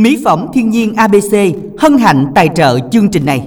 Mỹ 0.00 0.18
phẩm 0.24 0.46
thiên 0.54 0.70
nhiên 0.70 0.94
ABC 0.94 1.34
hân 1.78 1.98
hạnh 1.98 2.26
tài 2.34 2.48
trợ 2.54 2.78
chương 2.92 3.10
trình 3.10 3.24
này. 3.24 3.46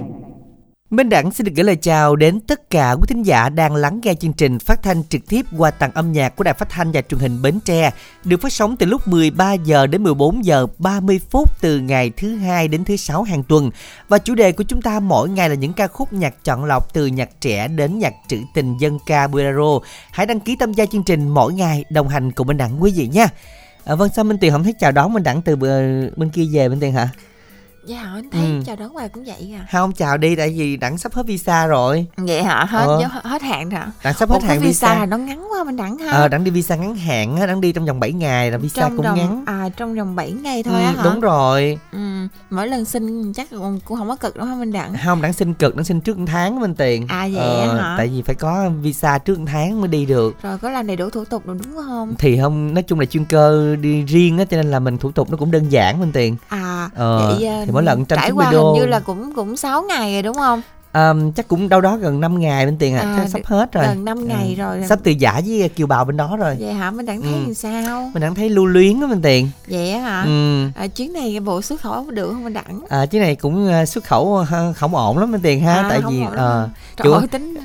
Minh 0.90 1.08
Đẳng 1.08 1.30
xin 1.30 1.44
được 1.44 1.52
gửi 1.56 1.64
lời 1.64 1.76
chào 1.76 2.16
đến 2.16 2.40
tất 2.40 2.70
cả 2.70 2.92
quý 2.92 3.02
thính 3.08 3.22
giả 3.22 3.48
đang 3.48 3.74
lắng 3.74 4.00
nghe 4.02 4.14
chương 4.14 4.32
trình 4.32 4.58
phát 4.58 4.82
thanh 4.82 5.02
trực 5.08 5.28
tiếp 5.28 5.46
qua 5.58 5.70
tặng 5.70 5.90
âm 5.94 6.12
nhạc 6.12 6.36
của 6.36 6.44
Đài 6.44 6.54
Phát 6.54 6.68
thanh 6.68 6.92
và 6.92 7.02
Truyền 7.02 7.20
hình 7.20 7.42
Bến 7.42 7.58
Tre, 7.64 7.90
được 8.24 8.40
phát 8.40 8.52
sóng 8.52 8.76
từ 8.76 8.86
lúc 8.86 9.08
13 9.08 9.52
giờ 9.52 9.86
đến 9.86 10.02
14 10.02 10.44
giờ 10.44 10.66
30 10.78 11.20
phút 11.30 11.60
từ 11.60 11.78
ngày 11.78 12.10
thứ 12.16 12.36
hai 12.36 12.68
đến 12.68 12.84
thứ 12.84 12.96
sáu 12.96 13.22
hàng 13.22 13.42
tuần. 13.42 13.70
Và 14.08 14.18
chủ 14.18 14.34
đề 14.34 14.52
của 14.52 14.64
chúng 14.64 14.82
ta 14.82 15.00
mỗi 15.00 15.28
ngày 15.28 15.48
là 15.48 15.54
những 15.54 15.72
ca 15.72 15.86
khúc 15.86 16.12
nhạc 16.12 16.44
chọn 16.44 16.64
lọc 16.64 16.92
từ 16.92 17.06
nhạc 17.06 17.40
trẻ 17.40 17.68
đến 17.68 17.98
nhạc 17.98 18.14
trữ 18.28 18.38
tình 18.54 18.76
dân 18.78 18.98
ca 19.06 19.26
bolero. 19.26 19.78
Hãy 20.10 20.26
đăng 20.26 20.40
ký 20.40 20.56
tham 20.56 20.72
gia 20.72 20.86
chương 20.86 21.04
trình 21.04 21.28
mỗi 21.28 21.52
ngày 21.52 21.84
đồng 21.90 22.08
hành 22.08 22.32
cùng 22.32 22.46
Minh 22.46 22.56
Đẳng 22.56 22.82
quý 22.82 22.92
vị 22.96 23.08
nha. 23.12 23.28
À, 23.84 23.94
vâng 23.94 24.10
sao 24.16 24.24
Minh 24.24 24.38
Tiền 24.38 24.52
không 24.52 24.64
thấy 24.64 24.72
chào 24.72 24.92
đón 24.92 25.12
Minh 25.12 25.22
Đẳng 25.22 25.42
từ 25.42 25.56
ờ, 25.60 26.10
bên 26.16 26.30
kia 26.30 26.44
về 26.52 26.68
Minh 26.68 26.80
Tiền 26.80 26.92
hả? 26.92 27.08
Dạ 27.86 28.10
anh 28.14 28.30
thấy 28.30 28.46
ừ. 28.46 28.62
chào 28.66 28.76
đón 28.76 28.88
hoài 28.88 29.08
cũng 29.08 29.24
vậy 29.24 29.54
à. 29.54 29.66
Không 29.72 29.92
chào 29.92 30.16
đi 30.16 30.36
tại 30.36 30.54
vì 30.56 30.76
đặng 30.76 30.98
sắp 30.98 31.14
hết 31.14 31.26
visa 31.26 31.66
rồi. 31.66 32.06
Vậy 32.16 32.42
hả? 32.42 32.64
Hết 32.64 32.86
ờ. 32.86 33.20
hết 33.24 33.42
hạn 33.42 33.70
hả? 33.70 33.92
Đặng 34.04 34.14
sắp 34.14 34.30
hết 34.30 34.42
hạn 34.42 34.60
visa, 34.60 34.94
visa. 34.94 35.06
nó 35.06 35.16
ngắn 35.16 35.46
quá 35.52 35.64
mình 35.64 35.76
đặng 35.76 35.98
ha. 35.98 36.12
Ờ 36.12 36.28
đặng 36.28 36.44
đi 36.44 36.50
visa 36.50 36.76
ngắn 36.76 36.94
hạn 36.94 37.36
á 37.36 37.46
đặng 37.46 37.60
đi 37.60 37.72
trong 37.72 37.86
vòng 37.86 38.00
7 38.00 38.12
ngày 38.12 38.50
là 38.50 38.58
visa 38.58 38.82
trong 38.82 38.96
cũng 38.96 39.06
vòng, 39.06 39.18
ngắn. 39.18 39.44
à 39.46 39.68
trong 39.76 39.94
vòng 39.94 40.16
7 40.16 40.32
ngày 40.32 40.62
thôi 40.62 40.74
ừ, 40.74 40.80
á 40.80 40.92
hả? 40.96 41.04
đúng 41.04 41.20
rồi. 41.20 41.78
Ừ 41.92 41.98
mỗi 42.50 42.68
lần 42.68 42.84
xin 42.84 43.32
chắc 43.32 43.50
cũng, 43.50 43.80
cũng 43.84 43.98
không 43.98 44.08
có 44.08 44.16
cực 44.16 44.36
đâu 44.36 44.46
hả 44.46 44.54
minh 44.54 44.72
đặng? 44.72 44.94
Không 45.04 45.22
đặng 45.22 45.32
xin 45.32 45.54
cực 45.54 45.76
đặng 45.76 45.84
xin 45.84 46.00
trước 46.00 46.18
một 46.18 46.24
tháng 46.28 46.60
minh 46.60 46.74
tiền. 46.74 47.06
À 47.08 47.28
vậy 47.32 47.60
ờ, 47.60 47.76
hả? 47.76 47.94
tại 47.98 48.08
vì 48.08 48.22
phải 48.22 48.34
có 48.34 48.70
visa 48.80 49.18
trước 49.18 49.38
một 49.38 49.44
tháng 49.48 49.80
mới 49.80 49.88
đi 49.88 50.06
được. 50.06 50.42
Rồi 50.42 50.58
có 50.58 50.70
làm 50.70 50.86
đầy 50.86 50.96
đủ 50.96 51.10
thủ 51.10 51.24
tục 51.24 51.42
đúng 51.46 51.76
không? 51.86 52.14
Thì 52.18 52.38
không 52.40 52.74
nói 52.74 52.82
chung 52.82 53.00
là 53.00 53.06
chuyên 53.06 53.24
cơ 53.24 53.76
đi 53.76 54.04
riêng 54.04 54.38
á 54.38 54.44
cho 54.44 54.56
nên 54.56 54.70
là 54.70 54.78
mình 54.78 54.98
thủ 54.98 55.10
tục 55.10 55.30
nó 55.30 55.36
cũng 55.36 55.50
đơn 55.50 55.68
giản 55.68 56.00
minh 56.00 56.12
tiền. 56.12 56.36
À 56.48 56.90
ờ, 56.94 57.36
vậy 57.40 57.50
thì 57.66 57.72
mỗi 57.74 57.82
lần 57.82 58.04
trăm 58.04 58.18
trải 58.18 58.30
qua 58.30 58.52
đô. 58.52 58.72
hình 58.72 58.80
như 58.80 58.86
là 58.86 59.00
cũng 59.00 59.32
cũng 59.34 59.56
6 59.56 59.82
ngày 59.82 60.12
rồi 60.12 60.22
đúng 60.22 60.36
không? 60.36 60.62
Um, 60.94 61.32
chắc 61.32 61.48
cũng 61.48 61.68
đâu 61.68 61.80
đó 61.80 61.96
gần 61.96 62.20
5 62.20 62.40
ngày 62.40 62.66
bên 62.66 62.78
tiền 62.78 62.94
à, 62.94 63.00
à 63.00 63.28
sắp 63.28 63.40
hết 63.44 63.72
rồi. 63.72 63.84
gần 63.86 64.04
5 64.04 64.28
ngày 64.28 64.54
ừ. 64.58 64.62
rồi. 64.62 64.86
sắp 64.88 64.98
từ 65.02 65.10
giả 65.10 65.40
với 65.46 65.68
kiều 65.68 65.86
bào 65.86 66.04
bên 66.04 66.16
đó 66.16 66.36
rồi. 66.36 66.56
Vậy 66.60 66.72
hả? 66.72 66.90
Mình 66.90 67.06
đang 67.06 67.22
thấy 67.22 67.32
ừ. 67.32 67.38
làm 67.40 67.54
sao? 67.54 68.10
Mình 68.14 68.20
đang 68.20 68.34
thấy 68.34 68.50
lưu 68.50 68.66
luyến 68.66 69.00
đó 69.00 69.06
bên 69.06 69.22
tiền. 69.22 69.48
Vậy 69.68 69.90
hả? 69.90 70.22
Ừ. 70.22 70.64
à, 70.74 70.86
chuyến 70.86 71.12
này 71.12 71.40
bộ 71.40 71.62
xuất 71.62 71.80
khẩu 71.80 72.10
được 72.10 72.32
không 72.32 72.44
mình 72.44 72.52
đẳng? 72.52 72.80
À, 72.88 73.06
chuyến 73.06 73.22
này 73.22 73.34
cũng 73.34 73.68
ờ, 73.72 73.84
xuất 73.84 74.04
khẩu 74.04 74.36
ờ, 74.50 74.72
không 74.76 74.94
ổn 74.94 75.18
lắm 75.18 75.32
bên 75.32 75.40
tiền 75.40 75.60
ha 75.60 75.74
à, 75.74 75.86
tại 75.90 76.00
vì 76.08 76.22
ờ 76.36 76.64
uh, 76.64 76.70
Trời 76.96 77.12
ơi, 77.12 77.26
tính 77.26 77.56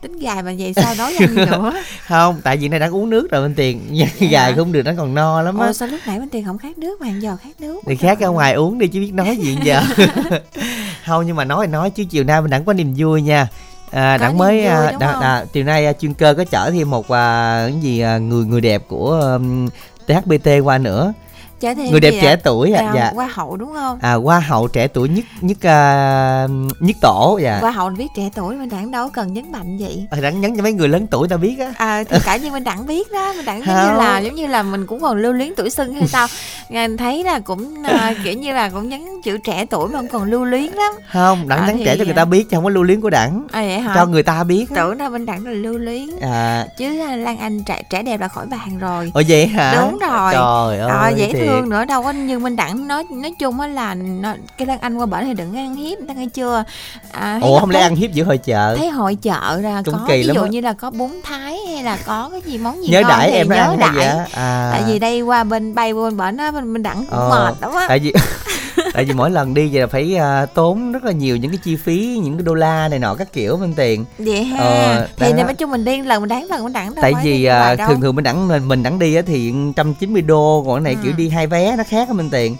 tính 0.00 0.18
gài 0.18 0.42
mà 0.42 0.52
vậy 0.58 0.72
sao 0.76 0.94
nói 0.94 1.14
ăn 1.18 1.34
nữa? 1.50 1.72
Không 2.06 2.40
tại 2.44 2.56
vì 2.56 2.68
này 2.68 2.80
đang 2.80 2.94
uống 2.94 3.10
nước 3.10 3.30
rồi 3.30 3.42
bên 3.42 3.54
tiền. 3.54 3.80
Gài 4.30 4.54
không 4.54 4.72
được 4.72 4.82
nó 4.82 4.92
còn 4.96 5.14
no 5.14 5.42
lắm 5.42 5.58
á. 5.58 5.72
Sao 5.72 5.88
lúc 5.88 6.00
nãy 6.06 6.18
bên 6.18 6.28
tiền 6.28 6.44
không 6.44 6.58
khát 6.58 6.78
nước 6.78 7.00
mà 7.00 7.08
giờ 7.08 7.36
khát 7.42 7.60
nước 7.60 7.80
thì 7.86 7.96
khác 7.96 8.20
ra 8.20 8.26
ngoài 8.26 8.52
uống 8.52 8.78
đi 8.78 8.88
chứ 8.88 9.00
biết 9.00 9.14
nói 9.14 9.36
gì 9.36 9.58
giờ. 9.62 9.82
Không 11.06 11.26
nhưng 11.26 11.36
mà 11.36 11.44
nói 11.44 11.66
thì 11.66 11.72
nói 11.72 11.90
chứ 11.90 12.04
chiều 12.04 12.24
nay 12.24 12.40
mình 12.40 12.50
đẳng 12.50 12.64
có 12.64 12.72
niềm 12.72 12.94
vui 12.96 13.22
nha. 13.22 13.48
À, 13.90 14.18
đặng 14.18 14.38
mới 14.38 14.66
à, 14.66 14.92
đặng, 15.00 15.20
à, 15.20 15.44
chiều 15.52 15.64
nay 15.64 15.86
à, 15.86 15.92
chuyên 15.92 16.14
cơ 16.14 16.34
có 16.34 16.44
chở 16.44 16.70
thêm 16.70 16.90
một 16.90 17.08
à, 17.08 17.62
cái 17.66 17.80
gì 17.80 18.00
à, 18.00 18.18
người 18.18 18.44
người 18.44 18.60
đẹp 18.60 18.82
của 18.88 19.10
um, 19.10 19.68
THBT 20.06 20.48
qua 20.64 20.78
nữa 20.78 21.12
trẻ 21.60 21.74
thêm 21.74 21.90
người 21.90 22.00
đẹp 22.00 22.14
trẻ 22.22 22.32
à? 22.32 22.36
tuổi 22.44 22.72
à, 22.72 22.92
dạ. 22.94 23.10
Hoa 23.14 23.28
hậu 23.32 23.56
đúng 23.56 23.72
không? 23.74 23.98
À 24.02 24.14
hoa 24.14 24.40
hậu 24.40 24.68
trẻ 24.68 24.88
tuổi 24.88 25.08
nhất 25.08 25.24
nhất 25.40 25.56
uh, 25.56 26.50
nhất 26.82 26.96
tổ 27.00 27.38
dạ. 27.42 27.58
Hoa 27.60 27.70
hậu 27.70 27.90
biết 27.90 28.08
trẻ 28.16 28.30
tuổi 28.34 28.56
mình 28.56 28.68
đẳng 28.68 28.90
đâu 28.90 29.08
cần 29.08 29.32
nhấn 29.32 29.52
mạnh 29.52 29.78
vậy? 29.80 30.06
À, 30.10 30.18
đẳng 30.20 30.40
nhấn 30.40 30.56
cho 30.56 30.62
mấy 30.62 30.72
người 30.72 30.88
lớn 30.88 31.06
tuổi 31.10 31.28
ta 31.28 31.36
biết 31.36 31.56
á. 31.58 31.72
À 31.76 32.04
thì 32.08 32.18
cả 32.24 32.36
như 32.36 32.50
mình 32.50 32.64
đẳng 32.64 32.86
biết 32.86 33.12
đó 33.12 33.32
mình 33.36 33.44
đẳng 33.44 33.60
giống 33.66 33.76
như 33.76 33.98
là 33.98 34.18
giống 34.18 34.34
như 34.34 34.46
là 34.46 34.62
mình 34.62 34.86
cũng 34.86 35.00
còn 35.00 35.16
lưu 35.16 35.32
luyến 35.32 35.52
tuổi 35.56 35.70
xuân 35.70 35.94
hay 35.94 36.08
sao? 36.08 36.26
Ngài 36.68 36.88
thấy 36.98 37.24
là 37.24 37.40
cũng 37.40 37.74
uh, 37.80 38.16
kiểu 38.24 38.32
như 38.32 38.52
là 38.52 38.68
cũng 38.68 38.88
nhấn 38.88 39.00
chữ 39.24 39.38
trẻ 39.38 39.66
tuổi 39.70 39.88
mà 39.88 40.00
còn 40.12 40.30
lưu 40.30 40.44
luyến 40.44 40.72
lắm. 40.72 40.92
Không 41.12 41.48
đẳng 41.48 41.58
à, 41.58 41.66
nhấn 41.66 41.84
trẻ 41.84 41.96
cho 41.98 42.04
người 42.04 42.14
ta 42.14 42.24
biết 42.24 42.50
chứ 42.50 42.56
không 42.56 42.64
có 42.64 42.70
lưu 42.70 42.82
luyến 42.82 43.00
của 43.00 43.10
đẳng 43.10 43.46
à, 43.52 43.60
vậy 43.60 43.78
hả? 43.78 43.94
cho 43.94 44.06
người 44.06 44.22
ta 44.22 44.44
biết 44.44 44.66
tưởng 44.74 44.98
đâu 44.98 45.10
bên 45.10 45.26
đẳng 45.26 45.44
là 45.44 45.50
lưu 45.50 45.78
luyến. 45.78 46.08
À. 46.20 46.66
chứ 46.78 46.88
lan 47.16 47.38
anh 47.38 47.64
trẻ 47.64 47.82
trẻ 47.90 48.02
đẹp 48.02 48.20
là 48.20 48.28
khỏi 48.28 48.46
bàn 48.46 48.78
rồi. 48.78 49.10
Ồ 49.14 49.22
vậy 49.28 49.46
hả? 49.46 49.74
Đúng 49.80 49.98
rồi. 49.98 50.32
Trời 50.32 50.78
ơi 50.78 50.88
à, 50.88 51.08
dễ 51.08 51.30
thì... 51.32 51.47
thương 51.48 51.68
nữa 51.68 51.84
đâu 51.84 52.02
có 52.02 52.10
như 52.10 52.38
minh 52.38 52.56
đẳng 52.56 52.88
nói 52.88 53.04
nói 53.10 53.34
chung 53.38 53.60
á 53.60 53.66
là 53.66 53.94
nó, 53.94 54.34
cái 54.56 54.66
lan 54.66 54.78
anh 54.80 54.96
qua 54.96 55.06
bển 55.06 55.24
thì 55.24 55.34
đừng 55.34 55.56
ăn 55.56 55.74
hiếp 55.74 55.98
ta 56.08 56.14
nghe 56.14 56.26
chưa? 56.26 56.64
À, 57.12 57.38
ủa 57.42 57.60
không 57.60 57.70
lẽ 57.70 57.80
ăn 57.80 57.96
hiếp 57.96 58.12
giữa 58.12 58.24
hội 58.24 58.38
chợ? 58.38 58.76
thấy 58.76 58.88
hội 58.90 59.14
chợ 59.14 59.60
ra 59.62 59.82
Cũng 59.84 59.94
có 59.94 60.06
ví 60.08 60.30
dụ 60.34 60.46
như 60.46 60.60
là 60.60 60.72
có 60.72 60.90
bún 60.90 61.10
thái 61.24 61.58
hay 61.66 61.82
là 61.82 61.98
có 62.06 62.28
cái 62.32 62.40
gì 62.40 62.58
món 62.58 62.82
gì 62.82 62.88
nhớ 62.88 63.02
đãi 63.08 63.30
em 63.30 63.48
nhớ 63.48 63.76
đãi. 63.78 64.06
À. 64.32 64.68
tại 64.72 64.82
vì 64.86 64.98
đây 64.98 65.22
qua 65.22 65.44
bên 65.44 65.74
bay 65.74 65.94
bên 65.94 66.16
bển 66.16 66.36
á 66.36 66.50
bên, 66.50 66.72
bên 66.72 66.82
đẳng 66.82 66.96
cũng 66.96 67.18
ờ, 67.18 67.28
mệt 67.28 67.60
lắm 67.60 67.72
á. 67.74 67.84
Tại 67.88 67.98
vì 67.98 68.12
tại 68.98 69.04
vì 69.04 69.14
mỗi 69.14 69.30
lần 69.30 69.54
đi 69.54 69.68
vậy 69.72 69.80
là 69.80 69.86
phải 69.86 70.16
uh, 70.16 70.54
tốn 70.54 70.92
rất 70.92 71.04
là 71.04 71.12
nhiều 71.12 71.36
những 71.36 71.50
cái 71.50 71.58
chi 71.64 71.76
phí 71.76 72.20
những 72.22 72.36
cái 72.36 72.42
đô 72.42 72.54
la 72.54 72.88
này 72.88 72.98
nọ 72.98 73.14
các 73.14 73.32
kiểu 73.32 73.56
bên 73.56 73.74
tiền. 73.74 74.04
Vậy 74.18 74.44
ha. 74.44 74.58
Ờ, 74.60 75.08
thì 75.16 75.32
nên 75.32 75.46
nói 75.46 75.54
chung 75.54 75.70
mình 75.70 75.84
đi 75.84 76.02
lần 76.02 76.20
mình 76.22 76.28
đáng 76.28 76.46
lần 76.50 76.64
mình 76.64 76.72
đẳng 76.72 76.92
tại 77.02 77.12
vì 77.22 77.48
uh, 77.48 77.78
thường 77.88 78.00
thường 78.00 78.14
mình 78.14 78.24
đẳng 78.24 78.48
mình, 78.48 78.68
mình 78.68 78.82
đẳng 78.82 78.98
đi 78.98 79.14
á 79.14 79.22
thì 79.26 79.52
190 79.52 80.22
đô 80.22 80.64
còn 80.66 80.74
cái 80.74 80.80
này 80.80 80.94
ừ. 80.94 81.00
kiểu 81.04 81.12
đi 81.16 81.28
hai 81.28 81.46
vé 81.46 81.76
nó 81.76 81.84
khác 81.88 82.08
bên 82.16 82.30
tiền. 82.30 82.56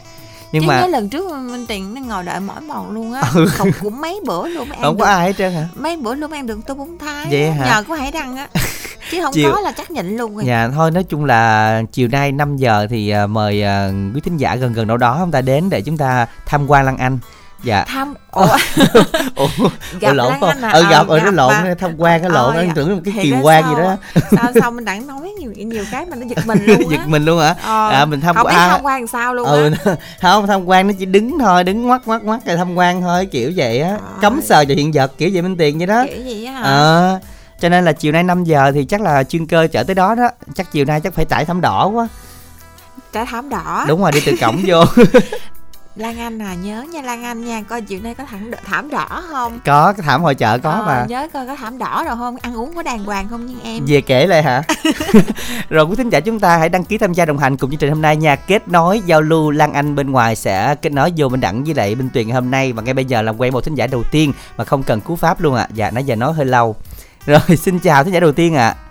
Nhưng 0.51 0.63
Chứ 0.63 0.67
mà 0.67 0.87
lần 0.87 1.09
trước 1.09 1.31
minh 1.31 1.65
tiền 1.67 1.93
nó 1.93 2.01
ngồi 2.01 2.23
đợi 2.23 2.39
mỏi 2.39 2.61
mòn 2.61 2.91
luôn 2.91 3.13
á 3.13 3.21
ừ. 3.35 3.45
không 3.45 3.71
cũng 3.81 4.01
mấy 4.01 4.19
bữa 4.25 4.47
luôn 4.47 4.69
ăn 4.69 4.81
không 4.81 4.97
được. 4.97 5.03
có 5.03 5.09
ai 5.09 5.27
hết 5.27 5.33
trơn 5.37 5.53
hả? 5.53 5.67
Mấy 5.75 5.97
bữa 5.97 6.15
luôn 6.15 6.31
ăn 6.31 6.47
được 6.47 6.59
tô 6.65 6.73
bún 6.73 6.97
thái 6.97 7.27
vậy 7.31 7.51
hả? 7.51 7.65
Nhờ 7.65 7.83
có 7.87 7.95
hải 7.95 8.11
đăng 8.11 8.37
á 8.37 8.47
chứ 9.11 9.21
không 9.23 9.33
chiều... 9.33 9.51
có 9.51 9.61
là 9.61 9.71
chắc 9.71 9.91
nhịn 9.91 10.17
luôn 10.17 10.35
rồi. 10.35 10.45
Dạ 10.45 10.69
thôi 10.75 10.91
nói 10.91 11.03
chung 11.03 11.25
là 11.25 11.81
chiều 11.91 12.07
nay 12.07 12.31
5 12.31 12.57
giờ 12.57 12.87
thì 12.89 13.13
uh, 13.23 13.29
mời 13.29 13.63
uh, 13.63 14.15
quý 14.15 14.21
thính 14.21 14.37
giả 14.37 14.55
gần 14.55 14.73
gần 14.73 14.87
đâu 14.87 14.97
đó 14.97 15.17
chúng 15.21 15.31
ta 15.31 15.41
đến 15.41 15.69
để 15.69 15.81
chúng 15.81 15.97
ta 15.97 16.27
tham 16.45 16.67
quan 16.67 16.85
lăng 16.85 16.97
anh. 16.97 17.19
Dạ. 17.63 17.85
Tham 17.87 18.13
ủa? 18.31 18.45
Ủa, 19.35 19.69
gặp 19.99 20.13
lộn 20.13 20.33
không? 20.39 20.49
À? 20.61 20.71
ừ 20.71 20.85
gặp 20.89 21.07
ở 21.07 21.19
nó 21.19 21.31
lộn 21.31 21.53
mà. 21.63 21.75
tham 21.79 21.91
quan 21.97 22.21
cái 22.21 22.29
lộn 22.29 22.55
ờ, 22.55 22.59
anh 22.59 22.71
tưởng 22.75 23.01
cái 23.03 23.13
kỳ 23.21 23.33
quan 23.41 23.63
gì 23.69 23.75
đó. 23.75 23.97
sao 24.31 24.51
sao 24.61 24.71
mình 24.71 24.85
đặng 24.85 25.07
nói 25.07 25.31
nhiều 25.39 25.51
nhiều 25.51 25.83
cái 25.91 26.05
mà 26.05 26.15
nó 26.15 26.25
giật 26.25 26.47
mình 26.47 26.59
luôn 26.65 26.91
giật 26.91 27.07
mình 27.07 27.25
luôn 27.25 27.39
hả? 27.39 27.55
Ờ, 27.63 27.89
à 27.89 28.05
mình 28.05 28.21
tham 28.21 28.35
không 28.35 28.47
biết 28.47 28.53
tham 28.55 28.81
quan 28.83 29.07
sao 29.07 29.33
luôn 29.33 29.47
ừ, 29.47 29.71
không 30.21 30.47
tham 30.47 30.65
quan 30.65 30.87
nó 30.87 30.93
chỉ 30.99 31.05
đứng 31.05 31.39
thôi 31.39 31.63
đứng 31.63 31.83
ngoắt 31.83 32.01
ngoắt 32.05 32.23
ngoắt 32.23 32.45
rồi 32.45 32.57
tham 32.57 32.75
quan 32.75 33.01
thôi 33.01 33.25
kiểu 33.25 33.51
vậy 33.55 33.79
á. 33.79 33.97
Cấm 34.21 34.41
sờ 34.41 34.55
vào 34.67 34.75
hiện 34.77 34.91
vật 34.93 35.11
kiểu 35.17 35.29
vậy 35.33 35.41
minh 35.41 35.57
tiền 35.57 35.77
vậy 35.77 35.87
đó. 35.87 36.05
Kiểu 36.07 36.23
gì 36.23 36.45
á 36.45 36.53
hả? 36.53 36.61
Ờ 36.61 37.19
cho 37.59 37.69
nên 37.69 37.85
là 37.85 37.91
chiều 37.91 38.11
nay 38.11 38.23
5 38.23 38.43
giờ 38.43 38.71
thì 38.71 38.85
chắc 38.85 39.01
là 39.01 39.23
chuyên 39.23 39.45
cơ 39.45 39.67
chở 39.71 39.83
tới 39.83 39.95
đó 39.95 40.15
đó. 40.15 40.29
Chắc 40.55 40.71
chiều 40.71 40.85
nay 40.85 41.01
chắc 41.01 41.13
phải 41.13 41.25
trải 41.25 41.45
thảm 41.45 41.61
đỏ 41.61 41.87
quá. 41.87 42.07
Trải 43.13 43.25
thảm 43.25 43.49
đỏ. 43.49 43.85
Đúng 43.87 44.01
rồi 44.01 44.11
đi 44.11 44.19
từ 44.25 44.35
cổng 44.41 44.61
vô. 44.65 44.83
Lan 45.99 46.19
Anh 46.19 46.41
à 46.41 46.53
nhớ 46.53 46.85
nha 46.93 47.01
Lan 47.01 47.23
Anh 47.23 47.45
nha 47.45 47.61
coi 47.61 47.81
chiều 47.81 47.99
nay 48.03 48.15
có 48.15 48.23
thảm 48.25 48.51
thảm 48.65 48.89
đỏ 48.89 49.23
không? 49.29 49.59
Có 49.65 49.93
cái 49.93 50.03
thảm 50.05 50.21
hội 50.21 50.35
chợ 50.35 50.57
có 50.57 50.71
ờ, 50.71 50.83
mà. 50.85 51.05
nhớ 51.09 51.27
coi 51.33 51.47
có 51.47 51.55
thảm 51.55 51.77
đỏ 51.77 52.03
rồi 52.07 52.15
không? 52.17 52.37
Ăn 52.41 52.57
uống 52.57 52.75
có 52.75 52.83
đàng 52.83 53.03
hoàng 53.03 53.27
không 53.29 53.45
nha 53.45 53.55
em? 53.63 53.85
Về 53.87 54.01
kể 54.01 54.27
lại 54.27 54.43
hả? 54.43 54.63
Rồi 55.69 55.85
quý 55.85 55.95
thính 55.95 56.09
giả 56.09 56.19
chúng 56.19 56.39
ta 56.39 56.57
hãy 56.57 56.69
đăng 56.69 56.83
ký 56.83 56.97
tham 56.97 57.13
gia 57.13 57.25
đồng 57.25 57.37
hành 57.37 57.57
cùng 57.57 57.69
chương 57.69 57.79
trình 57.79 57.89
hôm 57.89 58.01
nay 58.01 58.15
nha. 58.15 58.35
Kết 58.35 58.67
nối 58.67 59.01
giao 59.05 59.21
lưu 59.21 59.51
Lan 59.51 59.73
Anh 59.73 59.95
bên 59.95 60.11
ngoài 60.11 60.35
sẽ 60.35 60.75
kết 60.81 60.91
nối 60.91 61.13
vô 61.17 61.29
bên 61.29 61.41
đẳng 61.41 61.63
với 61.63 61.73
lại 61.73 61.95
bên 61.95 62.09
tuyền 62.09 62.29
hôm 62.29 62.51
nay. 62.51 62.73
Và 62.73 62.81
ngay 62.81 62.93
bây 62.93 63.05
giờ 63.05 63.21
làm 63.21 63.41
quen 63.41 63.53
một 63.53 63.61
thính 63.61 63.75
giả 63.75 63.87
đầu 63.87 64.03
tiên 64.11 64.33
mà 64.57 64.63
không 64.63 64.83
cần 64.83 65.01
cú 65.01 65.15
pháp 65.15 65.41
luôn 65.41 65.55
ạ. 65.55 65.63
À. 65.63 65.71
dạ 65.73 65.91
nãy 65.91 66.03
giờ 66.03 66.15
nói 66.15 66.33
hơi 66.33 66.45
lâu 66.45 66.75
rồi 67.29 67.57
xin 67.57 67.79
chào 67.79 68.03
thính 68.03 68.13
giả 68.13 68.19
đầu 68.19 68.31
tiên 68.31 68.55
ạ. 68.55 68.67
À 68.67 68.89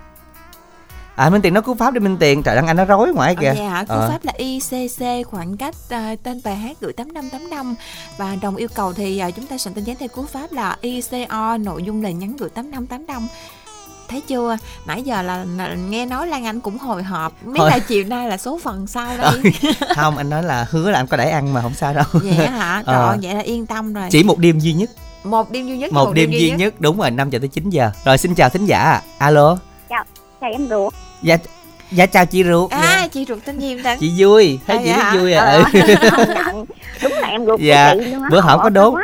à 1.19 1.31
minh 1.31 1.43
tiền 1.43 1.55
nó 1.55 1.61
cú 1.61 1.75
pháp 1.75 1.95
đi 1.95 2.01
minh 2.01 2.17
tiền. 2.21 2.43
Trời 2.43 2.57
ơi 2.57 2.65
anh 2.67 2.77
nó 2.77 2.85
rối 2.85 3.13
ngoài 3.15 3.37
kìa. 3.41 3.49
Ờ, 3.49 3.55
dạ 3.55 3.85
cú 3.89 3.95
ờ. 3.95 4.09
pháp 4.11 4.25
là 4.25 4.33
icc 4.37 5.29
khoảng 5.31 5.57
cách 5.57 5.75
uh, 5.85 6.23
tên 6.23 6.41
bài 6.45 6.57
hát 6.57 6.77
gửi 6.81 6.93
tám 6.93 7.13
năm 7.13 7.31
tám 7.31 7.51
năm. 7.51 7.75
Và 8.17 8.37
đồng 8.43 8.57
yêu 8.57 8.69
cầu 8.75 8.93
thì 8.93 9.23
uh, 9.29 9.35
chúng 9.37 9.47
ta 9.47 9.59
soạn 9.59 9.75
tin 9.75 9.85
nhắn 9.85 9.97
theo 9.99 10.09
cú 10.09 10.25
pháp 10.27 10.53
là 10.53 10.77
ico 10.81 11.57
nội 11.57 11.83
dung 11.83 12.03
lời 12.03 12.15
nhắn 12.15 12.37
gửi 12.37 12.51
tám 12.51 12.71
năm 12.71 12.87
tám 12.87 13.07
năm. 13.07 13.29
Thấy 14.09 14.21
chưa? 14.21 14.57
Nãy 14.87 15.03
giờ 15.03 15.23
là, 15.23 15.45
là 15.57 15.75
nghe 15.75 16.07
nói 16.07 16.27
lan 16.27 16.45
anh 16.45 16.61
cũng 16.61 16.79
hồi 16.79 17.03
hộp. 17.03 17.33
Biết 17.45 17.61
là 17.63 17.79
chiều 17.79 18.05
nay 18.05 18.29
là 18.29 18.37
số 18.37 18.59
phận 18.63 18.87
sao 18.87 19.19
đây. 19.19 19.53
Không 19.97 20.17
anh 20.17 20.31
nói 20.31 20.43
là 20.43 20.67
hứa 20.71 20.91
là 20.91 20.99
anh 20.99 21.07
có 21.07 21.17
để 21.17 21.31
ăn 21.31 21.53
mà 21.53 21.63
không 21.63 21.75
sao 21.75 21.95
đâu. 21.95 22.05
Vậy 22.13 22.47
hả? 22.47 22.83
Trời 22.87 22.95
ờ. 22.95 23.17
vậy 23.23 23.35
là 23.35 23.41
yên 23.41 23.67
tâm 23.67 23.93
rồi. 23.93 24.09
Chỉ 24.11 24.23
một 24.23 24.39
đêm 24.39 24.59
duy 24.59 24.73
nhất 24.73 24.91
một 25.25 25.51
đêm 25.51 25.67
duy 25.67 25.79
nhất 25.79 25.93
một, 25.93 26.05
một 26.05 26.13
đêm, 26.13 26.31
đêm 26.31 26.31
duy, 26.31 26.41
duy 26.41 26.51
nhất. 26.51 26.57
nhất 26.57 26.75
đúng 26.79 26.99
rồi 26.99 27.11
5 27.11 27.31
giờ 27.31 27.39
tới 27.39 27.49
9 27.49 27.71
giờ. 27.71 27.91
Rồi 28.05 28.19
xin 28.19 28.35
chào 28.35 28.49
thính 28.49 28.67
giả. 28.67 29.01
Alo. 29.19 29.59
Chào 29.89 30.05
chào 30.41 30.51
em 30.51 30.69
ruột. 30.69 30.95
Dạ 31.23 31.37
dạ 31.91 32.07
chào 32.07 32.27
chị 32.27 32.45
ruột. 32.45 32.71
À 32.71 32.81
dạ. 32.83 33.09
chị 33.09 33.25
ruột 33.29 33.39
tên 33.45 33.59
gì 33.59 33.83
ta 33.83 33.97
chị 33.97 34.13
vui. 34.19 34.59
Thấy 34.67 34.77
à, 34.77 34.83
chị 34.83 34.89
dạ. 34.89 34.97
rất 34.97 35.21
vui 35.21 35.33
à? 35.33 35.53
Ừ. 35.53 36.65
đúng 37.03 37.13
là 37.13 37.29
em 37.29 37.47
ruột 37.47 37.61
dạ. 37.61 37.95
chị 37.95 38.05
luôn 38.05 38.23
bữa 38.31 38.41
hổm 38.41 38.61
có 38.63 38.69
đốt. 38.69 38.95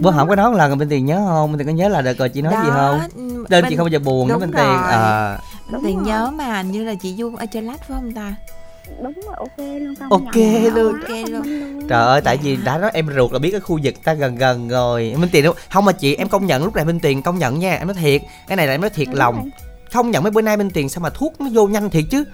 bữa 0.00 0.10
hổm 0.10 0.28
có 0.28 0.34
đón 0.34 0.54
lần 0.54 0.78
bên 0.78 0.88
tiền 0.88 1.06
nhớ 1.06 1.24
không? 1.28 1.52
Bên 1.52 1.58
tiền 1.58 1.66
có 1.66 1.72
nhớ 1.72 1.88
là 1.88 2.02
đợt 2.02 2.18
rồi 2.18 2.28
chị 2.28 2.42
nói 2.42 2.52
đó, 2.52 2.62
gì 2.64 2.70
không 2.72 3.00
tên 3.48 3.62
bên, 3.62 3.70
chị 3.70 3.76
không 3.76 3.84
bao 3.84 3.90
giờ 3.90 3.98
buồn 3.98 4.28
đó 4.28 4.38
bên 4.38 4.52
tiền. 4.52 4.76
à 4.82 5.38
đúng 5.70 5.84
tiền 5.84 6.02
nhớ 6.02 6.30
mà 6.34 6.62
như 6.62 6.84
là 6.84 6.94
chị 6.94 7.14
vui 7.16 7.32
ở 7.38 7.46
trên 7.46 7.66
lát 7.66 7.76
phải 7.88 7.98
không 8.00 8.12
ta 8.12 8.34
đúng 9.02 9.12
rồi 9.26 9.34
ok 9.36 9.58
luôn 9.58 9.94
không 9.98 10.10
ok 10.10 10.36
luôn. 10.74 10.92
Ok 11.00 11.10
luôn. 11.28 11.42
trời 11.88 12.06
ơi 12.06 12.20
tại 12.24 12.36
vì 12.42 12.56
đã 12.64 12.78
nói 12.78 12.90
em 12.94 13.06
ruột 13.16 13.32
là 13.32 13.38
biết 13.38 13.50
cái 13.50 13.60
khu 13.60 13.78
vực 13.82 13.94
ta 14.04 14.14
gần 14.14 14.36
gần 14.36 14.68
rồi. 14.68 15.14
Minh 15.18 15.28
tiền 15.32 15.44
đâu 15.44 15.54
không 15.70 15.84
mà 15.84 15.92
chị 15.92 16.14
em 16.14 16.28
công 16.28 16.46
nhận 16.46 16.64
lúc 16.64 16.74
này 16.76 16.84
minh 16.84 17.00
tiền 17.00 17.22
công 17.22 17.38
nhận 17.38 17.58
nha. 17.58 17.76
Em 17.76 17.86
nói 17.86 17.94
thiệt. 18.00 18.22
Cái 18.48 18.56
này 18.56 18.66
là 18.66 18.74
em 18.74 18.80
nói 18.80 18.90
thiệt 18.90 19.08
lòng. 19.12 19.50
không 19.92 20.10
nhận 20.10 20.22
mấy 20.22 20.30
bữa 20.32 20.42
nay 20.42 20.56
bên 20.56 20.70
tiền 20.70 20.88
sao 20.88 21.00
mà 21.00 21.10
thuốc 21.10 21.40
nó 21.40 21.46
vô 21.52 21.66
nhanh 21.66 21.90
thiệt 21.90 22.04
chứ? 22.10 22.24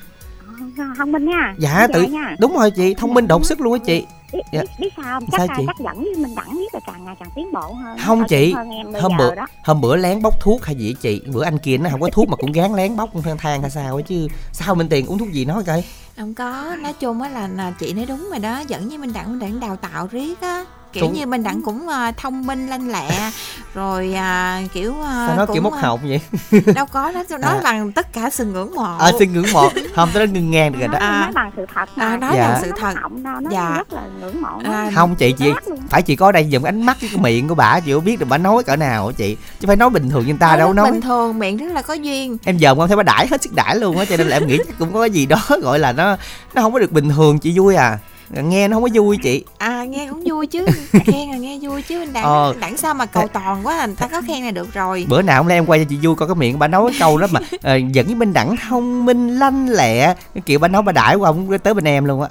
Thông 0.99 1.13
minh 1.13 1.25
nha. 1.27 1.55
Dạ 1.59 1.87
tự 1.95 2.03
nha. 2.03 2.37
đúng 2.39 2.57
rồi 2.57 2.71
chị 2.71 2.95
thông 2.95 3.15
minh 3.15 3.29
đột 3.29 3.45
sức 3.47 3.61
luôn 3.61 3.73
á 3.73 3.79
chị. 3.87 4.07
Biết, 4.33 4.41
Dạ. 4.53 4.63
biết, 4.81 4.89
sao 4.97 5.05
không? 5.05 5.29
Sao 5.33 5.47
chắc 5.47 5.57
chị? 5.59 5.65
chắc 5.67 5.77
dẫn 5.81 5.97
với 6.05 6.15
mình 6.17 6.35
đẳng 6.37 6.51
biết 6.57 6.75
là 6.75 6.81
càng 6.87 7.05
ngày 7.05 7.15
càng 7.21 7.29
tiến 7.37 7.53
bộ 7.53 7.73
hơn 7.73 7.99
Không 8.07 8.25
chị, 8.29 8.53
hơn 8.53 8.71
em 8.71 8.87
hôm 9.03 9.13
giờ 9.13 9.19
bữa 9.19 9.35
đó. 9.35 9.47
hôm 9.65 9.81
bữa 9.81 9.97
lén 9.97 10.23
bóc 10.23 10.41
thuốc 10.41 10.65
hay 10.65 10.75
gì 10.77 10.85
vậy 10.85 10.95
chị? 11.01 11.31
Bữa 11.33 11.45
anh 11.45 11.59
kia 11.59 11.77
nó 11.79 11.91
không 11.91 12.01
có 12.01 12.09
thuốc 12.13 12.29
mà 12.29 12.37
cũng 12.37 12.53
gán 12.53 12.75
lén 12.75 12.97
bóc 12.97 13.11
than 13.25 13.37
than 13.39 13.61
hay 13.63 13.71
sao 13.71 13.95
ấy 13.95 14.03
chứ. 14.03 14.27
Sao 14.53 14.75
minh 14.75 14.89
tiền 14.89 15.07
uống 15.07 15.19
thuốc 15.19 15.33
gì 15.33 15.45
nói 15.45 15.65
coi 15.65 15.85
không 16.19 16.35
có 16.35 16.77
nói 16.83 16.93
chung 16.93 17.23
á 17.23 17.29
là, 17.29 17.49
là 17.49 17.71
chị 17.79 17.93
nói 17.95 18.07
đúng 18.07 18.29
rồi 18.31 18.39
đó 18.39 18.59
dẫn 18.59 18.89
với 18.89 18.99
minh 18.99 19.13
đặng 19.13 19.31
minh 19.31 19.39
đặng 19.39 19.61
đào 19.61 19.77
tạo 19.77 20.07
riết 20.07 20.41
á 20.41 20.65
kiểu 20.93 21.05
Đúng. 21.05 21.13
như 21.13 21.27
minh 21.27 21.43
đẳng 21.43 21.63
cũng 21.63 21.89
à, 21.89 22.13
thông 22.17 22.47
minh 22.47 22.67
lanh 22.67 22.89
lẹ 22.89 23.31
rồi 23.75 24.13
à, 24.15 24.63
kiểu 24.73 24.95
à, 25.05 25.25
sao 25.29 25.37
nói 25.37 25.47
kiểu 25.47 25.55
cũng, 25.55 25.65
móc 25.65 25.73
à, 25.73 25.81
họng 25.83 26.01
vậy? 26.09 26.21
Đâu 26.75 26.87
có 26.87 27.13
đó 27.13 27.25
tôi 27.29 27.39
nói 27.39 27.55
À. 27.57 27.61
bằng 27.65 27.93
tất 27.93 28.13
cả 28.13 28.31
sự 28.31 28.45
ngưỡng 28.45 28.75
mộ. 28.75 28.97
Ờ 28.99 29.13
xin 29.19 29.33
ngưỡng 29.33 29.53
mộ. 29.53 29.69
Không 29.95 30.09
tôi 30.15 30.27
nói 30.27 30.35
ngưng 30.35 30.51
ngang 30.51 30.73
được 30.73 30.79
rồi 30.79 30.89
đó. 30.89 30.99
À. 30.99 31.21
nói 31.21 31.33
bằng 31.35 31.51
sự 31.57 31.67
thật 31.75 31.89
À, 31.97 32.17
nói 32.17 32.33
Dạ. 32.37 32.49
bằng 32.49 32.59
sự 32.63 32.71
Nó 32.71 32.77
thật 32.81 32.95
đâu 33.23 33.41
nó 33.41 33.51
Dạ. 33.51 33.75
rất 33.77 33.93
là 33.93 34.03
ngưỡng 34.21 34.43
mộ 34.43 34.49
nó. 34.65 34.73
À, 34.73 34.91
không 34.95 35.15
chị 35.15 35.33
chị 35.39 35.53
phải 35.91 36.03
chị 36.03 36.17
có 36.17 36.33
đây 36.33 36.49
dùng 36.49 36.65
ánh 36.65 36.87
mắt 36.87 36.97
cái 37.01 37.11
miệng 37.21 37.49
của 37.49 37.55
bà 37.55 37.81
chị 37.81 37.93
có 37.93 38.01
biết 38.01 38.19
được 38.21 38.27
bà 38.29 38.39
nói 38.39 38.63
cỡ 38.65 38.77
nào 38.77 39.07
hả 39.07 39.13
chị. 39.17 39.37
Chứ 39.61 39.67
phải 39.67 39.77
nói 39.77 39.91
bình 39.91 40.11
thường 40.11 40.21
như 40.23 40.27
người 40.33 40.39
ta 40.41 40.47
nói 40.49 40.59
đâu 40.59 40.73
nói. 40.73 40.91
bình 40.93 41.01
thường 41.01 41.39
miệng 41.39 41.57
rất 41.57 41.67
là 41.75 41.83
có 41.83 41.95
duyên. 41.95 42.37
Em 42.45 42.59
giờ 42.59 42.75
không 42.75 42.89
thấy 42.89 42.97
bà 42.97 43.03
đãi 43.03 43.27
hết 43.31 43.43
sức 43.43 43.55
đãi 43.55 43.77
luôn 43.77 43.99
á 43.99 44.05
cho 44.05 44.17
nên 44.17 44.29
là 44.29 44.37
em 44.37 44.47
nghĩ 44.47 44.59
chắc 44.67 44.79
cũng 44.79 44.93
có 44.93 45.01
cái 45.01 45.11
gì 45.11 45.27
đó 45.27 45.39
gọi 45.63 45.79
là 45.79 45.93
nó 45.93 46.17
nó 46.55 46.63
không 46.63 46.73
có 46.73 46.79
được 46.79 46.93
bình 46.93 47.09
thường 47.09 47.39
chị 47.39 47.59
vui 47.59 47.77
à. 47.77 47.99
Nghe 48.31 48.69
nó 48.69 48.77
không 48.77 48.83
có 48.83 48.89
vui 48.95 49.17
chị. 49.23 49.45
À 49.59 49.78
nghe 49.91 50.07
cũng 50.11 50.23
vui 50.27 50.47
chứ. 50.47 50.67
Khen 50.93 51.31
là 51.31 51.37
nghe 51.37 51.59
vui 51.63 51.83
chứ. 51.83 51.99
Minh 51.99 52.13
đẳng 52.13 52.25
Ờ. 52.25 52.55
đẳng 52.61 52.77
sao 52.77 52.95
mà 52.95 53.07
cầu 53.07 53.29
toàn 53.33 53.67
quá 53.67 53.79
à, 53.79 53.87
người 53.87 53.97
ta 53.97 54.09
có 54.09 54.23
khen 54.27 54.45
là 54.45 54.51
được 54.51 54.75
rồi. 54.75 55.07
Bữa 55.09 55.23
nào 55.23 55.43
hôm 55.43 55.49
nay 55.49 55.59
em 55.59 55.67
quay 55.67 55.79
cho 55.81 55.85
chị 55.89 55.97
vui 56.03 56.15
coi 56.15 56.29
cái 56.29 56.35
miệng 56.35 56.59
bà 56.59 56.69
nói 56.69 56.91
cái 56.91 57.01
câu 57.01 57.19
đó 57.19 57.27
mà 57.31 57.41
ờ, 57.63 57.77
dẫn 57.77 58.07
với 58.07 58.15
minh 58.15 58.33
đẳng 58.33 58.57
thông 58.69 59.05
minh 59.05 59.39
lanh 59.39 59.69
lẹ. 59.69 60.15
Cái 60.35 60.43
kiểu 60.47 60.59
bà 60.59 60.69
nói 60.69 60.83
bà 60.83 60.93
đãi 60.93 61.15
qua 61.17 61.31
không 61.33 61.59
tới 61.59 61.75
bên 61.75 61.85
em 61.89 62.05
luôn 62.05 62.23
á. 62.23 62.29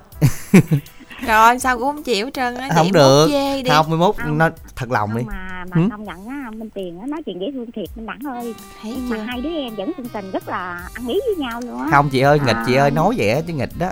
Rồi 1.27 1.59
sao 1.59 1.77
cũng 1.77 1.87
không 1.87 2.03
chịu 2.03 2.25
hết 2.25 2.31
trơn 2.33 2.55
á. 2.55 2.69
Không 2.75 2.85
chị 2.85 2.91
được. 2.91 3.27
chê 3.31 3.61
đi. 3.61 3.69
Không 3.69 3.89
11 3.89 4.17
Không. 4.17 4.37
nó 4.37 4.49
thật 4.75 4.91
lòng 4.91 5.17
đi. 5.17 5.23
Không 5.23 5.27
mà 5.33 5.65
mà 5.75 5.81
Ừ. 5.81 5.87
công 5.91 6.03
nhận 6.03 6.27
á 6.27 6.51
minh 6.57 6.69
tiền 6.69 6.99
á 6.99 7.05
nói 7.07 7.21
chuyện 7.25 7.41
dễ 7.41 7.47
thương 7.53 7.71
thiệt 7.71 7.85
minh 7.95 8.05
đẳng 8.05 8.19
ơi. 8.33 8.53
Thấy 8.81 8.93
nhưng 8.97 9.09
chưa? 9.09 9.17
mà 9.17 9.23
hai 9.27 9.41
đứa 9.41 9.49
em 9.49 9.75
vẫn 9.75 9.91
chân 9.97 10.07
tình 10.09 10.31
rất 10.31 10.47
là 10.49 10.87
ăn 10.93 11.07
ý 11.07 11.19
với 11.27 11.35
nhau 11.47 11.61
luôn 11.61 11.81
á. 11.81 11.87
Không 11.91 12.09
chị 12.09 12.19
ơi 12.19 12.39
nghịch 12.45 12.55
chị 12.67 12.75
À. 12.75 12.81
ơi 12.83 12.91
nói 12.91 13.13
vậy 13.17 13.29
á 13.29 13.39
chứ 13.47 13.53
nghịch 13.53 13.69
đó 13.79 13.87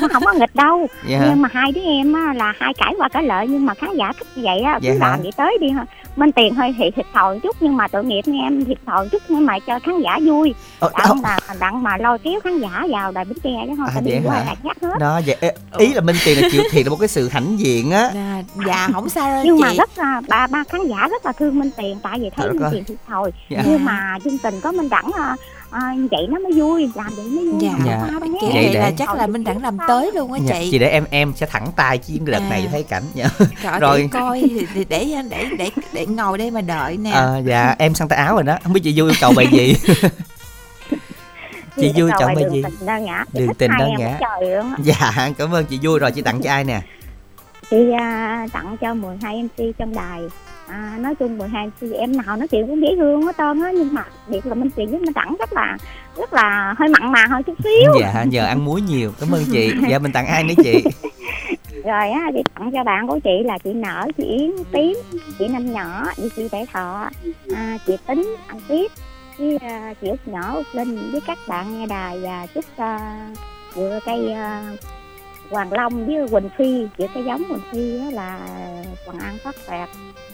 Nó 0.00 0.08
không 0.12 0.22
có 0.24 0.32
nghịch 0.32 0.54
đâu. 0.54 0.86
Dạ. 1.08 1.18
Hả? 1.18 1.26
nhưng 1.28 1.42
mà 1.42 1.48
hai 1.52 1.72
đứa 1.72 1.80
em 1.80 2.12
á, 2.12 2.32
là 2.36 2.52
hai 2.60 2.74
cãi 2.74 2.94
qua 2.98 3.08
cãi 3.08 3.22
lợi 3.22 3.46
nhưng 3.48 3.66
mà 3.66 3.74
khán 3.74 3.96
giả 3.96 4.12
thích 4.18 4.26
như 4.36 4.42
vậy 4.44 4.60
á 4.60 4.78
Dạ 4.82 4.92
cứ 4.92 4.98
hả? 4.98 5.08
làm 5.10 5.22
vậy 5.22 5.32
tới 5.36 5.58
đi 5.60 5.70
ha. 5.70 5.86
Minh 6.16 6.32
tiền 6.32 6.54
hơi 6.54 6.74
thiệt 6.78 6.94
thiệt 6.96 7.06
thòi 7.14 7.40
chút 7.42 7.56
nhưng 7.60 7.76
mà 7.76 7.88
tội 7.88 8.04
nghiệp 8.04 8.22
nghe 8.26 8.46
em 8.46 8.64
thiệt 8.64 8.78
thòi 8.86 9.08
chút 9.08 9.22
nhưng 9.28 9.46
mà 9.46 9.58
cho 9.58 9.78
khán 9.78 10.00
giả 10.02 10.18
vui. 10.26 10.54
Ờ, 10.80 10.90
đặng 10.98 11.22
mà 11.22 11.36
đặng 11.60 11.82
mà 11.82 11.96
lôi 11.96 12.18
kéo 12.18 12.40
khán 12.44 12.58
giả 12.60 12.86
vào 12.90 13.12
đài 13.12 13.24
bến 13.24 13.38
tre 13.44 13.50
chứ 13.66 13.72
không 13.76 13.86
À, 13.86 14.00
vậy 14.04 14.20
hả? 14.30 14.54
khác 14.64 14.76
hết. 14.82 14.98
Đó 14.98 15.20
vậy 15.26 15.36
ý 15.78 15.94
là 15.94 16.00
minh 16.00 16.16
tiền 16.24 16.38
là 16.42 16.48
chịu 16.52 16.62
thiệt 16.70 16.86
là 16.86 16.90
một 16.90 16.96
cái 17.00 17.08
sự 17.08 17.28
hãnh 17.28 17.58
diện 17.58 17.90
á. 17.90 18.10
À, 18.14 18.42
dạ 18.66 18.88
không 18.92 19.08
sao 19.08 19.30
đâu 19.30 19.42
nhưng 19.44 19.56
chị. 19.56 19.62
mà 19.62 19.72
rất 19.78 19.90
là 19.98 20.20
ba 20.28 20.46
ba 20.46 20.64
khán 20.68 20.80
giả 20.88 21.08
rất 21.10 21.26
là 21.26 21.32
thương 21.32 21.58
minh 21.58 21.70
tiền 21.76 21.98
tại 22.02 22.18
vì 22.18 22.30
thấy 22.36 22.52
minh 22.52 22.62
tiền 22.72 22.84
thiệt 22.84 22.96
thòi. 23.08 23.30
Dạ. 23.48 23.62
nhưng 23.66 23.84
mà 23.84 24.18
chương 24.24 24.38
tình 24.38 24.60
có 24.60 24.72
minh 24.72 24.88
đẳng 24.88 25.10
à, 25.70 25.78
à, 25.80 25.94
vậy 26.10 26.26
nó 26.28 26.38
mới 26.38 26.52
vui 26.52 26.90
làm 26.94 27.12
vậy 27.16 27.24
mới 27.26 27.44
vui 27.50 27.60
Dạ. 27.60 27.70
Dạ. 27.86 28.08
kiểu. 28.40 28.50
Vậy 28.54 28.64
vậy 28.64 28.74
là 28.74 28.90
để- 28.90 28.96
chắc 28.98 29.14
là 29.14 29.26
minh 29.26 29.44
đẳng 29.44 29.62
làm 29.62 29.76
tới 29.88 30.10
luôn 30.14 30.32
á 30.32 30.38
Dạ, 30.44 30.58
chị 30.60 30.68
chị 30.70 30.78
để 30.78 30.88
em 30.88 31.04
em 31.10 31.32
sẽ 31.36 31.46
thẳng 31.46 31.66
tay 31.76 31.98
chứ 31.98 32.14
đợt 32.24 32.40
này 32.50 32.60
À. 32.66 32.68
thấy 32.72 32.82
cảnh 32.82 33.02
dạ. 33.14 33.28
Trời 33.38 33.48
Rồi. 33.62 33.80
rồi 33.80 34.08
coi 34.12 34.40
thì, 34.40 34.66
thì 34.74 34.84
để 34.84 35.06
để 35.30 35.46
để 35.58 35.70
để 35.92 36.06
ngồi 36.06 36.38
đây 36.38 36.50
mà 36.50 36.60
đợi 36.60 36.96
nè 36.96 37.10
Ờ, 37.10 37.42
dạ 37.46 37.74
em 37.78 37.94
sang 37.94 38.08
tay 38.08 38.18
áo 38.18 38.34
rồi 38.34 38.42
đó 38.42 38.56
không 38.64 38.72
biết 38.72 38.80
chị 38.84 38.92
vui 39.00 39.10
yêu 39.10 39.16
cầu 39.20 39.32
bài 39.36 39.46
gì 39.52 39.74
chị 41.76 41.92
vui 41.96 42.10
chọn 42.18 42.34
bài 42.34 42.44
gì? 42.52 42.62
tình 42.62 42.86
đơn 42.86 43.04
ngã 43.04 43.24
Đường 43.32 43.54
tình 43.54 43.70
đơn 43.78 43.90
ngã. 43.98 44.18
dạ 44.84 45.28
cảm 45.38 45.54
ơn 45.54 45.64
chị 45.64 45.78
vui 45.82 45.98
rồi 45.98 46.12
chị 46.12 46.22
tặng 46.22 46.40
cho 46.42 46.50
ai 46.50 46.64
nè 46.64 46.80
chị 47.70 47.76
à, 47.98 48.46
tặng 48.52 48.76
cho 48.80 48.94
12 48.94 49.42
mc 49.42 49.64
trong 49.78 49.94
đài 49.94 50.20
à, 50.70 50.98
nói 51.00 51.14
chung 51.14 51.38
12 51.38 51.66
mc 51.66 51.92
em 51.92 52.16
nào 52.16 52.36
nói 52.36 52.48
chuyện 52.48 52.66
cũng 52.66 52.82
dễ 52.82 52.96
thương 52.96 53.22
hết 53.22 53.36
trơn 53.38 53.60
á 53.60 53.70
nhưng 53.74 53.94
mà 53.94 54.04
biệt 54.28 54.46
là 54.46 54.54
minh 54.54 54.70
tiền 54.76 54.90
với 54.90 55.00
minh 55.00 55.12
đẳng 55.14 55.36
rất 55.38 55.52
là 55.52 55.76
rất 56.16 56.32
là 56.32 56.74
hơi 56.78 56.88
mặn 56.88 57.12
mà 57.12 57.26
hơi 57.26 57.42
chút 57.42 57.54
xíu. 57.64 57.92
Dạ 58.00 58.24
nhờ 58.24 58.46
ăn 58.46 58.64
muối 58.64 58.80
nhiều 58.80 59.12
cảm 59.20 59.30
ơn 59.30 59.42
chị. 59.52 59.72
Dạ 59.88 59.98
mình 59.98 60.12
tặng 60.12 60.26
ai 60.26 60.44
nữa 60.44 60.54
chị? 60.64 60.84
Rồi 61.84 62.10
á 62.10 62.30
chị 62.34 62.42
tặng 62.54 62.70
cho 62.72 62.84
bạn 62.84 63.08
của 63.08 63.18
chị 63.24 63.42
là 63.44 63.58
chị 63.58 63.72
nở 63.72 64.06
chị 64.16 64.24
yến 64.24 64.50
tím 64.72 64.96
chị 65.38 65.48
năm 65.48 65.72
nhỏ 65.72 66.06
chị 66.16 66.28
chị 66.36 66.48
tệ 66.48 66.64
thọ. 66.72 67.10
À, 67.54 67.78
chị 67.86 67.96
tính 68.06 68.36
anh 68.46 68.60
tiếp 68.68 68.90
với 69.38 69.58
à, 69.60 69.94
chị 70.00 70.08
út 70.08 70.18
nhỏ 70.26 70.54
út 70.54 70.66
linh 70.72 71.10
với 71.12 71.20
các 71.26 71.38
bạn 71.48 71.78
nghe 71.78 71.86
đài 71.86 72.18
và 72.18 72.46
chúc 72.54 72.64
uh, 72.82 73.38
dựa 73.74 73.98
cây 74.06 74.32
à, 74.32 74.72
hoàng 75.50 75.72
long 75.72 76.06
với 76.06 76.28
quỳnh 76.30 76.48
phi 76.58 76.86
giữa 76.98 77.06
cái 77.14 77.24
giống 77.24 77.42
quỳnh 77.48 77.62
phi 77.72 77.98
á 77.98 78.10
là 78.10 78.38
hoàng 79.06 79.18
an 79.18 79.38
phát 79.44 79.54
đẹp 79.70 79.86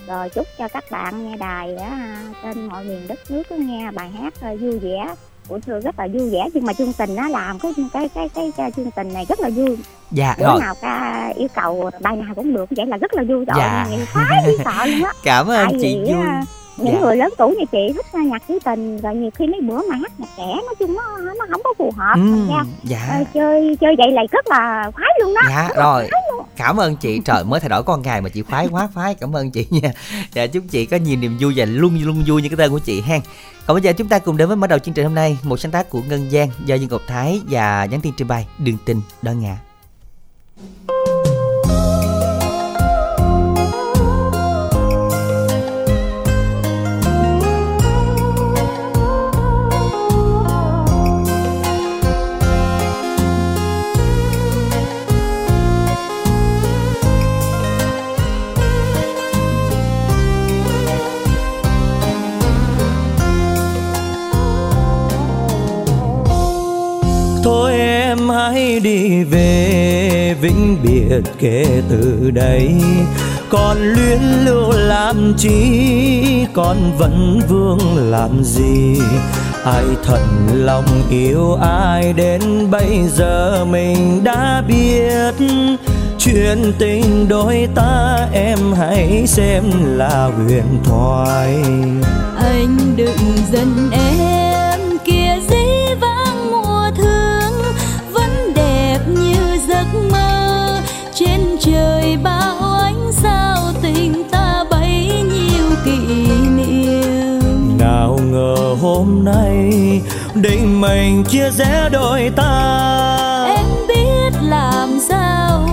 rồi 0.07 0.29
chúc 0.29 0.47
cho 0.59 0.69
các 0.69 0.85
bạn 0.91 1.31
nghe 1.31 1.37
đài 1.37 1.77
á, 1.77 2.17
trên 2.43 2.67
mọi 2.67 2.85
miền 2.85 3.09
đất 3.09 3.19
nước 3.31 3.43
á, 3.51 3.57
nghe 3.57 3.91
bài 3.95 4.09
hát 4.11 4.35
à, 4.41 4.55
vui 4.61 4.79
vẻ. 4.79 5.15
Của 5.49 5.59
thưa 5.67 5.81
rất 5.81 5.99
là 5.99 6.09
vui 6.13 6.31
vẻ 6.31 6.49
nhưng 6.55 6.65
mà 6.67 6.73
chương 6.73 6.93
trình 6.93 7.15
nó 7.17 7.29
làm 7.29 7.59
cái 7.59 7.73
cái 7.93 8.09
cái 8.15 8.29
cái, 8.35 8.53
cái 8.57 8.71
chương 8.71 8.91
trình 8.97 9.13
này 9.13 9.25
rất 9.29 9.41
là 9.41 9.49
vui. 9.49 9.79
Dạ 10.11 10.35
bữa 10.39 10.45
rồi. 10.47 10.61
nào 10.61 10.75
ca 10.81 11.29
yêu 11.37 11.49
cầu 11.55 11.91
bài 12.01 12.17
nào 12.17 12.35
cũng 12.35 12.55
được 12.55 12.65
vậy 12.77 12.87
là 12.87 12.97
rất 12.97 13.15
là 13.15 13.23
vui. 13.23 13.45
Rồi 13.45 13.57
Dạ. 13.59 13.87
khoái 14.13 14.45
sợ 14.65 14.87
luôn 14.87 15.03
á. 15.05 15.13
Cảm 15.25 15.47
ơn 15.47 15.67
tại 15.71 15.79
chị 15.81 15.99
vui 16.07 16.23
những 16.77 16.95
Dạ. 16.95 17.01
người 17.01 17.17
lớn 17.17 17.33
tuổi 17.39 17.57
như 17.57 17.65
chị 17.73 17.93
thích 17.95 18.07
à, 18.13 18.21
nhạc 18.23 18.43
trữ 18.49 18.59
tình 18.65 18.99
rồi 18.99 19.15
nhiều 19.15 19.31
khi 19.35 19.47
mấy 19.47 19.61
bữa 19.61 19.81
mà 19.91 19.97
hát 19.97 20.13
nhạc 20.19 20.29
trẻ 20.37 20.45
nói 20.47 20.75
chung 20.79 20.95
nó 20.97 21.19
nó 21.19 21.47
không 21.51 21.61
có 21.65 21.75
phù 21.79 21.93
hợp 21.97 22.15
ừ, 22.15 22.47
ra 22.51 22.65
dạ. 22.85 23.09
ờ, 23.11 23.25
chơi 23.35 23.77
chơi 23.81 23.95
vậy 23.99 24.13
là 24.13 24.23
rất 24.31 24.47
là 24.49 24.91
khoái 24.95 25.11
luôn 25.21 25.35
đó. 25.35 25.41
Dạ 25.49 25.69
rồi. 25.77 26.09
cảm 26.57 26.77
ơn 26.81 26.97
chị. 26.97 27.21
Trời 27.25 27.45
mới 27.45 27.61
thay 27.61 27.69
đổi 27.69 27.83
con 27.83 28.03
ngày 28.03 28.21
mà 28.21 28.29
chị 28.29 28.43
khoái 28.43 28.69
quá 28.71 28.89
khoái. 28.95 29.15
Cảm 29.15 29.37
ơn 29.37 29.51
chị 29.51 29.67
nha. 29.71 29.93
Dạ 30.33 30.47
chúc 30.47 30.65
chị 30.71 30.87
có 30.87 30.97
nhiều 30.97 31.17
niềm 31.17 31.37
vui 31.41 31.53
và 31.57 31.65
luôn 31.65 31.99
luôn 32.03 32.23
vui 32.27 32.43
như 32.43 32.49
cái 32.49 32.57
tên 32.57 32.71
của 32.71 32.79
chị 32.79 33.01
hen. 33.01 33.21
Còn 33.67 33.75
bây 33.75 33.83
giờ 33.83 33.93
chúng 33.93 34.09
ta 34.09 34.19
cùng 34.19 34.37
đến 34.37 34.49
với 34.49 34.57
mở 34.57 34.67
đầu 34.67 34.79
chương 34.79 34.95
trình 34.95 35.05
hôm 35.05 35.15
nay 35.15 35.39
một 35.43 35.61
sáng 35.61 35.73
tác 35.73 35.91
của 35.91 36.01
ngân 36.09 36.31
giang 36.31 36.49
do 36.65 36.75
dương 36.75 36.91
ngọc 36.91 37.03
thái 37.07 37.41
và 37.51 37.85
nhắn 37.91 38.01
tin 38.01 38.13
trình 38.17 38.29
bày 38.29 38.47
đường 38.59 38.79
tình 38.85 39.01
đơn 39.23 39.41
ngã 39.41 39.57
đi 68.87 69.25
về 69.25 70.35
vĩnh 70.41 70.77
biệt 70.83 71.21
kể 71.39 71.83
từ 71.91 72.31
đây. 72.31 72.75
Còn 73.51 73.77
luyến 73.79 74.21
lưu 74.45 74.73
làm 74.73 75.35
chi 75.39 76.47
Con 76.53 76.77
vẫn 76.99 77.41
vương 77.49 78.11
làm 78.11 78.45
gì? 78.45 79.01
Ai 79.65 79.85
thật 80.05 80.21
lòng 80.53 80.85
yêu 81.11 81.55
ai 81.63 82.13
đến 82.13 82.71
bây 82.71 83.01
giờ 83.17 83.65
mình 83.65 84.25
đã 84.25 84.63
biết. 84.69 85.35
Chuyện 86.19 86.73
tình 86.79 87.29
đôi 87.29 87.69
ta 87.75 88.29
em 88.33 88.59
hãy 88.79 89.27
xem 89.27 89.63
là 89.85 90.31
huyền 90.37 90.79
thoại. 90.85 91.55
Anh 92.37 92.77
đừng 92.97 93.37
giận 93.53 93.91
em. 93.93 94.36
Trời 102.07 102.17
bao 102.17 102.57
ánh 102.83 103.13
sao 103.13 103.57
tình 103.83 104.23
ta 104.31 104.65
bấy 104.71 105.09
nhiêu 105.31 105.67
kỷ 105.85 105.99
niệm. 106.57 107.79
Nào 107.79 108.19
ngờ 108.23 108.77
hôm 108.83 109.25
nay 109.25 109.71
định 110.35 110.81
mình 110.81 111.25
chia 111.25 111.51
rẽ 111.51 111.89
đôi 111.93 112.31
ta. 112.37 113.55
Em 113.57 113.67
biết 113.89 114.39
làm 114.43 114.99
sao 115.09 115.69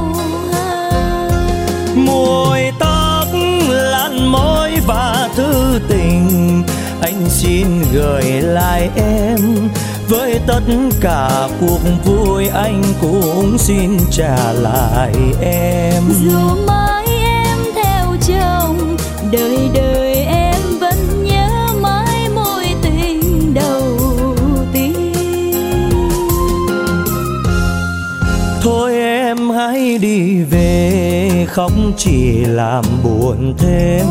mùi 1.96 2.60
tóc 2.80 3.28
lăn 3.70 4.32
môi 4.32 4.72
và 4.88 5.30
thư 5.36 5.80
tình 5.88 6.63
anh 7.02 7.30
xin 7.30 7.68
gửi 7.94 8.24
lại 8.42 8.90
em 8.96 9.40
với 10.10 10.39
tất 10.48 10.62
cả 11.01 11.48
cuộc 11.62 11.79
vui 12.05 12.48
anh 12.48 12.83
cũng 13.01 13.57
xin 13.57 13.98
trả 14.12 14.51
lại 14.53 15.13
em. 15.41 16.03
Dù 16.24 16.39
mãi 16.67 17.05
em 17.24 17.57
theo 17.75 18.15
chồng 18.27 18.98
đời 19.31 19.69
đời 19.74 20.13
em 20.15 20.62
vẫn 20.79 21.24
nhớ 21.24 21.50
mãi 21.81 22.29
mối 22.36 22.65
tình 22.81 23.53
đầu 23.53 23.98
tiên. 24.74 25.13
Thôi 28.62 28.93
em 28.95 29.50
hãy 29.50 29.98
đi 29.98 30.43
về 30.43 31.45
không 31.50 31.93
chỉ 31.98 32.45
làm 32.45 32.83
buồn 33.03 33.53
thêm. 33.57 34.05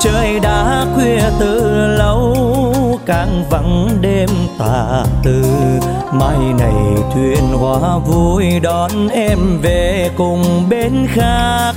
Trời 0.00 0.40
đã 0.40 0.86
khuya 0.94 1.22
từ 1.40 1.60
lâu 1.86 2.91
càng 3.06 3.44
vắng 3.50 3.88
đêm 4.00 4.28
tà 4.58 5.04
tư 5.24 5.44
mai 6.12 6.38
này 6.58 6.74
thuyền 7.14 7.48
hoa 7.52 7.98
vui 7.98 8.60
đón 8.60 9.08
em 9.08 9.38
về 9.62 10.10
cùng 10.16 10.42
bên 10.70 11.06
khác. 11.08 11.72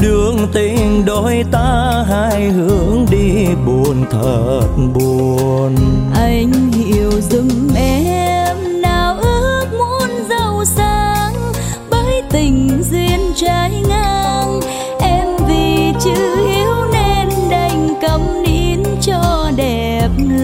Đường 0.00 0.48
tình 0.52 1.04
đôi 1.04 1.44
ta 1.50 2.04
hai 2.08 2.48
hướng 2.48 3.06
đi 3.10 3.46
buồn 3.66 4.04
thật 4.10 4.68
buồn. 4.94 5.74
Anh 6.14 6.52
hiểu 6.72 7.10
dùm 7.30 7.74
em 7.76 8.82
nào 8.82 9.16
ước 9.20 9.66
muốn 9.78 10.10
giàu 10.30 10.64
sang. 10.64 11.34
Bởi 11.90 12.22
tình 12.30 12.82
duyên 12.90 13.20
trái 13.36 13.82
ngang. 13.88 14.60
Em 15.00 15.26
vì 15.48 15.92
chữ 16.00 16.46
hiếu 16.46 16.74
nên 16.92 17.28
đành 17.50 17.88
cầm 18.00 18.20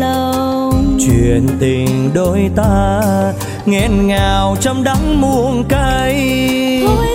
lòng. 0.05 0.99
Chuyện 1.07 1.47
tình 1.61 2.11
đôi 2.15 2.51
ta 2.57 3.03
nghẹn 3.67 4.07
ngào 4.07 4.57
trong 4.61 4.85
đắng 4.85 5.21
muôn 5.21 5.65
cay. 5.69 6.83
Thôi 6.87 7.14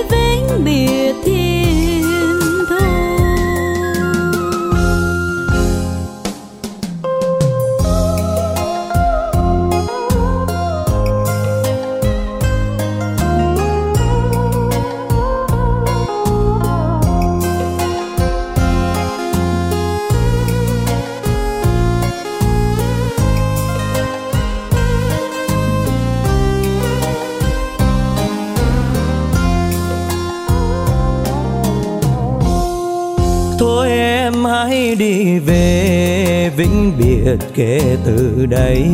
vĩnh 36.60 36.94
biệt 36.98 37.38
kể 37.54 37.98
từ 38.06 38.46
đây. 38.46 38.88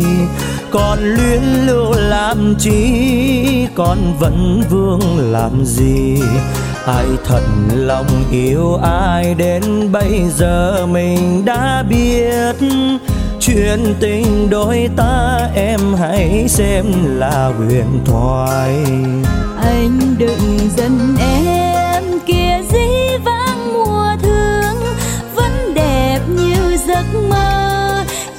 Còn 0.71 0.99
luyến 0.99 1.41
lưu 1.65 1.93
làm 1.93 2.55
chi 2.59 3.67
con 3.75 3.97
vẫn 4.19 4.63
vương 4.69 5.31
làm 5.31 5.65
gì? 5.65 6.15
Ai 6.85 7.05
thật 7.25 7.41
lòng 7.73 8.05
yêu 8.31 8.75
ai 8.83 9.35
đến 9.35 9.91
bây 9.91 10.21
giờ 10.37 10.85
mình 10.85 11.45
đã 11.45 11.83
biết. 11.89 12.55
Chuyện 13.39 13.95
tình 13.99 14.49
đôi 14.49 14.89
ta 14.95 15.49
em 15.55 15.79
hãy 15.99 16.45
xem 16.47 16.85
là 17.17 17.51
huyền 17.57 17.99
thoại. 18.05 18.73
Anh 19.57 19.99
đừng 20.17 20.59
giận 20.77 21.15
em. 21.19 21.34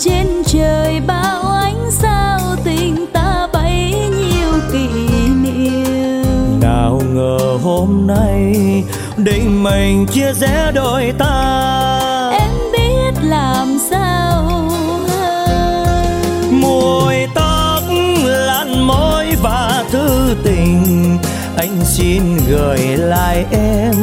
Trên 0.09 0.27
trời 0.47 1.01
bao 1.07 1.43
ánh 1.43 1.91
sao 1.91 2.41
tình 2.65 3.07
ta 3.13 3.49
bấy 3.53 3.93
nhiêu 3.93 4.53
kỷ 4.73 4.89
niệm. 5.43 6.61
Nào 6.61 7.03
ngờ 7.13 7.59
hôm 7.63 8.07
nay 8.07 8.55
định 9.17 9.63
mình 9.63 10.07
chia 10.07 10.33
rẽ 10.33 10.73
đôi 10.75 11.13
ta. 11.19 12.31
Em 12.33 12.51
biết 12.73 13.21
làm 13.23 13.79
sao 13.91 14.43
hơn. 15.09 16.51
Mùi 16.51 17.15
tóc 17.35 17.83
lăn 18.25 18.87
môi 18.87 19.27
và 19.43 19.85
thư 19.91 20.37
tình 20.45 21.19
anh 21.57 21.85
xin 21.85 22.23
gửi 22.49 22.79
lại 22.97 23.45
em 23.51 23.95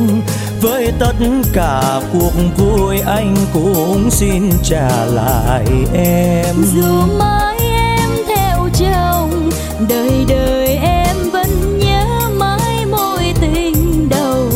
với 0.63 0.93
tất 0.99 1.13
cả 1.53 2.01
cuộc 2.13 2.31
vui 2.57 2.99
anh 2.99 3.35
cũng 3.53 4.11
xin 4.11 4.49
trả 4.63 5.05
lại 5.05 5.65
em. 5.93 6.55
Dù 6.73 7.17
mãi 7.19 7.57
em 7.75 8.09
theo 8.27 8.69
chồng 8.73 9.49
đời 9.89 10.25
đời 10.27 10.67
em 10.75 11.15
vẫn 11.31 11.79
nhớ 11.79 12.05
mãi 12.37 12.85
mối 12.91 13.33
tình 13.41 14.09
đầu 14.09 14.49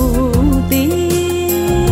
tiên. 0.70 1.86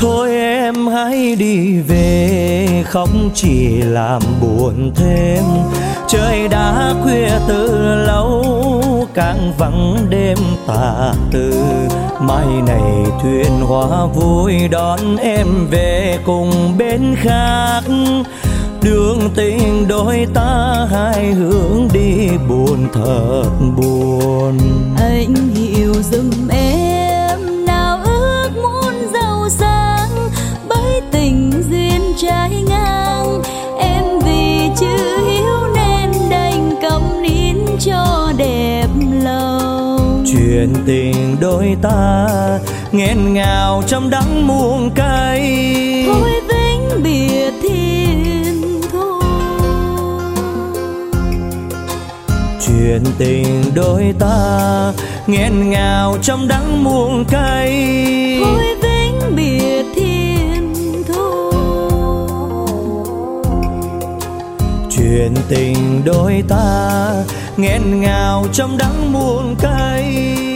Thôi 0.00 0.30
em 0.30 0.86
hãy 0.86 1.36
đi 1.36 1.80
về 1.80 2.84
không 2.86 3.30
chỉ 3.34 3.82
làm 3.82 4.22
buồn 4.40 4.92
thêm. 4.96 5.44
Trời 6.08 6.48
đã 6.48 6.94
khuya 7.02 7.30
từ 7.48 7.94
lâu 7.94 8.44
càng 9.18 9.52
vắng 9.58 9.96
đêm 10.08 10.38
tà 10.66 11.12
tư 11.30 11.52
mai 12.20 12.46
này 12.66 12.92
thuyền 13.22 13.60
hoa 13.60 14.06
vui 14.06 14.68
đón 14.70 15.16
em 15.16 15.46
về 15.70 16.18
cùng 16.24 16.78
bên 16.78 17.14
khác. 17.16 17.80
Đường 18.82 19.30
tình 19.36 19.88
đôi 19.88 20.26
ta 20.34 20.86
hai 20.90 21.32
hướng 21.32 21.88
đi 21.92 22.28
buồn 22.48 22.88
thật 22.92 23.50
buồn. 23.76 24.58
Anh 24.96 25.34
hiểu 25.54 25.94
dùm 25.94 26.48
em 26.48 26.87
chuyện 40.58 40.74
tình 40.86 41.36
đôi 41.40 41.76
ta 41.82 42.28
nghẹn 42.92 43.34
ngào 43.34 43.82
trong 43.86 44.10
đắng 44.10 44.46
muôn 44.46 44.90
cay. 44.94 45.40
Thôi 46.06 46.30
vĩnh 46.48 47.02
biệt 47.02 47.52
thiên 47.62 48.80
thu 48.92 49.20
chuyện 52.66 53.02
tình 53.18 53.62
đôi 53.74 54.14
ta 54.18 54.92
nghẹn 55.26 55.70
ngào 55.70 56.16
trong 56.22 56.48
đắng 56.48 56.84
muôn 56.84 57.24
cay. 57.24 57.70
Thôi 58.44 58.64
vĩnh 58.82 59.36
biệt 59.36 59.84
thiên 59.94 60.72
thu 61.08 61.50
chuyện 64.90 65.34
tình 65.48 66.02
đôi 66.04 66.42
ta 66.48 67.12
nghẹn 67.56 68.00
ngào 68.00 68.46
trong 68.52 68.78
đắng 68.78 69.12
muôn 69.12 69.56
cay 69.60 70.47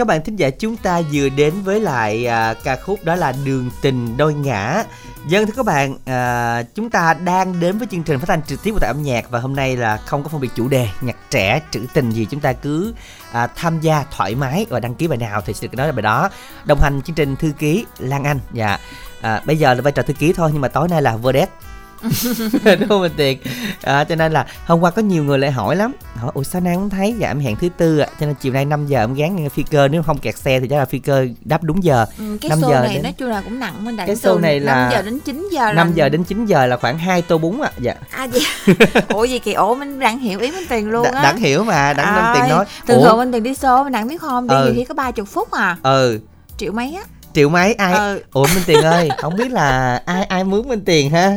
các 0.00 0.06
bạn 0.06 0.24
thính 0.24 0.36
giả 0.36 0.50
chúng 0.50 0.76
ta 0.76 1.00
vừa 1.12 1.28
đến 1.28 1.54
với 1.64 1.80
lại 1.80 2.26
à, 2.26 2.54
ca 2.64 2.76
khúc 2.76 3.04
đó 3.04 3.14
là 3.14 3.32
Đường 3.44 3.70
tình 3.82 4.16
đôi 4.16 4.34
ngã. 4.34 4.84
Dân 5.28 5.46
thưa 5.46 5.52
các 5.56 5.66
bạn, 5.66 5.96
à, 6.04 6.62
chúng 6.74 6.90
ta 6.90 7.14
đang 7.14 7.60
đến 7.60 7.78
với 7.78 7.88
chương 7.90 8.02
trình 8.02 8.18
phát 8.18 8.28
thanh 8.28 8.42
trực 8.42 8.62
tiếp 8.62 8.70
của 8.72 8.78
tại 8.80 8.88
âm 8.88 9.02
nhạc 9.02 9.30
và 9.30 9.40
hôm 9.40 9.56
nay 9.56 9.76
là 9.76 9.96
không 9.96 10.22
có 10.22 10.28
phân 10.28 10.40
biệt 10.40 10.48
chủ 10.56 10.68
đề 10.68 10.88
nhạc 11.00 11.16
trẻ 11.30 11.60
trữ 11.70 11.80
tình 11.94 12.10
gì 12.10 12.26
chúng 12.30 12.40
ta 12.40 12.52
cứ 12.52 12.94
à, 13.32 13.46
tham 13.46 13.80
gia 13.80 14.04
thoải 14.10 14.34
mái 14.34 14.66
và 14.70 14.80
đăng 14.80 14.94
ký 14.94 15.06
bài 15.06 15.18
nào 15.18 15.42
thì 15.46 15.54
sẽ 15.54 15.66
được 15.66 15.76
nói 15.76 15.86
là 15.86 15.92
bài 15.92 16.02
đó. 16.02 16.28
Đồng 16.64 16.80
hành 16.80 17.02
chương 17.02 17.16
trình 17.16 17.36
thư 17.36 17.52
ký 17.58 17.86
Lan 17.98 18.24
Anh. 18.24 18.40
Dạ. 18.52 18.78
À, 19.20 19.42
bây 19.46 19.58
giờ 19.58 19.74
là 19.74 19.82
vai 19.82 19.92
trò 19.92 20.02
thư 20.02 20.12
ký 20.12 20.32
thôi 20.32 20.50
nhưng 20.52 20.62
mà 20.62 20.68
tối 20.68 20.88
nay 20.88 21.02
là 21.02 21.16
vedette 21.16 21.52
đúng 22.80 22.88
không 22.88 23.00
mình 23.00 23.12
tiền 23.16 23.38
à, 23.82 24.04
cho 24.04 24.14
nên 24.14 24.32
là 24.32 24.46
hôm 24.66 24.80
qua 24.80 24.90
có 24.90 25.02
nhiều 25.02 25.24
người 25.24 25.38
lại 25.38 25.50
hỏi 25.50 25.76
lắm. 25.76 25.92
Hỏi 26.14 26.30
ủa 26.34 26.42
sao 26.42 26.60
nay 26.60 26.74
không 26.74 26.90
thấy? 26.90 27.14
Dạ 27.18 27.28
em 27.28 27.40
hẹn 27.40 27.56
thứ 27.56 27.68
tư 27.76 27.98
ạ. 27.98 28.06
Cho 28.20 28.26
nên 28.26 28.34
chiều 28.34 28.52
nay 28.52 28.64
5 28.64 28.86
giờ 28.86 28.98
em 29.00 29.14
gán 29.14 29.36
nghe 29.36 29.48
phi 29.48 29.62
cơ 29.62 29.88
nếu 29.88 30.02
không 30.02 30.18
kẹt 30.18 30.36
xe 30.38 30.60
thì 30.60 30.68
chắc 30.68 30.76
là 30.78 30.84
phi 30.84 30.98
cơ 30.98 31.26
đáp 31.44 31.62
đúng 31.62 31.84
giờ. 31.84 32.06
Ừ, 32.18 32.38
cái 32.40 32.48
5 32.48 32.58
show 32.60 32.70
giờ 32.70 32.80
này 32.80 32.94
đến- 32.94 33.02
nói 33.02 33.12
chung 33.18 33.28
là 33.28 33.40
cũng 33.40 33.58
nặng 33.58 33.96
đại 33.96 34.06
Cái 34.06 34.16
show 34.16 34.40
này 34.40 34.60
là 34.60 34.74
5 34.74 34.90
giờ 34.92 35.02
đến 35.02 35.18
9 35.24 35.48
giờ 35.52 35.60
là 35.66 35.72
5 35.72 35.92
giờ 35.94 36.08
đến 36.08 36.24
9 36.24 36.46
giờ 36.46 36.66
là 36.66 36.76
khoảng 36.76 36.98
2 36.98 37.22
tô 37.22 37.38
bún 37.38 37.60
ạ 37.60 37.70
dạ. 37.80 37.94
À 38.10 38.24
gì 38.24 38.40
ủa 39.08 39.24
gì 39.24 39.38
kỳ 39.38 39.52
ủa 39.52 39.74
mình 39.74 39.98
đang 40.00 40.18
hiểu 40.18 40.38
ý 40.40 40.50
minh 40.50 40.64
tiền 40.68 40.90
luôn 40.90 41.06
Đ- 41.06 41.14
á. 41.14 41.22
đặng 41.22 41.36
hiểu 41.36 41.64
mà 41.64 41.92
đặng 41.92 42.14
nên 42.14 42.34
tiền 42.42 42.50
nói. 42.50 42.64
Thường 42.86 42.98
ủa? 42.98 43.04
thường 43.04 43.18
minh 43.18 43.32
tiền 43.32 43.42
đi 43.42 43.52
show 43.52 43.84
mình 43.84 43.92
đặng 43.92 44.08
biết 44.08 44.20
không? 44.20 44.48
Đi 44.48 44.54
Ừ. 44.54 44.64
nhiều 44.64 44.74
khi 44.76 44.84
có 44.84 44.94
ba 44.94 45.10
chục 45.10 45.28
phút 45.28 45.50
à. 45.50 45.76
Ừ. 45.82 46.20
Triệu 46.56 46.72
mấy 46.72 46.94
á 46.94 47.02
triệu 47.34 47.48
mấy? 47.48 47.72
Ai? 47.74 47.92
Ừ. 47.94 48.20
ủa 48.32 48.46
minh 48.46 48.62
tiền 48.66 48.80
ơi 48.82 49.08
không 49.18 49.36
biết 49.36 49.52
là 49.52 50.00
ai 50.06 50.24
ai 50.24 50.44
mướn 50.44 50.68
minh 50.68 50.80
tiền 50.84 51.10
ha? 51.10 51.32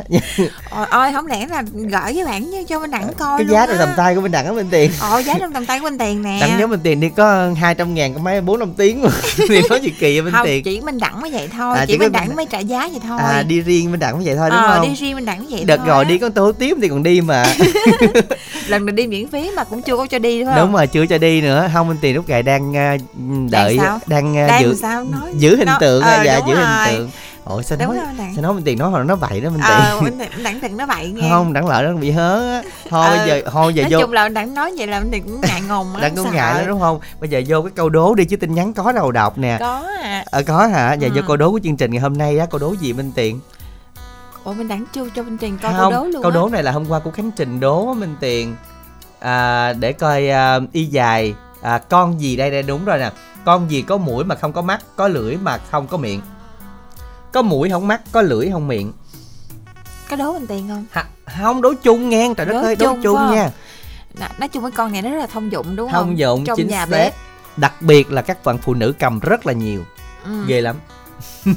Ôi, 0.70 0.86
ôi 0.90 1.12
không 1.14 1.28
lẽ 1.28 1.48
là 1.48 1.64
gửi 1.74 2.14
với 2.14 2.26
bạn 2.26 2.50
như 2.50 2.64
cho 2.64 2.80
mình 2.80 2.92
đẳng 2.92 3.14
coi 3.18 3.38
cái 3.40 3.48
giá 3.48 3.66
trong 3.68 3.78
tầm 3.78 3.90
tay 3.98 4.16
của 4.16 4.22
minh 4.22 4.32
đẳng 4.32 4.46
á 4.46 4.52
minh 4.52 4.68
tiền. 4.72 4.92
Ồ 5.12 5.18
giá 5.22 5.34
trong 5.40 5.54
tầm 5.54 5.66
tay 5.66 5.80
của 5.80 5.84
mình 5.84 5.98
tiền 5.98 6.22
nè. 6.22 6.38
Đặng 6.42 6.58
nhớ 6.60 6.68
minh 6.68 6.80
tiền 6.84 7.00
đi 7.00 7.10
có 7.10 7.48
200 7.58 7.94
ngàn 7.94 8.14
có 8.14 8.20
mấy 8.20 8.42
bốn 8.42 8.60
năm 8.60 8.74
tiếng 8.78 9.02
mà. 9.04 9.10
Thì 9.50 9.62
nói 9.70 9.80
gì 9.82 9.90
kỳ 10.00 10.20
vậy 10.20 10.22
minh 10.22 10.34
không 10.34 10.46
tiền? 10.48 10.64
chỉ 10.64 10.82
mình 10.82 11.00
đẳng 11.00 11.22
mới 11.22 11.32
vậy 11.32 11.50
thôi 11.58 11.78
À, 11.78 11.86
chỉ 11.86 11.94
chỉ 11.94 12.00
mình- 12.00 12.12
đẳng 12.12 12.36
mới 12.36 12.46
trả 12.46 12.60
giá 12.60 12.88
vậy 12.92 13.00
thôi. 13.08 13.20
à 13.24 13.44
đi 13.48 13.62
riêng 13.62 13.92
minh 13.92 14.00
đẳng 14.00 14.20
như 14.20 14.26
vậy 14.26 14.36
thôi 14.36 14.50
đúng 14.50 14.60
ờ, 14.60 14.74
không? 14.78 14.88
đi 14.90 14.96
riêng 14.96 15.16
mình 15.16 15.26
đẳng 15.26 15.46
vậy 15.50 15.64
đợt 15.66 15.78
thôi 15.78 15.88
rồi 15.88 16.04
á. 16.04 16.10
đi 16.10 16.18
con 16.18 16.32
tô 16.32 16.52
tiếp 16.52 16.78
thì 16.82 16.88
còn 16.90 17.04
đi 17.04 17.22
mà. 17.22 17.44
Lần 18.68 18.86
này 18.86 18.94
đi 18.94 19.08
miễn 19.08 19.28
phí 19.28 19.52
mà 19.56 19.64
cũng 19.64 19.82
chưa 19.82 19.98
có 19.98 20.06
cho 20.06 20.20
đi 20.20 20.40
đúng 20.40 20.48
không? 20.48 20.58
Đúng 20.58 20.74
rồi 20.74 20.88
chưa 20.88 21.06
cho 21.06 21.18
đi 21.18 21.42
nữa. 21.42 21.70
Không 21.74 21.88
minh 21.88 21.98
tiền 22.02 22.16
lúc 22.16 22.30
này 22.30 22.44
đang 22.44 22.78
à, 22.78 22.98
đợi 23.50 23.78
sao? 23.82 24.00
đang, 24.08 24.38
à, 24.38 24.48
đang 24.48 24.62
giữ 24.62 24.76
sao? 24.76 25.04
Nói 25.04 25.32
giữ 25.38 25.56
hình 25.56 25.68
tượng 25.84 26.02
ờ, 26.04 26.24
dạ 26.26 26.38
giữ 26.48 26.54
rồi. 26.54 26.66
hình 26.66 26.98
tượng. 26.98 27.10
Ủa 27.46 27.62
sao 27.62 27.78
Đúng 27.82 27.88
nói 27.96 28.06
Đặng. 28.18 28.34
sao 28.36 28.42
nói 28.44 28.54
minh 28.54 28.64
tiền 28.64 28.80
nói 28.80 28.92
hồi 28.92 29.06
nó 29.06 29.16
vậy 29.16 29.42
đó 29.42 29.50
minh 29.50 29.62
tiền 29.68 29.78
ờ 29.78 30.02
đẳng- 30.20 30.44
đẳng 30.44 30.60
thịnh 30.60 30.78
nó 30.78 30.86
vậy 30.86 31.12
nghe. 31.12 31.30
Không 31.30 31.54
đặng 31.54 31.68
lợi 31.68 31.84
nó 31.84 31.94
bị 31.94 32.12
hớ 32.12 32.52
á. 32.54 32.62
Thôi 32.90 33.06
Ờ, 33.08 33.18
bây 33.18 33.28
giờ 33.28 33.42
thôi 33.52 33.74
giờ 33.74 33.82
nói 33.84 33.92
vô 33.92 34.00
chung 34.02 34.14
là 34.14 34.30
đẳng 34.30 34.54
nói 34.54 34.74
vậy 34.78 34.88
là 34.88 35.00
mình 35.00 35.10
thì 35.12 35.20
cũng 35.20 35.42
ngại 35.42 35.62
ngùng 35.70 35.96
á 35.96 36.02
đặng 36.02 36.16
sợ. 36.16 36.32
ngại 36.34 36.54
đó 36.62 36.68
đúng 36.68 36.80
không? 36.80 37.00
Bây 37.20 37.30
giờ 37.30 37.42
vô 37.48 37.62
cái 37.62 37.72
câu 37.76 37.90
đố 37.90 38.16
đi 38.16 38.26
chứ 38.26 38.36
tin 38.38 38.54
nhắn 38.56 38.74
có 38.74 38.92
đâu 38.92 39.12
đọc 39.12 39.38
nè. 39.38 39.58
Có 39.60 39.88
à 40.04 40.24
ờ 40.32 40.44
có 40.44 40.68
hả? 40.68 40.94
Giờ 40.94 41.10
vô 41.16 41.22
Ừ. 41.22 41.26
câu 41.28 41.38
đố 41.38 41.52
của 41.52 41.60
chương 41.64 41.78
trình 41.78 41.92
ngày 41.92 42.02
hôm 42.02 42.18
nay 42.18 42.38
á 42.40 42.46
câu 42.46 42.60
đố 42.60 42.76
gì 42.80 42.94
minh 42.94 43.12
tiền? 43.16 43.40
Ủa 44.44 44.54
mình 44.54 44.68
đẳng 44.68 44.86
chưa 44.94 45.10
cho 45.16 45.24
bên 45.24 45.38
trình 45.38 45.58
coi 45.62 45.72
câu 45.72 45.82
không 45.82 45.94
đố 45.94 46.04
luôn 46.06 46.22
câu 46.22 46.32
đố 46.32 46.50
này 46.50 46.64
là 46.64 46.72
hôm 46.72 46.86
qua 46.90 47.00
của 47.00 47.12
khánh 47.12 47.32
trình 47.32 47.60
đố 47.60 47.94
minh 47.94 48.16
tiền. 48.20 48.56
À, 49.20 49.74
để 49.74 49.94
coi 49.94 50.30
à, 50.30 50.60
y 50.72 50.86
dài. 50.86 51.34
À, 51.62 51.78
con 51.78 52.22
gì 52.22 52.36
đây? 52.36 52.52
Đây 52.52 52.64
đúng 52.64 52.86
rồi 52.86 52.98
nè 53.00 53.10
con 53.46 53.72
gì 53.72 53.82
có 53.82 53.98
mũi 53.98 54.24
mà 54.24 54.36
không 54.36 54.54
có 54.54 54.62
mắt 54.62 54.82
có 54.96 55.08
lưỡi 55.08 55.38
mà 55.38 55.58
không 55.72 55.88
có 55.88 55.98
miệng. 55.98 56.22
Có 57.34 57.42
mũi 57.42 57.70
không 57.70 57.88
mắt 57.88 58.02
có 58.12 58.22
lưỡi 58.22 58.50
không 58.52 58.68
miệng. 58.68 58.94
Có 60.10 60.16
đố 60.16 60.34
mình 60.34 60.48
tiền 60.48 60.68
không? 60.70 60.86
Ha, 60.92 61.06
không 61.40 61.62
đố 61.62 61.74
chung 61.84 62.10
nghe 62.10 62.34
trời 62.38 62.46
đất 62.46 62.62
ơi 62.62 62.76
đố 62.76 62.86
chung 62.88 63.02
chung 63.04 63.18
phải 63.18 63.26
không? 63.28 63.36
nha 63.36 63.52
Nói- 64.20 64.30
nói 64.38 64.50
chung 64.50 64.64
cái 64.64 64.72
con 64.72 64.92
này 64.92 65.02
nó 65.02 65.10
rất 65.10 65.18
là 65.20 65.28
thông 65.28 65.52
dụng 65.52 65.76
đúng 65.76 65.92
không? 65.92 66.04
thông 66.06 66.18
dụng 66.18 66.46
trong 66.46 66.58
chính 66.58 66.68
nhà 66.68 66.86
xác. 66.86 66.92
bếp. 66.92 67.14
Đặc 67.58 67.82
biệt 67.82 68.12
là 68.12 68.22
các 68.22 68.44
bạn 68.46 68.58
phụ 68.58 68.74
nữ 68.74 68.94
cầm 69.00 69.20
rất 69.20 69.46
là 69.46 69.54
nhiều. 69.54 69.84
Ừ. 70.26 70.44
ghê 70.48 70.62
lắm. 70.62 70.76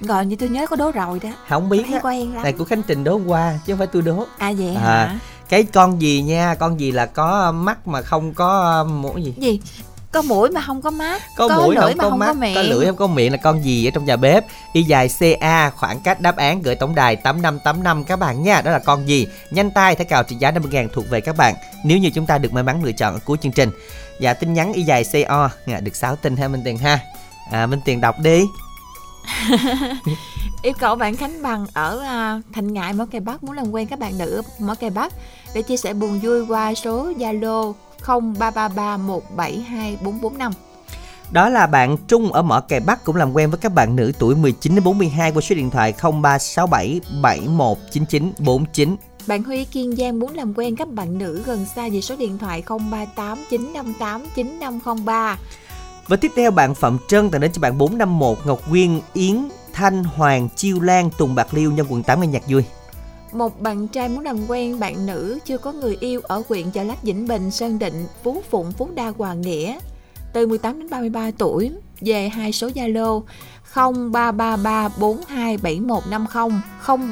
Rồi 0.00 0.26
như 0.26 0.36
tôi 0.36 0.48
nhớ 0.48 0.66
có 0.66 0.76
đố 0.76 0.90
rồi 0.90 1.20
đó. 1.22 1.28
Không 1.48 1.68
biết 1.68 1.84
á 1.92 2.00
này 2.42 2.52
của 2.52 2.64
khánh 2.64 2.82
trình 2.82 3.04
đố 3.04 3.20
qua 3.26 3.58
chứ 3.66 3.72
không 3.72 3.78
phải 3.78 3.86
tôi 3.86 4.02
đố. 4.02 4.26
À 4.38 4.52
vậy 4.58 4.74
À, 4.74 4.80
hả? 4.82 5.18
cái 5.48 5.62
con 5.64 6.00
gì 6.02 6.22
nha 6.22 6.54
con 6.54 6.80
gì 6.80 6.90
là 6.92 7.06
có 7.06 7.52
mắt 7.52 7.88
mà 7.88 8.02
không 8.02 8.34
có 8.34 8.84
mũi 8.84 9.22
gì? 9.22 9.34
Gì 9.38 9.60
có 10.12 10.22
mũi 10.22 10.50
mà 10.50 10.60
không 10.60 10.82
có 10.82 10.90
mắt. 10.90 11.22
Có, 11.36 11.48
mũi 11.48 11.74
lưỡi 11.74 11.84
không 11.84 11.98
có 11.98 12.10
không 12.10 12.18
mắt 12.18 12.26
có 12.26 12.32
miệng. 12.32 12.54
có 12.54 12.62
lưỡi 12.62 12.86
không 12.86 12.96
có 12.96 13.06
miệng 13.06 13.32
là 13.32 13.38
con 13.38 13.64
gì 13.64 13.88
ở 13.88 13.90
trong 13.90 14.04
nhà 14.04 14.16
bếp? 14.16 14.44
Y 14.72 14.82
dài 14.82 15.08
ca 15.40 15.70
khoảng 15.70 16.00
cách 16.00 16.20
đáp 16.20 16.36
án 16.36 16.62
gửi 16.62 16.74
tổng 16.74 16.94
đài 16.94 17.16
tám 17.16 17.42
năm 17.42 17.58
tám 17.64 17.82
năm 17.82 18.04
các 18.04 18.18
bạn 18.18 18.42
nha. 18.42 18.60
Đó 18.62 18.70
là 18.70 18.78
con 18.78 19.08
gì? 19.08 19.26
Nhanh 19.50 19.70
tay 19.70 19.94
thẻ 19.94 20.04
cào 20.04 20.22
trị 20.22 20.36
giá 20.36 20.50
50 20.50 20.72
ngàn 20.72 20.88
thuộc 20.92 21.10
về 21.10 21.20
các 21.20 21.36
bạn. 21.36 21.54
Nếu 21.84 21.98
như 21.98 22.10
chúng 22.10 22.26
ta 22.26 22.38
được 22.38 22.52
may 22.52 22.62
mắn 22.62 22.84
lựa 22.84 22.92
chọn 22.92 23.14
ở 23.14 23.20
cuối 23.24 23.38
chương 23.42 23.52
trình. 23.52 23.70
Dạ 24.20 24.34
tin 24.34 24.54
nhắn 24.54 24.72
y 24.72 24.82
dài 24.82 25.04
co 25.28 25.50
dạ, 25.66 25.80
được 25.80 25.96
6 25.96 26.16
tin 26.16 26.36
ha 26.36 26.48
minh 26.48 26.62
tiền 26.64 26.78
ha. 26.78 26.98
À, 27.50 27.66
minh 27.66 27.80
tiền 27.84 28.00
đọc 28.00 28.16
đi. 28.18 28.44
Yêu 30.62 30.72
cầu 30.78 30.94
bạn 30.94 31.16
Khánh 31.16 31.42
Bằng 31.42 31.66
ở 31.74 32.00
à, 32.00 32.40
Thành 32.52 32.72
Ngại 32.72 32.92
Mỏ 32.92 33.06
Cày 33.10 33.20
Bắc 33.20 33.44
muốn 33.44 33.56
làm 33.56 33.70
quen 33.70 33.86
các 33.86 33.98
bạn 33.98 34.18
nữ 34.18 34.42
Mỏ 34.58 34.74
Cày 34.74 34.90
Bắc 34.90 35.12
để 35.54 35.62
chia 35.62 35.76
sẻ 35.76 35.92
buồn 35.92 36.20
vui 36.20 36.46
qua 36.46 36.74
số 36.74 37.12
Zalo 37.12 37.72
0333172445. 38.06 40.52
Đó 41.30 41.48
là 41.48 41.66
bạn 41.66 41.96
Trung 42.08 42.32
ở 42.32 42.42
Mỏ 42.42 42.60
Cày 42.60 42.80
Bắc 42.80 43.04
cũng 43.04 43.16
làm 43.16 43.32
quen 43.32 43.50
với 43.50 43.58
các 43.58 43.74
bạn 43.74 43.96
nữ 43.96 44.12
tuổi 44.18 44.34
19 44.34 44.74
đến 44.74 44.84
42 44.84 45.32
qua 45.32 45.40
số 45.40 45.54
điện 45.54 45.70
thoại 45.70 45.94
0367 46.22 47.00
719949. 47.22 48.96
Bạn 49.26 49.42
Huy 49.42 49.64
Kiên 49.64 49.96
Giang 49.96 50.20
muốn 50.20 50.34
làm 50.34 50.54
quen 50.54 50.76
các 50.76 50.88
bạn 50.88 51.18
nữ 51.18 51.42
gần 51.46 51.66
xa 51.74 51.88
về 51.88 52.00
số 52.00 52.16
điện 52.16 52.38
thoại 52.38 52.62
0389589503. 52.66 55.36
Và 56.08 56.16
tiếp 56.16 56.32
theo 56.36 56.50
bạn 56.50 56.74
Phạm 56.74 56.98
Trân 57.08 57.30
tặng 57.30 57.40
đến 57.40 57.52
cho 57.52 57.60
bạn 57.60 57.78
451 57.78 58.38
Ngọc 58.44 58.68
Nguyên, 58.68 59.00
Yến, 59.12 59.48
Thanh, 59.72 60.04
Hoàng, 60.04 60.48
Chiêu 60.56 60.80
Lan, 60.80 61.10
Tùng 61.18 61.34
Bạc 61.34 61.54
Liêu 61.54 61.72
nhân 61.72 61.86
quận 61.90 62.02
8 62.02 62.20
nghe 62.20 62.26
nhạc 62.26 62.42
vui. 62.48 62.64
Một 63.32 63.60
bạn 63.60 63.88
trai 63.88 64.08
muốn 64.08 64.24
làm 64.24 64.46
quen 64.48 64.80
bạn 64.80 65.06
nữ 65.06 65.38
chưa 65.44 65.58
có 65.58 65.72
người 65.72 65.96
yêu 66.00 66.20
ở 66.24 66.42
huyện 66.48 66.70
Chợ 66.70 66.82
Lách 66.82 67.02
Vĩnh 67.02 67.28
Bình, 67.28 67.50
Sơn 67.50 67.78
Định, 67.78 68.06
Phú 68.22 68.42
Phụng, 68.50 68.72
Phú 68.72 68.88
Đa, 68.94 69.12
Hòa 69.18 69.34
Nghĩa 69.34 69.78
từ 70.32 70.46
18 70.46 70.78
đến 70.78 70.90
33 70.90 71.30
tuổi 71.38 71.72
về 72.00 72.28
hai 72.28 72.52
số 72.52 72.68
Zalo 72.68 73.22
0333 73.74 74.88
427150 74.88 76.60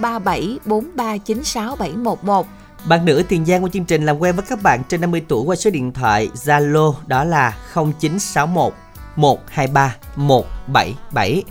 037 0.00 0.58
4396 0.64 2.46
Bạn 2.88 3.04
nữ 3.04 3.22
Tiền 3.28 3.46
Giang 3.46 3.64
qua 3.64 3.70
chương 3.72 3.84
trình 3.84 4.06
làm 4.06 4.18
quen 4.18 4.36
với 4.36 4.44
các 4.48 4.62
bạn 4.62 4.82
trên 4.88 5.00
50 5.00 5.22
tuổi 5.28 5.44
qua 5.44 5.56
số 5.56 5.70
điện 5.70 5.92
thoại 5.92 6.30
Zalo 6.34 6.94
đó 7.06 7.24
là 7.24 7.56
0961 7.74 8.72
123 9.16 9.96
177. 10.16 11.44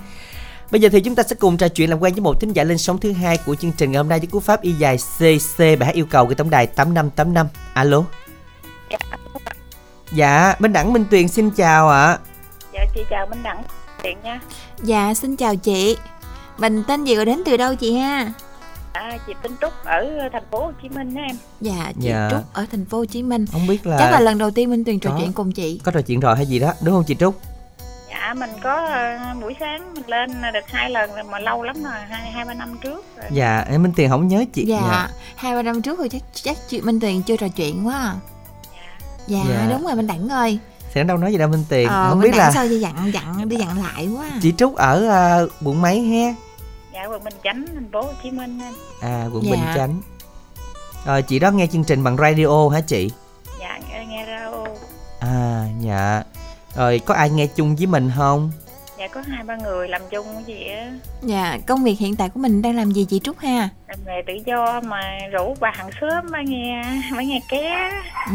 Bây 0.72 0.82
giờ 0.82 0.90
thì 0.92 1.02
chúng 1.02 1.16
ta 1.16 1.24
sẽ 1.24 1.36
cùng 1.36 1.58
trò 1.58 1.68
chuyện 1.68 1.90
làm 1.90 2.00
quen 2.00 2.14
với 2.14 2.22
một 2.22 2.42
thính 2.42 2.54
giả 2.54 2.64
lên 2.64 2.78
sóng 2.78 2.98
thứ 2.98 3.12
hai 3.12 3.38
của 3.46 3.56
chương 3.56 3.72
trình 3.72 3.92
ngày 3.92 3.98
hôm 3.98 4.10
nay 4.10 4.20
với 4.20 4.28
cú 4.28 4.40
pháp 4.40 4.62
y 4.62 4.72
dài 4.72 4.98
CC 4.98 5.58
bài 5.60 5.86
hát 5.86 5.96
yêu 5.96 6.06
cầu 6.10 6.28
của 6.28 6.34
tổng 6.34 6.50
đài 6.50 6.68
8585. 6.68 7.48
Alo. 7.74 8.04
Dạ, 10.14 10.56
Minh 10.60 10.74
Đẳng 10.74 10.94
Minh 10.94 11.06
Tuyền 11.12 11.28
xin 11.28 11.50
chào 11.52 11.90
ạ. 11.90 12.18
Dạ 12.74 12.86
chị 12.96 13.02
chào 13.10 13.28
Minh 13.28 13.44
Đẳng 13.44 13.64
Điện 14.04 14.18
nha 14.24 14.40
Dạ 14.84 15.14
xin 15.14 15.36
chào 15.36 15.56
chị 15.56 15.98
Mình 16.58 16.84
tên 16.88 17.04
gì 17.04 17.16
rồi 17.16 17.26
đến 17.26 17.42
từ 17.46 17.58
đâu 17.58 17.76
chị 17.76 17.94
ha 17.98 18.32
à, 18.94 19.18
Chị 19.28 19.34
Tinh 19.44 19.56
Trúc 19.62 19.74
ở 19.86 20.06
thành 20.34 20.44
phố 20.52 20.66
Hồ 20.66 20.72
Chí 20.82 20.90
Minh 20.90 21.16
đó 21.16 21.22
em 21.22 21.36
Dạ 21.62 21.92
chị 22.02 22.08
Dạ. 22.10 22.30
Trúc 22.32 22.54
ở 22.54 22.66
thành 22.72 22.86
phố 22.86 22.98
Hồ 22.98 23.06
Chí 23.06 23.24
Minh 23.24 23.46
Không 23.52 23.68
biết 23.68 23.88
là, 23.88 23.98
Chắc 24.00 24.12
là 24.12 24.20
lần 24.20 24.38
đầu 24.38 24.52
tiên 24.52 24.70
Minh 24.70 24.84
Tuyền 24.86 25.00
trò 25.00 25.16
chuyện 25.20 25.34
cùng 25.34 25.52
chị 25.52 25.82
có 25.84 25.92
trò 25.92 26.02
chuyện 26.02 26.20
rồi 26.20 26.36
hay 26.36 26.46
gì 26.46 26.60
đó, 26.60 26.74
đúng 26.84 26.96
không 26.96 27.04
chị 27.08 27.16
Trúc? 27.16 27.36
Dạ 28.20 28.34
mình 28.34 28.50
có 28.64 28.74
ờ, 28.86 29.18
buổi 29.42 29.56
sáng 29.60 29.94
mình 29.94 30.08
lên 30.10 30.42
được 30.54 30.60
hai 30.68 30.90
lần 30.90 31.14
rồi 31.16 31.24
mà 31.24 31.40
lâu 31.40 31.64
lắm 31.64 31.84
rồi 31.84 31.94
hai 32.10 32.32
hai 32.32 32.46
ba 32.46 32.54
năm 32.54 32.78
trước 32.82 33.06
rồi. 33.18 33.26
Dạ, 33.32 33.66
em 33.70 33.84
Minh 33.84 33.94
Tuyền 33.96 34.10
không 34.10 34.28
nhớ 34.28 34.44
chị. 34.54 34.66
Dạ 34.66 35.10
hai 35.36 35.56
ba 35.56 35.62
năm 35.62 35.82
trước 35.82 36.00
rồi 36.00 36.10
chắc 36.10 36.22
chắc 36.34 36.58
chị 36.68 36.82
Minh 36.82 37.00
Tuyền 37.00 37.22
chưa 37.22 37.38
trò 37.38 37.48
chuyện 37.48 37.88
quá 37.88 37.96
à. 37.98 38.16
Dạ, 39.28 39.40
Dạ. 39.50 39.68
đúng 39.70 39.84
rồi 39.86 39.96
Minh 39.96 40.08
Đẳng 40.08 40.30
ơi 40.30 40.60
Sẽ 40.94 41.04
đâu 41.04 41.18
nói 41.18 41.32
gì 41.32 41.38
đâu 41.38 41.50
Minh 41.50 41.66
Tuyền. 41.70 41.88
ờ, 41.88 42.10
không 42.10 42.20
Minh 42.20 42.32
biết 42.32 42.38
Đẳng 42.38 42.48
là 42.48 42.52
sao 42.52 42.68
đi 42.68 42.80
dặn 42.80 43.12
dặn 43.14 43.50
đi 43.50 43.56
dặn 43.56 43.84
lại 43.84 44.08
quá 44.18 44.26
à. 44.32 44.40
chị 44.42 44.54
Trúc 44.58 44.76
ở 44.76 45.08
à, 45.10 45.40
quận 45.66 45.82
mấy 45.82 46.02
ha? 46.02 46.34
Dạ 46.94 47.06
quận 47.06 47.24
Bình 47.24 47.34
Chánh 47.44 47.66
thành 47.74 47.92
phố 47.92 48.02
Hồ 48.02 48.12
Chí 48.24 48.32
Minh 48.32 48.60
em 48.64 48.74
À, 49.02 49.26
quận 49.34 49.44
Dạ. 49.44 49.52
Bình 49.52 49.64
Chánh. 49.76 50.02
Rồi 51.06 51.22
chị 51.22 51.40
đó 51.40 51.52
nghe 51.52 51.68
chương 51.68 51.84
trình 51.84 52.04
bằng 52.04 52.18
radio 52.18 52.70
hả 52.70 52.82
chị? 52.82 53.12
Dạ 53.60 53.80
nghe, 53.90 54.06
nghe 54.06 54.26
ra 54.26 54.46
ô 54.46 54.68
À, 55.20 55.66
dạ. 55.82 56.24
Rồi 56.76 57.00
có 57.06 57.14
ai 57.14 57.30
nghe 57.30 57.48
chung 57.48 57.76
với 57.76 57.88
mình 57.88 58.12
không? 58.18 58.52
Dạ 59.00 59.08
có 59.08 59.22
hai 59.28 59.44
ba 59.44 59.56
người 59.56 59.88
làm 59.88 60.02
chung 60.12 60.26
cái 60.34 60.44
gì 60.44 60.68
á 60.68 60.92
Dạ 61.22 61.58
công 61.68 61.84
việc 61.84 62.00
hiện 62.00 62.16
tại 62.16 62.30
của 62.30 62.40
mình 62.40 62.62
đang 62.62 62.76
làm 62.76 62.92
gì 62.92 63.06
chị 63.10 63.20
Trúc 63.24 63.40
ha 63.40 63.70
Làm 63.88 63.98
nghề 64.06 64.22
tự 64.28 64.34
do 64.46 64.82
mà 64.82 65.02
rủ 65.32 65.56
bà 65.60 65.72
hàng 65.76 65.90
xóm 66.02 66.26
bà 66.32 66.42
nghe 66.42 66.82
bà 67.16 67.22
nghe 67.22 67.40
ké 67.50 67.90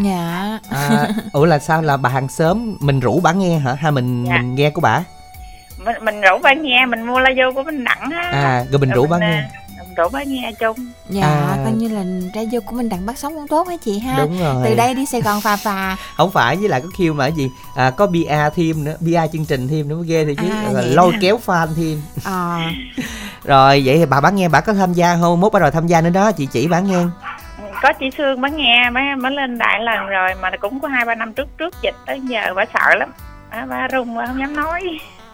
Dạ 0.05 0.59
À, 0.71 1.09
ủa 1.33 1.45
là 1.45 1.59
sao 1.59 1.83
là 1.83 1.97
bà 1.97 2.11
hàng 2.11 2.29
xóm 2.29 2.77
mình 2.81 3.01
rủ 3.01 3.21
bà 3.21 3.33
nghe 3.33 3.59
hả? 3.59 3.75
Hay 3.75 3.93
mình 3.93 4.25
Dạ. 4.25 4.37
mình 4.37 4.55
nghe 4.55 4.71
của 4.71 4.81
bà? 4.81 5.03
mình, 5.85 5.97
mình 6.05 6.21
rủ 6.21 6.39
bà 6.43 6.53
nghe 6.55 6.87
mình 6.87 7.07
mua 7.07 7.21
la 7.21 7.31
vô 7.37 7.53
của 7.55 7.63
Minh 7.63 7.85
Đẳng 7.85 8.11
á 8.11 8.31
À, 8.33 8.65
rồi 8.71 8.81
mình 8.81 8.91
rủ 8.91 9.07
bà 9.07 9.19
mình, 9.19 9.29
nghe. 9.31 9.37
à, 9.37 9.51
rủ 9.97 10.09
bà 10.13 10.23
nghe 10.23 10.53
chung. 10.61 10.77
Dạ 11.09 11.23
À. 11.27 11.57
coi 11.65 11.73
như 11.73 11.89
là 11.89 12.05
radio 12.35 12.61
của 12.67 12.77
mình 12.77 12.89
Đẳng 12.89 13.07
bắt 13.07 13.19
sống 13.19 13.35
cũng 13.35 13.49
tốt 13.49 13.69
hả 13.69 13.77
chị 13.85 13.99
ha? 13.99 14.15
Đúng 14.19 14.41
rồi. 14.41 14.55
Từ 14.65 14.75
đây 14.75 14.95
đi 14.95 15.07
Sài 15.07 15.21
Gòn 15.23 15.41
phà 15.41 15.57
phà. 15.57 15.97
Không 16.17 16.31
phải 16.31 16.57
với 16.57 16.69
lại 16.69 16.81
có 16.81 16.89
kêu 16.99 17.13
mà 17.15 17.25
cái 17.29 17.33
gì 17.37 17.51
à, 17.77 17.91
có 17.91 18.07
bia 18.07 18.51
thêm 18.57 18.85
nữa 18.85 18.97
bia 19.01 19.21
chương 19.33 19.45
trình 19.45 19.69
thêm 19.69 19.89
nữa 19.89 19.97
mới 19.97 20.07
ghê 20.07 20.25
thì 20.25 20.35
chứ. 20.35 20.49
À, 20.51 20.71
Rồi 20.73 20.85
lôi 20.85 21.13
hả? 21.13 21.19
kéo 21.23 21.39
fan 21.47 21.67
thêm. 21.77 22.03
Ờ. 22.25 22.59
Rồi 23.45 23.83
vậy 23.85 23.99
thì 23.99 24.07
bà 24.07 24.21
bán 24.21 24.37
nghe 24.37 24.49
bà 24.49 24.61
có 24.61 24.73
tham 24.73 24.93
gia 24.93 25.17
không? 25.21 25.41
Mốt 25.41 25.53
bà 25.53 25.59
rồi 25.61 25.71
tham 25.71 25.87
gia 25.87 26.01
nữa 26.01 26.11
đó 26.11 26.33
chị 26.33 26.47
chỉ 26.53 26.67
bán 26.69 26.87
nghe. 26.87 27.05
Có 27.83 27.93
chị 28.01 28.07
Sương 28.19 28.41
bà 28.41 28.49
nghe 28.49 28.91
bà, 28.91 29.01
bà 29.23 29.31
lên 29.31 29.59
đại 29.59 29.81
lần 29.81 30.07
rồi 30.07 30.31
mà 30.43 30.51
cũng 30.61 30.81
có 30.81 30.89
hai 30.89 31.05
ba 31.05 31.15
năm 31.15 31.33
trước 31.33 31.49
trước 31.59 31.75
dịch 31.83 31.95
tới 32.07 32.21
giờ 32.21 32.55
bà 32.57 32.65
sợ 32.75 32.95
lắm. 32.95 33.13
Bà, 33.51 33.67
bà 33.67 33.89
run 33.89 34.17
bà 34.17 34.27
không 34.27 34.39
dám 34.41 34.57
nói. 34.57 34.83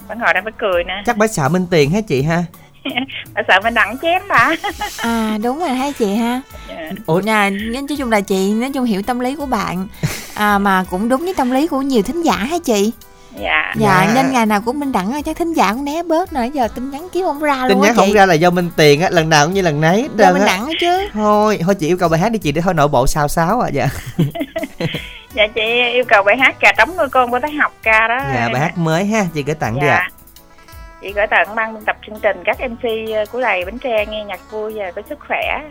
Bà 0.08 0.14
ngồi 0.14 0.34
đây 0.34 0.42
bà 0.42 0.50
cười 0.58 0.84
nè. 0.84 1.02
Chắc 1.06 1.16
bà 1.16 1.26
sợ 1.26 1.48
minh 1.48 1.66
tiền 1.70 1.90
hả 1.90 2.00
chị 2.00 2.22
ha 2.22 2.44
bà 3.34 3.42
sợ 3.48 3.60
mình 3.62 3.74
đặng 3.74 3.96
chém 4.02 4.22
bà. 4.28 4.50
À 4.96 5.38
đúng 5.42 5.58
rồi 5.58 5.68
ha 5.68 5.90
chị 5.98 6.14
ha. 6.14 6.40
Dạ. 6.68 6.90
Ủa? 7.06 7.20
Nè 7.24 7.50
nói 7.50 7.82
chung 7.98 8.10
là 8.12 8.20
chị 8.20 8.52
nói 8.52 8.70
chung 8.74 8.84
hiểu 8.84 9.02
tâm 9.02 9.20
lý 9.20 9.34
của 9.36 9.46
bạn. 9.46 9.88
À, 10.34 10.58
Mà 10.58 10.84
cũng 10.90 11.08
đúng 11.08 11.20
với 11.24 11.34
tâm 11.34 11.50
lý 11.50 11.66
của 11.66 11.82
nhiều 11.82 12.02
thính 12.02 12.22
giả 12.22 12.34
hả 12.36 12.56
chị? 12.64 12.92
Dạ. 13.40 13.72
Dạ, 13.78 14.04
Dạ. 14.06 14.12
nên 14.14 14.32
ngày 14.32 14.46
nào 14.46 14.60
cũng 14.60 14.80
minh 14.80 14.92
đẳng 14.92 15.22
chắc 15.22 15.36
thính 15.36 15.52
giả 15.52 15.72
cũng 15.72 15.84
né 15.84 16.02
bớt 16.02 16.32
nữa. 16.32 16.44
Giờ 16.52 16.68
tin 16.74 16.90
nhắn 16.90 17.08
kiếm 17.12 17.24
không 17.24 17.40
ra 17.40 17.56
tin 17.68 17.68
luôn 17.68 17.82
á 17.82 17.88
nhắn 17.88 17.96
không 17.96 18.12
ra 18.12 18.26
là 18.26 18.34
do 18.34 18.50
minh 18.50 18.70
tiền 18.76 19.00
á 19.00 19.08
lần 19.10 19.28
nào 19.28 19.46
cũng 19.46 19.54
như 19.54 19.62
lần 19.62 19.80
nấy. 19.80 20.08
Do 20.16 20.32
minh 20.32 20.42
đẳng 20.46 20.66
á. 20.66 20.72
chứ. 20.80 21.08
Thôi 21.12 21.58
thôi 21.64 21.74
chị 21.74 21.86
yêu 21.86 21.96
cầu 21.96 22.08
bài 22.08 22.20
hát 22.20 22.32
đi 22.32 22.38
chị 22.38 22.52
để 22.52 22.60
thôi 22.60 22.74
nội 22.74 22.88
bộ 22.88 23.06
sao 23.06 23.28
sáo 23.28 23.60
à 23.60 23.68
dạ. 23.72 23.88
Dạ 25.34 25.46
chị 25.54 25.62
yêu 25.92 26.04
cầu 26.08 26.22
bài 26.22 26.36
hát 26.36 26.56
cà 26.60 26.72
trống 26.78 26.96
nuôi 26.96 27.08
con 27.08 27.30
của 27.30 27.40
thái 27.40 27.50
học 27.52 27.72
ca 27.82 28.08
đó. 28.08 28.18
Dạ 28.34 28.48
bài 28.52 28.60
hát 28.62 28.78
mới 28.78 29.04
ha 29.04 29.26
chị 29.34 29.42
gửi 29.42 29.54
tặng 29.54 29.80
đi 29.80 29.86
ạ. 29.86 30.08
dạ 30.10 30.16
chị 31.02 31.12
gửi 31.12 31.26
tặng 31.26 31.54
ban 31.54 31.74
biên 31.74 31.84
tập 31.84 31.96
chương 32.06 32.20
trình 32.22 32.42
các 32.44 32.56
mc 32.70 32.82
của 33.32 33.40
đài 33.40 33.64
bến 33.64 33.78
tre 33.78 34.06
nghe 34.06 34.24
nhạc 34.24 34.40
vui 34.50 34.74
và 34.74 34.90
có 34.96 35.02
sức 35.08 35.18
khỏe. 35.28 35.62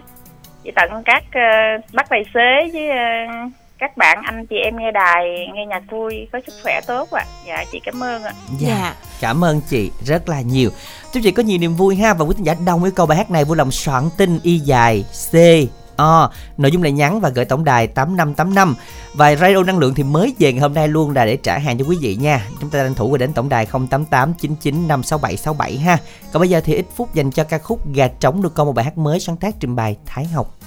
Chị 0.64 0.72
tặng 0.76 1.04
các 1.06 1.24
uh, 1.28 1.94
bác 1.94 2.10
tài 2.10 2.24
xế 2.34 2.70
với 2.74 2.90
uh, 2.90 3.52
các 3.78 3.98
bạn 3.98 4.22
anh 4.24 4.46
chị 4.46 4.56
em 4.64 4.78
nghe 4.78 4.92
đài 4.92 5.48
nghe 5.54 5.66
nhạc 5.66 5.84
vui 5.90 6.28
có 6.32 6.40
sức 6.48 6.54
khỏe 6.64 6.80
tốt 6.88 7.12
ạ. 7.12 7.26
À. 7.26 7.34
dạ 7.48 7.64
chị 7.72 7.80
cảm 7.86 8.04
ơn 8.04 8.24
ạ. 8.24 8.34
Dạ. 8.60 8.68
dạ. 8.68 8.96
Cảm 9.22 9.44
ơn 9.44 9.62
chị 9.70 9.92
rất 10.06 10.30
là 10.30 10.42
nhiều. 10.42 10.70
Chúc 11.14 11.24
chị 11.24 11.32
có 11.32 11.44
nhiều 11.44 11.58
niềm 11.58 11.76
vui 11.76 11.96
ha. 11.96 12.14
Và 12.14 12.26
quý 12.26 12.34
thính 12.38 12.46
giả 12.46 12.56
đông 12.66 12.84
yêu 12.84 12.92
cầu 12.96 13.06
bài 13.06 13.18
hát 13.18 13.32
này 13.32 13.46
vui 13.46 13.58
lòng 13.58 13.72
soạn 13.72 14.10
tin 14.18 14.40
y 14.44 14.58
dài 14.58 15.04
c 15.32 15.36
O 16.00 16.32
nội 16.58 16.72
dung 16.72 16.84
là 16.84 16.90
nhắn 16.90 17.22
và 17.22 17.30
gửi 17.30 17.46
tổng 17.46 17.64
đài 17.64 17.88
8585 17.88 18.76
và 19.14 19.36
radio 19.36 19.64
năng 19.64 19.78
lượng 19.78 19.94
thì 19.94 20.04
mới 20.04 20.36
về 20.40 20.54
ngày 20.54 20.62
hôm 20.62 20.74
nay 20.74 20.88
luôn 20.88 21.12
là 21.12 21.26
để 21.26 21.38
trả 21.38 21.58
hàng 21.58 21.78
cho 21.78 21.86
quý 21.86 21.98
vị 22.02 22.16
nha. 22.16 22.48
Chúng 22.62 22.70
ta 22.70 22.84
tranh 22.84 22.94
thủ 22.94 23.10
rồi 23.10 23.18
đến 23.18 23.34
tổng 23.34 23.50
đài 23.50 23.66
088 23.66 24.34
99 24.34 24.88
567 24.88 25.38
67 25.38 25.78
ha. 25.78 25.98
Còn 26.34 26.40
bây 26.40 26.50
giờ 26.50 26.62
thì 26.66 26.74
ít 26.74 26.86
phút 26.96 27.16
dành 27.16 27.32
cho 27.32 27.44
ca 27.44 27.58
khúc 27.58 27.94
gà 27.94 28.08
trống 28.08 28.42
được 28.42 28.54
con 28.54 28.68
một 28.68 28.74
bài 28.74 28.86
hát 28.86 28.98
mới 28.98 29.20
sáng 29.20 29.38
tác 29.38 29.56
trình 29.60 29.76
bày 29.76 29.98
Thái 30.06 30.26
Học. 30.26 30.59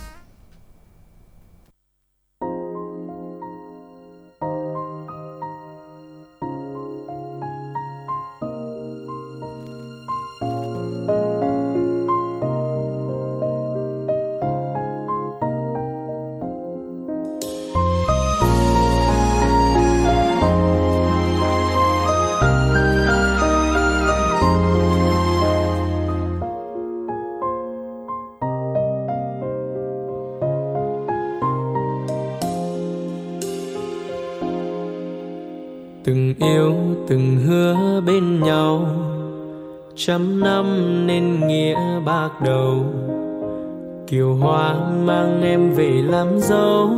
Mang 45.06 45.42
em 45.42 45.72
về 45.72 46.02
làm 46.06 46.38
dâu. 46.38 46.90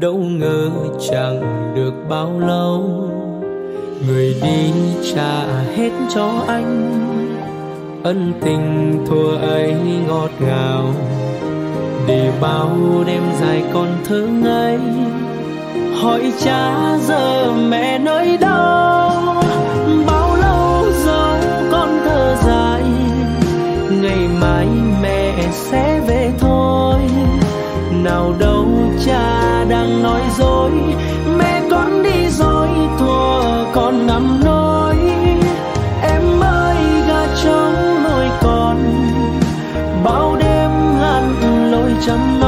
Đâu 0.00 0.14
ngờ 0.14 0.70
chẳng 1.10 1.72
được 1.76 1.94
bao 2.08 2.40
lâu, 2.40 3.08
người 4.06 4.36
đi 4.42 4.72
trả 5.14 5.44
hết 5.76 5.90
cho 6.14 6.30
anh. 6.48 6.98
Ân 8.02 8.32
tình 8.40 8.98
thua 9.06 9.36
ấy 9.36 9.74
ngọt 10.08 10.30
ngào, 10.40 10.84
để 12.06 12.32
bao 12.40 12.76
đêm 13.06 13.22
dài 13.40 13.62
còn 13.72 13.88
thơ 14.04 14.26
ngây 14.42 14.78
hỏi 16.02 16.32
cha 16.38 16.98
giờ 16.98 17.52
mẹ 17.68 17.98
nơi 17.98 18.36
đâu? 18.36 18.91
Cha 29.06 29.64
đang 29.68 30.02
nói 30.02 30.22
dối. 30.38 30.70
Mẹ 31.38 31.62
con 31.70 32.02
đi 32.02 32.28
rồi 32.28 32.68
thua 32.98 33.42
con 33.74 34.06
nằm 34.06 34.44
nói 34.44 34.96
em 36.02 36.40
ơi, 36.40 36.76
gà 37.08 37.26
trống 37.44 38.04
nuôi 38.04 38.26
con. 38.42 38.76
Bao 40.04 40.36
đêm 40.40 40.70
lăn 41.00 41.70
lội 41.70 41.90
chăm 42.06 42.41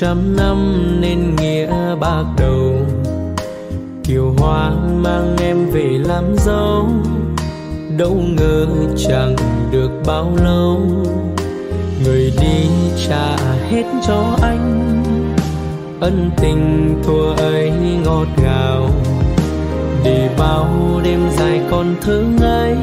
trăm 0.00 0.36
năm 0.36 0.76
nên 1.00 1.36
nghĩa 1.36 1.94
bạc 2.00 2.24
đầu. 2.38 2.72
Kiều 4.04 4.34
hoa 4.38 4.70
mang 5.02 5.36
em 5.40 5.70
về 5.70 5.88
làm 6.04 6.24
dâu, 6.36 6.88
đâu 7.96 8.14
ngờ 8.36 8.66
chẳng 9.08 9.36
được 9.70 9.90
bao 10.06 10.32
lâu. 10.44 10.80
Người 12.04 12.32
đi 12.40 12.68
trả 13.08 13.36
hết 13.70 13.84
cho 14.06 14.36
anh, 14.42 15.02
ân 16.00 16.30
tình 16.36 16.94
thua 17.04 17.32
ấy 17.32 17.72
ngọt 18.04 18.26
ngào. 18.42 18.90
Để 20.04 20.30
bao 20.38 20.68
đêm 21.04 21.20
dài 21.38 21.60
còn 21.70 21.94
thương 22.00 22.38
ấy 22.40 22.76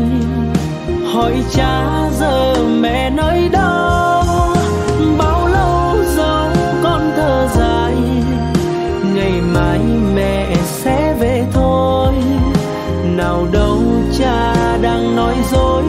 hỏi 1.13 1.33
cha 1.51 2.09
giờ 2.19 2.55
mẹ 2.81 3.09
nơi 3.09 3.49
đâu? 3.49 4.14
Nói 15.25 15.35
dối, 15.51 15.83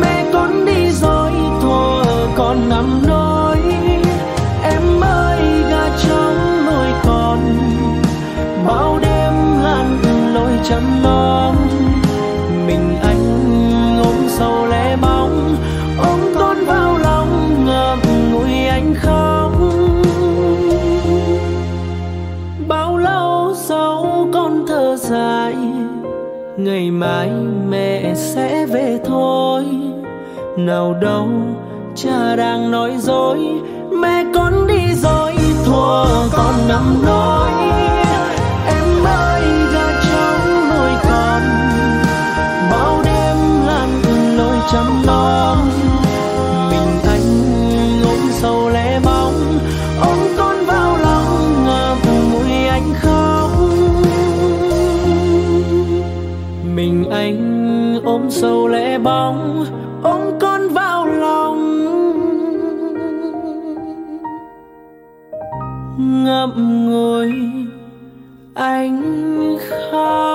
mẹ 0.00 0.30
con 0.32 0.64
đi 0.66 0.90
rồi 0.90 1.32
thua 1.62 2.04
con 2.36 2.68
nằm 2.68 3.06
nói 3.06 3.58
em 4.62 5.00
ơi, 5.00 5.38
gà 5.70 5.88
trống 6.02 6.66
nuôi 6.66 6.88
con, 7.04 7.38
bao 8.66 8.98
đêm 9.02 9.32
lặn 9.62 9.98
lội 10.34 10.52
chăm 10.68 11.02
non. 11.02 11.56
Mình 12.66 12.96
anh 13.02 13.98
ôm 14.04 14.28
sâu 14.28 14.66
lẻ 14.66 14.96
bóng, 14.96 15.56
ôm 15.98 16.20
con 16.38 16.56
vào 16.66 16.98
lòng, 16.98 17.64
ngậm 17.66 17.98
ngùi 18.32 18.66
anh 18.66 18.94
khóc. 18.94 19.52
Bao 22.68 22.98
lâu 22.98 23.54
sau 23.56 24.28
con 24.32 24.64
thở 24.68 24.96
dài, 24.96 25.54
ngày 26.56 26.90
mai 26.90 27.30
mẹ 27.74 28.14
sẽ 28.14 28.66
về 28.66 28.98
thôi. 29.04 29.64
Nào 30.56 30.94
đâu, 31.00 31.28
cha 31.94 32.36
đang 32.36 32.70
nói 32.70 32.92
dối, 32.98 33.38
mẹ 34.00 34.24
con 34.34 34.66
đi 34.66 34.94
rồi 34.94 35.34
thua 35.64 36.04
con 36.32 36.54
nằm 36.68 37.04
nói 37.06 37.52
sâu 58.34 58.68
lẽ 58.68 58.98
bóng 58.98 59.66
ôm 60.02 60.20
con 60.40 60.68
vào 60.68 61.06
lòng. 61.06 61.60
Ngậm 66.24 66.86
ngùi 66.86 67.32
anh 68.54 69.02
khóc 69.68 70.33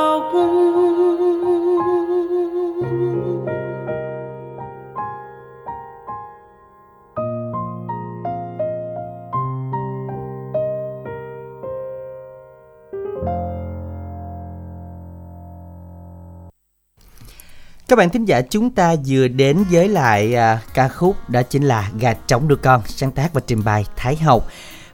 Các 17.90 17.96
bạn 17.96 18.10
thính 18.10 18.26
giả 18.26 18.42
chúng 18.42 18.70
ta 18.70 18.96
vừa 19.08 19.28
đến 19.28 19.64
với 19.72 19.88
lại 19.88 20.36
à, 20.36 20.62
ca 20.74 20.88
khúc 20.88 21.16
đó 21.30 21.42
chính 21.44 21.64
là 21.64 21.90
Gà 22.00 22.14
trống 22.14 22.48
đưa 22.48 22.56
con 22.56 22.82
sáng 22.86 23.12
tác 23.12 23.34
và 23.34 23.42
trình 23.48 23.64
bày 23.64 23.86
Thái 23.96 24.16
Hậu 24.16 24.44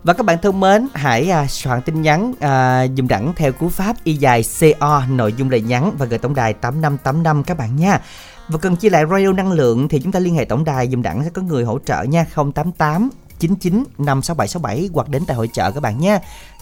Và 0.03 0.13
các 0.13 0.25
bạn 0.25 0.38
thân 0.41 0.60
mến, 0.60 0.88
hãy 0.93 1.29
à, 1.29 1.47
soạn 1.47 1.81
tin 1.81 2.01
nhắn 2.01 2.34
à, 2.39 2.84
dùng 2.84 3.08
đẳng 3.08 3.34
theo 3.36 3.51
cú 3.51 3.69
pháp 3.69 3.95
y 4.03 4.13
dài 4.13 4.43
CO 4.60 5.03
nội 5.10 5.34
dung 5.34 5.49
lời 5.49 5.62
nhắn 5.62 5.91
và 5.97 6.05
gửi 6.05 6.19
tổng 6.19 6.36
đài 6.36 6.53
8585 6.53 7.43
các 7.43 7.58
bạn 7.58 7.75
nha. 7.75 8.01
Và 8.47 8.58
cần 8.58 8.75
chia 8.75 8.89
lại 8.89 9.03
radio 9.12 9.31
năng 9.31 9.51
lượng 9.51 9.88
thì 9.88 9.99
chúng 9.99 10.12
ta 10.12 10.19
liên 10.19 10.36
hệ 10.36 10.45
tổng 10.45 10.63
đài 10.63 10.88
dùng 10.88 11.01
đẳng 11.01 11.23
sẽ 11.23 11.29
có 11.29 11.41
người 11.41 11.63
hỗ 11.63 11.79
trợ 11.79 12.03
nha 12.03 12.25
088 12.36 13.10
99 13.39 13.84
56767 13.97 14.89
hoặc 14.93 15.10
đến 15.10 15.23
tại 15.27 15.38
hội 15.38 15.49
trợ 15.53 15.71
các 15.71 15.84
bạn 15.84 15.99
nha. 15.99 16.19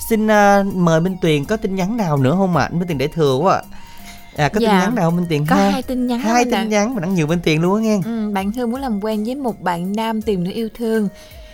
Xin 0.10 0.28
à, 0.28 0.64
mời 0.76 1.02
Minh 1.02 1.18
Tuyền 1.22 1.46
có 1.46 1.58
tin 1.58 1.76
nhắn 1.76 1.98
nào 1.98 2.18
nữa 2.18 2.36
không 2.38 2.58
ạ? 2.58 2.64
À? 2.64 2.70
Minh 2.72 2.88
Tuyền 2.88 2.98
để 2.98 3.08
thừa 3.08 3.36
quá 3.36 3.54
ạ. 3.56 3.62
À, 3.72 3.83
có 4.38 4.60
Dạ. 4.60 4.70
tin 4.72 4.80
nhắn 4.80 4.96
nào 4.96 5.12
Minh 5.12 5.26
Tuyền 5.30 5.46
có 5.46 5.56
ha? 5.56 5.70
hai 5.70 5.82
tin 5.82 6.08
nhắn 6.08 6.20
hai 6.20 6.46
tin 6.46 6.70
nhắn 6.70 6.96
mà 6.96 7.02
đăng 7.02 7.14
nhiều 7.16 7.28
bên 7.28 7.40
tiền 7.44 7.62
luôn 7.62 7.76
á 7.76 7.82
nghe. 7.82 8.00
Ừ, 8.06 8.32
bạn 8.34 8.52
Hương 8.52 8.72
muốn 8.72 8.82
làm 8.82 9.04
quen 9.04 9.24
với 9.24 9.36
một 9.36 9.62
bạn 9.62 9.94
nam 9.96 10.22
tìm 10.22 10.44
nữ 10.44 10.52
yêu 10.54 10.70
thương 10.78 11.10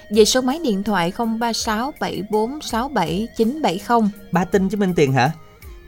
về 0.09 0.25
số 0.25 0.41
máy 0.41 0.59
điện 0.63 0.83
thoại 0.83 1.13
036 1.39 1.91
7467 1.99 3.27
970 3.37 4.09
Ba 4.31 4.45
tin 4.45 4.69
chứ 4.69 4.77
Minh 4.77 4.93
Tiền 4.95 5.13
hả? 5.13 5.31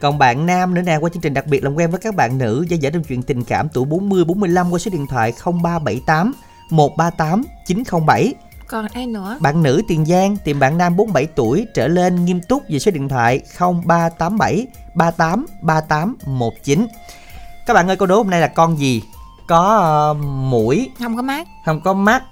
Còn 0.01 0.17
bạn 0.17 0.45
nam 0.45 0.73
nữa 0.73 0.81
nè 0.81 0.97
qua 0.97 1.09
chương 1.09 1.21
trình 1.21 1.33
đặc 1.33 1.47
biệt 1.47 1.63
làm 1.63 1.75
quen 1.75 1.91
với 1.91 1.99
các 1.99 2.15
bạn 2.15 2.37
nữ 2.37 2.65
dễ 2.69 2.77
dở 2.77 2.89
trong 2.89 3.03
chuyện 3.03 3.23
tình 3.23 3.43
cảm 3.43 3.67
tuổi 3.73 3.85
40 3.85 4.23
45 4.25 4.71
qua 4.71 4.79
số 4.79 4.91
điện 4.91 5.07
thoại 5.07 5.33
0378 5.63 6.33
138 6.69 7.43
907. 7.65 8.33
Còn 8.71 8.87
ai 8.93 9.07
nữa 9.07 9.37
Bạn 9.41 9.63
nữ 9.63 9.81
Tiền 9.87 10.05
Giang 10.05 10.37
tìm 10.37 10.59
bạn 10.59 10.77
nam 10.77 10.95
47 10.95 11.25
tuổi 11.35 11.65
trở 11.73 11.87
lên 11.87 12.25
nghiêm 12.25 12.41
túc 12.41 12.63
về 12.69 12.79
số 12.79 12.91
điện 12.91 13.09
thoại 13.09 13.41
0387 13.59 14.67
38 14.95 15.45
38 15.61 16.15
19. 16.25 16.87
Các 17.65 17.73
bạn 17.73 17.87
ơi 17.87 17.95
câu 17.95 18.07
đố 18.07 18.15
hôm 18.17 18.29
nay 18.29 18.41
là 18.41 18.47
con 18.47 18.79
gì? 18.79 19.01
Có 19.47 19.77
ờ, 19.77 20.13
mũi, 20.23 20.89
không 20.99 21.15
có 21.15 21.21
mắt 21.21 21.47
không 21.65 21.81
có 21.81 21.93
mắt, 21.93 22.23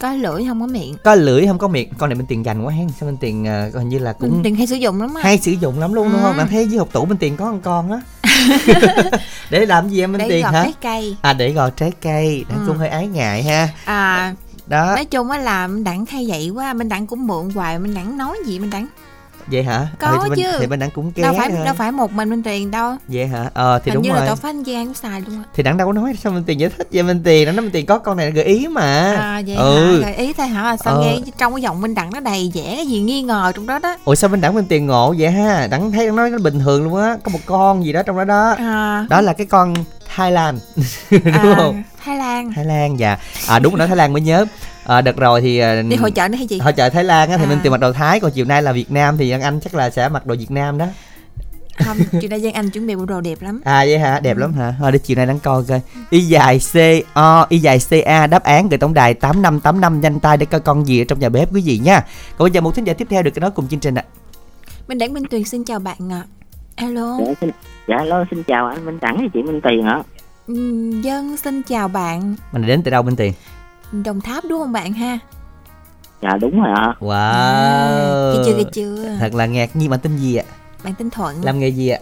có 0.00 0.12
lưỡi 0.12 0.44
không 0.48 0.60
có 0.60 0.66
miệng 0.66 0.96
có 1.04 1.14
lưỡi 1.14 1.46
không 1.46 1.58
có 1.58 1.68
miệng. 1.68 1.88
Con 1.98 2.08
này 2.08 2.14
Minh 2.16 2.26
Tiền 2.26 2.44
dành 2.44 2.62
quá 2.62 2.72
hen. 2.72 2.88
Sao 3.00 3.06
Minh 3.08 3.16
Tiền 3.20 3.44
ờ, 3.44 3.70
hình 3.74 3.88
như 3.88 3.98
là 3.98 4.12
cũng 4.12 4.30
cũng 4.30 4.42
đừng 4.42 4.54
hay 4.54 4.66
sử 4.66 4.76
dụng 4.76 5.00
lắm 5.00 5.14
á 5.14 5.22
hay 5.24 5.38
sử 5.38 5.52
dụng 5.52 5.78
lắm 5.80 5.92
luôn 5.92 6.08
đúng 6.12 6.20
Ừ. 6.20 6.26
không? 6.26 6.36
Bạn 6.36 6.48
thấy 6.50 6.66
dưới 6.68 6.78
hộp 6.78 6.92
tủ 6.92 7.04
Minh 7.04 7.18
Tiền 7.18 7.36
có 7.36 7.44
con 7.44 7.60
con 7.60 7.90
á. 7.92 8.00
để 9.50 9.66
làm 9.66 9.88
gì 9.88 10.00
em 10.00 10.12
Minh 10.12 10.18
để 10.18 10.28
Tiền 10.28 10.44
hả? 10.44 10.52
trái 10.62 10.72
cây 10.82 11.16
À 11.22 11.32
để 11.32 11.52
gọt 11.52 11.76
trái 11.76 11.92
cây, 12.02 12.44
đã 12.48 12.54
Ừ. 12.56 12.62
cũng 12.66 12.76
hơi 12.78 12.88
ái 12.88 13.06
ngại 13.06 13.42
ha. 13.42 13.68
à 13.84 14.34
Đó, 14.68 14.86
nói 14.94 15.04
chung 15.04 15.30
á 15.30 15.38
là 15.38 15.66
minh 15.66 15.84
đẳng 15.84 16.04
hay 16.10 16.26
vậy 16.28 16.50
quá 16.50 16.72
minh 16.72 16.88
đẳng 16.88 17.06
cũng 17.06 17.26
mượn 17.26 17.50
hoài 17.54 17.78
minh 17.78 17.94
đẳng 17.94 18.18
nói 18.18 18.36
gì 18.46 18.58
minh 18.58 18.70
đẳng 18.70 18.86
vậy 19.52 19.62
hả? 19.62 19.86
Có 20.00 20.06
Ờ, 20.06 20.18
thì 20.36 20.42
chứ. 20.42 20.48
Thì 20.60 20.66
bên 20.66 20.78
đẳng 20.78 20.90
cũng 20.90 21.12
ké 21.12 21.22
đâu 21.22 21.34
phải 21.38 21.52
ha. 21.52 21.64
đâu 21.64 21.74
phải 21.74 21.92
một 21.92 22.12
mình 22.12 22.28
minh 22.30 22.42
tiền 22.42 22.70
đâu 22.70 22.94
Vậy 23.08 23.26
hả? 23.26 23.50
Ờ 23.54 23.78
thì 23.78 23.90
hình 23.90 23.94
đúng 23.94 24.02
như 24.04 24.10
rồi. 24.10 24.20
là 24.20 24.26
tổ 24.26 24.34
phanh 24.34 24.64
Giang 24.64 24.84
cũng 24.84 24.94
xài 24.94 25.20
luôn 25.20 25.42
Thì 25.54 25.62
đẳng 25.62 25.76
đâu 25.76 25.86
có 25.86 25.92
nói 25.92 26.14
sao 26.22 26.32
Minh 26.32 26.44
Tiền 26.46 26.60
giải 26.60 26.70
thích 26.78 26.88
vậy 26.92 27.02
Minh 27.02 27.20
Tiền, 27.24 27.46
nó 27.46 27.52
nói 27.52 27.62
Minh 27.62 27.70
Tiền 27.72 27.86
có 27.86 27.98
con 27.98 28.16
này 28.16 28.30
gợi 28.32 28.44
ý 28.44 28.66
mà. 28.68 28.82
à 29.18 29.42
vậy 29.46 29.56
ừ. 29.56 29.94
hả 29.96 30.02
gợi 30.02 30.14
ý 30.14 30.32
thôi 30.32 30.46
hả 30.46 30.76
sao 30.76 30.94
Ờ. 30.94 31.00
nghe 31.00 31.18
trong 31.38 31.52
cái 31.54 31.62
giọng 31.62 31.80
minh 31.80 31.94
đẳng 31.94 32.10
nó 32.12 32.20
đầy 32.20 32.50
vẻ 32.54 32.72
cái 32.76 32.86
gì 32.86 33.00
nghi 33.00 33.22
ngờ 33.22 33.52
trong 33.54 33.66
đó 33.66 33.78
đó 33.78 33.96
Ủa 34.04 34.14
sao 34.14 34.30
bên 34.30 34.40
đẳng 34.40 34.54
Minh 34.54 34.66
Tiền 34.68 34.86
ngộ 34.86 35.14
vậy 35.18 35.30
ha? 35.30 35.66
Đẳng 35.70 35.92
thấy 35.92 36.06
đẳng 36.06 36.16
nói 36.16 36.30
nó 36.30 36.38
bình 36.38 36.60
thường 36.60 36.84
luôn 36.84 37.00
á, 37.02 37.16
có 37.24 37.30
một 37.30 37.40
con 37.46 37.84
gì 37.84 37.92
đó 37.92 38.02
trong 38.02 38.16
đó 38.16 38.24
đó. 38.24 38.54
à, 38.58 39.06
Đó 39.10 39.20
là 39.20 39.32
cái 39.32 39.46
con 39.46 39.74
Thái 40.14 40.32
Lan. 40.32 40.58
đúng 41.10 41.20
à, 41.32 41.54
không? 41.56 41.82
Thái 42.04 42.16
Lan 42.16 42.52
Thái 42.52 42.64
Lan 42.64 42.98
dạ. 42.98 43.16
À 43.48 43.58
đúng 43.58 43.72
rồi 43.74 43.78
đó 43.78 43.86
Thái 43.86 43.96
Lan 43.96 44.12
mới 44.12 44.22
nhớ. 44.22 44.46
À, 44.86 45.00
đợt 45.00 45.16
rồi 45.16 45.40
thì 45.40 45.58
à, 45.58 45.82
đi 45.82 45.96
hội 45.96 46.10
chợ 46.10 46.28
nữa 46.28 46.36
hay 46.36 46.46
gì 46.46 46.58
hội 46.58 46.72
chợ 46.72 46.90
Thái 46.90 47.04
Lan 47.04 47.30
á 47.30 47.36
thì 47.36 47.44
À. 47.44 47.48
mình 47.48 47.58
tìm 47.62 47.72
mặc 47.72 47.78
đồ 47.78 47.92
Thái 47.92 48.20
còn 48.20 48.30
chiều 48.30 48.44
nay 48.44 48.62
là 48.62 48.72
Việt 48.72 48.90
Nam 48.90 49.16
thì 49.16 49.30
Đăng 49.30 49.40
Anh 49.40 49.60
chắc 49.60 49.74
là 49.74 49.90
sẽ 49.90 50.08
mặc 50.08 50.26
đồ 50.26 50.34
Việt 50.38 50.50
Nam 50.50 50.78
đó. 50.78 50.86
không 51.84 51.96
chuyện 52.20 52.30
đây 52.30 52.40
Giang 52.40 52.52
Anh 52.52 52.70
chuẩn 52.70 52.86
bị 52.86 52.94
bộ 52.94 53.04
đồ 53.04 53.20
đẹp 53.20 53.42
lắm 53.42 53.60
À 53.64 53.84
vậy 53.84 53.98
hả? 53.98 54.20
Đẹp 54.20 54.36
lắm 54.36 54.52
hả? 54.52 54.74
Thôi 54.78 54.92
để 54.92 54.98
chiều 54.98 55.16
nay 55.16 55.26
Đăng 55.26 55.38
coi 55.40 55.64
coi. 55.68 55.80
Y 56.10 56.20
dài 56.20 56.58
C 56.72 56.76
O 57.14 57.46
Y 57.48 57.58
dài 57.58 57.78
CA 57.90 58.26
đáp 58.26 58.42
án 58.42 58.68
gửi 58.68 58.78
tổng 58.78 58.94
đài 58.94 59.14
8585 59.14 60.00
nhanh 60.00 60.20
tay 60.20 60.36
để 60.36 60.46
coi 60.46 60.60
con 60.60 60.86
gì 60.86 61.02
ở 61.02 61.04
trong 61.08 61.18
nhà 61.18 61.28
bếp 61.28 61.54
quý 61.54 61.62
vị 61.64 61.78
nha. 61.78 62.04
Còn 62.38 62.44
bây 62.46 62.50
giờ 62.50 62.60
một 62.60 62.74
thính 62.74 62.84
giả 62.84 62.92
tiếp 62.92 63.06
theo 63.10 63.22
được 63.22 63.30
cái 63.34 63.40
nói 63.40 63.50
cùng 63.50 63.68
chương 63.68 63.80
trình 63.80 63.94
ạ. 63.94 64.04
Minh 64.88 64.98
Đẳng 64.98 65.12
Minh 65.12 65.24
Tuyền 65.30 65.44
xin 65.44 65.64
chào 65.64 65.78
bạn 65.78 66.12
ạ 66.12 66.22
alo 66.78 67.18
Dạ, 67.26 67.34
xin, 67.40 67.50
dạ 67.88 67.96
alo, 67.96 68.24
xin 68.30 68.42
chào 68.42 68.66
anh 68.66 68.86
Minh 68.86 68.98
Đẳng 69.00 69.16
và 69.16 69.28
chị 69.34 69.42
Minh 69.42 69.60
Tiền 69.60 69.86
ạ. 69.86 70.02
Ừm, 70.46 71.02
dân 71.02 71.36
xin 71.36 71.62
chào 71.62 71.88
bạn 71.88 72.34
Mình 72.52 72.66
đến 72.66 72.82
từ 72.82 72.90
đâu 72.90 73.02
bên 73.02 73.16
tiền? 73.16 73.32
Đồng 74.04 74.20
Tháp 74.20 74.44
đúng 74.48 74.60
không 74.60 74.72
bạn 74.72 74.92
ha 74.92 75.18
Dạ 76.22 76.30
đúng 76.40 76.60
rồi 76.62 76.74
ạ. 76.76 76.94
Wow. 77.00 78.32
Kia 78.32 78.42
chưa 78.46 78.56
kia 78.58 78.70
chưa 78.72 79.16
Thật 79.20 79.34
là 79.34 79.46
ngạc 79.46 79.76
nhiên 79.76 79.90
bạn 79.90 80.00
tên 80.00 80.16
gì 80.16 80.36
ạ? 80.36 80.44
Bạn 80.84 80.94
tên 80.98 81.10
Thuận 81.10 81.44
Làm 81.44 81.58
nghề 81.58 81.68
gì 81.68 81.88
ạ? 81.88 81.98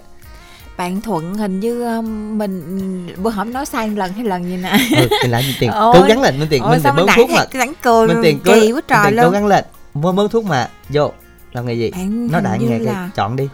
Bạn 0.76 1.00
Thuận 1.00 1.34
hình 1.34 1.60
như 1.60 1.96
um, 1.96 2.38
mình 2.38 3.06
bữa 3.22 3.30
hổm 3.30 3.52
nói 3.52 3.66
sai 3.66 3.88
một 3.88 3.94
lần 3.96 4.12
hay 4.12 4.24
lần 4.24 4.44
gì 4.44 4.56
nè 4.56 4.78
Ừ, 4.96 5.08
thì 5.22 5.28
làm 5.28 5.42
gì 5.42 5.56
tiền? 5.60 5.70
Ôi. 5.74 5.94
Cố 6.00 6.06
gắng 6.08 6.22
lên 6.22 6.38
bên 6.40 6.48
tiền, 6.48 6.62
mình 6.62 6.80
mình 6.96 7.06
đẳng 7.06 7.16
thuốc 7.16 7.30
mà. 7.30 7.44
rắn 7.52 7.72
cười 7.82 8.08
Minh 8.08 8.16
tiền 8.22 8.38
cố, 8.44 8.54
kỳ 8.54 8.72
quá 8.72 8.80
trời 8.88 9.04
Minh 9.04 9.10
tiền 9.10 9.16
cố 9.18 9.22
luôn 9.22 9.32
gắng 9.32 9.46
lên. 9.46 9.64
Mua 9.94 10.12
bớt 10.12 10.30
thuốc 10.30 10.44
mà. 10.44 10.68
Vô. 10.88 11.12
Làm 11.52 11.66
nghề 11.66 11.74
gì? 11.74 11.90
Bạn 11.90 12.28
Nó 12.32 12.40
đại 12.40 12.58
như 12.58 12.68
nghề 12.68 12.78
là 12.78 13.10
chọn 13.14 13.36
đi. 13.36 13.48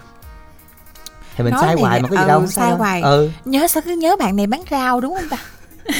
Thì 1.37 1.45
mình 1.45 1.53
Nói 1.53 1.63
sai 1.67 1.75
hoài 1.75 2.01
mà 2.01 2.09
có 2.09 2.17
gì 2.17 2.23
ừ, 2.23 2.29
đâu. 2.29 2.47
sai 2.47 2.69
đâu. 2.69 2.79
hoài. 2.79 3.03
Ừ. 3.03 3.31
Nhớ 3.45 3.69
sao 3.69 3.83
cứ 3.87 3.93
nhớ 3.93 4.17
bạn 4.17 4.37
này 4.37 4.47
bán 4.47 4.63
rau 4.71 5.01
đúng 5.01 5.15
không 5.15 5.29
ta 5.31 5.37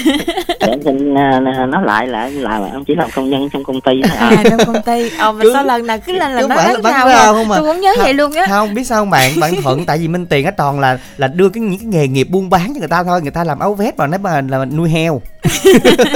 Để 0.61 0.79
xin 0.85 1.15
à, 1.15 1.41
nói 1.69 1.83
lại 1.85 2.07
là 2.07 2.29
là 2.29 2.61
em 2.73 2.85
chỉ 2.87 2.95
làm 2.95 3.11
công 3.15 3.31
nhân 3.31 3.49
trong 3.53 3.65
công 3.65 3.81
ty 3.81 3.93
thôi 4.09 4.17
ạ. 4.17 4.29
À 4.37 4.43
trong 4.51 4.67
công 4.67 4.83
ty 4.83 5.11
Ờ 5.19 5.33
mà 5.33 5.45
sao 5.53 5.65
lần 5.65 5.87
nào 5.87 5.99
cứ 6.07 6.13
lên 6.13 6.33
là 6.33 6.43
chứ 6.43 6.47
nó 6.49 6.55
không 6.57 6.65
phải 6.65 6.75
là 6.75 6.81
bán 6.81 6.83
bán 6.83 6.93
rau 6.93 7.09
rau 7.09 7.33
mà 7.33 7.39
không 7.39 7.49
mà. 7.49 7.57
Tôi 7.59 7.73
cũng 7.73 7.81
nhớ 7.81 7.93
Không, 7.97 8.05
vậy 8.05 8.15
luôn 8.15 8.33
á 8.33 8.47
Không 8.49 8.75
biết 8.75 8.85
sao 8.85 8.99
không 9.01 9.11
bạn 9.11 9.41
bạn 9.41 9.63
thuận 9.63 9.87
tại 9.87 9.99
vì 9.99 10.09
Minh 10.09 10.27
Tiền 10.27 10.45
á 10.45 10.51
toàn 10.51 10.81
là 10.81 10.99
là 11.17 11.29
đưa 11.29 11.49
cái 11.49 11.61
những 11.63 11.79
cái 11.79 11.87
nghề 11.87 12.09
nghiệp 12.09 12.25
buôn 12.31 12.51
bán 12.51 12.73
cho 12.75 12.79
người 12.79 12.89
ta 12.89 13.03
thôi 13.05 13.23
người 13.23 13.31
ta 13.31 13.45
làm 13.45 13.59
áo 13.59 13.75
vest 13.75 13.97
mà 13.97 14.07
nói 14.07 14.19
mà 14.19 14.41
là 14.41 14.65
nuôi 14.65 14.91
heo 14.91 15.23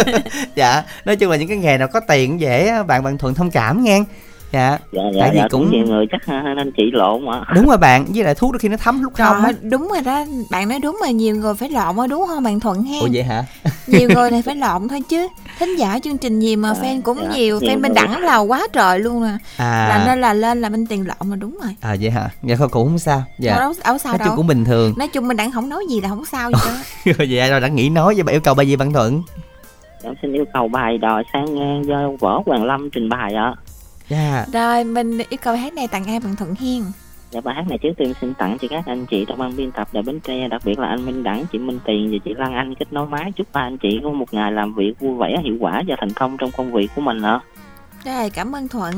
dạ 0.54 0.82
nói 1.04 1.16
chung 1.16 1.30
là 1.30 1.36
những 1.36 1.48
cái 1.48 1.56
nghề 1.56 1.78
nào 1.78 1.88
có 1.88 2.00
tiền 2.00 2.40
dễ 2.40 2.66
á, 2.68 2.82
bạn 2.82 3.02
bạn 3.02 3.18
thuận 3.18 3.34
thông 3.34 3.50
cảm 3.50 3.84
nghe 3.84 4.00
dạ. 4.52 4.78
Dạ 4.92 5.02
Tại 5.02 5.12
dạ 5.14 5.30
vì 5.32 5.38
dạ 5.38 5.48
cũng- 5.50 5.62
cũng 5.62 5.70
nhiều 5.70 5.86
người 5.86 6.06
chắc 6.10 6.26
à, 6.26 6.54
nên 6.56 6.72
chỉ 6.76 6.82
lộn 6.92 7.26
ạ. 7.32 7.40
đúng 7.54 7.66
rồi 7.66 7.76
bạn 7.78 8.04
với 8.14 8.24
lại 8.24 8.34
thuốc 8.34 8.52
đôi 8.52 8.58
khi 8.58 8.68
nó 8.68 8.76
thấm 8.76 9.02
lúc 9.02 9.12
không 9.14 9.44
á. 9.44 9.52
đúng 9.62 9.88
rồi 9.88 10.00
đó. 10.04 10.24
Bạn 10.50 10.68
nói 10.68 10.78
đúng 10.78 10.98
mà 11.00 11.10
nhiều 11.10 11.36
người 11.36 11.54
phải 11.54 11.68
lộn 11.70 11.96
rồi 11.96 12.08
đúng 12.08 12.24
không 12.26 12.42
bạn 12.42 12.60
Thuận 12.60 12.82
ha? 12.82 12.98
Ủa 13.00 13.08
vậy 13.12 13.22
hả? 13.22 13.44
Nhiều 13.86 14.08
người 14.14 14.30
này 14.30 14.42
phải 14.42 14.56
lộn 14.56 14.88
thôi 14.88 15.02
chứ. 15.08 15.28
Thính 15.58 15.76
giả 15.78 15.98
chương 16.04 16.18
trình 16.18 16.40
gì 16.40 16.56
mà 16.56 16.68
À, 16.68 16.74
fan 16.82 17.02
cũng 17.02 17.18
dạ, 17.22 17.28
nhiều 17.34 17.58
fan 17.58 17.80
bên 17.80 17.94
đẳng 17.94 18.18
là 18.22 18.36
quá 18.38 18.66
trời 18.72 18.98
luôn 18.98 19.22
nè 19.22 19.32
à. 19.56 19.86
Là 19.88 20.04
nên 20.06 20.20
là 20.20 20.32
lên 20.32 20.60
là 20.60 20.68
bên 20.68 20.86
tiền 20.86 21.06
lộn 21.06 21.30
mà 21.30 21.36
đúng 21.36 21.58
rồi. 21.62 21.76
À 21.80 21.96
vậy 22.00 22.10
hả? 22.10 22.28
Dạ 22.42 22.56
thôi 22.58 22.68
cũng 22.68 22.88
không 22.88 22.98
sao. 22.98 23.22
Dạ. 23.38 23.52
Đâu 23.52 23.60
đâu, 23.60 23.72
đâu 23.84 23.98
sao 23.98 24.12
nói 24.12 24.18
chung 24.18 24.26
đâu. 24.26 24.36
cũng 24.36 24.46
bình 24.46 24.64
thường. 24.64 24.94
Nói 24.98 25.08
chung 25.08 25.28
mình 25.28 25.36
đẳng 25.36 25.50
không 25.52 25.68
nói 25.68 25.84
gì 25.90 26.00
là 26.00 26.08
không 26.08 26.24
sao 26.24 26.50
đó 26.50 26.58
vậy 27.18 27.50
rồi 27.50 27.60
đã 27.60 27.68
nghĩ 27.68 27.88
nói 27.88 28.14
với 28.14 28.22
bạn 28.22 28.34
yêu 28.34 28.40
cầu 28.40 28.54
bài 28.54 28.68
gì 28.68 28.76
bạn 28.76 28.92
thuận? 28.92 29.22
Em 30.02 30.14
xin 30.22 30.32
yêu 30.32 30.44
cầu 30.54 30.68
bài 30.68 30.98
đò 30.98 31.22
sang 31.32 31.54
ngang 31.54 31.84
do 31.86 32.10
Võ 32.20 32.42
Hoàng 32.46 32.64
Lâm 32.64 32.90
trình 32.92 33.08
bày 33.08 33.34
ạ. 33.34 33.54
Dạ 34.08 34.44
rồi 34.52 34.84
mình 34.84 35.18
yêu 35.18 35.38
cầu 35.42 35.56
hát 35.56 35.74
này 35.74 35.88
tặng 35.88 36.04
ai 36.04 36.20
bạn 36.20 36.36
Thuận 36.36 36.54
Hiên 36.54 36.84
Dạ 37.30 37.40
bài 37.40 37.54
hát 37.54 37.64
này 37.68 37.78
trước 37.78 37.92
tiên 37.96 38.12
xin 38.20 38.34
tặng 38.34 38.58
cho 38.60 38.68
các 38.68 38.86
anh 38.86 39.06
chị 39.06 39.24
trong 39.28 39.38
ban 39.38 39.56
biên 39.56 39.70
tập 39.70 39.88
Đài 39.92 40.02
Bến 40.02 40.20
Tre, 40.20 40.48
đặc 40.48 40.62
biệt 40.64 40.78
là 40.78 40.88
anh 40.88 41.06
Minh 41.06 41.22
Đẳng, 41.22 41.44
chị 41.52 41.58
Minh 41.58 41.78
Tiền 41.84 42.10
và 42.12 42.18
chị 42.24 42.34
Lan 42.36 42.54
Anh 42.54 42.74
kết 42.74 42.92
nối 42.92 43.06
máy. 43.06 43.32
Chúc 43.36 43.46
ba 43.52 43.60
anh 43.60 43.78
chị 43.78 44.00
có 44.02 44.10
một 44.10 44.34
ngày 44.34 44.52
làm 44.52 44.74
việc 44.74 45.00
vui 45.00 45.16
vẻ, 45.16 45.40
hiệu 45.44 45.56
quả 45.60 45.82
và 45.86 45.96
thành 45.98 46.12
công 46.12 46.36
trong 46.36 46.50
công 46.56 46.72
việc 46.72 46.90
của 46.96 47.00
mình 47.02 47.22
ạ. 47.22 47.40
rồi 48.04 48.30
cảm 48.30 48.52
ơn 48.52 48.68
Thuận 48.68 48.92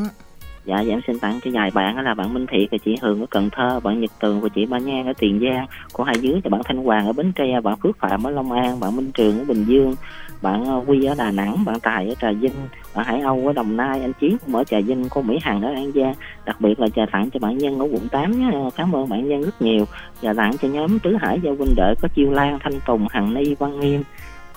Dạ, 0.65 0.81
dạ 0.81 0.95
em 0.95 1.01
xin 1.07 1.19
tặng 1.19 1.41
cho 1.45 1.51
vài 1.55 1.71
bạn 1.71 1.97
đó 1.97 2.03
là 2.03 2.15
bạn 2.15 2.35
Minh 2.35 2.47
Thiệt 2.47 2.69
và 2.71 2.79
chị 2.85 2.97
Hường 3.03 3.21
ở 3.21 3.27
Cần 3.31 3.51
Thơ, 3.53 3.81
bạn 3.81 4.01
Nhật 4.01 4.11
Tường 4.21 4.41
và 4.41 4.49
chị 4.49 4.67
Ba 4.67 4.79
Nhan 4.79 5.07
ở 5.07 5.13
Tiền 5.19 5.41
Giang, 5.41 5.67
của 5.93 6.05
Hai 6.05 6.15
Dưới 6.21 6.41
và 6.45 6.49
bạn 6.51 6.61
Thanh 6.65 6.85
Hoàng 6.85 7.07
ở 7.07 7.13
Bến 7.13 7.33
Tre, 7.33 7.61
bạn 7.61 7.77
Phước 7.83 7.99
Phạm 7.99 8.27
ở 8.27 8.31
Long 8.31 8.53
An, 8.53 8.81
bạn 8.81 8.97
Minh 8.97 9.11
Trường 9.13 9.39
ở 9.39 9.45
Bình 9.45 9.65
Dương, 9.65 9.95
bạn 10.43 10.65
ờ, 10.65 10.83
Quy 10.87 11.05
ở 11.05 11.15
Đà 11.19 11.31
Nẵng, 11.31 11.65
bạn 11.65 11.81
Tài 11.81 12.09
ở 12.09 12.15
Trà 12.21 12.33
Vinh, 12.33 12.53
bạn 12.95 13.07
Hải 13.07 13.21
Âu 13.21 13.47
ở 13.47 13.53
Đồng 13.53 13.77
Nai, 13.77 14.01
anh 14.01 14.13
Chiến 14.13 14.37
cũng 14.47 14.55
ở 14.55 14.65
Trà 14.65 14.81
Vinh, 14.81 15.09
cô 15.11 15.23
Mỹ 15.23 15.39
Hằng 15.43 15.63
ở 15.63 15.73
An 15.75 15.93
Giang. 15.95 16.15
Đặc 16.45 16.61
biệt 16.61 16.81
là 16.81 16.89
trà 16.89 17.03
tặng 17.13 17.31
cho 17.31 17.41
bạn 17.41 17.59
Nhân 17.59 17.79
ở 17.79 17.89
quận 17.93 18.09
8 18.09 18.39
nhé. 18.39 18.51
Ờ, 18.53 18.71
cảm 18.77 18.93
ơn 18.93 19.09
bạn 19.09 19.29
Nhân 19.29 19.43
rất 19.43 19.63
nhiều. 19.63 19.85
Và 20.23 20.35
tặng 20.35 20.53
cho 20.63 20.69
nhóm 20.69 20.99
Tứ 20.99 21.17
Hải 21.21 21.41
Giao 21.43 21.55
huynh 21.55 21.75
đệ 21.77 21.95
có 22.03 22.09
Chiêu 22.15 22.31
Lan, 22.31 22.59
Thanh 22.63 22.81
Tùng, 22.87 23.07
Hằng 23.11 23.35
Ni, 23.35 23.55
Văn 23.55 23.81
Nghiêm, 23.81 24.03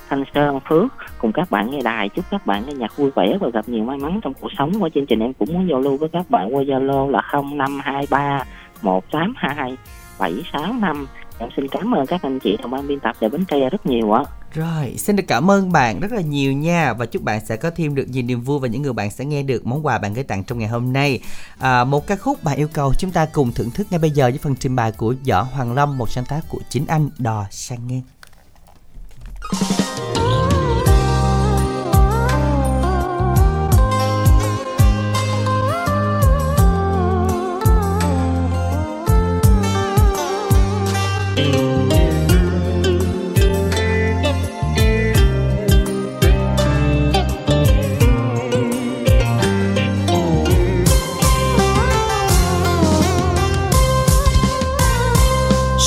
Thanh 0.10 0.24
Sơn, 0.34 0.60
Phước 0.70 0.94
cùng 1.18 1.32
các 1.32 1.52
bạn 1.52 1.72
nghe 1.72 1.82
đài 1.84 2.10
chúc 2.10 2.26
các 2.32 2.46
bạn 2.46 2.64
nghe 2.68 2.74
nhạc 2.74 2.98
vui 2.98 3.12
vẻ 3.16 3.38
và 3.40 3.50
gặp 3.54 3.70
nhiều 3.70 3.84
may 3.84 3.98
mắn 3.98 4.20
trong 4.24 4.34
cuộc 4.34 4.50
sống 4.58 4.72
qua 4.80 4.90
chương 4.96 5.06
trình 5.06 5.20
em 5.20 5.34
cũng 5.34 5.54
muốn 5.54 5.70
giao 5.70 5.80
lưu 5.80 5.98
với 5.98 6.10
các 6.10 6.30
bạn 6.30 6.56
qua 6.56 6.64
Zalo 6.64 7.10
là 7.10 7.22
0523 7.32 8.44
182 8.82 9.78
765 10.20 11.08
em 11.42 11.50
xin 11.56 11.68
cảm 11.68 11.96
ơn 11.96 12.06
các 12.06 12.22
anh 12.22 12.40
chị 12.40 12.58
đồng 12.62 12.72
ban 12.72 12.88
biên 12.88 13.00
tập 13.00 13.16
tại 13.20 13.30
Bến 13.30 13.46
Tre 13.46 13.70
rất 13.70 13.86
nhiều 13.86 14.12
ạ 14.12 14.24
Rồi, 14.54 14.96
xin 14.98 15.16
được 15.16 15.24
cảm 15.28 15.52
ơn 15.52 15.72
bạn 15.72 16.00
rất 16.00 16.12
là 16.12 16.22
nhiều 16.22 16.54
nha 16.54 16.94
và 16.94 17.06
chúc 17.06 17.24
bạn 17.24 17.46
sẽ 17.46 17.56
có 17.56 17.70
thêm 17.76 17.96
được 17.96 18.06
nhiều 18.10 18.24
niềm 18.24 18.42
vui 18.42 18.60
và 18.60 18.68
những 18.68 18.82
người 18.82 18.94
bạn 18.94 19.12
sẽ 19.12 19.26
nghe 19.26 19.44
được 19.44 19.66
món 19.66 19.86
quà 19.86 20.00
bạn 20.00 20.14
gửi 20.14 20.24
tặng 20.24 20.44
trong 20.44 20.60
ngày 20.60 20.68
hôm 20.68 20.94
nay. 20.94 21.20
À, 21.60 21.84
một 21.84 22.08
ca 22.08 22.16
khúc 22.16 22.44
bạn 22.44 22.58
yêu 22.58 22.68
cầu 22.74 22.94
chúng 22.98 23.12
ta 23.12 23.26
cùng 23.26 23.52
thưởng 23.52 23.70
thức 23.72 23.88
ngay 23.90 24.00
bây 24.00 24.12
giờ 24.12 24.30
với 24.30 24.40
phần 24.42 24.56
trình 24.56 24.76
bày 24.76 24.92
của 24.92 25.16
Võ 25.28 25.42
Hoàng 25.42 25.74
Lâm, 25.74 25.98
một 25.98 26.10
sáng 26.10 26.26
tác 26.26 26.42
của 26.50 26.60
chính 26.70 26.88
anh 26.88 27.10
Đò 27.18 27.46
Sang 27.52 27.88
Ngang. 27.88 28.02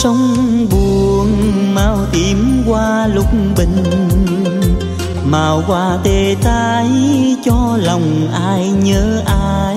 sông 0.04 0.66
buồn 0.70 1.28
màu 1.74 1.98
tím 2.12 2.62
qua 2.68 3.06
lúc 3.06 3.26
bình, 3.56 3.84
màu 5.24 5.60
hoa 5.60 5.98
tê 6.04 6.36
tái 6.42 6.88
cho 7.44 7.78
lòng 7.82 8.28
ai 8.32 8.68
nhớ 8.82 9.22
ai. 9.26 9.76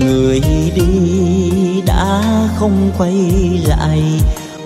Người 0.00 0.40
đi 0.74 1.82
đã 1.86 2.22
không 2.56 2.90
quay 2.98 3.14
lại, 3.66 4.02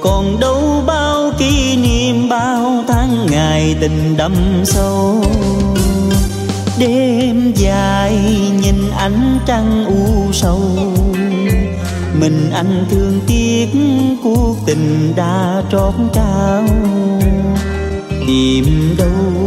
còn 0.01 0.41
đâu 0.41 0.83
bao 0.87 1.31
kỷ 1.39 1.77
niệm 1.77 2.29
bao 2.29 2.85
tháng 2.89 3.27
ngày 3.31 3.77
tình 3.81 4.17
đậm 4.17 4.35
sâu. 4.65 5.25
Đêm 6.79 7.53
dài 7.57 8.19
nhìn 8.63 8.91
ánh 8.97 9.39
trăng 9.47 9.85
u 9.87 10.33
sầu 10.33 10.61
mình 12.25 12.51
anh 12.51 12.85
thương 12.91 13.21
tiếc, 13.27 13.67
cuộc 14.23 14.57
tình 14.67 15.13
đã 15.17 15.63
trót 15.73 15.95
trao. 16.13 16.65
Tìm 18.27 18.95
đâu 18.99 19.43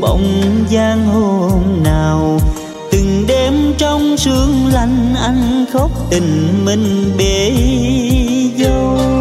bóng 0.00 0.48
dáng 0.68 1.06
hôm 1.06 1.82
nào, 1.82 2.40
từng 2.92 3.24
đêm 3.28 3.74
trong 3.78 4.16
sương 4.16 4.66
lạnh 4.72 5.14
anh 5.20 5.64
khóc 5.72 5.90
tình 6.10 6.64
mình 6.64 7.12
bể 7.18 7.52
dâu. 8.58 9.13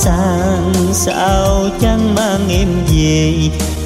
Sang 0.00 0.72
sao 0.92 1.68
chẳng 1.80 2.14
mang 2.14 2.48
em 2.48 2.68
về? 2.92 3.34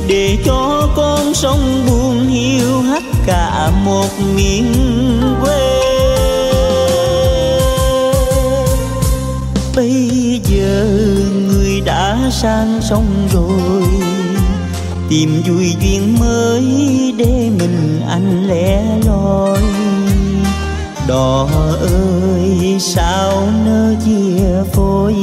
Để 0.07 0.39
cho 0.45 0.89
con 0.97 1.35
sông 1.35 1.87
buồn 1.87 2.27
hiu 2.29 2.83
hắt 2.83 3.03
cả 3.27 3.71
một 3.85 4.09
miền 4.37 4.73
quê. 5.43 5.81
Bây 9.77 10.41
giờ 10.45 10.87
người 11.49 11.81
đã 11.81 12.19
sang 12.31 12.81
sông 12.83 13.29
rồi, 13.33 13.83
tìm 15.09 15.43
vui 15.47 15.75
duyên 15.81 16.17
mới 16.21 16.65
để 17.17 17.51
mình 17.59 18.01
anh 18.09 18.49
lẻ 18.49 18.83
loi. 19.07 19.59
Đò 21.09 21.49
ơi, 21.81 22.77
sao 22.81 23.49
nỡ 23.65 23.95
chia 24.05 24.73
phôi? 24.73 25.15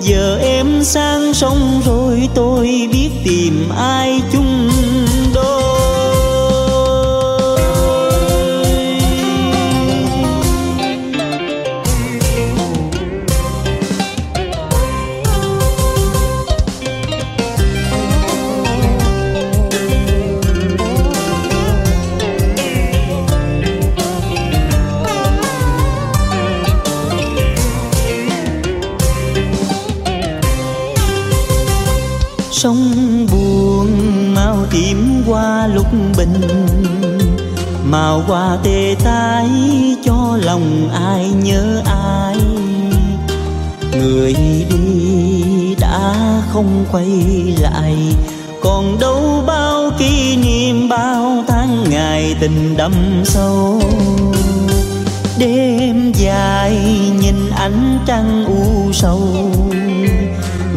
Giờ 0.00 0.38
em 0.42 0.84
sang 0.84 1.34
sông 1.34 1.82
rồi 1.86 2.28
tôi 2.34 2.88
biết 2.92 3.10
tìm 3.24 3.68
ai 3.76 4.20
chung 4.32 4.49
màu 38.10 38.22
qua 38.28 38.58
tê 38.62 38.96
tái, 39.04 39.48
cho 40.04 40.38
lòng 40.42 40.88
ai 40.92 41.30
nhớ 41.42 41.82
ai. 41.84 42.36
Người 43.92 44.34
đi 44.70 45.74
đã 45.80 46.14
không 46.52 46.84
quay 46.92 47.08
lại, 47.60 47.96
còn 48.62 48.98
đâu 49.00 49.44
bao 49.46 49.90
kỷ 49.98 50.36
niệm 50.36 50.88
bao 50.88 51.44
tháng 51.48 51.84
ngày 51.90 52.36
tình 52.40 52.76
đậm 52.76 52.92
sâu. 53.24 53.80
Đêm 55.38 56.12
dài 56.12 56.78
nhìn 57.20 57.50
ánh 57.50 57.98
trăng 58.06 58.44
u 58.46 58.92
sầu, 58.92 59.50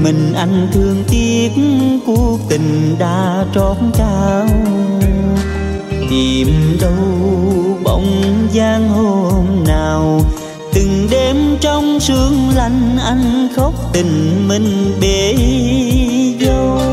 mình 0.03 0.33
anh 0.35 0.67
thương 0.73 1.03
tiếc, 1.09 1.51
cuộc 2.05 2.39
tình 2.49 2.95
đã 2.99 3.45
trót 3.55 3.77
trao 3.93 4.47
tìm 6.13 6.77
đâu 6.81 7.77
bóng 7.83 8.47
dáng 8.51 8.89
hôm 8.89 9.63
nào. 9.67 10.21
Từng 10.73 11.07
đêm 11.11 11.57
trong 11.61 11.99
sương 11.99 12.49
lạnh 12.55 12.97
anh 13.03 13.47
khóc 13.55 13.73
tình 13.93 14.47
mình 14.47 14.93
bể 15.01 15.35
dâu. 16.41 16.92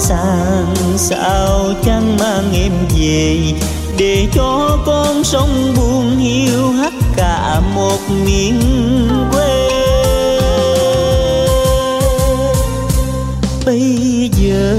Sang 0.00 0.74
sao 0.96 1.72
chẳng 1.84 2.16
mang 2.16 2.52
em 2.54 2.72
về. 2.98 3.38
Để 3.98 4.26
cho 4.32 4.78
con 4.86 5.24
sông 5.24 5.74
buồn 5.76 6.16
hiu 6.16 6.72
hắt 6.72 6.92
cả 7.16 7.60
một 7.74 7.98
miền 8.24 8.60
quê. 9.32 9.68
Bây 13.66 14.30
giờ 14.36 14.76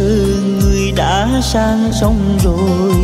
người 0.62 0.91
đã 0.91 1.41
sang 1.43 1.91
sông 2.01 2.38
rồi, 2.43 2.95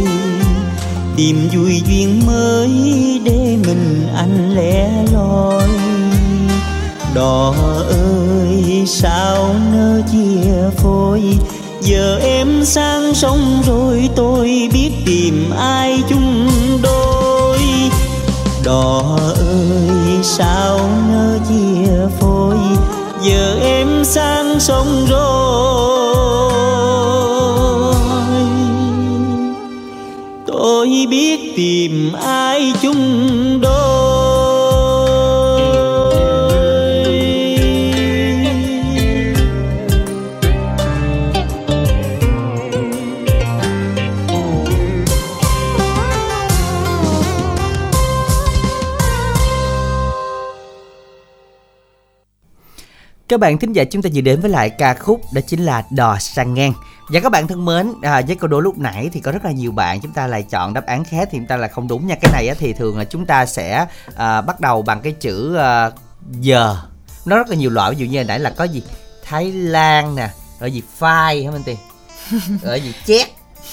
tìm 1.16 1.50
vui 1.54 1.82
duyên 1.88 2.26
mới 2.26 2.70
để 3.24 3.58
mình 3.66 4.08
anh 4.16 4.56
lẻ 4.56 4.90
loi. 5.14 5.70
Đò 7.14 7.54
ơi, 7.90 8.84
sao 8.88 9.56
nỡ 9.74 10.02
chia 10.12 10.70
phôi? 10.78 11.24
Giờ 11.88 12.20
em 12.24 12.66
sang 12.66 13.14
sông 13.14 13.62
rồi 13.68 14.10
tôi 14.16 14.70
biết 14.74 14.92
tìm 15.06 15.50
ai 15.58 16.04
chung 16.10 16.50
đôi. 16.84 17.60
Đò 18.64 19.18
ơi, 19.36 20.24
sao 20.24 20.80
nỡ 21.12 21.40
chia 21.50 21.92
phôi? 22.20 22.58
Giờ 23.24 23.60
em 23.62 24.06
sang 24.06 24.60
sông 24.60 25.06
rồi. 25.10 26.54
Tôi 30.48 31.06
biết 31.10 31.54
tìm 31.56 32.14
ai 32.26 32.74
chung 32.82 33.57
Các 53.28 53.40
bạn 53.40 53.58
thính 53.58 53.74
giả 53.74 53.84
chúng 53.84 54.02
ta 54.02 54.10
vừa 54.14 54.22
đến 54.22 54.42
với 54.42 54.50
lại 54.50 54.70
ca 54.70 54.94
khúc 54.94 55.22
đó 55.34 55.42
chính 55.48 55.66
là 55.66 55.84
Đò 55.90 56.18
sang 56.20 56.54
ngang. 56.54 56.74
Và 57.10 57.20
các 57.20 57.32
bạn 57.32 57.48
thân 57.48 57.66
mến, 57.66 57.94
à, 58.02 58.22
với 58.28 58.36
câu 58.36 58.48
đố 58.48 58.60
lúc 58.60 58.78
nãy 58.78 59.10
thì 59.14 59.20
có 59.20 59.32
rất 59.32 59.46
là 59.46 59.52
nhiều 59.52 59.72
bạn 59.72 60.00
chúng 60.02 60.12
ta 60.12 60.28
lại 60.28 60.44
chọn 60.44 60.74
đáp 60.74 60.86
án 60.86 61.04
khác 61.04 61.30
thì 61.32 61.38
chúng 61.38 61.48
ta 61.48 61.58
là 61.58 61.68
không 61.68 61.88
đúng 61.88 62.08
nha. 62.08 62.16
Cái 62.22 62.32
này 62.34 62.48
á, 62.48 62.56
thì 62.60 62.74
thường 62.74 62.98
là 62.98 63.04
chúng 63.04 63.26
ta 63.26 63.46
sẽ 63.46 63.86
à, 64.16 64.42
bắt 64.42 64.60
đầu 64.60 64.82
bằng 64.82 65.02
cái 65.02 65.14
chữ 65.14 65.56
à, 65.56 65.92
giờ. 66.32 66.78
Nó 67.26 67.38
rất 67.38 67.50
là 67.50 67.56
nhiều 67.56 67.70
loại 67.70 67.92
ví 67.92 67.98
dụ 67.98 68.06
như 68.12 68.24
nãy 68.24 68.40
là 68.40 68.50
có 68.50 68.64
gì 68.64 68.84
Thái 69.24 69.52
Lan 69.52 70.16
nè, 70.16 70.30
rồi 70.60 70.72
gì 70.72 70.84
phai 70.98 71.44
hả 71.44 71.52
Minh 71.52 71.64
Tiền? 71.66 71.78
Rồi 72.64 72.82
gì 72.82 72.94
chét, 73.06 73.28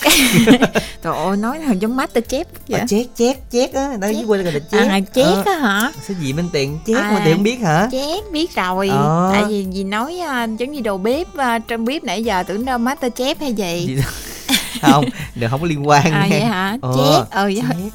Trời 1.03 1.15
ơi 1.17 1.37
nói 1.37 1.59
là 1.59 1.73
giống 1.73 1.97
master 1.97 2.25
chép 2.29 2.47
vậy 2.69 2.81
Ờ, 2.81 2.87
chét 2.89 3.07
chét 3.19 3.37
chét 3.53 3.73
á, 3.73 3.93
nó 4.01 4.07
dưới 4.09 4.25
quê 4.27 4.39
là 4.43 4.51
chét. 4.73 4.89
à 4.89 5.01
chét 5.15 5.25
Ờ, 5.27 5.43
á 5.47 5.53
hả 5.59 5.93
Sao 6.09 6.17
gì 6.21 6.33
Minh 6.33 6.49
Tiền 6.53 6.79
chét 6.87 6.97
À. 6.97 7.11
mà 7.15 7.21
Tiền 7.25 7.35
không 7.35 7.43
biết 7.43 7.57
hả? 7.61 7.89
chét 7.93 8.25
biết 8.33 8.55
rồi 8.57 8.89
Ờ. 8.89 9.31
tại 9.33 9.45
vì 9.49 9.67
vì 9.73 9.85
nói 9.85 10.19
à, 10.19 10.47
giống 10.59 10.73
như 10.73 10.81
đầu 10.81 10.99
bếp 10.99 11.37
à, 11.37 11.59
trong 11.59 11.85
bếp 11.85 12.05
nãy 12.05 12.25
giờ 12.25 12.43
tưởng 12.43 12.65
đâu 12.65 12.79
master 12.79 13.13
chép 13.17 13.41
hay 13.41 13.53
gì 13.53 13.85
Gì 13.87 13.97
không, 14.83 15.05
đừng 15.35 15.51
không 15.51 15.61
có 15.61 15.67
liên 15.67 15.89
quan 15.89 16.13
à 16.13 16.27
vậy 16.31 16.41
hả 16.41 16.77
Ờ, 16.83 16.93
chét 16.97 17.31
ờ 17.31 17.51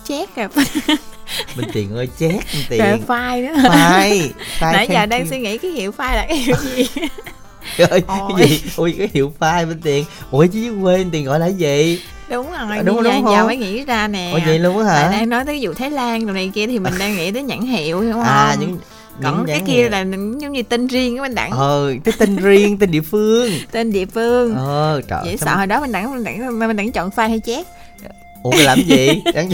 chét. 0.08 0.30
chét 0.36 0.36
à 0.36 0.50
Minh 1.56 1.70
Tiền 1.74 1.96
ơi 1.96 2.08
chết 2.20 2.30
Minh 2.54 2.66
Tiền 2.70 2.82
phai 3.08 3.42
nữa 3.42 3.54
Phai 3.70 4.32
Phai 4.60 4.74
nãy 4.74 4.88
giờ 4.92 5.06
đang 5.06 5.22
you. 5.22 5.28
suy 5.30 5.40
nghĩ 5.40 5.58
cái 5.58 5.72
hiệu 5.72 5.92
phai 5.92 6.16
là 6.18 6.26
cái 6.30 6.38
hiệu 6.38 6.56
gì 6.76 6.88
Trời 6.96 7.08
ơi, 7.78 8.02
cái 8.08 8.48
gì? 8.50 8.62
Ui 8.76 8.96
cái 8.98 9.10
hiệu 9.14 9.34
phai 9.40 9.66
Minh 9.66 9.82
Tiền. 9.84 10.06
Ủa 10.32 10.46
chứ 10.46 10.60
dưới 10.60 10.74
quê 10.82 10.98
Minh 10.98 11.10
Tiền 11.12 11.26
gọi 11.26 11.40
là 11.40 11.48
gì? 11.48 12.02
Đúng 12.30 12.48
rồi 12.52 12.78
Đúng, 12.78 12.86
đúng, 12.86 13.04
đúng 13.04 13.26
giờ, 13.32 13.46
mới 13.46 13.58
nghĩ 13.58 13.86
ra 13.86 14.08
nè. 14.08 14.32
Ủa 14.34 14.40
vậy 14.46 14.60
luôn 14.60 14.80
á 14.80 14.86
Bạn 14.86 15.12
hả 15.12 15.18
đang 15.18 15.30
nói 15.30 15.46
tới 15.46 15.60
vụ 15.62 15.74
Thái 15.74 15.92
Lan 15.92 16.26
rồi 16.26 16.34
này 16.34 16.52
kia 16.54 16.68
thì 16.68 16.80
mình 16.80 16.94
đang 17.00 17.16
nghĩ 17.16 17.32
tới 17.32 17.44
nhãn 17.44 17.62
hiệu 17.62 18.00
hiểu 18.00 18.14
không? 18.14 18.24
à 18.24 18.56
những 18.60 18.80
còn 19.24 19.46
cái 19.48 19.62
kia 19.68 19.74
hiệu. 19.74 19.90
là 19.90 20.00
giống 20.40 20.52
như 20.52 20.64
tên 20.64 20.88
riêng 20.88 21.18
của 21.18 21.22
mình 21.22 21.36
đẳng. 21.36 21.52
Ờ 21.52 21.94
cái 22.04 22.14
tên 22.18 22.36
riêng 22.36 22.78
tên 22.78 22.92
địa 22.92 23.02
phương. 23.02 23.52
Tên 23.72 23.92
địa 23.92 24.06
phương. 24.06 24.56
Ờ 24.56 25.02
trời 25.08 25.22
dễ 25.26 25.38
sao 25.38 25.48
sợ 25.48 25.58
hồi 25.58 25.68
đó 25.68 25.80
mình 25.82 25.92
đẳng 25.92 26.14
mình 26.14 26.24
đẳng 26.24 26.60
mình 26.60 26.78
đẳng 26.78 26.92
chọn 26.92 27.10
file 27.10 27.30
hay 27.30 27.40
chét 27.46 27.66
ủa 28.44 28.52
làm 28.56 28.82
gì? 28.82 29.22
Đáng... 29.34 29.50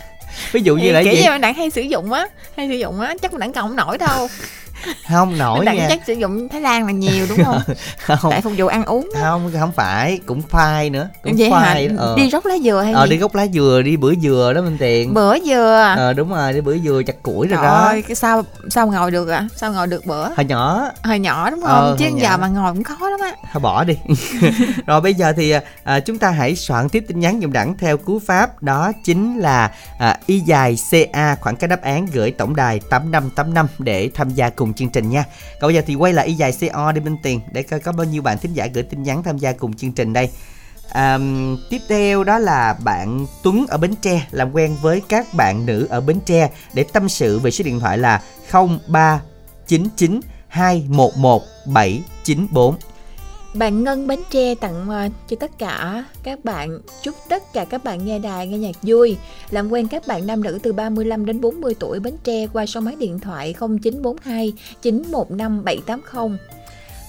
ví 0.52 0.60
dụ 0.62 0.76
như 0.76 0.92
là 0.92 1.02
kiểu 1.02 1.12
gì? 1.12 1.22
như 1.22 1.30
mình 1.30 1.40
đẳng 1.40 1.54
hay 1.54 1.70
sử 1.70 1.82
dụng 1.82 2.12
á 2.12 2.26
hay 2.56 2.68
sử 2.68 2.74
dụng 2.74 3.00
á 3.00 3.14
chắc 3.22 3.32
mình 3.32 3.40
đẳng 3.40 3.52
còn 3.52 3.68
không 3.68 3.76
nổi 3.76 3.98
đâu 3.98 4.28
không 5.10 5.38
nổi 5.38 5.64
nha 5.64 5.86
chắc 5.88 6.00
sử 6.06 6.12
dụng 6.12 6.48
Thái 6.48 6.60
Lan 6.60 6.86
là 6.86 6.92
nhiều 6.92 7.26
đúng 7.28 7.44
không 7.44 7.60
không 8.18 8.30
tại 8.30 8.40
phục 8.40 8.52
vụ 8.56 8.66
ăn 8.66 8.84
uống 8.84 9.08
á. 9.14 9.20
không 9.22 9.52
không 9.60 9.72
phải 9.72 10.20
cũng 10.26 10.42
phai 10.42 10.90
nữa 10.90 11.08
cũng 11.22 11.34
vậy 11.38 11.50
hả 11.50 11.60
phai 11.60 11.88
ờ. 11.98 12.14
đi 12.16 12.30
róc 12.30 12.46
lá 12.46 12.54
dừa 12.64 12.80
hay 12.84 12.92
ờ 12.92 13.04
gì 13.04 13.10
đi 13.10 13.16
gốc 13.16 13.34
lá 13.34 13.46
dừa 13.46 13.82
đi 13.84 13.96
bữa 13.96 14.14
dừa 14.14 14.52
đó 14.54 14.62
minh 14.62 14.76
tiền 14.80 15.14
bữa 15.14 15.38
dừa 15.38 15.94
ờ 15.96 16.12
đúng 16.12 16.30
rồi 16.30 16.52
đi 16.52 16.60
bữa 16.60 16.78
dừa 16.78 17.02
chặt 17.06 17.22
củi 17.22 17.46
rồi 17.46 17.56
Trời 17.56 17.66
đó 17.70 17.74
ơi, 17.74 18.02
cái 18.02 18.14
sao 18.14 18.42
sao 18.70 18.86
ngồi 18.86 19.10
được 19.10 19.28
ạ? 19.28 19.48
Sao 19.56 19.72
ngồi 19.72 19.86
được 19.86 20.06
bữa? 20.06 20.28
hồi 20.36 20.44
nhỏ 20.44 20.90
Hồi 21.04 21.18
nhỏ 21.18 21.50
đúng 21.50 21.60
không? 21.60 21.70
Ờ, 21.70 21.96
Chứ 21.98 22.10
giờ 22.20 22.36
mà 22.36 22.48
ngồi 22.48 22.72
cũng 22.72 22.84
khó 22.84 23.08
lắm 23.10 23.20
á. 23.20 23.32
thôi 23.52 23.60
bỏ 23.60 23.84
đi 23.84 23.94
rồi 24.86 25.00
bây 25.00 25.14
giờ 25.14 25.32
thì 25.36 25.54
à, 25.84 26.00
chúng 26.00 26.18
ta 26.18 26.30
hãy 26.30 26.56
soạn 26.56 26.88
tiếp 26.88 27.04
tin 27.08 27.20
nhắn 27.20 27.40
dùm 27.42 27.52
đẳng 27.52 27.76
theo 27.78 27.96
cú 27.96 28.18
pháp 28.26 28.62
đó 28.62 28.92
chính 29.04 29.38
là 29.38 29.70
à, 29.98 30.16
y 30.26 30.38
dài 30.40 30.76
ca 31.12 31.36
khoảng 31.40 31.56
cái 31.56 31.68
đáp 31.68 31.82
án 31.82 32.06
gửi 32.12 32.30
tổng 32.30 32.56
đài 32.56 32.80
8585 32.90 33.66
để 33.78 34.10
tham 34.14 34.30
gia 34.30 34.50
cùng 34.50 34.69
chương 34.74 34.88
trình 34.88 35.10
nha 35.10 35.24
còn 35.60 35.68
bây 35.68 35.74
giờ 35.74 35.82
thì 35.86 35.94
quay 35.94 36.12
lại 36.12 36.26
y 36.26 36.34
dài 36.34 36.52
co 36.72 36.92
đi 36.92 37.00
minh 37.00 37.16
tiền 37.22 37.40
để 37.52 37.62
coi 37.62 37.80
có 37.80 37.92
bao 37.92 38.04
nhiêu 38.04 38.22
bạn 38.22 38.38
thính 38.38 38.54
giả 38.54 38.66
gửi 38.74 38.82
tin 38.82 39.02
nhắn 39.02 39.22
tham 39.22 39.38
gia 39.38 39.52
cùng 39.52 39.76
chương 39.76 39.92
trình 39.92 40.12
đây 40.12 40.30
À, 40.92 41.18
tiếp 41.70 41.78
theo 41.88 42.24
đó 42.24 42.38
là 42.38 42.76
bạn 42.84 43.26
Tuấn 43.42 43.66
ở 43.68 43.78
Bến 43.78 43.94
Tre 44.02 44.26
làm 44.30 44.52
quen 44.52 44.76
với 44.82 45.02
các 45.08 45.34
bạn 45.34 45.66
nữ 45.66 45.86
ở 45.90 46.00
Bến 46.00 46.20
Tre 46.26 46.50
để 46.72 46.84
tâm 46.92 47.08
sự 47.08 47.38
về 47.38 47.50
số 47.50 47.64
điện 47.64 47.80
thoại 47.80 47.98
là 47.98 48.22
0399 48.52 50.20
211 50.48 51.42
794. 51.66 52.74
Bạn 53.54 53.84
Ngân 53.84 54.06
bánh 54.06 54.22
Tre 54.30 54.54
tặng 54.54 54.88
ờ, 54.88 55.08
cho 55.28 55.36
tất 55.40 55.58
cả 55.58 56.04
các 56.22 56.44
bạn, 56.44 56.80
chúc 57.02 57.14
tất 57.28 57.52
cả 57.52 57.64
các 57.64 57.84
bạn 57.84 58.04
nghe 58.04 58.18
đài, 58.18 58.46
nghe 58.46 58.58
nhạc 58.58 58.76
vui 58.82 59.16
làm 59.50 59.70
quen 59.70 59.88
các 59.88 60.02
bạn 60.06 60.26
nam 60.26 60.42
nữ 60.42 60.58
từ 60.62 60.72
35 60.72 61.26
đến 61.26 61.40
40 61.40 61.74
tuổi 61.80 62.00
bánh 62.00 62.16
Tre 62.24 62.46
qua 62.52 62.66
số 62.66 62.80
máy 62.80 62.96
điện 62.98 63.18
thoại 63.18 63.54
0942 63.60 64.52
915 64.82 65.64
780 65.64 66.38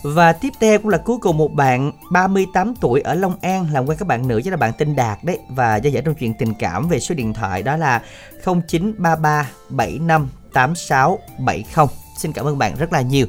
Và 0.04 0.34
tiếp 0.34 0.50
theo 0.60 0.80
cũng 0.80 0.90
là 0.90 0.98
cuối 0.98 1.18
cùng 1.22 1.38
một 1.38 1.54
bạn 1.54 1.92
38 2.12 2.74
tuổi 2.82 3.02
ở 3.02 3.14
Long 3.14 3.36
An, 3.42 3.68
làm 3.74 3.86
quen 3.90 3.98
các 3.98 4.08
bạn 4.08 4.28
nữ, 4.28 4.42
chính 4.44 4.52
là 4.52 4.58
bạn 4.58 4.72
tên 4.78 4.96
Đạt 4.96 5.24
đấy 5.24 5.40
và 5.50 5.76
giao 5.76 5.92
giải 5.92 6.04
trong 6.06 6.16
chuyện 6.16 6.34
tình 6.34 6.54
cảm 6.60 6.90
về 6.90 7.00
số 7.00 7.16
điện 7.16 7.34
thoại 7.34 7.64
đó 7.64 7.78
là 7.78 8.02
0933 8.46 9.50
75 9.70 10.30
86 10.54 11.20
70. 11.40 11.86
Xin 12.18 12.34
cảm 12.34 12.46
ơn 12.46 12.58
bạn 12.58 12.76
rất 12.76 12.94
là 12.94 13.02
nhiều. 13.02 13.28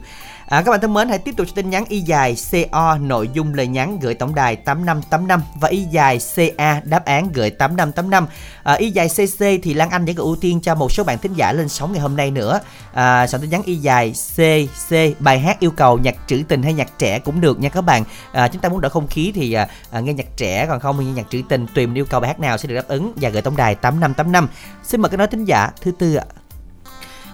À, 0.53 0.63
các 0.63 0.71
bạn 0.71 0.81
thân 0.81 0.95
mến 0.95 1.09
hãy 1.09 1.19
tiếp 1.19 1.37
tục 1.37 1.47
cho 1.47 1.53
tin 1.55 1.71
nhắn 1.71 1.85
y 1.89 2.01
dài 2.01 2.37
CO 2.51 2.99
nội 2.99 3.31
dung 3.33 3.55
lời 3.55 3.67
nhắn 3.67 3.99
gửi 4.01 4.15
tổng 4.15 4.35
đài 4.35 4.57
8585 4.57 5.43
và 5.61 5.69
y 5.69 5.83
dài 5.83 6.19
CA 6.37 6.81
đáp 6.85 7.05
án 7.05 7.33
gửi 7.33 7.51
8585. 7.51 8.27
À, 8.63 8.75
y 8.75 8.91
dài 8.91 9.09
CC 9.09 9.45
thì 9.63 9.75
Lan 9.75 9.91
Anh 9.91 10.05
vẫn 10.05 10.15
còn 10.15 10.27
ưu 10.27 10.37
tiên 10.37 10.61
cho 10.61 10.75
một 10.75 10.93
số 10.93 11.05
bạn 11.05 11.19
thính 11.19 11.35
giả 11.35 11.53
lên 11.53 11.69
sóng 11.69 11.93
ngày 11.93 12.01
hôm 12.01 12.17
nay 12.17 12.31
nữa. 12.31 12.61
À, 12.93 13.27
soạn 13.27 13.41
tin 13.41 13.51
nhắn 13.51 13.63
y 13.65 13.77
dài 13.77 14.15
CC 14.37 14.95
bài 15.19 15.39
hát 15.39 15.61
yêu 15.61 15.71
cầu 15.71 15.99
nhạc 15.99 16.15
trữ 16.27 16.43
tình 16.49 16.63
hay 16.63 16.73
nhạc 16.73 16.99
trẻ 16.99 17.19
cũng 17.19 17.41
được 17.41 17.61
nha 17.61 17.69
các 17.69 17.81
bạn. 17.81 18.05
À, 18.33 18.49
chúng 18.49 18.63
ta 18.63 18.69
muốn 18.69 18.81
đỡ 18.81 18.89
không 18.89 19.07
khí 19.07 19.33
thì 19.35 19.53
à, 19.53 19.69
à, 19.91 20.01
nghe 20.01 20.13
nhạc 20.13 20.37
trẻ 20.37 20.67
còn 20.67 20.81
không 20.81 20.97
thì 20.99 21.05
nghe 21.05 21.13
nhạc 21.13 21.31
trữ 21.31 21.43
tình 21.49 21.67
tùy 21.75 21.87
mình 21.87 21.99
yêu 21.99 22.05
cầu 22.05 22.21
bài 22.21 22.29
hát 22.29 22.41
nào 22.41 22.59
sẽ 22.59 22.69
được 22.69 22.75
đáp 22.75 22.89
ứng 22.89 23.13
và 23.17 23.29
gửi 23.29 23.43
tổng 23.43 23.57
đài 23.57 23.75
8585. 23.75 24.49
Xin 24.83 25.01
mời 25.01 25.11
các 25.11 25.17
nói 25.17 25.27
thính 25.27 25.45
giả 25.45 25.71
thứ 25.81 25.91
tư 25.99 26.15
ạ. 26.15 26.25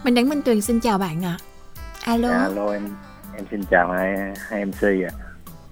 Mình 0.04 0.14
Đặng 0.14 0.28
Minh 0.28 0.42
Tuyền 0.42 0.60
xin 0.60 0.80
chào 0.80 0.98
bạn 0.98 1.24
ạ 1.24 1.38
Alo 2.04 2.28
Dạ, 2.28 2.38
alo 2.38 2.72
em 2.72 3.07
em 3.38 3.46
xin 3.50 3.64
chào 3.70 3.92
hai 3.92 4.14
hai 4.48 4.64
MC 4.64 4.82
ạ. 4.82 5.10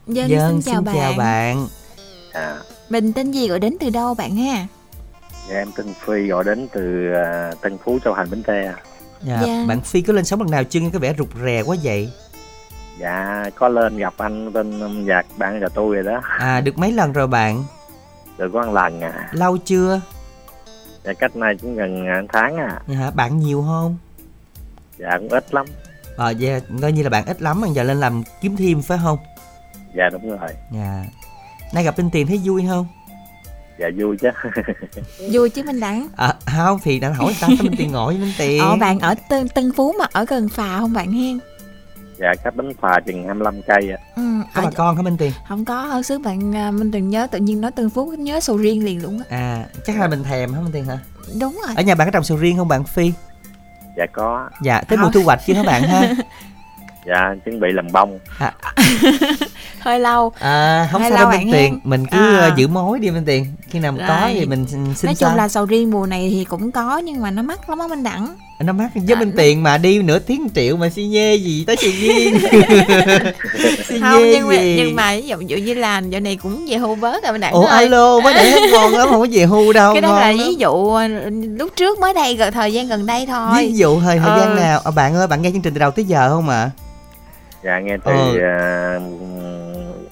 Dân, 0.07 0.29
Dân 0.31 0.63
xin 0.63 0.73
chào 0.73 0.83
bạn, 0.83 0.95
chào 0.97 1.13
bạn. 1.19 1.67
À, 2.33 2.57
Mình 2.89 3.13
tên 3.13 3.31
gì 3.31 3.49
gọi 3.49 3.59
đến 3.59 3.77
từ 3.81 3.91
đâu 3.91 4.15
bạn 4.15 4.37
ha 4.37 4.67
dạ, 5.51 5.57
em 5.59 5.69
tên 5.77 5.87
Phi 6.07 6.27
gọi 6.27 6.45
đến 6.45 6.69
từ 6.73 7.13
à, 7.13 7.53
Tân 7.61 7.79
Phú 7.85 7.99
Châu 8.05 8.15
Thành 8.15 8.31
Bến 8.31 8.43
Tre. 8.43 8.75
Dạ, 9.23 9.43
Dạ. 9.47 9.65
bạn 9.69 9.81
Phi 9.81 10.01
có 10.03 10.13
lên 10.13 10.25
sóng 10.25 10.41
lần 10.43 10.51
nào 10.51 10.65
chưa 10.65 10.81
nghe 10.81 10.91
có 10.93 10.99
vẻ 10.99 11.15
rụt 11.19 11.29
rè 11.45 11.63
quá 11.63 11.77
vậy? 11.83 12.13
Dạ 13.01 13.45
có 13.55 13.69
lên 13.69 13.97
gặp 13.97 14.15
anh 14.19 14.53
bên 14.53 14.81
âm 14.81 15.07
nhạc 15.07 15.27
bạn 15.37 15.61
nhà 15.61 15.69
tôi 15.75 15.95
rồi 15.95 16.05
đó. 16.15 16.21
À 16.23 16.61
được 16.61 16.79
mấy 16.79 16.93
lần 16.93 17.13
rồi 17.13 17.27
bạn? 17.27 17.65
Được 18.39 18.51
có 18.53 18.63
một 18.67 18.73
lần 18.73 19.01
à. 19.01 19.29
Lâu 19.33 19.57
chưa? 19.59 20.01
Dạ 21.05 21.13
cách 21.13 21.37
nay 21.37 21.55
cũng 21.63 21.77
gần 21.77 22.07
à, 22.07 22.23
tháng 22.33 22.57
à. 22.57 22.81
Dạ, 22.87 23.11
bạn 23.15 23.39
nhiều 23.39 23.63
không? 23.67 23.97
Dạ 24.99 25.11
cũng 25.19 25.29
ít 25.29 25.55
lắm. 25.55 25.67
Ờ 26.17 26.31
dạ, 26.31 26.61
coi 26.83 26.93
như 26.93 27.03
là 27.03 27.11
bạn 27.11 27.25
ít 27.27 27.43
lắm, 27.43 27.63
giờ 27.75 27.83
lên 27.83 28.01
làm 28.01 28.23
kiếm 28.41 28.57
thêm 28.57 28.83
phải 28.83 28.99
không? 29.03 29.19
Dạ 29.97 30.05
đúng 30.13 30.29
rồi. 30.31 30.49
Dạ. 30.71 31.05
Nay 31.75 31.85
gặp 31.85 31.99
Minh 31.99 32.11
Tiền 32.11 32.27
thấy 32.27 32.41
vui 32.45 32.65
không? 32.69 32.87
Dạ 33.79 33.87
vui 33.99 34.17
chứ. 34.17 34.29
Vui 35.33 35.51
chứ 35.51 35.63
Minh 35.63 35.81
Đặng 35.81 36.09
À 36.17 36.35
không 36.57 36.79
thì 36.83 37.01
đã 37.01 37.09
hỏi 37.11 37.27
người 37.27 37.35
ta 37.41 37.47
sao 37.49 37.65
Minh 37.65 37.75
Tiền 37.79 37.93
ngồi 37.93 38.15
với 38.15 38.23
Minh 38.25 38.33
Tiền. 38.39 38.63
Ờ 38.63 38.77
bạn 38.77 38.99
ở 39.01 39.15
Tân, 39.29 39.49
Tân 39.49 39.73
Phú 39.73 39.93
mà 39.99 40.05
ở 40.13 40.25
gần 40.25 40.49
phà 40.49 40.79
không 40.81 40.93
bạn 40.93 41.13
hen 41.13 41.39
dạ 42.19 42.33
cách 42.45 42.57
bến 42.57 42.73
phà 42.81 43.01
chừng 43.07 43.25
25 43.25 43.63
cây 43.67 43.91
ạ. 43.91 43.99
ừ, 44.17 44.23
Có 44.55 44.63
bà 44.65 44.71
con 44.71 44.97
hả 44.97 45.03
Minh 45.03 45.17
Tiền? 45.17 45.33
Không 45.49 45.65
có 45.65 45.81
hơn 45.85 46.03
xứ 46.03 46.19
bạn 46.19 46.57
à, 46.57 46.71
Minh 46.71 46.93
Tuyền 46.93 47.11
nhớ 47.11 47.27
tự 47.27 47.39
nhiên 47.39 47.61
nói 47.61 47.71
Tân 47.71 47.91
Phú 47.91 48.07
nhớ 48.19 48.41
sầu 48.41 48.57
riêng 48.57 48.85
liền 48.85 49.03
luôn 49.03 49.19
á 49.19 49.25
À 49.37 49.67
chắc 49.87 49.99
là 50.01 50.09
mình 50.09 50.23
thèm 50.25 50.53
hả 50.53 50.61
Minh 50.61 50.73
Tiền 50.73 50.85
hả? 50.85 50.99
Đúng 51.41 51.61
rồi 51.67 51.75
Ở 51.77 51.83
nhà 51.83 51.95
bạn 51.95 52.07
có 52.09 52.11
trồng 52.11 52.25
sầu 52.25 52.37
riêng 52.39 52.57
không 52.57 52.69
bạn 52.69 52.85
Phi? 52.85 53.13
Dạ 53.97 54.07
có. 54.13 54.49
Dạ, 54.61 54.81
tới 54.89 54.99
mùa 54.99 55.11
thu 55.11 55.23
hoạch 55.23 55.41
chưa 55.47 55.55
hả 55.55 55.63
bạn 55.63 55.83
ha? 55.83 56.15
Dạ 57.09 57.35
chuẩn 57.45 57.61
bị 57.61 57.69
làm 57.73 57.87
bông. 57.93 58.19
Hơi 59.81 60.01
lâu 60.01 60.33
À 60.41 60.89
không 60.93 61.01
Hay 61.03 61.11
sao 61.11 61.21
lâu 61.21 61.31
đâu 61.31 61.39
Minh 61.41 61.53
Tiền, 61.53 61.73
hen? 61.73 61.81
mình 61.85 62.07
cứ 62.07 62.19
À. 62.19 62.39
ờ, 62.41 62.51
giữ 62.57 62.69
mối 62.69 62.99
đi 62.99 63.11
Minh 63.11 63.25
Tiền. 63.27 63.47
Khi 63.71 63.79
nào 63.79 63.93
mà 63.93 64.05
có 64.09 64.29
thì 64.33 64.47
mình 64.47 64.67
xin 64.69 64.95
xin 64.95 65.07
Nói 65.07 65.15
chung 65.15 65.35
là 65.35 65.49
sầu 65.49 65.65
riêng 65.65 65.91
mùa 65.91 66.07
này 66.07 66.29
thì 66.33 66.45
cũng 66.45 66.73
có 66.73 66.99
Nhưng 66.99 67.21
mà 67.23 67.31
nó 67.31 67.43
mắc 67.43 67.71
lắm 67.71 67.79
á 67.79 67.87
Minh 67.87 68.03
Đặng 68.03 68.37
nó 68.61 68.73
mắc 68.73 68.91
với 68.95 69.17
Minh 69.17 69.33
Tiền 69.37 69.63
mà 69.63 69.79
đi 69.79 70.03
nửa 70.03 70.19
tiếng 70.19 70.49
triệu 70.55 70.77
mà 70.77 70.89
xi 70.91 71.05
nhê 71.05 71.35
gì 71.35 71.65
tới 71.67 71.77
xi 71.77 71.91
riêng. 71.93 72.39
xi 73.89 74.01
Không 74.01 74.23
nhê 74.23 74.33
nhưng 74.35 74.49
mà, 74.49 74.55
gì? 74.55 74.75
nhưng 74.79 74.97
mà 74.97 75.15
ví 75.17 75.23
dụ, 75.29 75.37
ví 75.37 75.47
dụ 75.47 75.57
như 75.57 75.75
là 75.75 76.03
giờ 76.09 76.21
này 76.21 76.37
cũng 76.43 76.67
về 76.69 76.77
hưu 76.77 76.95
bớt 76.95 77.23
rồi 77.23 77.33
Minh 77.33 77.41
Đặng 77.41 77.53
Ủa 77.53 77.65
ơi 77.65 77.85
alo, 77.85 78.21
mới 78.21 78.35
để 78.35 78.51
hết 78.51 78.61
ngon 78.73 78.93
lắm 78.93 79.09
không 79.11 79.21
có 79.21 79.27
về 79.33 79.45
hưu 79.45 79.73
đâu. 79.73 79.95
Cái 79.95 80.01
đó 80.03 80.13
là 80.21 80.29
lắm. 80.33 80.39
ví 80.39 80.55
dụ 80.55 80.91
ờ, 80.91 81.09
lúc 81.59 81.71
trước 81.77 81.99
mới 81.99 82.15
đây 82.15 82.37
gần 82.37 82.53
thời 82.53 82.73
gian 82.73 82.89
gần 82.89 83.07
đây 83.07 83.27
thôi 83.27 83.49
Ví 83.59 83.73
dụ 83.73 84.01
thời 84.01 84.19
thời 84.19 84.29
Ờ. 84.31 84.39
gian 84.41 84.57
nào? 84.57 84.81
À, 84.85 84.91
bạn 84.91 85.15
ơi, 85.17 85.27
bạn 85.27 85.43
nghe 85.43 85.51
chương 85.51 85.63
trình 85.63 85.75
từ 85.75 85.81
đầu 85.81 85.91
tới 85.91 86.05
giờ 86.05 86.29
không 86.29 86.49
ạ? 86.49 86.71
Dạ 87.67 87.79
nghe 87.81 87.97
từ 88.05 88.13
Ừ. 88.13 88.39
à, 88.39 88.99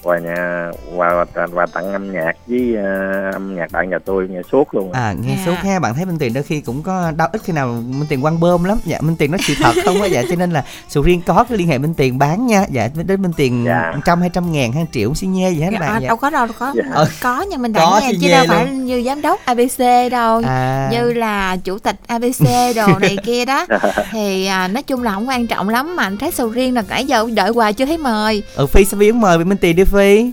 quà 0.05 0.19
nhà 0.19 0.71
quà 0.97 1.25
quà 1.55 1.67
tặng 1.67 1.93
âm 1.93 2.13
nhạc 2.13 2.33
với 2.47 2.77
à, 2.77 3.31
âm 3.33 3.57
nhạc 3.57 3.73
bạn 3.73 3.91
nhà 3.91 3.99
tôi 4.05 4.29
nghe 4.31 4.41
suốt 4.53 4.75
luôn. 4.75 4.93
À 4.93 5.15
nghe 5.23 5.35
Dạ. 5.37 5.43
số 5.47 5.53
ha, 5.69 5.79
bạn 5.79 5.95
thấy 5.95 6.05
Minh 6.05 6.19
Tiền 6.19 6.33
đôi 6.35 6.43
khi 6.43 6.61
cũng 6.61 6.83
có 6.83 7.13
đau 7.17 7.29
ít 7.33 7.43
khi 7.45 7.53
nào 7.53 7.67
Minh 7.67 8.07
Tiền 8.09 8.23
quăng 8.23 8.41
bơm 8.41 8.65
lắm. 8.65 8.79
Dạ 8.85 8.99
Minh 9.01 9.17
Tiền 9.17 9.31
nói 9.31 9.39
sự 9.43 9.55
thật 9.63 9.73
không 9.85 10.03
á, 10.03 10.09
dạ 10.09 10.23
cho 10.31 10.37
nên 10.37 10.51
là 10.51 10.65
sầu 10.89 11.03
riêng 11.03 11.23
có 11.27 11.45
cái 11.49 11.59
liên 11.59 11.69
hệ 11.69 11.79
Minh 11.79 11.95
Tiền 11.95 12.19
bán 12.19 12.47
nha. 12.47 12.65
Dạ 12.71 12.89
đến 13.07 13.23
Minh 13.23 13.33
Tiền 13.37 13.65
Dạ. 13.67 13.93
trăm 14.05 14.21
hai 14.21 14.31
trăm 14.31 14.53
ngàn 14.53 14.73
hai 14.73 14.87
triệu 14.93 15.15
xi 15.15 15.27
nhê 15.27 15.51
gì 15.51 15.61
hết 15.63 15.71
à, 15.75 15.81
bạn. 15.81 16.03
Dạ. 16.03 16.09
đâu 16.09 16.17
có 16.17 16.31
đâu 16.31 16.47
đâu 16.47 16.55
có 16.59 16.73
Dạ. 16.77 16.83
Ờ, 16.93 17.07
có 17.23 17.47
nhưng 17.51 17.63
mình 17.63 17.73
Có 17.73 17.81
đã 18.01 18.07
nghe 18.07 18.13
chứ 18.13 18.19
nghe 18.29 18.35
đâu 18.35 18.45
phải 18.49 18.67
như 18.67 19.03
giám 19.07 19.23
đốc 19.23 19.41
ABC 19.45 20.09
đâu 20.11 20.43
À, 20.47 20.89
như 20.93 21.13
là 21.13 21.57
chủ 21.57 21.79
tịch 21.79 21.97
ABC 22.07 22.45
đồ 22.77 22.99
này 22.99 23.17
kia 23.25 23.45
đó 23.45 23.67
thì 24.13 24.47
à, 24.47 24.69
nói 24.69 24.83
chung 24.83 25.03
là 25.03 25.13
không 25.13 25.29
quan 25.29 25.47
trọng 25.47 25.69
lắm 25.69 25.97
mà 25.97 26.03
anh 26.03 26.17
thấy 26.19 26.31
sầu 26.31 26.49
riêng 26.49 26.75
là 26.75 26.83
nãy 26.89 27.05
giờ 27.05 27.27
đợi 27.35 27.51
hoài 27.51 27.73
chưa 27.73 27.87
thấy 27.87 27.99
mời 27.99 28.43
ừ, 28.57 28.67
Phi 28.67 28.85
sẽ 28.85 28.97
biến 28.97 29.21
mời 29.21 29.39
Minh 29.45 29.59
Tiền 29.59 29.77
đi 29.77 29.85
Phi. 29.95 30.31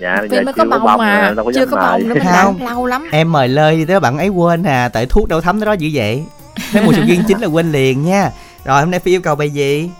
Dạ 0.00 0.18
vì 0.22 0.28
giờ 0.28 0.42
mới 0.42 0.54
có 0.54 0.64
bông 0.64 0.82
bông 0.84 0.98
mà 0.98 1.16
à, 1.18 1.32
đâu 1.36 1.44
có 1.44 1.52
chưa 1.54 1.66
có 1.66 1.76
bông 1.76 2.08
nữa 2.08 2.14
mình 2.14 2.22
Không. 2.42 2.66
lâu 2.66 2.86
lắm 2.86 3.08
Em 3.12 3.32
mời 3.32 3.48
lời 3.48 3.76
đi 3.76 3.84
tới 3.84 4.00
bạn 4.00 4.18
ấy 4.18 4.28
quên 4.28 4.62
à, 4.62 4.88
tại 4.88 5.06
thuốc 5.06 5.28
đâu 5.28 5.40
thấm 5.40 5.60
tới 5.60 5.66
đó 5.66 5.72
dữ 5.72 5.88
vậy. 5.92 6.24
Thấy 6.72 6.82
mùa 6.82 6.92
sầu 6.92 7.04
riêng 7.08 7.22
chính 7.28 7.40
là 7.40 7.46
quên 7.46 7.72
liền 7.72 8.04
nha. 8.04 8.30
Rồi 8.64 8.80
hôm 8.80 8.90
nay 8.90 9.00
Phi 9.00 9.10
yêu 9.12 9.20
cầu 9.20 9.34
bài 9.34 9.50
gì? 9.50 9.90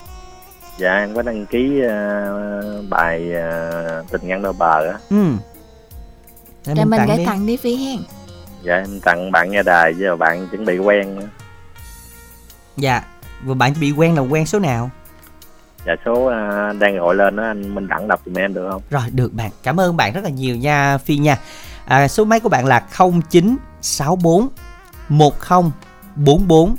Dạ 0.77 0.97
em 0.97 1.15
có 1.15 1.21
đăng 1.21 1.45
ký 1.45 1.81
à, 1.89 2.25
bài 2.89 3.33
à, 3.33 3.71
tình 4.11 4.27
nhân 4.27 4.41
đôi 4.41 4.53
bờ 4.53 4.85
á. 4.87 4.97
Ừ. 5.09 5.23
Để 6.65 6.85
mình 6.85 6.99
tặng 6.99 7.07
gửi 7.07 7.25
tặng 7.25 7.45
đi 7.45 7.57
phi 7.57 7.75
hen 7.75 7.97
Dạ 8.63 8.75
em 8.75 8.99
tặng 8.99 9.31
bạn 9.31 9.51
nghe 9.51 9.63
đài 9.63 9.93
với 9.93 10.15
bạn 10.15 10.47
chuẩn 10.51 10.65
bị 10.65 10.77
quen. 10.77 11.19
nữa. 11.19 11.25
Dạ. 12.77 13.01
Và 13.43 13.53
bạn 13.53 13.73
bị 13.81 13.91
quen 13.91 14.15
là 14.15 14.21
quen 14.21 14.45
số 14.45 14.59
nào? 14.59 14.89
dạ 15.87 15.95
số 16.05 16.25
à, 16.25 16.73
đang 16.79 16.97
gọi 16.97 17.15
lên 17.15 17.35
đó 17.35 17.43
anh 17.43 17.75
Minh 17.75 17.87
Đẳng 17.87 18.07
đọc 18.07 18.21
giùm 18.25 18.37
em 18.37 18.53
được 18.53 18.69
không? 18.71 18.81
Rồi 18.89 19.03
được 19.11 19.33
bạn, 19.33 19.51
cảm 19.63 19.79
ơn 19.79 19.97
bạn 19.97 20.13
rất 20.13 20.23
là 20.23 20.29
nhiều 20.29 20.55
nha 20.55 20.97
Phi 20.97 21.17
nha. 21.17 21.37
À, 21.85 22.07
số 22.07 22.25
máy 22.25 22.39
của 22.39 22.49
bạn 22.49 22.65
là 22.65 22.83
0964 22.97 24.47
1044 25.09 26.75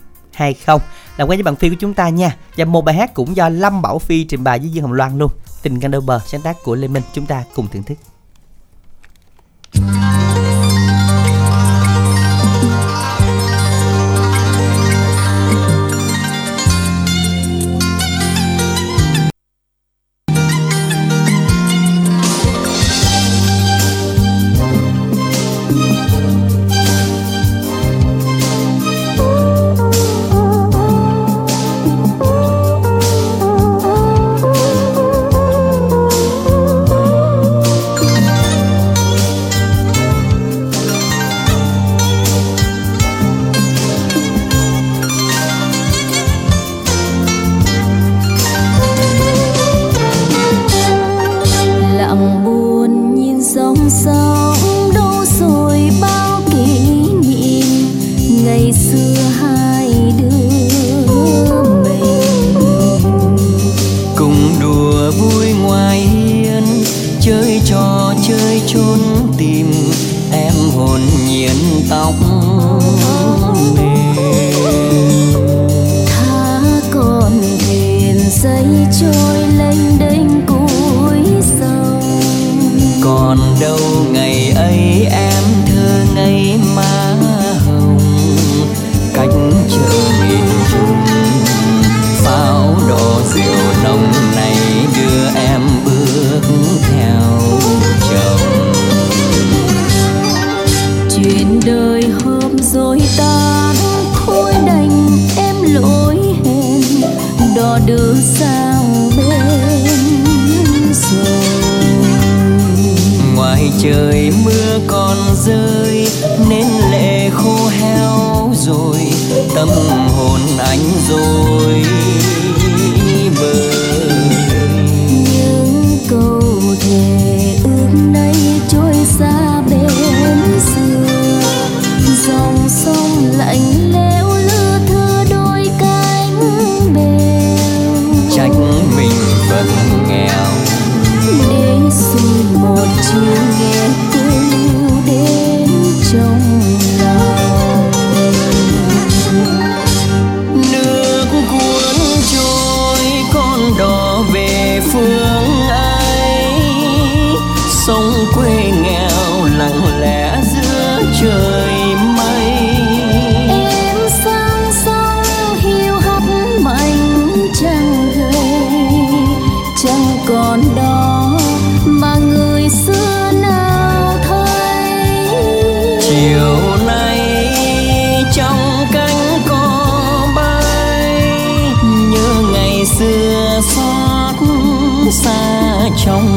làm 1.18 1.28
quen 1.28 1.38
với 1.38 1.42
bạn 1.42 1.56
Phi 1.56 1.68
của 1.68 1.76
chúng 1.80 1.94
ta 1.94 2.08
nha. 2.08 2.36
Và 2.56 2.64
một 2.64 2.84
bài 2.84 2.94
hát 2.94 3.14
cũng 3.14 3.36
do 3.36 3.48
Lâm 3.48 3.82
Bảo 3.82 3.98
Phi 3.98 4.24
trình 4.24 4.44
bày 4.44 4.58
với 4.58 4.68
Dương 4.68 4.84
Hồng 4.84 4.92
Loan 4.92 5.18
luôn. 5.18 5.30
Tình 5.62 5.80
Canh 5.80 5.90
Đôi 5.90 6.00
Bờ 6.00 6.20
sáng 6.26 6.40
tác 6.40 6.56
của 6.64 6.74
Lê 6.74 6.88
Minh. 6.88 7.02
Chúng 7.12 7.26
ta 7.26 7.44
cùng 7.54 7.66
thưởng 7.72 7.82
thức. 7.82 7.98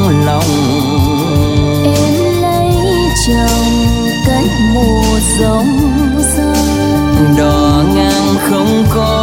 lòng. 0.08 0.50
Em 1.84 2.42
lấy 2.42 2.74
chồng 3.26 3.86
cách 4.26 4.50
mùa 4.74 5.18
giống 5.38 5.78
gió 6.36 6.54
đò 7.38 7.82
ngang 7.94 8.34
không 8.50 8.84
có 8.94 9.21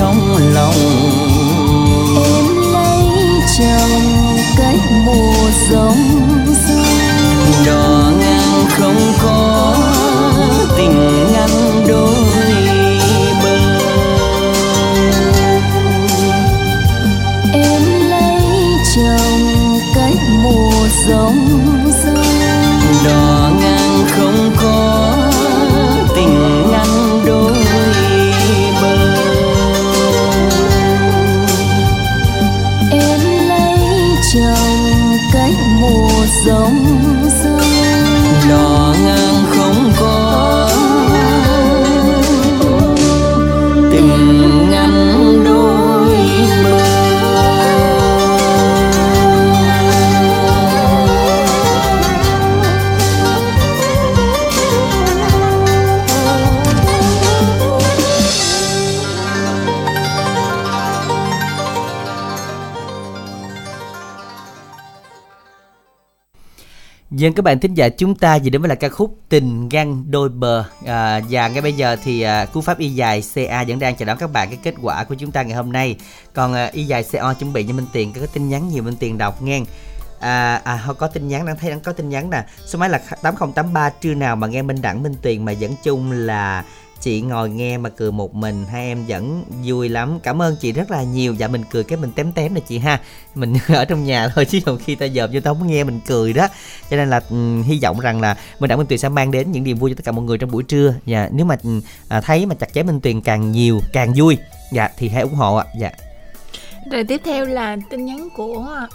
trong 0.00 0.36
lòng. 0.54 0.74
Em 2.24 2.46
lấy 2.72 3.04
chồng 3.58 4.36
cách 4.56 4.80
mùa 5.06 5.50
giống 5.70 5.98
đò 7.66 8.10
ngang 8.20 8.64
không 8.78 9.12
có 9.22 9.74
tình 10.76 11.32
ngăn 11.32 11.84
đôi 11.88 12.14
bờ. 13.42 13.56
Em 17.52 17.82
lấy 18.10 18.40
chồng 18.96 19.78
cách 19.94 20.18
mùa 20.42 20.88
giống 21.08 21.48
đò 23.04 23.50
ngang 23.60 24.04
không 24.16 24.50
có 24.56 24.59
Dân 67.30 67.34
các 67.34 67.44
bạn 67.44 67.60
thính 67.60 67.74
giả 67.74 67.88
chúng 67.88 68.14
ta 68.14 68.34
gì 68.34 68.50
đến 68.50 68.62
với 68.62 68.68
là 68.68 68.74
ca 68.74 68.88
khúc 68.88 69.18
Tình 69.28 69.68
ngăn 69.68 70.10
đôi 70.10 70.28
bờ. 70.28 70.64
À, 70.86 71.20
Và 71.30 71.48
ngay 71.48 71.62
bây 71.62 71.72
giờ 71.72 71.96
thì 72.04 72.22
à, 72.22 72.44
cú 72.44 72.60
pháp 72.60 72.78
y 72.78 72.88
dài 72.88 73.22
CA 73.34 73.64
vẫn 73.68 73.78
đang 73.78 73.96
chờ 73.96 74.04
đón 74.04 74.18
các 74.18 74.32
bạn 74.32 74.48
cái 74.48 74.58
kết 74.62 74.74
quả 74.82 75.04
của 75.04 75.14
chúng 75.14 75.30
ta 75.30 75.42
ngày 75.42 75.56
hôm 75.56 75.72
nay. 75.72 75.96
Còn 76.34 76.54
à, 76.54 76.70
y 76.72 76.84
dài 76.84 77.04
CO 77.12 77.34
chuẩn 77.34 77.52
bị 77.52 77.64
cho 77.64 77.74
Minh 77.74 77.86
Tiền 77.92 78.12
có 78.12 78.20
cái 78.20 78.28
tin 78.32 78.48
nhắn 78.48 78.68
nhiều 78.68 78.82
Minh 78.82 78.96
Tiền 79.00 79.18
đọc 79.18 79.42
nghe. 79.42 79.60
À, 80.20 80.60
à 80.64 80.86
có 80.98 81.06
tin 81.06 81.28
nhắn 81.28 81.46
đang 81.46 81.56
thấy 81.58 81.70
đang 81.70 81.80
có 81.80 81.92
tin 81.92 82.08
nhắn 82.08 82.30
nè. 82.30 82.44
Số 82.66 82.78
máy 82.78 82.88
là 82.88 82.98
8083 83.22 83.90
trưa 83.90 84.14
nào 84.14 84.36
mà 84.36 84.46
nghe 84.46 84.62
Minh 84.62 84.82
Đẳng 84.82 85.02
Minh 85.02 85.14
Tiền 85.22 85.44
mà 85.44 85.52
dẫn 85.52 85.74
chung 85.84 86.12
là 86.12 86.64
chị 87.00 87.20
ngồi 87.20 87.50
nghe 87.50 87.78
mà 87.78 87.88
cười 87.88 88.12
một 88.12 88.34
mình 88.34 88.64
hai 88.66 88.86
em 88.86 89.04
vẫn 89.08 89.44
vui 89.64 89.88
lắm. 89.88 90.18
Cảm 90.22 90.42
ơn 90.42 90.56
chị 90.60 90.72
rất 90.72 90.90
là 90.90 91.02
nhiều. 91.02 91.34
Dạ 91.34 91.48
mình 91.48 91.64
cười 91.70 91.84
cái 91.84 91.98
mình 91.98 92.12
tém 92.12 92.32
tém 92.32 92.54
nè 92.54 92.60
chị 92.60 92.78
ha. 92.78 93.00
Mình 93.34 93.54
ở 93.68 93.84
trong 93.84 94.04
nhà 94.04 94.28
thôi 94.28 94.44
chứ 94.44 94.60
còn 94.66 94.78
khi 94.78 94.94
ta 94.94 95.06
dòm 95.08 95.30
vô 95.32 95.40
tao 95.40 95.54
không 95.54 95.66
nghe 95.66 95.84
mình 95.84 96.00
cười 96.06 96.32
đó. 96.32 96.48
Cho 96.90 96.96
nên 96.96 97.10
là 97.10 97.20
um, 97.30 97.62
hy 97.62 97.78
vọng 97.82 98.00
rằng 98.00 98.20
là 98.20 98.36
mình 98.58 98.68
đã 98.68 98.76
minh 98.76 98.86
tuyền 98.86 98.98
sẽ 98.98 99.08
mang 99.08 99.30
đến 99.30 99.52
những 99.52 99.64
niềm 99.64 99.76
vui 99.76 99.90
cho 99.90 99.94
tất 99.94 100.04
cả 100.04 100.12
mọi 100.12 100.24
người 100.24 100.38
trong 100.38 100.50
buổi 100.50 100.62
trưa. 100.62 100.94
Dạ 101.06 101.28
nếu 101.32 101.46
mà 101.46 101.56
à, 102.08 102.20
thấy 102.20 102.46
mà 102.46 102.54
chặt 102.54 102.72
chém 102.72 102.86
minh 102.86 103.00
tuyền 103.00 103.20
càng 103.20 103.52
nhiều 103.52 103.80
càng 103.92 104.12
vui 104.16 104.38
dạ 104.72 104.88
thì 104.96 105.08
hãy 105.08 105.22
ủng 105.22 105.34
hộ 105.34 105.56
ạ. 105.56 105.64
Dạ. 105.78 105.90
Rồi 106.90 107.04
tiếp 107.04 107.20
theo 107.24 107.46
là 107.46 107.76
tin 107.90 108.04
nhắn 108.04 108.28
của 108.36 108.88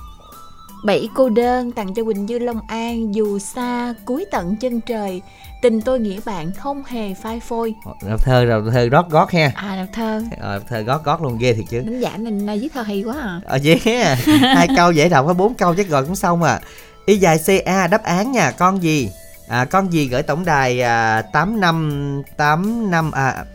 Bảy 0.86 1.09
cô 1.15 1.29
đơn 1.29 1.71
tặng 1.71 1.93
cho 1.93 2.03
Quỳnh 2.03 2.25
Như 2.25 2.39
Long 2.39 2.59
An 2.67 3.15
Dù 3.15 3.39
xa 3.39 3.93
cuối 4.05 4.25
tận 4.31 4.55
chân 4.55 4.81
trời. 4.81 5.21
Tình 5.61 5.81
tôi 5.81 5.99
nghĩa 5.99 6.19
bạn 6.25 6.51
không 6.51 6.83
hề 6.83 7.13
phai 7.13 7.39
phôi. 7.39 7.75
Đọc 8.09 8.19
thơ 8.23 8.45
rồi 8.45 8.71
thơ 8.71 8.89
rót 8.89 9.09
gót 9.09 9.31
ha. 9.31 9.51
À 9.55 9.75
đọc 9.75 9.88
thơ. 9.93 10.23
Ờ, 10.39 10.59
thơ 10.67 10.79
gót 10.79 11.03
gót 11.03 11.21
luôn 11.21 11.38
ghê 11.38 11.53
thiệt 11.53 11.65
chứ. 11.69 11.81
Đánh 11.81 11.99
giả 11.99 12.17
này 12.17 12.31
này 12.31 12.59
viết 12.59 12.73
thơ 12.73 12.81
hay 12.81 13.03
quá 13.03 13.15
à. 13.21 13.41
Ờ 13.45 13.59
yeah 13.63 14.17
hai 14.55 14.67
câu 14.75 14.91
dễ 14.91 15.09
đọc 15.09 15.25
có 15.27 15.33
bốn 15.33 15.53
câu 15.53 15.75
chắc 15.75 15.89
rồi 15.89 16.05
cũng 16.05 16.15
xong 16.15 16.43
à. 16.43 16.59
Y 17.05 17.17
dài 17.17 17.38
ca 17.65 17.88
đáp 17.88 18.03
án 18.03 18.31
nha 18.31 18.51
con 18.51 18.83
gì? 18.83 19.11
À, 19.47 19.65
con 19.65 19.93
gì 19.93 20.07
gửi 20.07 20.23
tổng 20.23 20.45
đài 20.45 20.81
à, 20.81 21.21
8 21.21 21.59
năm 21.59 22.21
8 22.38 22.91
năm 22.91 23.11
à 23.11 23.45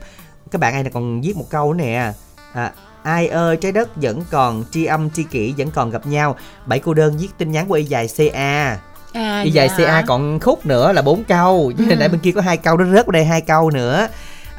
các 0.51 0.61
bạn 0.61 0.75
ai 0.75 0.85
là 0.85 0.91
còn 0.91 1.21
viết 1.21 1.37
một 1.37 1.47
câu 1.51 1.73
nữa 1.73 1.85
nè. 1.85 2.13
À, 2.53 2.73
ai 3.03 3.29
ơi 3.29 3.57
trái 3.57 3.73
đất 3.73 3.89
vẫn 3.97 4.23
còn 4.31 4.65
tri 4.71 4.85
âm 4.85 5.11
tri 5.11 5.23
kỷ 5.23 5.55
vẫn 5.59 5.71
còn 5.71 5.91
gặp 5.91 6.07
nhau 6.07 6.37
bảy 6.67 6.79
cô 6.79 6.95
đơn 6.95 7.17
viết 7.19 7.29
tin 7.39 7.51
nhắn 7.53 7.67
của 7.69 7.75
y 7.75 7.85
dài 7.85 8.09
ca 8.33 8.79
À, 9.13 9.43
y 9.45 9.51
dài 9.51 9.69
dạ. 9.79 9.85
ca 9.87 10.03
còn 10.07 10.41
khúc 10.41 10.67
nữa 10.67 10.93
là 10.93 11.03
bốn 11.03 11.25
câu 11.25 11.73
chứ 11.79 11.85
Ừ. 11.91 11.97
nãy 11.97 12.09
bên 12.09 12.21
kia 12.21 12.33
có 12.33 12.41
hai 12.41 12.57
câu 12.57 12.77
nó 12.77 12.85
rớt 12.85 13.07
vào 13.07 13.13
đây 13.13 13.25
hai 13.25 13.41
câu 13.41 13.71
nữa 13.71 14.09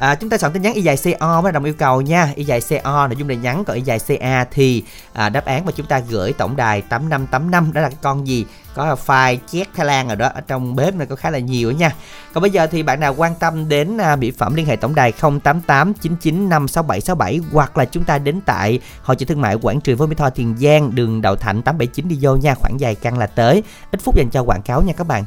À, 0.02 0.14
chúng 0.14 0.30
ta 0.30 0.36
chọn 0.36 0.52
tin 0.52 0.62
nhắn 0.62 0.74
y 0.74 0.82
dài 0.82 0.96
CO 0.96 1.40
với 1.42 1.52
đồng 1.52 1.64
yêu 1.64 1.74
cầu 1.74 2.00
nha. 2.00 2.32
Y 2.34 2.44
dài 2.44 2.60
CO 2.60 3.06
nội 3.06 3.16
dung 3.16 3.28
đề 3.28 3.36
nhắn 3.36 3.64
còn 3.64 3.76
y 3.76 3.82
dài 3.82 3.98
CA 3.98 4.44
thì 4.44 4.84
à, 5.12 5.28
đáp 5.28 5.44
án 5.44 5.64
mà 5.64 5.72
chúng 5.76 5.86
ta 5.86 5.98
gửi 6.08 6.32
tổng 6.32 6.56
đài 6.56 6.82
8585 6.82 7.72
đó 7.72 7.80
là 7.80 7.88
cái 7.88 7.98
con 8.02 8.26
gì? 8.26 8.46
Có 8.74 8.96
file 9.06 9.38
chét 9.46 9.68
Thái 9.74 9.86
Lan 9.86 10.06
rồi 10.06 10.16
đó 10.16 10.30
ở 10.34 10.40
trong 10.40 10.76
bếp 10.76 10.94
này 10.94 11.06
có 11.06 11.16
khá 11.16 11.30
là 11.30 11.38
nhiều 11.38 11.70
nha. 11.70 11.90
Còn 12.32 12.42
bây 12.42 12.50
giờ 12.50 12.66
thì 12.66 12.82
bạn 12.82 13.00
nào 13.00 13.14
quan 13.14 13.34
tâm 13.34 13.68
đến 13.68 13.98
à, 13.98 14.16
mỹ 14.16 14.30
phẩm 14.30 14.54
liên 14.54 14.66
hệ 14.66 14.76
tổng 14.76 14.94
đài 14.94 15.12
088 15.12 15.94
99 15.94 16.48
56767 16.48 17.40
hoặc 17.52 17.76
là 17.76 17.84
chúng 17.84 18.04
ta 18.04 18.18
đến 18.18 18.40
tại 18.46 18.80
hội 19.02 19.16
chợ 19.16 19.26
thương 19.28 19.40
mại 19.40 19.54
Quảng 19.54 19.80
Trường 19.80 19.98
với 19.98 20.08
Mỹ 20.08 20.14
Tho 20.18 20.30
Tiền 20.30 20.56
Giang 20.58 20.94
đường 20.94 21.22
Đậu 21.22 21.36
Thạnh 21.36 21.62
879 21.62 22.08
đi 22.08 22.18
vô 22.20 22.36
nha. 22.36 22.54
Khoảng 22.54 22.80
dài 22.80 22.94
căn 22.94 23.18
là 23.18 23.26
tới. 23.26 23.62
Ít 23.92 24.00
phút 24.00 24.16
dành 24.16 24.30
cho 24.30 24.42
quảng 24.42 24.62
cáo 24.62 24.82
nha 24.82 24.92
các 24.92 25.06
bạn. 25.06 25.24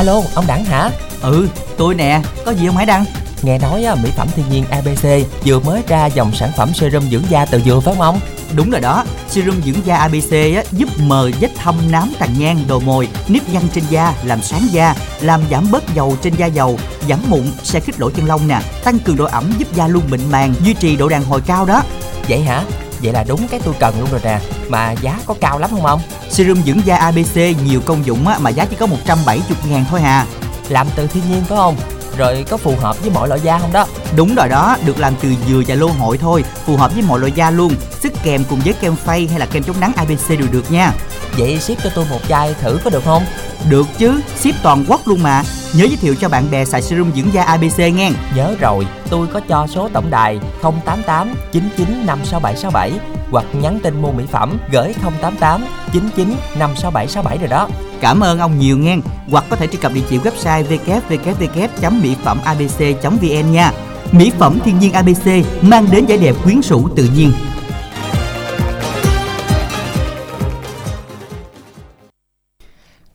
Alo, 0.00 0.22
ông 0.34 0.46
Đẳng 0.46 0.64
hả? 0.64 0.90
Ừ, 1.22 1.48
tôi 1.76 1.94
nè, 1.94 2.20
có 2.44 2.50
gì 2.50 2.66
không 2.66 2.76
Hải 2.76 2.86
Đăng? 2.86 3.04
Nghe 3.42 3.58
nói 3.58 3.84
á, 3.84 3.94
mỹ 3.94 4.10
phẩm 4.16 4.28
thiên 4.36 4.44
nhiên 4.50 4.64
ABC 4.70 5.06
vừa 5.44 5.58
mới 5.58 5.82
ra 5.88 6.06
dòng 6.06 6.32
sản 6.34 6.50
phẩm 6.56 6.74
serum 6.74 7.10
dưỡng 7.10 7.22
da 7.28 7.44
từ 7.44 7.60
dừa 7.60 7.80
phải 7.80 7.94
không 7.94 8.02
ông? 8.02 8.20
Đúng 8.54 8.70
rồi 8.70 8.80
đó, 8.80 9.04
serum 9.28 9.60
dưỡng 9.62 9.86
da 9.86 9.96
ABC 9.96 10.30
á, 10.32 10.62
giúp 10.72 10.88
mờ 10.98 11.30
vết 11.40 11.50
thâm 11.56 11.74
nám 11.90 12.12
tàn 12.18 12.38
nhang, 12.38 12.64
đồ 12.68 12.80
mồi, 12.80 13.08
nếp 13.28 13.48
nhăn 13.48 13.62
trên 13.74 13.84
da, 13.90 14.14
làm 14.24 14.42
sáng 14.42 14.68
da, 14.70 14.94
làm 15.20 15.40
giảm 15.50 15.70
bớt 15.70 15.94
dầu 15.94 16.16
trên 16.22 16.34
da 16.34 16.46
dầu, 16.46 16.78
giảm 17.08 17.18
mụn, 17.28 17.52
sẽ 17.62 17.80
khích 17.80 18.00
lỗ 18.00 18.10
chân 18.10 18.26
lông 18.26 18.48
nè, 18.48 18.60
tăng 18.84 18.98
cường 18.98 19.16
độ 19.16 19.24
ẩm 19.24 19.52
giúp 19.58 19.74
da 19.74 19.86
luôn 19.86 20.02
mịn 20.10 20.20
màng, 20.30 20.54
duy 20.64 20.74
trì 20.74 20.96
độ 20.96 21.08
đàn 21.08 21.24
hồi 21.24 21.40
cao 21.46 21.66
đó. 21.66 21.82
Vậy 22.28 22.42
hả? 22.42 22.64
Vậy 23.02 23.12
là 23.12 23.24
đúng 23.28 23.48
cái 23.48 23.60
tôi 23.64 23.74
cần 23.78 24.00
luôn 24.00 24.08
rồi 24.10 24.20
nè 24.24 24.40
Mà 24.68 24.92
giá 24.92 25.18
có 25.26 25.34
cao 25.40 25.58
lắm 25.58 25.70
không 25.70 25.86
ông? 25.86 26.00
Serum 26.30 26.62
dưỡng 26.62 26.86
da 26.86 26.96
ABC 26.96 27.36
nhiều 27.64 27.80
công 27.84 28.06
dụng 28.06 28.28
á, 28.28 28.38
mà 28.38 28.50
giá 28.50 28.64
chỉ 28.64 28.76
có 28.76 28.86
170 28.86 29.42
ngàn 29.68 29.84
thôi 29.90 30.00
hà. 30.00 30.26
Làm 30.68 30.86
từ 30.96 31.06
thiên 31.06 31.22
nhiên 31.30 31.44
phải 31.44 31.56
không? 31.56 31.76
Rồi 32.18 32.44
có 32.50 32.56
phù 32.56 32.76
hợp 32.76 33.00
với 33.00 33.10
mọi 33.10 33.28
loại 33.28 33.40
da 33.40 33.58
không 33.58 33.72
đó? 33.72 33.86
Đúng 34.16 34.34
rồi 34.34 34.48
đó, 34.48 34.76
được 34.84 34.98
làm 34.98 35.14
từ 35.22 35.28
dừa 35.48 35.62
và 35.66 35.74
lô 35.74 35.86
hội 35.86 36.18
thôi, 36.18 36.44
phù 36.66 36.76
hợp 36.76 36.94
với 36.94 37.02
mọi 37.02 37.20
loại 37.20 37.32
da 37.32 37.50
luôn. 37.50 37.74
Sức 38.00 38.12
kèm 38.22 38.44
cùng 38.50 38.60
với 38.64 38.72
kem 38.72 38.96
phay 38.96 39.26
hay 39.26 39.38
là 39.38 39.46
kem 39.46 39.62
chống 39.62 39.80
nắng 39.80 39.92
ABC 39.96 40.28
đều 40.28 40.48
được 40.52 40.72
nha. 40.72 40.92
Vậy 41.38 41.58
ship 41.60 41.82
cho 41.84 41.90
tôi 41.94 42.04
một 42.10 42.20
chai 42.28 42.54
thử 42.54 42.78
có 42.84 42.90
được 42.90 43.04
không? 43.04 43.22
Được 43.68 43.86
chứ, 43.98 44.20
ship 44.36 44.62
toàn 44.62 44.84
quốc 44.88 45.08
luôn 45.08 45.22
mà. 45.22 45.42
Nhớ 45.74 45.84
giới 45.84 45.96
thiệu 45.96 46.14
cho 46.20 46.28
bạn 46.28 46.50
bè 46.50 46.64
xài 46.64 46.82
serum 46.82 47.12
dưỡng 47.16 47.32
da 47.32 47.42
ABC 47.42 47.78
nghe. 47.78 48.10
Nhớ 48.36 48.54
rồi, 48.60 48.86
tôi 49.10 49.26
có 49.26 49.40
cho 49.48 49.66
số 49.66 49.88
tổng 49.92 50.10
đài 50.10 50.38
088 50.62 51.34
99 51.52 52.06
56767 52.06 52.92
hoặc 53.30 53.44
nhắn 53.52 53.80
tin 53.82 54.02
mua 54.02 54.12
mỹ 54.12 54.24
phẩm 54.32 54.58
gửi 54.72 54.94
088 55.02 55.64
99 55.92 56.28
56767 56.58 57.38
rồi 57.38 57.48
đó. 57.48 57.68
Cảm 58.00 58.20
ơn 58.20 58.38
ông 58.38 58.58
nhiều 58.58 58.78
nghe. 58.78 58.96
Hoặc 59.30 59.44
có 59.50 59.56
thể 59.56 59.66
truy 59.66 59.78
cập 59.78 59.92
địa 59.94 60.00
chỉ 60.08 60.18
website 60.18 60.64
www.mỹ 60.64 62.16
phẩm 62.24 62.38
abc.vn 62.44 63.52
nha. 63.52 63.72
Mỹ 64.12 64.32
phẩm 64.38 64.58
thiên 64.64 64.78
nhiên 64.78 64.92
ABC 64.92 65.26
mang 65.62 65.86
đến 65.90 66.06
vẻ 66.06 66.16
đẹp 66.16 66.34
quyến 66.44 66.60
rũ 66.62 66.88
tự 66.96 67.08
nhiên. 67.16 67.32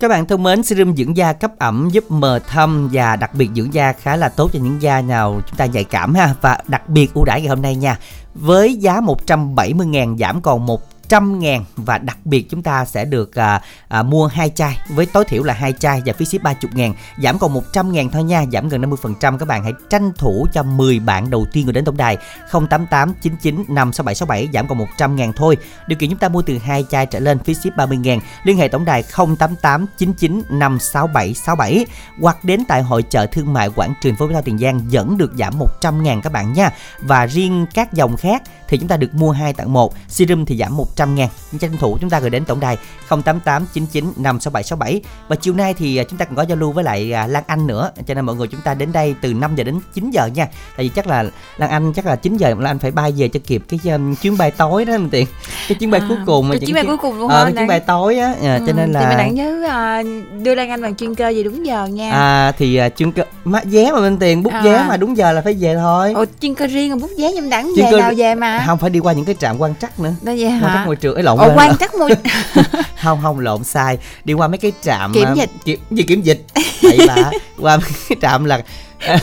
Các 0.05 0.09
bạn 0.09 0.25
thân 0.25 0.43
mến, 0.43 0.63
serum 0.63 0.95
dưỡng 0.95 1.17
da 1.17 1.33
cấp 1.33 1.51
ẩm 1.59 1.89
giúp 1.91 2.11
mờ 2.11 2.39
thâm 2.47 2.89
và 2.91 3.15
đặc 3.15 3.33
biệt 3.33 3.49
dưỡng 3.55 3.73
da 3.73 3.93
khá 3.93 4.15
là 4.15 4.29
tốt 4.29 4.49
cho 4.53 4.59
những 4.59 4.81
da 4.81 5.01
nào 5.01 5.41
chúng 5.47 5.57
ta 5.57 5.65
nhạy 5.65 5.83
cảm 5.83 6.13
ha 6.13 6.33
và 6.41 6.57
đặc 6.67 6.89
biệt 6.89 7.13
ưu 7.13 7.25
đãi 7.25 7.41
ngày 7.41 7.49
hôm 7.49 7.61
nay 7.61 7.75
nha. 7.75 7.97
Với 8.35 8.75
giá 8.75 9.01
170 9.01 9.87
000 9.93 10.17
giảm 10.17 10.41
còn 10.41 10.65
100 11.05 11.39
ngàn 11.39 11.65
và 11.75 11.97
đặc 11.97 12.17
biệt 12.25 12.49
chúng 12.49 12.61
ta 12.61 12.85
sẽ 12.85 13.05
được 13.05 13.35
à, 13.35 13.61
à, 13.87 14.03
mua 14.03 14.27
hai 14.27 14.49
chai 14.49 14.77
với 14.89 15.05
tối 15.05 15.25
thiểu 15.25 15.43
là 15.43 15.53
hai 15.53 15.73
chai 15.73 16.01
và 16.05 16.13
phí 16.13 16.25
ship 16.25 16.43
30 16.43 16.71
ngàn 16.73 16.93
giảm 17.23 17.39
còn 17.39 17.53
100 17.53 17.91
ngàn 17.91 18.09
thôi 18.09 18.23
nha 18.23 18.45
giảm 18.51 18.69
gần 18.69 18.81
50% 18.81 19.37
các 19.37 19.47
bạn 19.47 19.63
hãy 19.63 19.73
tranh 19.89 20.11
thủ 20.17 20.47
cho 20.53 20.63
10 20.63 20.99
bạn 20.99 21.29
đầu 21.29 21.45
tiên 21.51 21.65
gửi 21.65 21.73
đến 21.73 21.85
tổng 21.85 21.97
đài 21.97 22.17
088 22.51 23.13
99 23.21 23.55
56767 23.55 24.49
giảm 24.53 24.67
còn 24.67 24.77
100 24.77 25.15
ngàn 25.15 25.33
thôi. 25.33 25.57
Điều 25.87 25.99
kiện 25.99 26.09
chúng 26.09 26.19
ta 26.19 26.29
mua 26.29 26.41
từ 26.41 26.57
hai 26.57 26.85
chai 26.89 27.05
trở 27.05 27.19
lên 27.19 27.39
phí 27.39 27.53
ship 27.53 27.77
30 27.77 27.97
ngàn. 27.97 28.19
Liên 28.43 28.57
hệ 28.57 28.67
tổng 28.67 28.85
đài 28.85 29.03
088 29.03 29.85
99 29.97 30.41
56767 30.49 31.85
hoặc 32.21 32.43
đến 32.43 32.63
tại 32.67 32.81
hội 32.81 33.03
chợ 33.03 33.25
thương 33.25 33.53
mại 33.53 33.69
quảng 33.69 33.93
trường 34.01 34.15
phố 34.15 34.27
Mỹ 34.27 34.35
Tiền 34.45 34.57
Giang 34.57 34.81
vẫn 34.91 35.17
được 35.17 35.31
giảm 35.37 35.59
100 35.59 36.03
ngàn 36.03 36.21
các 36.21 36.31
bạn 36.31 36.53
nha. 36.53 36.71
Và 36.99 37.25
riêng 37.25 37.65
các 37.73 37.93
dòng 37.93 38.17
khác 38.17 38.43
thì 38.67 38.77
chúng 38.77 38.87
ta 38.87 38.97
được 38.97 39.13
mua 39.13 39.31
2 39.31 39.53
tặng 39.53 39.73
1 39.73 39.93
serum 40.07 40.45
thì 40.45 40.57
giảm 40.57 40.77
100 40.95 41.15
ngàn. 41.15 41.29
Tranh 41.59 41.77
thủ 41.79 41.97
chúng 42.01 42.09
ta 42.09 42.19
gửi 42.19 42.29
đến 42.29 42.45
tổng 42.45 42.59
đài 42.59 42.77
088 43.09 43.65
99 43.73 44.05
56767 44.17 45.01
và 45.27 45.35
chiều 45.35 45.53
nay 45.53 45.73
thì 45.73 45.97
à, 45.97 46.03
chúng 46.09 46.17
ta 46.19 46.25
còn 46.25 46.35
có 46.35 46.41
giao 46.41 46.57
lưu 46.57 46.71
với 46.71 46.83
lại 46.83 47.11
à, 47.13 47.27
Lan 47.27 47.43
Anh 47.47 47.67
nữa. 47.67 47.91
Cho 48.07 48.13
nên 48.13 48.25
mọi 48.25 48.35
người 48.35 48.47
chúng 48.47 48.61
ta 48.61 48.73
đến 48.73 48.91
đây 48.91 49.15
từ 49.21 49.33
5 49.33 49.55
giờ 49.55 49.63
đến 49.63 49.79
9 49.93 50.11
giờ 50.11 50.25
nha. 50.35 50.45
Tại 50.77 50.85
vì 50.85 50.89
chắc 50.95 51.07
là 51.07 51.23
Lan 51.57 51.69
Anh 51.69 51.93
chắc 51.93 52.05
là 52.05 52.15
9 52.15 52.37
giờ 52.37 52.49
Lan 52.49 52.63
Anh 52.65 52.79
phải 52.79 52.91
bay 52.91 53.13
về 53.17 53.27
cho 53.27 53.39
kịp 53.47 53.63
cái 53.69 53.79
um, 53.93 54.15
chuyến 54.15 54.37
bay 54.37 54.51
tối 54.51 54.85
đó 54.85 54.91
mình 54.97 55.09
tiện 55.09 55.27
cái 55.67 55.75
chuyến 55.79 55.91
bay 55.91 56.01
À, 56.01 56.05
cuối 56.09 56.17
cùng 56.25 56.49
cái 56.51 56.59
chuyến 56.59 56.75
bay 56.75 56.83
cuối 56.85 56.97
cùng 56.97 57.19
luôn 57.19 57.29
ờ, 57.29 57.37
hả 57.37 57.43
cái 57.45 57.53
chuyến 57.53 57.67
bay 57.67 57.79
tối 57.79 58.17
á. 58.17 58.33
À, 58.43 58.59
cho 58.67 58.73
nên 58.73 58.93
Ừ, 58.93 58.99
thì 58.99 59.05
mình 59.05 59.09
là 59.09 59.15
đặng 59.17 59.35
nhớ 59.35 59.63
à, 59.69 60.03
đưa 60.43 60.55
Lan 60.55 60.69
Anh 60.69 60.81
bằng 60.81 60.95
chuyên 60.95 61.15
cơ 61.15 61.31
về 61.35 61.43
đúng 61.43 61.65
giờ 61.65 61.85
nha. 61.85 62.11
À 62.11 62.51
thì 62.57 62.75
à, 62.75 62.89
chuyên 62.89 63.11
cơ 63.11 63.23
má 63.43 63.61
vé 63.65 63.91
mà 63.91 63.99
bên 64.01 64.17
tiền 64.17 64.43
bút 64.43 64.53
À. 64.53 64.61
vé 64.63 64.85
mà 64.89 64.97
đúng 64.97 65.17
giờ 65.17 65.31
là 65.31 65.41
phải 65.41 65.53
về 65.59 65.75
thôi. 65.75 66.13
Ồ, 66.15 66.25
chuyên 66.41 66.55
cơ 66.55 66.67
riêng 66.67 66.99
bút 66.99 67.09
vé 67.17 67.31
nhưng 67.33 67.49
Chuyên 67.75 67.85
về 67.85 67.91
cơ- 67.91 67.99
nào 67.99 68.11
về 68.17 68.35
mà? 68.35 68.63
Không 68.67 68.77
phải 68.77 68.89
đi 68.89 68.99
qua 68.99 69.13
những 69.13 69.25
cái 69.25 69.35
trạm 69.39 69.57
quan 69.61 69.73
trắc 69.81 69.99
nữa. 69.99 70.13
Đó 70.21 70.31
vậy 70.37 70.49
hả 70.49 70.84
trắc 70.85 70.87
môi 70.87 70.95
trường 70.95 71.13
ấy 71.15 71.23
lộn 71.23 71.37
Ồ, 71.39 71.51
quan 71.55 71.77
trắc 71.77 71.95
môi 71.95 72.11
không 73.03 73.19
không 73.21 73.39
lộn 73.39 73.63
sai. 73.63 73.97
Đi 74.25 74.33
qua 74.33 74.47
mấy 74.47 74.57
cái 74.57 74.71
trạm 74.81 75.13
Kiểm 75.13 75.27
à, 75.27 75.33
dịch. 75.35 75.49
kiểm 75.65 75.79
gì 75.91 76.03
kiểm 76.03 76.21
dịch? 76.21 76.45
Vậy 76.81 76.99
bà 77.07 77.15
qua 77.59 77.77
mấy 77.77 77.89
cái 78.09 78.17
trạm 78.21 78.45
là 78.45 78.61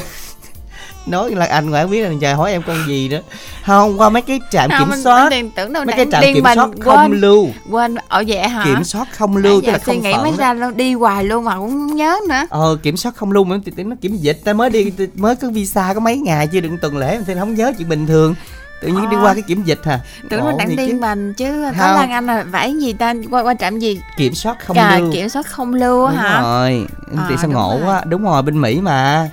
nói 1.07 1.31
là 1.35 1.47
anh 1.47 1.71
ngoại 1.71 1.87
biết 1.87 2.01
là 2.03 2.11
trời 2.21 2.35
hỏi 2.35 2.53
em 2.53 2.63
con 2.67 2.77
gì 2.89 3.09
nữa. 3.09 3.21
Không 3.67 4.01
qua 4.01 4.09
mấy 4.11 4.23
cái 4.23 4.41
trạm 4.51 4.71
Không, 4.71 4.79
kiểm 4.79 4.91
mình- 4.91 5.03
soát. 5.05 5.31
mình 5.31 5.51
tưởng 5.51 5.73
đâu 5.73 5.85
mấy 5.85 5.97
cái 5.97 6.07
trạm 6.13 6.23
kiểm 6.23 6.43
mình, 6.45 6.55
soát 6.55 6.67
quên. 6.67 6.97
không 6.97 7.13
lưu. 7.13 7.49
quên 7.71 7.95
ở 8.09 8.25
vậy 8.27 8.39
hả? 8.49 8.65
Kiểm 8.65 8.85
soát 8.85 9.09
không 9.17 9.37
lưu 9.37 9.61
tức 9.67 9.73
là 9.73 9.79
không 9.79 10.03
nghĩ 10.03 10.13
mới 10.15 10.31
đó. 10.31 10.37
ra 10.39 10.55
luôn 10.55 10.77
đi 10.77 10.95
hoài 10.95 11.25
luôn 11.25 11.45
mà 11.45 11.57
cũng 11.57 11.97
nhớ 11.97 12.17
nữa. 12.29 12.43
Ờ 12.51 12.77
kiểm 12.83 12.97
soát 12.97 13.17
không 13.17 13.33
lưu 13.33 13.45
mà 13.45 13.57
nó 13.77 13.97
kiểm 14.01 14.17
dịch. 14.17 14.41
Ta 14.45 14.53
mới 14.53 14.71
đi 14.71 14.93
mới 15.15 15.37
có 15.37 15.49
visa 15.51 15.95
có 15.95 16.01
mấy 16.01 16.17
ngày 16.17 16.47
chưa 16.47 16.61
đừng 16.61 16.79
tuần 16.79 16.97
lễ 16.97 17.19
thì 17.27 17.35
không 17.39 17.55
nhớ 17.55 17.73
chuyện 17.79 17.89
bình 17.89 18.07
thường 18.07 18.35
tự 18.83 18.89
nhiên 18.89 19.11
đi 19.11 19.17
Ờ. 19.17 19.23
qua 19.23 19.35
cái 19.35 19.43
kiểm 19.43 19.63
dịch 19.65 19.81
hả? 19.85 20.01
Tưởng 20.31 20.45
mình 20.45 20.57
đang 20.59 20.77
điên 20.77 21.01
mình 21.01 21.35
chứ. 21.35 21.65
có. 21.79 21.93
Lan 21.93 22.11
Anh 22.11 22.27
là 22.27 22.45
phải 22.53 22.75
gì 22.79 22.93
ta 22.93 23.15
qua 23.31 23.43
qua 23.43 23.55
trạm 23.55 23.79
gì? 23.79 24.01
Kiểm 24.17 24.35
soát 24.35 24.57
không 24.67 24.77
Cà, 24.77 24.99
lưu. 24.99 25.13
kiểm 25.13 25.29
soát 25.29 25.47
không 25.47 25.75
lưu 25.75 26.07
đúng 26.09 26.17
hả? 26.17 26.43
rồi. 26.43 26.87
À, 27.17 27.27
thì 27.29 27.35
sao 27.41 27.51
ngộ 27.51 27.77
rồi. 27.81 27.89
quá. 27.89 28.03
Đúng 28.05 28.23
rồi 28.25 28.43
bên 28.43 28.61
mỹ 28.61 28.81
mà. 28.81 29.31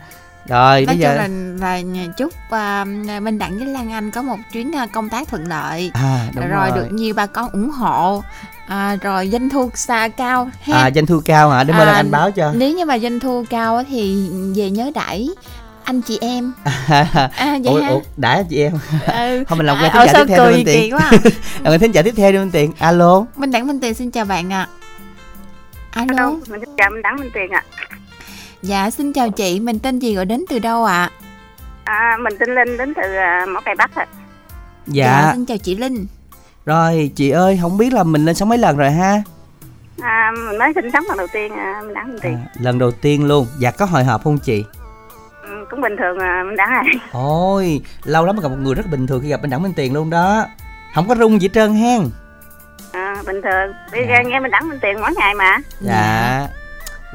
Rồi 0.48 0.82
nói 0.82 0.86
bây 0.86 0.98
giờ 0.98 1.14
là, 1.16 1.28
là 1.60 1.80
chúc 2.18 2.34
uh, 2.48 2.88
Minh 3.22 3.40
Đặng 3.40 3.58
với 3.58 3.68
Lan 3.68 3.92
Anh 3.92 4.12
có 4.12 4.22
một 4.22 4.38
chuyến 4.54 4.76
à, 4.76 4.86
công 4.94 5.10
tác 5.10 5.28
thuận 5.28 5.48
lợi. 5.48 5.92
À 5.94 6.28
đúng 6.36 6.48
rồi, 6.50 6.70
rồi, 6.70 6.78
được 6.80 6.88
nhiều 6.92 7.14
bà 7.14 7.26
con 7.26 7.50
ủng 7.50 7.70
hộ. 7.70 8.24
À, 8.68 8.96
rồi 9.02 9.30
doanh 9.32 9.50
thu 9.50 9.70
xa 9.76 10.08
cao 10.08 10.50
ha. 10.62 10.78
À 10.78 10.92
doanh 10.96 11.06
thu 11.06 11.22
cao 11.26 11.50
hả? 11.50 11.64
Để 11.64 11.74
mời 11.74 11.82
À, 11.82 11.86
Lan 11.86 11.96
anh 11.96 12.12
báo 12.12 12.32
cho. 12.32 12.52
nếu 12.56 12.74
như 12.74 12.86
mà 12.86 13.00
doanh 13.00 13.20
thu 13.20 13.46
cao 13.50 13.84
thì 13.90 14.30
về 14.56 14.70
nhớ 14.70 14.92
đẩy 14.96 15.30
anh 15.90 16.02
chị 16.02 16.18
em. 16.22 16.54
À 16.90 17.58
vậy 17.64 17.74
ủa, 17.74 17.82
ha. 17.82 17.90
ủa 17.90 18.00
đã 18.18 18.44
chị 18.50 18.62
em. 18.64 18.74
Ừ. 19.08 19.44
không 19.48 19.58
mình 19.58 19.68
làm 19.68 19.78
À, 19.78 19.82
quen 19.82 19.92
ờ, 19.94 20.06
thính 20.06 20.14
giả 20.14 20.24
tiếp 20.24 20.34
theo 20.36 20.50
đi 20.50 20.56
Minh 20.56 20.66
kỳ 20.66 20.74
Tiện 20.74 20.94
quá 20.94 21.00
à. 21.00 21.12
làm 21.64 21.72
quen 21.74 21.80
thính 21.80 21.92
giả 21.92 22.02
tiếp 22.02 22.14
theo 22.18 22.32
đi 22.32 22.38
Minh 22.38 22.52
Tiện 22.52 22.72
alo. 22.80 23.26
Minh 23.36 23.52
Đặng 23.52 23.68
Minh 23.68 23.80
Tiền 23.80 23.94
xin 23.94 24.12
chào 24.12 24.26
bạn 24.26 24.54
ạ. 24.54 24.68
Alo. 25.92 26.14
Alo, 26.18 26.32
mình 26.32 26.60
xin 26.66 26.70
chào 26.78 26.90
mình 26.90 27.02
Đặng 27.02 27.16
Minh 27.16 27.30
Tiền 27.34 27.52
ạ. 27.52 27.64
dạ 28.62 28.90
xin 28.90 29.14
chào 29.14 29.30
chị. 29.30 29.60
Mình 29.60 29.80
tên 29.80 30.00
gì 30.00 30.16
gọi 30.16 30.26
đến 30.26 30.46
từ 30.50 30.60
đâu 30.60 30.86
ạ? 30.86 31.10
À, 31.84 32.18
mình 32.22 32.34
tên 32.40 32.56
Linh 32.56 32.78
đến 32.78 32.94
từ 32.94 33.16
à, 33.16 33.46
Mỏ 33.54 33.60
Cày 33.62 33.76
Bắc 33.76 33.96
ạ. 33.96 34.06
dạ. 34.88 35.32
Xin 35.34 35.46
chào 35.46 35.58
chị 35.58 35.76
Linh. 35.76 36.06
Rồi 36.66 37.12
chị 37.16 37.30
ơi 37.30 37.60
không 37.62 37.78
biết 37.78 37.94
là 37.94 38.04
mình 38.04 38.26
lên 38.26 38.36
sống 38.36 38.50
mấy 38.50 38.58
lần 38.58 38.78
rồi 38.78 38.92
ha? 38.92 39.22
À, 40.02 40.32
mình 40.50 40.58
mới 40.60 40.72
sinh 40.76 40.90
sống 40.94 41.04
lần 41.08 41.18
đầu 41.18 41.28
tiên 41.34 41.52
à, 41.54 41.82
mình 41.86 41.94
Đặng 41.94 42.08
Minh 42.08 42.20
Tiền. 42.22 42.34
à, 42.34 42.48
lần 42.60 42.80
đầu 42.80 42.92
tiên 42.92 43.28
luôn. 43.28 43.48
Dạ 43.60 43.72
có 43.72 43.86
hồi 43.86 44.04
hộp 44.04 44.24
không 44.24 44.38
chị 44.38 44.64
cũng 45.70 45.82
bình 45.82 45.96
thường 46.00 46.20
à, 46.20 46.44
mình 46.46 46.56
Đặng 46.56 46.70
à. 46.70 46.84
ôi 47.12 47.82
lâu 48.04 48.26
lắm 48.26 48.36
mà 48.36 48.42
gặp 48.42 48.50
một 48.50 48.58
người 48.62 48.76
rất 48.76 48.86
bình 48.92 49.08
thường 49.08 49.22
khi 49.24 49.30
gặp 49.30 49.42
bên 49.42 49.50
đẳng 49.52 49.64
Minh 49.64 49.74
Tiền 49.76 49.94
luôn 49.94 50.10
đó. 50.10 50.46
Không 50.96 51.08
có 51.08 51.16
rung 51.16 51.42
gì 51.42 51.48
hết 51.48 51.54
trơn 51.54 51.74
hen. 51.74 52.02
À. 52.92 53.16
Bình 53.26 53.42
thường. 53.42 53.74
Đi 53.94 54.02
ra 54.02 54.22
nghe 54.22 54.40
mình 54.40 54.52
Đặng 54.52 54.70
Minh 54.70 54.80
Tiền 54.82 55.02
mỗi 55.02 55.12
ngày 55.18 55.34
mà. 55.34 55.58
dạ. 55.82 56.48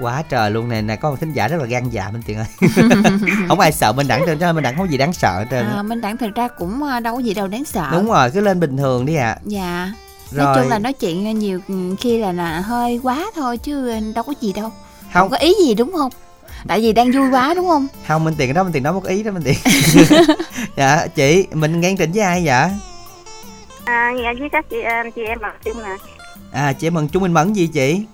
Quá 0.00 0.22
trời 0.28 0.50
luôn 0.50 0.68
nè 0.68 0.82
nè 0.82 0.96
có 0.96 1.10
một 1.10 1.16
thính 1.20 1.32
giả 1.32 1.48
rất 1.48 1.56
là 1.60 1.64
gan 1.66 1.88
dạ 1.90 2.10
Minh 2.12 2.22
Tiền 2.26 2.38
ơi. 2.38 2.46
Không 3.48 3.60
ai 3.60 3.72
sợ 3.72 3.92
bên 3.92 4.08
đẳng 4.08 4.22
trơn 4.26 4.38
cho 4.38 4.46
nên 4.46 4.54
bên 4.54 4.64
đẳng 4.64 4.76
không 4.76 4.86
có 4.86 4.90
gì 4.90 4.98
đáng 4.98 5.12
sợ 5.12 5.38
hết 5.38 5.46
trơn 5.50 5.66
à, 5.66 5.82
Minh 5.82 6.00
Đặng 6.00 6.16
thật 6.16 6.30
ra 6.34 6.48
cũng 6.48 6.82
à, 6.82 7.00
đâu 7.00 7.14
có 7.14 7.20
gì 7.20 7.34
đâu 7.34 7.48
đáng 7.48 7.64
sợ. 7.64 7.88
Đúng 7.92 8.06
rồi 8.06 8.30
cứ 8.30 8.40
lên 8.40 8.60
bình 8.60 8.76
thường 8.76 9.06
đi 9.06 9.14
ạ. 9.14 9.36
Dạ. 9.44 9.92
Rồi. 10.30 10.44
nói 10.44 10.56
chung 10.62 10.70
là 10.70 10.78
nói 10.78 10.92
chuyện 10.92 11.38
nhiều 11.38 11.60
khi 12.00 12.18
là, 12.18 12.32
là 12.32 12.60
hơi 12.60 13.00
quá 13.02 13.26
thôi 13.34 13.58
chứ 13.58 14.00
đâu 14.14 14.24
có 14.24 14.34
gì 14.40 14.52
đâu. 14.52 14.72
Không 15.00 15.10
không. 15.12 15.30
có 15.30 15.36
ý 15.36 15.54
gì 15.66 15.74
đúng 15.74 15.92
không 15.92 16.12
tại 16.68 16.80
vì 16.80 16.92
đang 16.92 17.12
vui 17.12 17.30
quá 17.30 17.54
đúng 17.56 17.68
không 17.68 17.86
không 18.08 18.24
Minh 18.24 18.34
Tiền 18.38 18.48
cái 18.48 18.54
đó 18.54 18.62
Minh 18.62 18.72
Tiền 18.72 18.82
nói 18.82 18.92
một 18.92 19.04
ý 19.04 19.22
đó 19.22 19.32
Minh 19.32 19.42
Tiền 19.44 19.54
dạ 20.76 21.06
chị 21.14 21.46
mình 21.52 21.80
nghe 21.80 21.88
chương 21.90 21.96
trình 21.96 22.12
với 22.12 22.22
ai 22.22 22.42
vậy 22.46 22.70
À, 23.84 24.12
nghe 24.16 24.34
với 24.38 24.48
các 24.52 24.64
chị, 24.70 24.76
anh 24.82 25.10
chị 25.10 25.22
em 25.24 25.38
học 25.42 25.52
chung 25.64 25.82
nè. 25.82 25.96
à 26.52 26.72
chị 26.72 26.90
mừng 26.90 27.08
chung 27.08 27.22
minh 27.22 27.32
mẫn 27.32 27.52
gì 27.52 27.66
chị 27.66 28.04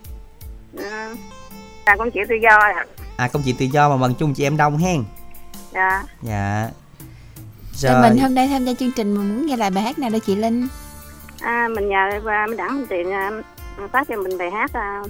À, 0.90 1.08
là 1.86 1.96
con 1.98 2.10
chịu 2.10 2.24
tự 2.28 2.34
do 2.42 2.56
ạ. 2.56 2.84
à 3.16 3.28
công 3.28 3.42
chuyện 3.42 3.56
tự 3.56 3.66
do 3.72 3.88
mà 3.88 3.96
mừng 3.96 4.14
chung 4.14 4.34
chị 4.34 4.44
em 4.46 4.56
đông 4.56 4.78
hen 4.78 5.04
Dạ. 5.74 6.02
dạ 6.22 6.68
Rồi. 7.74 8.02
mình 8.02 8.18
hôm 8.18 8.34
nay 8.34 8.48
tham 8.48 8.64
gia 8.64 8.74
chương 8.74 8.92
trình 8.96 9.14
mình 9.14 9.28
muốn 9.36 9.46
nghe 9.46 9.56
lại 9.56 9.70
bài 9.70 9.84
hát 9.84 9.98
nào 9.98 10.10
đó 10.10 10.18
chị 10.26 10.36
Linh 10.36 10.68
À, 11.40 11.68
mình 11.74 11.88
nhờ 11.88 12.20
và 12.22 12.46
mình 12.48 12.56
Minh 12.76 12.86
Tiền 12.90 13.10
à, 13.12 13.30
phát 13.92 14.08
cho 14.08 14.16
mình 14.16 14.38
bài 14.38 14.50
hát 14.50 14.72
à, 14.72 15.02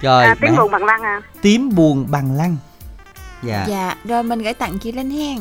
rồi 0.00 0.24
à, 0.24 0.34
bạn- 0.40 0.56
buồn 0.56 0.70
bằng 0.70 0.84
lăng 0.84 1.02
à. 1.02 1.22
tím 1.42 1.74
buồn 1.74 2.06
bằng 2.10 2.36
lăng. 2.36 2.56
Dạ. 3.42 3.64
Dạ 3.68 3.94
rồi 4.04 4.22
mình 4.22 4.42
gửi 4.42 4.54
tặng 4.54 4.78
chị 4.78 4.92
Linh 4.92 5.10
hen 5.10 5.38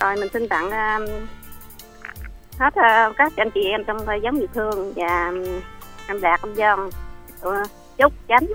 Rồi 0.00 0.16
mình 0.16 0.28
xin 0.32 0.48
tặng 0.48 0.70
à, 0.70 0.98
hết 2.58 2.74
à, 2.74 3.10
các 3.16 3.32
anh 3.36 3.50
chị 3.50 3.60
em 3.64 3.84
trong 3.86 3.96
uh, 3.96 4.22
giống 4.22 4.38
yêu 4.38 4.48
thương 4.54 4.92
và 4.96 5.28
um, 5.28 5.60
anh 6.06 6.20
Đạt, 6.20 6.40
anh 6.42 6.54
Dân, 6.54 6.90
uh, 7.48 7.70
Trúc, 7.98 8.12
Chánh. 8.28 8.46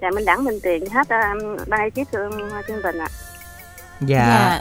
Và 0.00 0.10
mình 0.14 0.24
đẳng 0.24 0.44
mình 0.44 0.58
tiền 0.62 0.84
hết 0.90 1.00
uh, 1.00 1.68
ban 1.68 1.80
ekip 1.80 2.12
chương 2.12 2.32
chương 2.68 2.80
trình 2.82 2.98
ạ. 2.98 3.08
dạ 4.00 4.60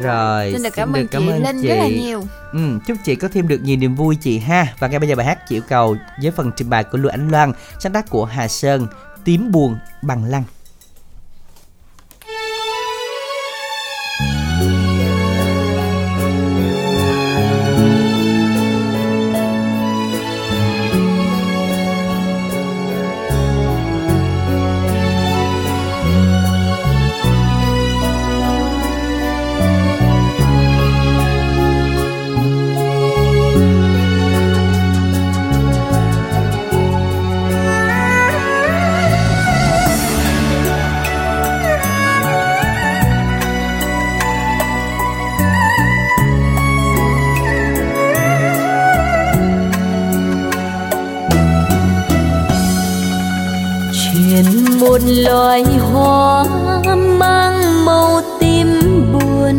rồi 0.00 0.52
xin 0.52 0.62
được 0.62 0.74
cảm 0.76 0.92
ơn 0.92 1.08
chị 1.08 1.18
Linh 1.18 1.62
rất 1.62 1.74
là 1.74 1.88
nhiều. 1.88 2.24
Ừ, 2.52 2.78
chúc 2.86 2.98
chị 3.04 3.14
có 3.14 3.28
thêm 3.28 3.48
được 3.48 3.62
nhiều 3.62 3.76
niềm 3.76 3.94
vui 3.94 4.16
chị 4.16 4.38
ha. 4.38 4.74
Và 4.78 4.88
ngay 4.88 4.98
bây 4.98 5.08
giờ 5.08 5.14
bài 5.14 5.26
hát 5.26 5.48
chịu 5.48 5.62
cầu 5.68 5.96
với 6.22 6.30
phần 6.30 6.50
trình 6.56 6.70
bày 6.70 6.84
của 6.84 6.98
Lưu 6.98 7.10
Ánh 7.10 7.30
Loan 7.30 7.52
Sáng 7.78 7.92
tác 7.92 8.10
của 8.10 8.24
Hà 8.24 8.48
Sơn 8.48 8.86
Tím 9.24 9.52
buồn 9.52 9.78
bằng 10.02 10.24
lăng 10.24 10.44
loài 55.54 55.78
hoa 55.78 56.44
mang 57.18 57.84
màu 57.84 58.20
tím 58.40 58.66
buồn, 59.12 59.58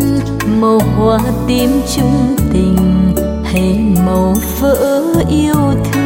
màu 0.61 0.79
hoa 0.79 1.19
tím 1.47 1.69
chung 1.95 2.35
tình, 2.53 3.13
hay 3.43 3.79
màu 4.05 4.35
vỡ 4.59 5.03
yêu 5.29 5.55
thương. 5.83 6.04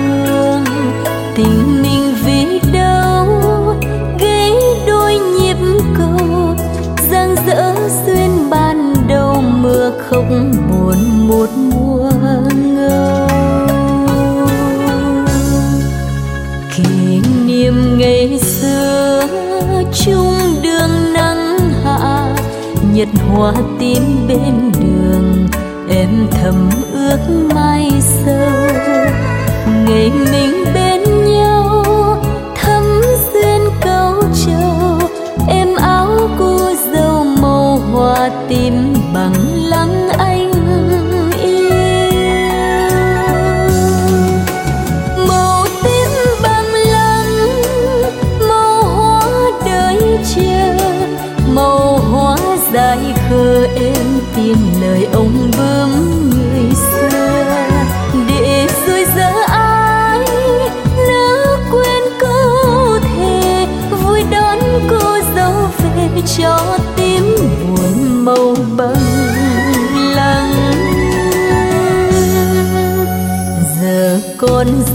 Nhật 22.99 23.09
hoa 23.27 23.53
tím 23.79 24.27
bên 24.27 24.71
đường 24.81 25.47
em 25.89 26.27
thầm 26.31 26.69
ước 26.93 27.47
mai 27.55 27.91
sau 28.01 28.51
ngày 29.87 30.11
mình 30.31 30.63
bên 30.73 30.78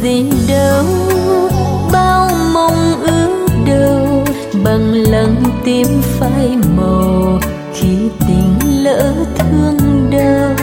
gì 0.03 0.31
đâu, 0.49 0.85
bao 1.93 2.31
mong 2.55 3.03
ước 3.07 3.47
đâu, 3.67 4.25
bằng 4.65 4.93
lần 4.93 5.37
tim 5.65 5.87
phai 6.03 6.57
màu 6.77 7.39
khi 7.75 7.97
tình 8.27 8.85
lỡ 8.85 9.13
thương 9.39 10.11
đau. 10.11 10.55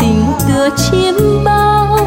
Tình 0.00 0.24
tựa 0.48 0.68
chiếm 0.76 1.44
bao 1.44 1.98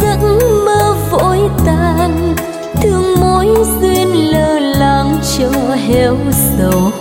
giấc 0.00 0.18
mơ 0.64 0.94
vội 1.10 1.38
tan, 1.66 2.34
thương 2.82 3.20
mối 3.20 3.48
duyên 3.80 4.32
lơ 4.32 4.58
làng 4.58 5.18
cho 5.38 5.50
héo 5.88 6.16
sầu. 6.58 6.91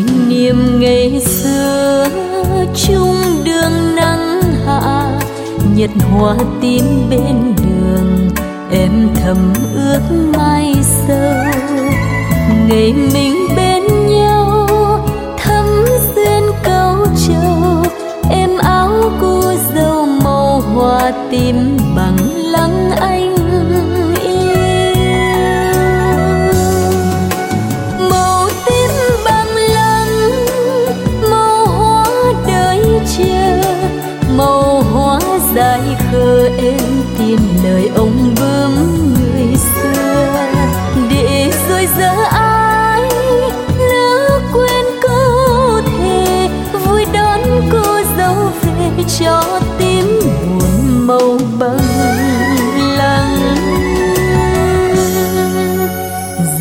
Kỷ 0.00 0.14
niệm 0.28 0.80
ngày 0.80 1.20
xưa 1.20 2.06
chung 2.74 3.44
đường 3.44 3.96
nắng 3.96 4.42
hạ 4.66 5.18
nhật 5.74 5.90
hoa 6.10 6.36
tím 6.60 6.84
bên 7.10 7.54
đường 7.64 8.30
em 8.70 9.08
thầm 9.14 9.52
ước 9.74 10.00
mai 10.36 10.74
sau 10.82 11.44
ngày 12.68 12.94
mình 13.14 13.34
bên 13.56 13.82
nhau, 14.08 14.66
thắm 15.38 15.66
duyên 16.14 16.42
câu 16.62 16.96
trầu 17.28 17.84
em 18.30 18.50
áo 18.58 19.12
cô 19.20 19.42
dâu 19.74 20.06
màu 20.06 20.60
hoa 20.60 21.12
tím 21.30 21.76
bằng 21.96 22.16
lắng 22.36 22.90
anh 23.00 23.19
em 37.30 37.38
tin 37.38 37.64
lời 37.64 37.90
ông 37.94 38.34
bướm 38.40 39.14
người 39.14 39.56
xưa. 39.56 40.46
Để 41.10 41.52
rồi 41.68 41.88
giờ 41.98 42.14
ai 42.30 43.02
nỡ 43.78 44.40
quên 44.52 44.84
câu 45.02 45.80
thề 45.86 46.48
vui 46.84 47.04
đón 47.12 47.40
cô 47.72 48.00
dâu 48.18 48.34
về 48.62 49.04
cho 49.18 49.60
tím 49.78 50.20
buồn 50.58 51.06
màu 51.06 51.38
băng 51.58 51.78
lăng 52.98 53.56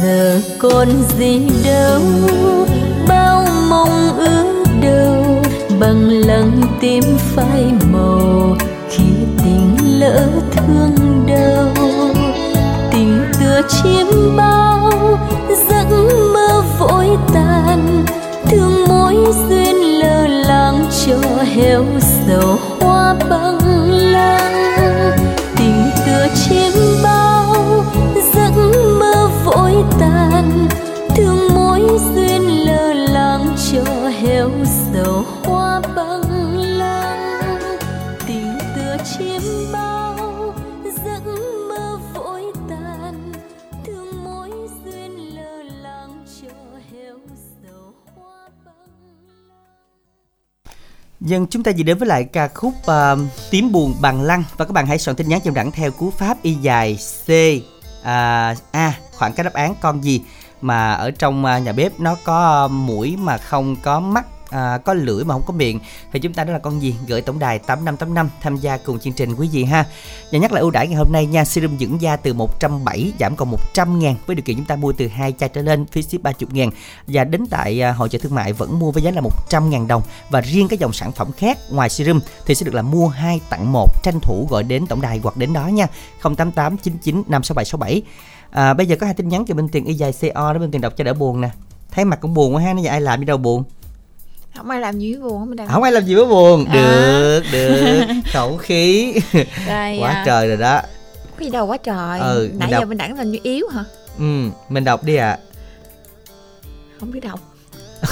giờ 0.02 0.42
còn 0.60 0.88
gì 1.18 1.42
Dân 51.30 51.48
chúng 51.48 51.64
ta 51.64 51.72
vừa 51.78 51.84
đến 51.84 51.98
với 51.98 52.08
lại 52.08 52.24
ca 52.24 52.48
khúc 52.48 52.74
uh, 52.80 53.20
Tím 53.50 53.72
buồn 53.72 53.96
bằng 54.02 54.22
lăng. 54.22 54.44
Và 54.58 54.66
các 54.66 54.72
bạn 54.72 54.88
hãy 54.88 55.00
soạn 55.00 55.16
tin 55.16 55.30
nhắn 55.30 55.40
chậm 55.44 55.54
đẳng 55.54 55.72
theo 55.72 55.92
cú 55.92 56.12
pháp 56.12 56.42
y 56.42 56.54
dài 56.54 56.98
C 57.26 57.30
uh, 57.30 58.58
A. 58.72 58.94
Khoảng 59.18 59.34
cái 59.34 59.44
đáp 59.44 59.54
án 59.54 59.76
con 59.82 60.04
gì 60.04 60.22
mà 60.62 60.94
ở 60.94 61.12
trong 61.12 61.46
uh, 61.46 61.64
nhà 61.64 61.72
bếp 61.72 62.00
nó 62.00 62.16
có 62.24 62.68
mũi 62.68 63.18
mà 63.18 63.38
không 63.38 63.76
có 63.84 64.00
mắt? 64.00 64.26
À, 64.50 64.78
có 64.78 64.94
lưỡi 64.94 65.24
mà 65.24 65.34
không 65.34 65.44
có 65.46 65.54
miệng 65.54 65.80
thì 66.14 66.20
chúng 66.20 66.34
ta 66.34 66.44
đó 66.44 66.54
là 66.54 66.60
con 66.60 66.82
gì? 66.82 66.96
Gửi 67.08 67.22
tổng 67.22 67.40
đài 67.40 67.60
8585 67.60 68.30
tham 68.42 68.58
gia 68.58 68.78
cùng 68.78 69.00
chương 69.00 69.14
trình 69.14 69.36
quý 69.36 69.50
vị 69.52 69.64
ha. 69.64 69.86
Và 70.32 70.40
nhắc 70.40 70.52
lại 70.52 70.62
ưu 70.62 70.72
đãi 70.72 70.88
ngày 70.88 70.96
hôm 70.96 71.12
nay 71.12 71.26
nha 71.26 71.46
serum 71.46 71.78
dưỡng 71.78 72.02
da 72.02 72.16
từ 72.16 72.34
170 72.34 73.14
giảm 73.20 73.36
còn 73.36 73.52
100 73.52 74.00
ngàn 74.00 74.16
với 74.26 74.36
điều 74.36 74.44
kiện 74.44 74.56
chúng 74.56 74.66
ta 74.66 74.76
mua 74.76 74.92
từ 74.92 75.08
hai 75.08 75.34
chai 75.40 75.50
trở 75.50 75.62
lên 75.62 75.86
phí 75.86 76.02
ship 76.02 76.22
30 76.22 76.48
ngàn. 76.52 76.72
Và 77.08 77.24
đến 77.24 77.46
tại 77.50 77.82
à, 77.82 77.92
hội 77.92 78.10
chợ 78.10 78.20
thương 78.22 78.36
mại 78.36 78.54
vẫn 78.54 78.80
mua 78.80 78.92
với 78.92 79.04
giá 79.04 79.12
là 79.12 79.22
100 79.22 79.70
ngàn 79.70 79.88
đồng. 79.88 80.02
Và 80.30 80.42
riêng 80.42 80.68
các 80.68 80.80
dòng 80.80 80.94
sản 80.94 81.12
phẩm 81.12 81.32
khác 81.32 81.58
ngoài 81.72 81.90
serum 81.90 82.20
thì 82.46 82.56
sẽ 82.56 82.66
được 82.66 82.74
là 82.74 82.82
mua 82.82 83.08
hai 83.08 83.42
tặng 83.50 83.72
một 83.72 84.04
tranh 84.04 84.20
thủ 84.20 84.48
gọi 84.50 84.64
đến 84.64 84.88
tổng 84.88 85.02
đài 85.02 85.20
hoặc 85.24 85.38
đến 85.38 85.54
đó 85.54 85.68
nha. 85.68 85.88
088 86.22 86.78
99 86.78 87.24
56767 87.28 88.04
à, 88.52 88.74
bây 88.74 88.86
giờ 88.86 88.96
có 89.00 89.06
hai 89.06 89.16
tin 89.16 89.30
nhắn 89.30 89.46
từ 89.46 89.54
bên 89.54 89.70
tiền 89.70 89.86
y 89.86 89.94
dài 89.94 90.14
co 90.34 90.54
đó 90.54 90.60
bên 90.60 90.72
tiền 90.72 90.82
đọc 90.82 90.94
cho 90.98 91.04
đỡ 91.04 91.14
buồn 91.14 91.42
nè. 91.42 91.50
Thấy 91.92 92.06
mặt 92.06 92.22
cũng 92.22 92.34
buồn 92.34 92.56
quá 92.56 92.62
ha 92.62 92.74
nó 92.74 92.82
giờ 92.82 92.90
ai 92.90 93.02
làm 93.02 93.20
đi 93.20 93.26
đâu 93.26 93.38
buồn? 93.38 93.64
Không 94.58 94.70
ai 94.70 94.82
làm 94.82 95.00
gì 95.00 95.14
với 95.14 95.22
buồn 95.30 95.40
không 95.40 95.56
đang 95.56 95.68
không 95.68 95.84
ai 95.84 95.92
làm 95.92 96.06
gì 96.06 96.16
với 96.16 96.26
buồn. 96.26 96.66
À. 96.66 96.74
được 96.74 97.44
được. 97.52 98.06
Khẩu 98.34 98.58
khí. 98.58 99.14
Rồi, 99.68 99.98
quá 100.00 100.10
à. 100.12 100.24
trời 100.26 100.48
rồi 100.48 100.58
đó. 100.58 100.82
Có 101.40 101.46
gì 101.46 101.50
đâu 101.50 101.66
quá 101.66 101.78
trời. 101.78 102.20
Ừ, 102.20 102.48
mình 102.50 102.60
nãy 102.60 102.72
đọc. 102.72 102.82
giờ 102.82 102.86
mình 102.86 102.98
đẳng 102.98 103.18
làm 103.18 103.32
như 103.32 103.40
yếu 103.44 103.68
hả? 103.68 103.84
Ừ 104.20 104.50
mình 104.70 104.84
đọc 104.84 105.04
đi 105.04 105.16
ạ. 105.16 105.38
Không 107.00 107.12
biết 107.12 107.20
đọc. 107.20 107.40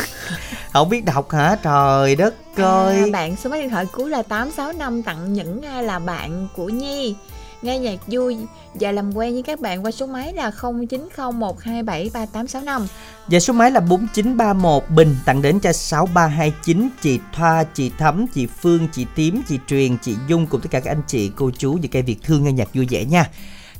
Không 0.74 0.90
biết 0.90 1.06
đọc 1.06 1.32
hả? 1.32 1.58
Trời 1.64 2.16
đất 2.16 2.34
ơi. 2.56 2.98
À, 3.00 3.06
bạn 3.14 3.36
số 3.36 3.50
máy 3.50 3.62
điện 3.62 3.70
thoại 3.70 3.86
cuối 3.92 4.10
là 4.10 4.22
865 4.22 5.04
tặng 5.04 5.34
những 5.34 5.62
ai 5.62 5.84
là 5.84 6.00
bạn 6.00 6.48
của 6.56 6.70
Nhi 6.70 7.16
nghe 7.62 7.80
nhạc 7.80 8.00
vui 8.08 8.38
và 8.74 8.92
làm 8.92 9.18
quen 9.18 9.34
với 9.34 9.44
các 9.44 9.60
bạn 9.60 9.86
qua 9.86 9.92
số 9.92 10.08
máy 10.08 10.34
là 10.34 10.50
0901273865 10.50 12.88
Và 13.28 13.40
số 13.40 13.54
máy 13.54 13.72
là 13.72 13.80
4931 13.80 14.84
Bình 14.90 15.16
tặng 15.26 15.42
đến 15.42 15.60
cho 15.60 15.74
6329 15.74 16.90
chị 17.02 17.20
Thoa, 17.34 17.64
chị 17.64 17.92
Thấm, 17.98 18.26
chị 18.34 18.46
Phương, 18.46 18.88
chị 18.92 19.06
Tím, 19.16 19.42
chị 19.48 19.60
Truyền, 19.68 19.98
chị 19.98 20.16
Dung 20.28 20.48
cùng 20.48 20.62
tất 20.62 20.70
cả 20.72 20.80
các 20.80 20.92
anh 20.92 21.02
chị, 21.08 21.32
cô 21.36 21.52
chú 21.58 21.78
và 21.82 21.88
cây 21.92 22.02
Việt 22.02 22.18
thương 22.24 22.44
nghe 22.44 22.52
nhạc 22.52 22.74
vui 22.74 22.88
vẻ 22.90 23.06
nha. 23.06 23.30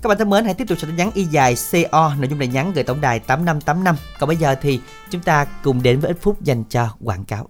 Các 0.02 0.08
bạn 0.08 0.18
thân 0.18 0.30
mến 0.30 0.46
hãy 0.46 0.54
tiếp 0.54 0.66
tục 0.68 0.78
sẽ 0.82 0.88
tin 0.88 0.96
nhắn 0.96 1.12
y 1.14 1.24
dài 1.24 1.56
CO 1.72 2.14
nội 2.20 2.30
dung 2.30 2.40
này 2.40 2.48
nhắn 2.48 2.72
gửi 2.76 2.84
tổng 2.84 3.02
đài 3.02 3.20
8585. 3.20 3.96
Còn 4.20 4.28
bây 4.28 4.38
giờ 4.38 4.56
thì 4.62 4.80
chúng 5.10 5.22
ta 5.22 5.46
cùng 5.64 5.84
đến 5.84 6.00
với 6.00 6.12
ít 6.12 6.18
phút 6.22 6.42
dành 6.42 6.64
cho 6.70 6.90
quảng 7.04 7.26
cáo. 7.26 7.50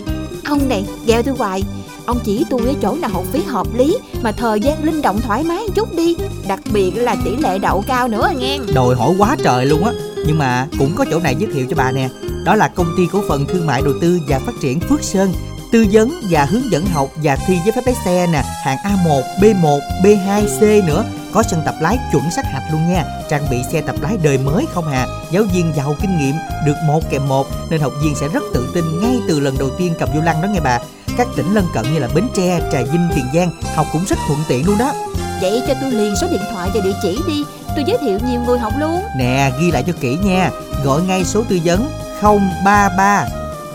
Ông 0.45 0.69
này 0.69 0.85
gheo 1.05 1.23
tôi 1.23 1.35
hoài. 1.37 1.63
Ông 2.05 2.19
chỉ 2.23 2.45
tôi 2.49 2.61
cái 2.65 2.75
chỗ 2.81 2.95
nào 2.95 3.09
học 3.13 3.25
phí 3.31 3.43
hợp 3.43 3.67
lý 3.73 3.97
Mà 4.23 4.31
thời 4.31 4.59
gian 4.59 4.83
linh 4.83 5.01
động 5.01 5.21
thoải 5.21 5.43
mái 5.43 5.57
một 5.67 5.73
chút 5.75 5.95
đi. 5.95 6.15
Đặc 6.47 6.59
biệt 6.73 6.91
là 6.95 7.15
tỷ 7.25 7.35
lệ 7.35 7.59
đậu 7.59 7.83
cao 7.87 8.07
nữa, 8.07 8.31
nghe. 8.37 8.59
Đòi 8.73 8.95
hỏi 8.95 9.13
quá 9.17 9.35
trời 9.43 9.65
luôn 9.65 9.85
á. 9.85 9.91
Nhưng 10.27 10.37
mà 10.37 10.67
cũng 10.79 10.95
có 10.95 11.05
chỗ 11.11 11.19
này 11.19 11.35
giới 11.39 11.51
thiệu 11.53 11.65
cho 11.69 11.75
bà 11.75 11.91
nè. 11.91 12.09
Đó 12.43 12.55
là 12.55 12.67
công 12.67 12.87
ty 12.97 13.03
cổ 13.11 13.23
phần 13.27 13.45
thương 13.45 13.67
mại 13.67 13.81
đầu 13.81 13.93
tư 14.01 14.19
và 14.27 14.39
phát 14.39 14.53
triển 14.61 14.79
Phước 14.79 15.03
Sơn. 15.03 15.33
Tư 15.71 15.85
vấn 15.91 16.21
và 16.29 16.45
hướng 16.45 16.71
dẫn 16.71 16.85
học 16.85 17.09
và 17.15 17.35
thi 17.35 17.59
giấy 17.65 17.71
phép 17.71 17.81
lái 17.85 17.95
xe 18.05 18.27
nè 18.27 18.43
Hạng 18.63 18.77
A1, 18.77 19.21
B1, 19.41 19.79
B2, 20.03 20.47
C 20.47 20.85
nữa. 20.87 21.05
Có 21.33 21.43
sân 21.43 21.61
tập 21.65 21.75
lái 21.79 21.97
chuẩn 22.11 22.23
sát 22.35 22.45
hạch 22.45 22.63
luôn 22.71 22.93
nha. 22.93 23.05
Trang 23.29 23.49
bị 23.51 23.57
xe 23.71 23.81
tập 23.81 23.95
lái 24.01 24.17
đời 24.23 24.37
mới 24.37 24.65
không 24.73 24.87
hà. 24.87 25.07
Giáo 25.31 25.43
viên 25.53 25.73
giàu 25.75 25.95
kinh 26.01 26.17
nghiệm 26.17 26.35
Được 26.65 26.75
một 26.87 26.99
kèm 27.09 27.27
một 27.27 27.47
Nên 27.69 27.81
học 27.81 27.93
viên 28.03 28.15
sẽ 28.15 28.27
rất 28.27 28.43
tự 28.53 28.71
tin 28.73 28.83
ngay 29.01 29.19
từ 29.27 29.39
lần 29.39 29.57
đầu 29.57 29.69
tiên 29.77 29.93
cầm 29.99 30.09
vô 30.15 30.21
lăng 30.21 30.41
đó 30.41 30.47
nghe 30.47 30.59
bà. 30.59 30.79
Các 31.17 31.27
tỉnh 31.35 31.53
lân 31.53 31.65
cận 31.73 31.93
như 31.93 31.99
là 31.99 32.07
Bến 32.15 32.27
Tre, 32.35 32.59
Trà 32.71 32.81
Vinh, 32.81 33.07
Tiền 33.15 33.25
Giang 33.33 33.51
học 33.75 33.87
cũng 33.93 34.05
rất 34.05 34.17
thuận 34.27 34.39
tiện 34.47 34.67
luôn 34.67 34.77
đó. 34.77 34.93
Vậy 35.41 35.63
cho 35.67 35.73
tôi 35.81 35.91
liền 35.91 36.15
số 36.21 36.27
điện 36.31 36.41
thoại 36.51 36.69
và 36.73 36.81
địa 36.83 36.93
chỉ 37.01 37.19
đi. 37.27 37.43
Tôi 37.75 37.83
giới 37.87 37.97
thiệu 38.01 38.19
nhiều 38.29 38.41
người 38.41 38.59
học 38.59 38.73
luôn. 38.79 39.01
Nè, 39.17 39.51
ghi 39.59 39.71
lại 39.71 39.83
cho 39.87 39.93
kỹ 39.99 40.17
nha. 40.23 40.49
Gọi 40.83 41.01
ngay 41.01 41.25
số 41.25 41.43
tư 41.49 41.59
vấn 41.65 41.89
033 42.21 43.27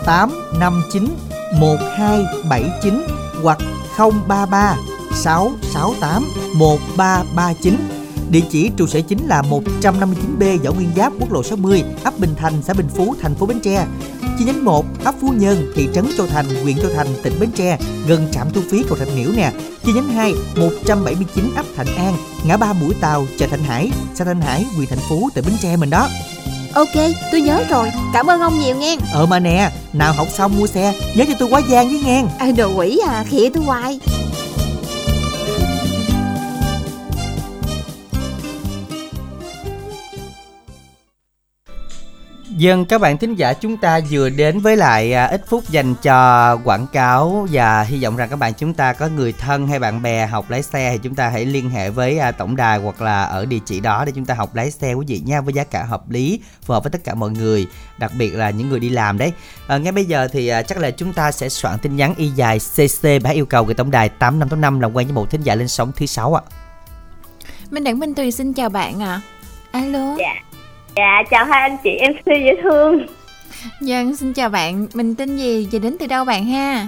859 0.05 1.15
1279 1.53 3.07
hoặc 3.43 3.57
033 4.27 4.75
668 5.15 6.25
1339. 6.53 7.77
Địa 8.29 8.41
chỉ 8.49 8.71
trụ 8.77 8.87
sở 8.87 9.01
chính 9.01 9.27
là 9.27 9.41
159B 9.41 10.57
Võ 10.63 10.71
Nguyên 10.71 10.89
Giáp, 10.95 11.13
quốc 11.19 11.31
lộ 11.31 11.43
60, 11.43 11.83
ấp 12.03 12.19
Bình 12.19 12.35
Thành, 12.37 12.53
xã 12.61 12.73
Bình 12.73 12.87
Phú, 12.95 13.15
thành 13.21 13.35
phố 13.35 13.45
Bến 13.45 13.59
Tre. 13.59 13.85
Chi 14.39 14.45
nhánh 14.45 14.65
1, 14.65 14.85
ấp 15.03 15.15
Phú 15.21 15.33
Nhân, 15.37 15.71
thị 15.75 15.89
trấn 15.93 16.05
Châu 16.17 16.27
Thành, 16.27 16.45
huyện 16.63 16.77
Châu 16.77 16.91
Thành, 16.95 17.07
tỉnh 17.23 17.39
Bến 17.39 17.49
Tre, 17.55 17.77
gần 18.07 18.27
trạm 18.31 18.47
thu 18.53 18.61
phí 18.71 18.83
cầu 18.89 18.97
Thạch 18.97 19.07
Miễu 19.15 19.31
nè. 19.31 19.51
Chi 19.85 19.93
nhánh 19.93 20.09
2, 20.09 20.33
179 20.55 21.55
ấp 21.55 21.65
Thạnh 21.75 21.95
An, 21.97 22.13
ngã 22.45 22.57
ba 22.57 22.73
Mũi 22.73 22.93
Tàu, 23.01 23.25
chợ 23.37 23.47
Thạnh 23.47 23.63
Hải, 23.63 23.91
xã 24.15 24.25
Thạnh 24.25 24.41
Hải, 24.41 24.65
huyện 24.75 24.89
Thành 24.89 24.99
Phú, 25.09 25.29
tỉnh 25.33 25.45
Bến 25.47 25.55
Tre 25.61 25.77
mình 25.77 25.89
đó. 25.89 26.07
Ok, 26.73 26.95
tôi 27.31 27.41
nhớ 27.41 27.63
rồi. 27.69 27.91
Cảm 28.13 28.27
ơn 28.29 28.41
ông 28.41 28.59
nhiều 28.59 28.75
nghe. 28.75 28.95
Ờ 29.13 29.25
mà 29.25 29.39
nè, 29.39 29.71
nào 29.93 30.13
học 30.13 30.27
xong 30.37 30.57
mua 30.59 30.67
xe, 30.67 30.93
nhớ 31.15 31.25
cho 31.27 31.33
tôi 31.39 31.49
quá 31.51 31.61
giang 31.69 31.89
với 31.89 31.99
nghe. 32.05 32.23
à, 32.39 32.47
Đồ 32.57 32.69
quỷ 32.77 32.99
à, 33.07 33.23
khịa 33.29 33.49
tôi 33.53 33.63
hoài 33.63 33.99
Dân 42.57 42.85
các 42.85 43.01
bạn 43.01 43.17
thính 43.17 43.35
giả 43.35 43.53
chúng 43.53 43.77
ta 43.77 43.99
vừa 44.09 44.29
đến 44.29 44.59
với 44.59 44.77
lại 44.77 45.13
à, 45.13 45.25
ít 45.25 45.41
phút 45.47 45.69
dành 45.69 45.95
cho 45.95 46.57
quảng 46.63 46.87
cáo 46.87 47.47
và 47.51 47.81
hy 47.81 48.03
vọng 48.03 48.17
rằng 48.17 48.29
các 48.29 48.35
bạn 48.35 48.53
chúng 48.53 48.73
ta 48.73 48.93
có 48.93 49.07
người 49.07 49.33
thân 49.33 49.67
hay 49.67 49.79
bạn 49.79 50.01
bè 50.01 50.25
học 50.25 50.49
lái 50.49 50.63
xe 50.63 50.91
thì 50.91 50.99
chúng 51.03 51.15
ta 51.15 51.29
hãy 51.29 51.45
liên 51.45 51.69
hệ 51.69 51.89
với 51.89 52.19
à, 52.19 52.31
tổng 52.31 52.55
đài 52.55 52.79
hoặc 52.79 53.01
là 53.01 53.23
ở 53.23 53.45
địa 53.45 53.59
chỉ 53.65 53.79
đó 53.79 54.05
để 54.05 54.11
chúng 54.15 54.25
ta 54.25 54.33
học 54.33 54.55
lái 54.55 54.71
xe 54.71 54.93
quý 54.93 55.05
vị 55.07 55.21
nha 55.25 55.41
với 55.41 55.53
giá 55.53 55.63
cả 55.63 55.83
hợp 55.83 56.09
lý 56.09 56.39
phù 56.61 56.73
hợp 56.73 56.83
với 56.83 56.91
tất 56.91 57.03
cả 57.03 57.15
mọi 57.15 57.29
người 57.29 57.67
đặc 57.97 58.11
biệt 58.17 58.29
là 58.29 58.49
những 58.49 58.69
người 58.69 58.79
đi 58.79 58.89
làm 58.89 59.17
đấy. 59.17 59.31
À, 59.67 59.77
ngay 59.77 59.91
bây 59.91 60.05
giờ 60.05 60.27
thì 60.27 60.47
à, 60.47 60.61
chắc 60.61 60.77
là 60.77 60.91
chúng 60.91 61.13
ta 61.13 61.31
sẽ 61.31 61.49
soạn 61.49 61.79
tin 61.79 61.95
nhắn 61.95 62.13
y 62.17 62.27
dài 62.27 62.59
cc 62.59 63.23
và 63.23 63.29
yêu 63.29 63.45
cầu 63.45 63.63
gửi 63.63 63.75
tổng 63.75 63.91
đài 63.91 64.09
8585 64.09 64.79
làm 64.79 64.93
quen 64.93 65.07
với 65.07 65.13
một 65.13 65.31
thính 65.31 65.41
giả 65.41 65.55
lên 65.55 65.67
sóng 65.67 65.91
thứ 65.95 66.05
sáu 66.05 66.33
ạ. 66.33 66.41
Minh 67.71 67.83
Đẳng 67.83 67.99
Minh 67.99 68.13
Tùy 68.13 68.31
xin 68.31 68.53
chào 68.53 68.69
bạn 68.69 68.99
ạ. 68.99 69.21
Alo. 69.71 70.15
Dạ. 70.19 70.46
Dạ, 70.97 71.23
chào 71.31 71.45
hai 71.45 71.61
anh 71.61 71.77
chị 71.83 71.97
MC 72.09 72.25
dễ 72.25 72.61
thương. 72.63 73.05
Dân 73.81 74.15
xin 74.15 74.33
chào 74.33 74.49
bạn. 74.49 74.87
Mình 74.93 75.15
tên 75.15 75.37
gì 75.37 75.67
và 75.71 75.79
đến 75.79 75.97
từ 75.99 76.07
đâu 76.07 76.25
bạn 76.25 76.45
ha? 76.45 76.87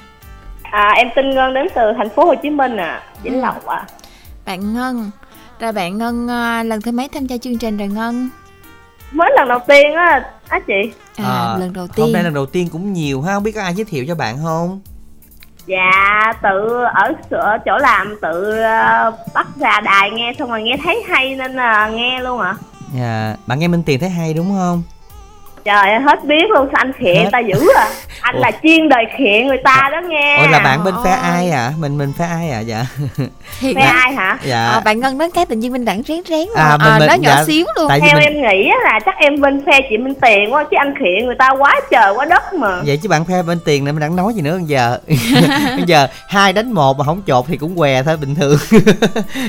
À, 0.62 0.94
em 0.96 1.08
tên 1.16 1.30
Ngân 1.30 1.54
đến 1.54 1.68
từ 1.76 1.82
thành 1.98 2.10
phố 2.10 2.26
Hồ 2.26 2.36
Chí 2.44 2.50
Minh 2.50 2.78
à, 2.78 3.04
Vĩnh 3.24 3.42
Lộc 3.42 3.66
à. 3.66 3.84
Bạn 4.46 4.74
Ngân. 4.74 5.12
Rồi 5.60 5.72
bạn 5.72 5.98
Ngân 5.98 6.28
à, 6.28 6.64
lần 6.64 6.82
thứ 6.82 6.92
mấy 6.92 7.08
tham 7.14 7.26
gia 7.26 7.38
chương 7.38 7.58
trình 7.58 7.78
rồi 7.78 7.88
Ngân? 7.88 8.30
Mới 9.12 9.32
lần 9.38 9.48
đầu 9.48 9.60
tiên 9.68 9.94
á, 9.94 10.24
á 10.48 10.60
chị. 10.68 10.92
À, 11.18 11.56
lần 11.60 11.74
đầu 11.74 11.84
hôm 11.84 11.96
tiên. 11.96 12.14
nay 12.14 12.24
lần 12.24 12.34
đầu 12.34 12.46
tiên 12.46 12.68
cũng 12.72 12.94
nhiều 12.94 13.22
ha. 13.22 13.34
Không 13.34 13.44
biết 13.44 13.52
có 13.56 13.62
ai 13.62 13.74
giới 13.74 13.86
thiệu 13.86 14.06
cho 14.08 14.16
bạn 14.16 14.38
không? 14.44 14.82
Dạ, 15.66 16.34
tự 16.44 16.84
ở 16.94 17.14
ở 17.30 17.58
chỗ 17.66 17.78
làm 17.78 18.16
tự 18.22 18.62
ờ, 18.62 19.12
bắt 19.34 19.48
ra 19.60 19.82
đài 19.84 20.12
nghe 20.12 20.34
xong 20.40 20.50
rồi 20.50 20.64
nghe 20.64 20.78
thấy 20.84 21.04
hay 21.08 21.36
nên 21.36 21.56
là 21.56 21.90
nghe 21.90 22.20
luôn 22.22 22.40
ạ. 22.40 22.56
Dạ, 22.94 23.36
bạn 23.48 23.60
nghe 23.60 23.68
Minh 23.68 23.84
Tiền 23.84 24.00
thấy 24.00 24.10
hay 24.10 24.34
đúng 24.34 24.50
không? 24.50 24.84
Trời 25.66 25.92
ơi, 25.92 26.00
hết 26.00 26.24
biết 26.26 26.44
luôn 26.56 26.68
sao 26.72 26.80
anh 26.82 26.92
khịa 27.00 27.14
người 27.14 27.32
ta 27.32 27.40
dữ 27.40 27.68
à. 27.78 27.88
Anh 28.22 28.36
Ủa? 28.36 28.42
là 28.42 28.52
chuyên 28.64 28.90
đời 28.90 29.06
khịa 29.18 29.44
người 29.48 29.58
ta 29.64 29.90
đó 29.92 29.98
nghe. 30.10 30.38
Ủa 30.42 30.48
là 30.52 30.60
bạn 30.60 30.84
bên 30.84 30.94
phe 31.04 31.12
ai 31.12 31.50
à? 31.52 31.72
Mình 31.80 31.98
mình 31.98 32.14
phe 32.18 32.26
ai 32.26 32.50
à? 32.50 32.60
Dạ. 32.60 32.86
Phe 33.62 33.74
là- 33.74 33.92
ai 33.92 34.14
hả? 34.14 34.38
Dạ. 34.46 34.66
à, 34.68 34.80
Bạn 34.80 35.00
Ngân 35.00 35.18
nói 35.18 35.32
cái 35.34 35.46
tự 35.46 35.56
nhiên 35.56 35.74
Minh 35.74 35.86
Đẳng 35.86 36.02
rén 36.08 36.22
rén 36.30 36.48
À, 36.56 36.64
à, 36.64 36.78
mình- 36.78 37.00
mình- 37.00 37.08
Nó 37.08 37.14
nhỏ 37.14 37.30
dạ, 37.38 37.44
xíu 37.46 37.66
luôn 37.78 37.86
tại 37.90 38.00
vì 38.02 38.08
Theo 38.08 38.20
mình- 38.20 38.24
em 38.24 38.42
nghĩ 38.42 38.68
á 38.70 38.76
là 38.92 39.00
chắc 39.06 39.16
em 39.18 39.42
bên 39.42 39.66
phe 39.66 39.80
chị 39.90 39.98
Minh 39.98 40.14
Tiền 40.22 40.54
quá 40.54 40.64
chứ 40.72 40.78
anh 40.80 40.94
khịa 41.00 41.26
người 41.26 41.36
ta 41.40 41.50
quá 41.60 41.76
trời 41.92 42.14
quá 42.16 42.26
đất 42.26 42.54
mà. 42.54 42.82
Vậy 42.86 42.98
chứ 42.98 43.10
bạn 43.10 43.26
phe 43.26 43.44
bên 43.44 43.60
tiền 43.66 43.84
này 43.86 43.94
mình 43.94 44.02
đang 44.02 44.16
nói 44.16 44.34
gì 44.34 44.42
nữa 44.42 44.58
bây 44.58 44.66
giờ 44.66 44.98
Bây 45.78 45.84
giờ 45.86 46.08
hai 46.28 46.54
đánh 46.54 46.72
một 46.72 46.98
mà 46.98 47.06
không 47.06 47.22
chột 47.28 47.46
thì 47.48 47.58
cũng 47.58 47.76
què 47.78 48.04
thôi 48.04 48.18
bình 48.18 48.36
thường 48.36 48.58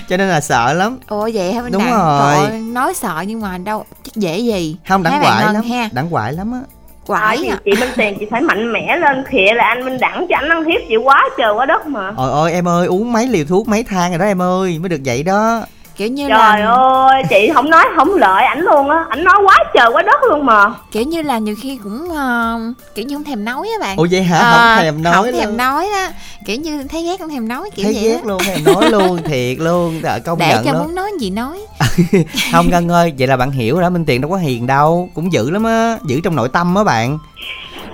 Cho 0.08 0.16
nên 0.16 0.28
là 0.28 0.40
sợ 0.40 0.72
lắm 0.72 0.98
Ủa 1.08 1.30
vậy 1.34 1.52
hả 1.52 1.62
Minh 1.62 1.72
Đúng 1.72 1.82
Đẳng 1.84 1.90
rồi. 1.98 2.34
Trời 2.36 2.50
ơi, 2.50 2.58
Nói 2.60 2.94
sợ 2.94 3.24
nhưng 3.26 3.40
mà 3.40 3.58
đâu 3.58 3.84
Chắc 4.04 4.14
dễ 4.14 4.38
gì 4.38 4.76
Không 4.88 5.02
bạn 5.02 5.22
quại 5.22 5.44
lắm 5.54 5.62
ha 5.70 5.88
Đáng 5.92 6.09
quại 6.10 6.32
lắm 6.32 6.52
á. 6.52 6.60
Quải 7.06 7.38
thì 7.40 7.48
à 7.48 7.58
chị 7.64 7.70
Minh 7.80 7.88
Tiền 7.96 8.16
chị 8.20 8.26
phải 8.30 8.40
mạnh 8.40 8.72
mẽ 8.72 8.96
lên 8.96 9.24
khịa 9.28 9.54
là 9.54 9.64
anh 9.64 9.84
Minh 9.84 9.98
Đẳng 10.00 10.26
cho 10.28 10.36
anh 10.36 10.48
ăn 10.48 10.64
hiếp 10.64 10.80
chị 10.88 10.96
quá 10.96 11.28
trời 11.38 11.52
quá 11.52 11.66
đất 11.66 11.86
mà. 11.86 12.12
Ôi 12.16 12.30
ôi 12.30 12.52
em 12.52 12.68
ơi 12.68 12.86
uống 12.86 13.12
mấy 13.12 13.26
liều 13.26 13.44
thuốc 13.44 13.68
mấy 13.68 13.84
thang 13.84 14.10
rồi 14.10 14.18
đó 14.18 14.24
em 14.24 14.42
ơi 14.42 14.78
Mới 14.78 14.88
được 14.88 15.00
vậy 15.04 15.22
đó 15.22 15.62
Kiểu 16.00 16.08
như 16.08 16.28
Trời 16.28 16.38
là 16.38 16.66
ơi, 16.66 17.22
chị 17.30 17.50
không 17.54 17.70
nói 17.70 17.84
không 17.96 18.14
lợi 18.14 18.44
ảnh 18.44 18.60
luôn 18.60 18.90
á, 18.90 19.04
ảnh 19.08 19.24
nói 19.24 19.34
quá 19.44 19.56
trời 19.74 19.88
quá 19.92 20.02
đất 20.02 20.20
luôn 20.30 20.46
mà. 20.46 20.72
Kiểu 20.92 21.02
như 21.02 21.22
là 21.22 21.38
nhiều 21.38 21.54
khi 21.62 21.78
cũng 21.82 22.08
ờ, 22.16 22.58
Kiểu 22.94 23.04
như 23.04 23.16
không 23.16 23.24
thèm 23.24 23.44
nói 23.44 23.68
á 23.68 23.86
bạn 23.86 23.96
Ủa 23.96 24.06
vậy 24.10 24.22
hả? 24.22 24.38
Ờ, 24.38 24.74
Không 24.76 24.82
thèm 24.84 25.02
nói 25.02 25.14
Không 25.14 25.24
luôn. 25.24 25.40
thèm 25.40 25.56
nói 25.56 25.88
á 25.88 26.10
Kiểu 26.46 26.56
như 26.56 26.82
thấy 26.90 27.02
ghét 27.02 27.16
không 27.20 27.28
thèm 27.28 27.48
nói 27.48 27.70
kiểu 27.74 27.84
Thấy 27.84 27.94
vậy 27.94 28.02
ghét 28.10 28.14
á. 28.16 28.20
luôn 28.24 28.42
em 28.48 28.64
nói 28.64 28.90
luôn 28.90 29.22
thiệt 29.24 29.58
luôn 29.58 30.00
Trời, 30.02 30.20
công 30.20 30.38
Để 30.38 30.48
nhận 30.48 30.64
cho 30.64 30.72
luôn 30.72 30.82
muốn 30.84 30.94
nói 30.94 31.10
gì 31.20 31.30
nói 31.30 31.58
Không 32.52 32.70
Ngân 32.70 32.88
ơi 32.88 33.12
Vậy 33.18 33.26
là 33.28 33.36
bạn 33.36 33.50
hiểu 33.50 33.74
rồi 33.74 33.82
đó 33.82 33.90
Minh 33.90 34.04
Tiền 34.04 34.20
đâu 34.20 34.30
có 34.30 34.36
hiền 34.36 34.66
đâu 34.66 35.10
Cũng 35.14 35.32
dữ 35.32 35.50
lắm 35.50 35.64
á 35.64 35.98
Dữ 36.06 36.20
trong 36.24 36.36
nội 36.36 36.48
tâm 36.48 36.74
á 36.74 36.84
bạn 36.84 37.18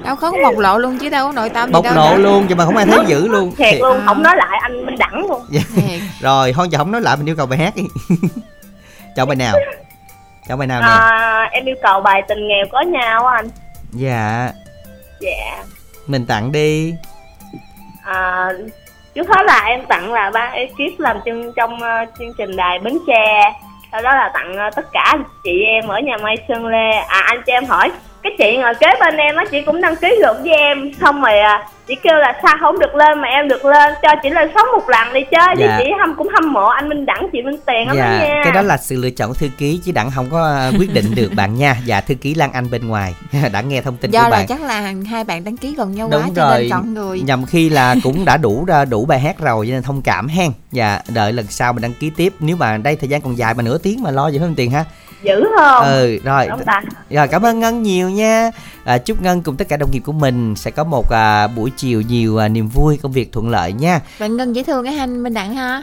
Đâu 0.04 0.16
có 0.16 0.32
bộc 0.44 0.58
lộ 0.58 0.78
luôn 0.78 0.98
chứ 0.98 1.08
đâu 1.08 1.26
có 1.26 1.32
nội 1.32 1.48
tâm 1.48 1.68
gì 1.68 1.72
Bộc 1.72 1.84
đâu 1.84 1.94
lộ 1.94 2.10
nè. 2.10 2.18
luôn 2.18 2.44
Nhưng 2.48 2.58
mà 2.58 2.64
không 2.64 2.76
ai 2.76 2.86
thấy 2.86 2.98
dữ 3.06 3.28
luôn 3.28 3.54
Thiệt 3.56 3.68
Thiệt. 3.72 3.80
luôn, 3.80 4.00
không 4.06 4.22
nói 4.22 4.34
lại 4.36 4.58
anh 4.62 4.86
Minh 4.86 4.94
Đẳng 4.98 5.26
luôn. 5.28 5.42
Dạ. 5.50 5.60
Thiệt. 5.76 6.00
Rồi 6.20 6.52
thôi 6.56 6.68
giờ 6.70 6.78
không 6.78 6.92
nói 6.92 7.00
lại 7.00 7.16
mình 7.16 7.28
yêu 7.28 7.36
cầu 7.36 7.46
bài 7.46 7.58
hát 7.58 7.72
đi 7.76 7.82
Chọn 9.16 9.28
bài 9.28 9.36
nào 9.36 9.54
Chọn 10.48 10.58
bài 10.58 10.66
nào 10.68 10.80
nè 10.80 10.86
À, 10.86 11.48
em 11.52 11.64
yêu 11.64 11.76
cầu 11.82 12.00
bài 12.00 12.22
tình 12.28 12.48
nghèo 12.48 12.66
có 12.72 12.80
nhau 12.80 13.26
anh. 13.26 13.48
Dạ 13.92 14.50
Dạ. 15.20 15.64
Mình 16.06 16.26
tặng 16.26 16.52
đi 16.52 16.94
À, 18.04 18.48
trước 19.14 19.28
hết 19.28 19.42
là 19.46 19.64
em 19.66 19.86
tặng 19.88 20.12
là 20.12 20.30
ban 20.30 20.52
ekip 20.52 20.98
làm 21.00 21.16
trong 21.24 21.52
trong 21.56 21.82
ờ, 21.82 22.04
chương 22.18 22.32
trình 22.38 22.56
đài 22.56 22.78
Bến 22.78 22.98
Tre. 23.06 23.52
Sau 23.92 24.02
đó 24.02 24.14
là 24.14 24.30
tặng 24.34 24.56
ờ, 24.56 24.70
tất 24.76 24.86
cả 24.92 25.00
anh 25.06 25.24
chị 25.44 25.62
em 25.66 25.88
ở 25.88 25.98
nhà 26.00 26.16
may 26.22 26.36
Sơn 26.48 26.66
Lê. 26.66 26.90
À 26.90 27.20
anh 27.26 27.42
cho 27.46 27.52
em 27.52 27.64
hỏi, 27.64 27.90
cái 28.22 28.32
chị 28.38 28.56
ngồi 28.56 28.74
kế 28.74 28.86
bên 29.00 29.16
em 29.16 29.36
á 29.36 29.44
chị 29.50 29.62
cũng 29.62 29.80
đăng 29.80 29.96
ký 29.96 30.16
được 30.22 30.36
với 30.42 30.52
em 30.56 30.92
xong 31.00 31.22
rồi 31.22 31.38
à, 31.38 31.66
chị 31.88 31.94
kêu 32.02 32.14
là 32.14 32.40
sao 32.42 32.54
không 32.60 32.78
được 32.78 32.94
lên 32.94 33.20
mà 33.20 33.28
em 33.28 33.48
được 33.48 33.64
lên 33.64 33.92
cho 34.02 34.08
chị 34.22 34.30
lên 34.30 34.50
sống 34.54 34.66
một 34.78 34.88
lần 34.88 35.12
đi 35.14 35.20
chơi 35.30 35.54
Dạ. 35.58 35.78
chứ 35.78 35.84
chị 35.84 35.90
hâm 36.00 36.14
cũng 36.16 36.28
hâm 36.34 36.52
mộ 36.52 36.66
anh 36.66 36.88
Minh 36.88 37.06
Đẳng 37.06 37.28
chị 37.32 37.42
Minh 37.42 37.56
Tiền 37.66 37.86
lắm 37.88 37.96
đó 37.96 38.02
Dạ, 38.02 38.18
nha 38.18 38.40
cái 38.44 38.52
đó 38.52 38.62
là 38.62 38.76
sự 38.76 38.96
lựa 38.96 39.10
chọn 39.10 39.28
của 39.28 39.34
thư 39.34 39.48
ký 39.58 39.80
chứ 39.84 39.92
đặng 39.92 40.10
không 40.10 40.26
có 40.30 40.42
ờ, 40.42 40.72
quyết 40.78 40.94
định 40.94 41.14
được 41.14 41.30
bạn 41.36 41.54
nha. 41.54 41.76
Dạ, 41.84 42.00
thư 42.00 42.14
ký 42.14 42.34
Lan 42.34 42.52
Anh 42.52 42.70
bên 42.70 42.88
ngoài 42.88 43.14
đã 43.52 43.60
nghe 43.60 43.82
thông 43.82 43.96
tin 43.96 44.10
do 44.10 44.20
của 44.22 44.28
là 44.30 44.36
bạn. 44.36 44.46
chắc 44.46 44.60
là 44.60 44.92
hai 45.10 45.24
bạn 45.24 45.44
đăng 45.44 45.56
ký 45.56 45.74
gần 45.76 45.92
nhau 45.92 46.08
quá 46.08 46.18
Đúng 46.26 46.34
cho 46.34 46.48
rồi. 46.50 46.60
nên 46.60 46.70
chọn 46.70 46.94
người 46.94 47.20
Nhằm 47.20 47.46
khi 47.46 47.68
là 47.68 47.94
cũng 48.02 48.24
đã 48.24 48.36
đủ 48.36 48.64
ra 48.68 48.84
đủ 48.84 49.04
bài 49.04 49.20
hát 49.20 49.38
rồi 49.38 49.66
cho 49.66 49.72
nên 49.72 49.82
thông 49.82 50.02
cảm 50.02 50.28
hen. 50.28 50.50
Dạ, 50.72 51.00
đợi 51.14 51.32
lần 51.32 51.46
sau 51.48 51.72
mình 51.72 51.82
đăng 51.82 51.92
ký 52.00 52.10
tiếp. 52.16 52.32
Nếu 52.40 52.56
mà 52.56 52.76
đây 52.76 52.96
thời 52.96 53.08
gian 53.08 53.20
còn 53.20 53.38
dài 53.38 53.54
mà 53.54 53.62
nửa 53.62 53.78
tiếng 53.78 54.02
mà 54.02 54.10
lo 54.10 54.28
gì 54.28 54.38
hơn 54.38 54.54
tiền 54.54 54.70
ha. 54.70 54.84
Dữ 55.22 55.44
không 55.58 55.84
Ừ, 55.84 56.18
rồi. 56.24 56.46
Đúng 56.48 56.64
ta 56.64 56.82
Rồi 57.10 57.28
cảm 57.28 57.42
ơn 57.42 57.60
Ngân 57.60 57.82
nhiều 57.82 58.10
nha. 58.10 58.50
À, 58.84 58.98
chúc 58.98 59.22
Ngân 59.22 59.42
cùng 59.42 59.56
tất 59.56 59.68
cả 59.68 59.76
đồng 59.76 59.90
nghiệp 59.90 60.00
của 60.00 60.12
mình 60.12 60.56
sẽ 60.56 60.70
có 60.70 60.84
một 60.84 61.10
à, 61.10 61.46
buổi 61.46 61.70
chiều 61.76 62.00
nhiều 62.00 62.38
à, 62.38 62.48
niềm 62.48 62.68
vui, 62.68 62.98
công 63.02 63.12
việc 63.12 63.32
thuận 63.32 63.48
lợi 63.48 63.72
nha. 63.72 64.00
bạn 64.20 64.36
ngân 64.36 64.56
dễ 64.56 64.62
thương 64.62 64.84
cái 64.84 64.96
anh 64.98 65.22
minh 65.22 65.34
đặng 65.34 65.54
ha 65.54 65.82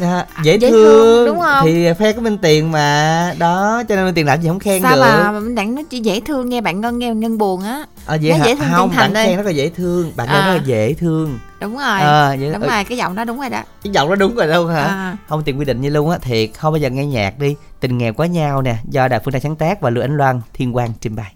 À, 0.00 0.26
dễ, 0.44 0.56
Dễ 0.56 0.70
thương, 0.70 0.84
thương, 0.84 1.26
đúng 1.26 1.40
không? 1.40 1.64
thì 1.66 1.92
phe 1.98 2.12
của 2.12 2.20
Minh 2.20 2.38
Tiền 2.38 2.72
mà. 2.72 3.34
Đó 3.38 3.82
cho 3.88 3.96
nên 3.96 4.04
Minh 4.04 4.14
Tiền 4.14 4.26
làm 4.26 4.42
gì 4.42 4.48
không 4.48 4.58
khen 4.58 4.82
sao 4.82 4.96
được. 4.96 5.02
mà 5.02 5.32
minh 5.32 5.54
đặng 5.54 5.74
nó 5.74 5.82
chỉ 5.90 6.00
dễ 6.00 6.20
thương 6.20 6.48
nghe 6.48 6.60
bạn 6.60 6.80
ngân 6.80 6.98
nghe 6.98 7.14
ngân 7.14 7.38
buồn 7.38 7.62
á. 7.62 7.84
À, 8.06 8.16
vậy 8.22 8.32
Nó 8.38 8.44
dễ 8.44 8.54
thương 8.54 8.68
không 8.72 8.90
bạn 8.96 9.14
khen 9.14 9.36
rất 9.36 9.46
là 9.46 9.50
dễ 9.52 9.68
thương 9.68 10.12
bạn 10.16 10.28
À. 10.28 10.34
khen 10.34 10.44
rất 10.46 10.60
là 10.60 10.62
dễ 10.66 10.94
thương. 10.94 11.38
Đúng 11.60 11.76
rồi. 11.78 12.00
Ờ, 12.00 12.36
vậy- 12.40 12.52
đúng 12.52 12.62
ừ. 12.62 12.68
rồi 12.68 12.84
cái 12.84 12.98
giọng 12.98 13.14
đó 13.14 13.24
đúng 13.24 13.40
rồi 13.40 13.48
đó. 13.50 13.62
Cái 13.84 13.92
giọng 13.92 14.08
đó 14.08 14.14
đúng 14.14 14.34
rồi 14.34 14.46
đâu 14.46 14.66
hả? 14.66 14.82
À. 14.84 15.16
không 15.28 15.42
tiền 15.42 15.58
quy 15.58 15.64
định 15.64 15.80
như 15.80 15.90
luôn 15.90 16.10
á 16.10 16.18
thiệt. 16.18 16.50
Không 16.58 16.72
bao 16.72 16.78
giờ 16.78 16.90
nghe 16.90 17.06
nhạc 17.06 17.38
đi. 17.38 17.54
Tình 17.80 17.98
nghèo 17.98 18.12
quá 18.12 18.26
nhau 18.26 18.62
nè. 18.62 18.76
Do 18.90 19.08
đài 19.08 19.20
phương 19.20 19.32
tây 19.32 19.40
sáng 19.40 19.56
tác 19.56 19.80
và 19.80 19.90
lưu 19.90 20.04
ánh 20.04 20.16
loan 20.16 20.40
thiên 20.54 20.72
quang 20.72 20.92
trình 21.00 21.16
bày 21.16 21.32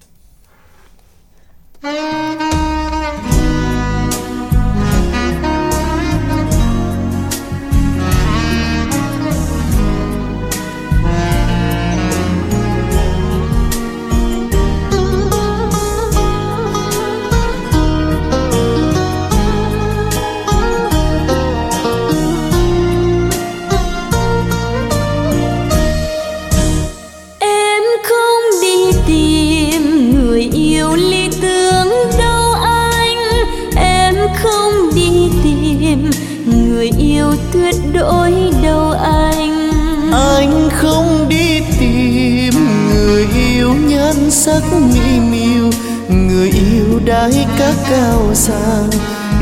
sắc 44.45 44.63
mỹ 44.93 45.19
miều 45.31 45.69
người 46.09 46.49
yêu 46.49 46.99
đái 47.05 47.45
các 47.57 47.75
cao 47.89 48.21
sang 48.33 48.89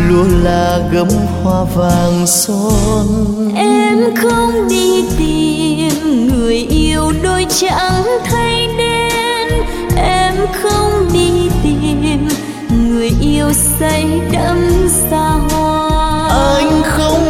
luôn 0.10 0.44
là 0.44 0.80
gấm 0.92 1.08
hoa 1.44 1.64
vàng 1.76 2.28
son. 2.28 3.06
Em 3.56 4.16
không 4.22 4.68
đi 4.70 5.04
tìm 5.18 6.28
người 6.28 6.56
yêu 6.56 7.12
đôi 7.24 7.46
trắng 7.50 8.04
thay 8.26 8.68
đen 8.78 9.50
Em 9.98 10.34
không 10.62 11.08
đi 11.14 11.50
tìm 11.64 12.28
người 12.88 13.12
yêu 13.22 13.54
say 13.54 14.22
đắm 14.32 14.88
xa 15.10 15.30
hoa. 15.50 16.30
Anh 16.58 16.82
không 16.84 17.23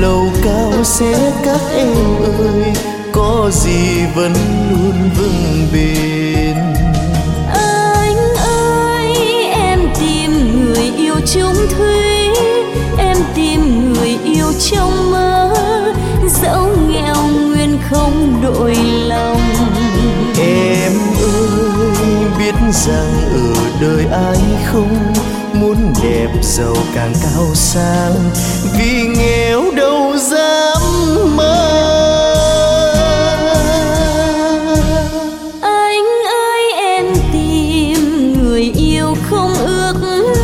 lầu 0.00 0.30
cao 0.44 0.84
sẽ 0.84 1.32
các 1.44 1.60
em 1.72 1.94
ơi 2.22 2.72
có 3.12 3.50
gì 3.52 4.04
vẫn 4.16 4.32
luôn 4.70 5.10
vững 5.18 5.68
bền. 5.72 6.56
Anh 7.52 8.16
ơi 8.36 9.14
em 9.52 9.80
tìm 10.00 10.30
người 10.64 10.92
yêu 10.96 11.14
chung 11.34 11.56
thủy 11.76 12.28
Em 12.98 13.16
tìm 13.34 13.92
người 13.92 14.18
yêu 14.24 14.52
trong 14.70 15.10
mơ. 15.10 15.54
Dẫu 16.42 16.68
nghèo 16.88 17.16
nguyên 17.16 17.78
không 17.90 18.40
đổi 18.42 18.76
lòng. 19.06 19.40
Em 20.38 20.92
ơi 21.22 22.26
biết 22.38 22.54
rằng 22.72 23.12
ở 23.32 23.54
đời 23.80 24.06
ai 24.12 24.38
không 24.64 25.12
muốn 25.54 25.92
đẹp 26.02 26.28
giàu 26.42 26.76
càng 26.94 27.12
cao 27.22 27.54
sang. 27.54 28.30
Vì 28.78 29.06
nghèo 29.16 29.70
đâu 29.76 30.16
dám 30.16 30.82
mơ. 31.36 31.84
Anh 35.62 36.04
ơi 36.30 36.62
em 36.76 37.04
tìm 37.32 38.32
người 38.42 38.72
yêu 38.76 39.16
không 39.30 39.54
ước 39.54 39.94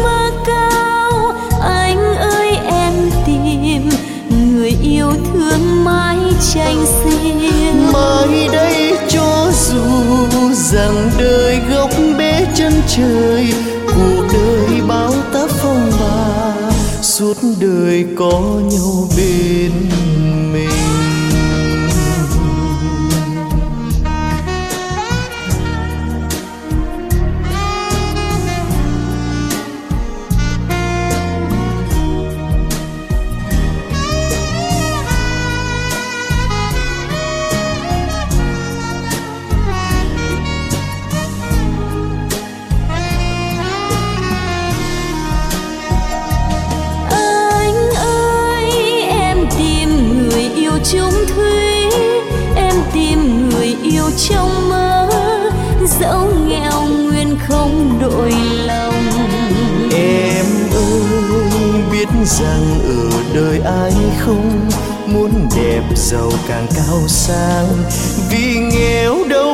mơ 0.03 0.31
cao. 0.47 1.33
Anh 1.61 2.17
ơi 2.17 2.59
em 2.67 2.93
tìm 3.27 3.89
người 4.31 4.77
yêu 4.83 5.13
thương 5.33 5.85
mãi 5.85 6.19
tranh 6.55 6.87
xiên. 6.87 7.93
Mai 7.93 8.49
đây 8.53 8.93
cho 9.09 9.51
dù 9.53 9.81
rằng 10.55 11.11
đời 11.19 11.61
gốc 11.71 11.91
bế 12.19 12.47
chân 12.55 12.73
trời 12.89 13.44
đời 18.35 18.74
Dẫu 56.05 56.29
nghèo 56.47 56.83
nguyên 56.83 57.39
không 57.49 57.99
đổi 58.01 58.33
lòng. 58.67 59.05
Em 59.95 60.47
ơi, 60.75 61.83
biết 61.93 62.09
rằng 62.25 62.81
ở 62.85 63.19
đời 63.35 63.61
ai 63.65 63.93
không 64.21 64.69
muốn 65.07 65.49
đẹp 65.57 65.83
giàu 65.97 66.31
càng 66.49 66.67
cao 66.77 67.01
sang. 67.09 67.67
Vì 68.31 68.57
nghèo 68.57 69.25
đâu 69.29 69.54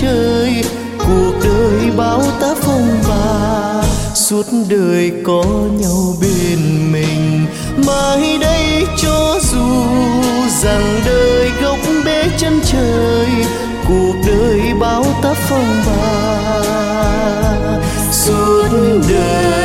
chơi, 0.00 0.64
cuộc 0.98 1.32
đời 1.44 1.90
bao 1.96 2.22
tá 2.40 2.54
phong 2.60 2.98
ba. 3.08 3.82
Suốt 4.14 4.46
đời 4.68 5.12
có 5.24 5.44
nhau 5.78 6.14
bên 6.20 6.92
mình 6.92 7.46
mai 7.86 8.38
đây 8.40 8.86
cho 9.02 9.38
dù 9.52 9.84
rằng 10.62 11.00
đời 11.06 11.50
gốc 11.62 11.78
bế 12.04 12.24
chân 12.38 12.60
trời, 12.64 13.26
cuộc 13.88 14.14
đời 14.26 14.60
bao 14.80 15.04
tá 15.22 15.34
phong 15.48 15.82
ba. 15.86 16.62
Suốt 18.12 18.68
đời 19.08 19.55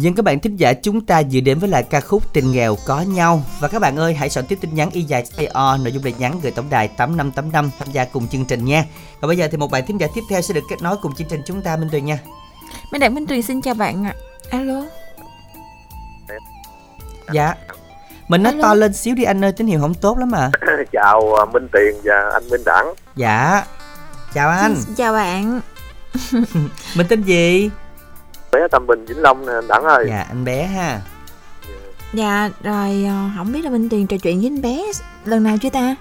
Dân 0.00 0.14
các 0.14 0.24
bạn 0.24 0.40
thính 0.40 0.56
giả 0.56 0.72
chúng 0.72 1.00
ta 1.00 1.18
dự 1.18 1.40
đến 1.40 1.58
với 1.58 1.68
lại 1.68 1.82
ca 1.82 2.00
khúc 2.00 2.32
Tình 2.32 2.52
nghèo 2.52 2.76
có 2.86 3.00
nhau. 3.00 3.42
Và 3.60 3.68
các 3.68 3.78
bạn 3.78 3.96
ơi 3.96 4.14
hãy 4.14 4.30
soạn 4.30 4.46
tiếp 4.46 4.58
tin 4.60 4.74
nhắn 4.74 4.90
y 4.92 5.02
dài 5.02 5.24
AO 5.36 5.76
Nội 5.76 5.92
dung 5.92 6.04
lời 6.04 6.14
nhắn 6.18 6.40
gửi 6.42 6.52
tổng 6.52 6.70
đài 6.70 6.88
8585 6.88 7.70
tham 7.78 7.88
gia 7.92 8.04
cùng 8.04 8.28
chương 8.28 8.44
trình 8.44 8.64
nha. 8.64 8.84
Và 9.20 9.28
bây 9.28 9.36
giờ 9.36 9.48
thì 9.50 9.56
một 9.56 9.70
bạn 9.70 9.86
thính 9.86 10.00
giả 10.00 10.06
tiếp 10.14 10.20
theo 10.30 10.40
sẽ 10.40 10.54
được 10.54 10.60
kết 10.70 10.76
nối 10.82 10.96
cùng 11.02 11.14
chương 11.14 11.28
trình 11.30 11.40
chúng 11.46 11.62
ta 11.62 11.76
Minh 11.76 11.88
Tuyền 11.92 12.04
nha. 12.04 12.18
Minh 12.92 13.00
Đặng 13.00 13.14
Minh 13.14 13.26
Tuyền 13.26 13.42
xin 13.42 13.62
chào 13.62 13.74
bạn 13.74 14.04
ạ. 14.04 14.14
Alo. 14.50 14.82
Dạ. 17.32 17.54
Mình 18.28 18.42
nói 18.42 18.52
Alo. 18.52 18.62
to 18.62 18.74
lên 18.74 18.92
xíu 18.92 19.14
đi 19.14 19.22
anh 19.22 19.44
ơi 19.44 19.52
tín 19.52 19.66
hiệu 19.66 19.80
không 19.80 19.94
tốt 19.94 20.18
lắm 20.18 20.30
mà 20.30 20.50
chào 20.92 21.34
à, 21.34 21.44
Minh 21.44 21.68
Tiền 21.72 22.00
và 22.04 22.30
anh 22.32 22.48
Minh 22.50 22.62
Đẳng. 22.66 22.94
Dạ. 23.16 23.64
Chào 24.34 24.50
anh. 24.50 24.74
Xin 24.76 24.94
chào 24.94 25.12
bạn. 25.12 25.60
Mình 26.96 27.06
tên 27.08 27.22
gì 27.22 27.70
bé 28.52 28.68
Tâm 28.70 28.86
Bình 28.86 29.04
Vĩnh 29.04 29.22
Long 29.22 29.46
nè 29.46 29.52
Đẳng 29.68 29.84
ơi. 29.84 30.06
Dạ 30.08 30.24
anh 30.28 30.44
bé 30.44 30.62
ha. 30.66 31.00
Dạ 32.12 32.50
rồi 32.62 33.04
ờ, 33.08 33.30
không 33.36 33.52
biết 33.52 33.64
là 33.64 33.70
Minh 33.70 33.88
Tuyền 33.88 34.06
trò 34.06 34.16
chuyện 34.22 34.38
với 34.38 34.46
anh 34.46 34.62
bé 34.62 34.82
lần 35.24 35.42
nào 35.42 35.56
chưa 35.62 35.70
ta? 35.70 35.94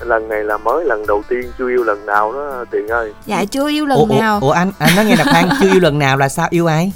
Lần 0.00 0.28
này 0.28 0.44
là 0.44 0.56
mới 0.56 0.84
lần 0.84 1.06
đầu 1.06 1.22
tiên 1.28 1.42
chưa 1.58 1.68
yêu 1.68 1.84
lần 1.84 2.06
nào 2.06 2.32
đó 2.32 2.64
Tiền 2.70 2.88
ơi. 2.88 3.12
Dạ 3.26 3.44
chưa 3.44 3.68
yêu 3.68 3.86
lần 3.86 3.98
ủa, 3.98 4.06
ủa, 4.14 4.20
nào. 4.20 4.38
ủa 4.42 4.50
anh 4.50 4.72
anh 4.78 4.96
nói 4.96 5.04
nghe 5.04 5.16
nè 5.16 5.24
khoan 5.24 5.48
chưa 5.60 5.72
yêu 5.72 5.80
lần 5.80 5.98
nào 5.98 6.16
là 6.16 6.28
sao 6.28 6.48
yêu 6.50 6.66
ai 6.66 6.92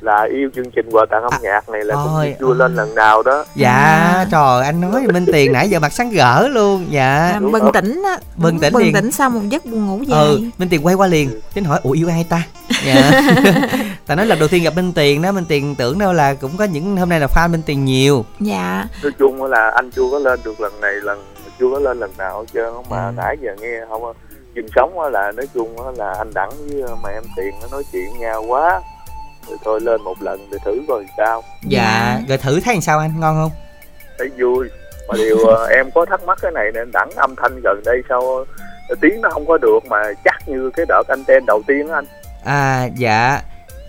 là 0.00 0.28
yêu 0.32 0.50
chương 0.54 0.70
trình 0.70 0.86
quà 0.90 1.06
tặng 1.10 1.22
âm 1.22 1.32
nhạc 1.42 1.68
này 1.68 1.84
là 1.84 1.94
cũng 1.94 2.14
ôi, 2.14 2.36
chưa 2.40 2.54
lên 2.54 2.76
lần 2.76 2.94
nào 2.94 3.22
đó. 3.22 3.44
Dạ 3.54 3.70
À. 3.72 4.26
trời 4.30 4.64
anh 4.64 4.80
nói 4.80 5.06
Minh 5.12 5.26
Tiền 5.32 5.52
nãy 5.52 5.68
giờ 5.70 5.80
mặt 5.80 5.92
sáng 5.92 6.10
gỡ 6.10 6.48
luôn 6.48 6.86
Dạ. 6.90 7.30
À, 7.34 7.40
bừng 7.52 7.72
tỉnh 7.72 8.02
á 8.06 8.18
Bừng 8.36 8.58
tỉnh 8.60 8.72
bừng 8.72 8.82
liền. 8.82 8.94
tỉnh 8.94 9.12
sau 9.12 9.30
một 9.30 9.40
giấc 9.48 9.64
buồn 9.66 9.86
ngủ 9.86 10.02
dài. 10.02 10.18
Ừ 10.24 10.40
Minh 10.58 10.68
Tiền 10.68 10.86
quay 10.86 10.94
qua 10.94 11.06
liền 11.06 11.40
Tính 11.54 11.64
hỏi 11.64 11.80
ủa 11.82 11.90
yêu 11.92 12.08
ai 12.08 12.26
ta? 12.28 12.42
Dạ. 12.86 13.10
Ta 14.06 14.14
nói 14.14 14.26
lần 14.26 14.38
đầu 14.38 14.48
tiên 14.48 14.64
gặp 14.64 14.74
Minh 14.76 14.92
Tiền 14.92 15.22
đó 15.22 15.32
Minh 15.32 15.44
Tiền 15.48 15.74
tưởng 15.74 15.98
đâu 15.98 16.12
là 16.12 16.34
cũng 16.34 16.56
có 16.56 16.64
những 16.64 16.96
hôm 16.96 17.08
nay 17.08 17.20
là 17.20 17.26
fan 17.26 17.50
Minh 17.50 17.62
Tiền 17.66 17.84
nhiều. 17.84 18.24
Dạ. 18.40 18.84
Nói 19.02 19.12
chung 19.18 19.44
là 19.44 19.70
anh 19.74 19.90
chưa 19.90 20.02
có 20.12 20.18
lên 20.18 20.40
được 20.44 20.60
lần 20.60 20.80
này 20.80 20.92
lần 21.02 21.24
chưa 21.60 21.66
có 21.72 21.78
lên 21.78 22.00
lần 22.00 22.10
nào 22.18 22.38
hết 22.40 22.46
trơn 22.54 22.72
mà 22.90 23.06
Ừ. 23.06 23.12
nãy 23.16 23.36
giờ 23.42 23.50
nghe 23.60 23.80
không 23.88 24.02
chừng 24.54 24.66
sống 24.76 25.00
á 25.00 25.08
là 25.10 25.32
nói 25.36 25.46
chung 25.54 25.76
á 25.84 25.90
là 25.96 26.14
anh 26.18 26.30
Đẳng 26.34 26.50
với 26.68 26.82
mà 27.02 27.08
em 27.10 27.22
Tiền 27.36 27.50
nó 27.62 27.68
nói 27.72 27.82
chuyện 27.92 28.18
nhau 28.20 28.44
quá 28.48 28.80
rồi 29.50 29.58
thôi 29.64 29.80
lên 29.80 30.02
một 30.02 30.22
lần 30.22 30.48
để 30.52 30.58
thử 30.64 30.82
coi 30.88 31.04
sao. 31.16 31.42
Dạ 31.62 32.20
Rồi 32.28 32.38
thử 32.38 32.60
thấy 32.60 32.74
làm 32.74 32.80
sao 32.80 32.98
anh 32.98 33.20
ngon 33.20 33.36
không? 33.36 33.50
Thấy 34.18 34.28
vui. 34.38 34.68
Mà 35.08 35.14
điều 35.16 35.46
ờ, 35.46 35.66
em 35.76 35.90
có 35.94 36.06
thắc 36.06 36.24
mắc 36.24 36.38
cái 36.42 36.52
này 36.52 36.70
nên 36.74 36.90
Đẳng 36.92 37.10
âm 37.16 37.34
thanh 37.36 37.60
gần 37.64 37.82
đây 37.84 38.02
sao 38.08 38.44
ờ, 38.88 38.94
tiếng 39.00 39.20
nó 39.20 39.30
không 39.30 39.46
có 39.46 39.58
được 39.58 39.78
mà 39.88 40.02
chắc 40.24 40.48
như 40.48 40.70
cái 40.76 40.86
đợt 40.88 41.02
anten 41.08 41.46
đầu 41.46 41.62
tiên 41.66 41.88
á 41.88 41.94
anh. 41.94 42.04
À 42.44 42.88
dạ 42.96 43.40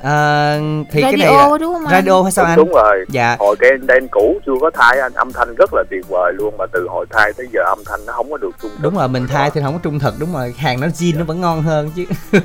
Ờ, 0.04 0.60
Thì 0.92 1.02
cái 1.02 1.12
radio 1.12 1.26
này 1.26 1.50
là- 1.52 1.58
đúng 1.58 1.74
không 1.74 1.86
anh? 1.86 2.06
Radio 2.06 2.24
hay 2.24 2.32
sao 2.32 2.46
đúng, 2.46 2.50
anh? 2.52 2.58
Đúng 2.58 2.72
rồi. 2.74 3.06
Dạ. 3.10 3.36
Hồi 3.40 3.56
cái 3.60 3.70
anten 3.72 4.08
cũ 4.12 4.40
chưa 4.46 4.52
có 4.62 4.72
thay 4.74 5.00
anh 5.00 5.14
âm 5.14 5.32
thanh 5.34 5.56
rất 5.56 5.74
là 5.74 5.84
tuyệt 5.90 6.06
vời 6.10 6.34
luôn 6.38 6.58
mà 6.58 6.66
từ 6.74 6.88
hồi 6.90 7.06
thay 7.10 7.34
tới 7.38 7.46
giờ 7.54 7.62
âm 7.66 7.80
thanh 7.86 8.00
nó 8.06 8.14
không 8.14 8.32
có 8.32 8.38
được 8.38 8.50
trung 8.62 8.72
thực. 8.72 8.82
Đúng 8.84 8.96
rồi 8.98 9.08
mình 9.08 9.28
thay 9.28 9.50
thì 9.54 9.62
không 9.64 9.74
có 9.74 9.80
trung 9.84 10.00
thực 10.00 10.14
Đúng 10.20 10.34
rồi. 10.34 10.54
Hàng 10.58 10.80
nó 10.82 10.88
zin 10.88 11.18
nó 11.20 11.24
vẫn 11.26 11.42
ngon 11.42 11.62
hơn 11.62 11.92
chứ. 11.96 12.06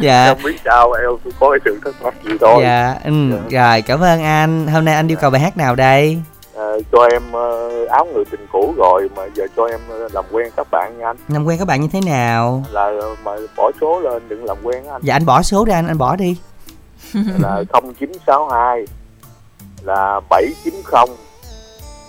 Dạ. 0.00 0.26
Không 0.28 0.42
biết 0.44 0.56
sao 0.64 0.92
em 0.92 1.10
có 1.40 1.50
cái 1.50 1.58
sự 1.64 1.78
thắc 1.84 1.94
mắc 2.02 2.14
gì 2.24 2.30
thôi. 2.40 2.60
Dạ 2.62 2.94
ừ. 3.04 3.12
Rồi 3.50 3.82
cảm 3.82 4.00
ơn 4.00 4.22
anh. 4.22 4.66
Hôm 4.66 4.84
nay 4.84 4.94
anh 4.94 5.08
yêu 5.08 5.16
cầu 5.20 5.30
bài 5.30 5.40
hát 5.40 5.56
nào 5.56 5.74
đây? 5.74 6.18
Ờ, 6.54 6.80
cho 6.92 7.08
em 7.12 7.22
ờ, 7.32 7.68
áo 7.90 8.06
người 8.14 8.24
tình 8.30 8.46
cũ 8.52 8.74
rồi 8.76 9.08
mà 9.16 9.22
giờ 9.34 9.44
cho 9.56 9.66
em 9.66 9.80
làm 10.12 10.24
quen 10.32 10.48
các 10.56 10.66
bạn 10.70 10.98
nha 10.98 11.06
anh. 11.06 11.16
Làm 11.28 11.44
quen 11.44 11.58
các 11.58 11.68
bạn 11.68 11.80
như 11.80 11.88
thế 11.92 12.00
nào? 12.06 12.64
Là 12.72 12.90
mà 13.24 13.32
bỏ 13.56 13.70
số 13.80 14.00
lên 14.00 14.22
đừng 14.28 14.44
làm 14.44 14.56
quen 14.62 14.86
anh. 14.88 15.00
Dạ 15.04 15.14
anh 15.14 15.26
bỏ 15.26 15.42
số 15.42 15.64
ra 15.64 15.74
anh 15.74 15.86
Anh 15.86 15.98
bỏ 15.98 16.16
đi 16.16 16.36
là 17.38 17.62
0962 17.72 18.84
là 19.82 20.20
790 20.30 21.16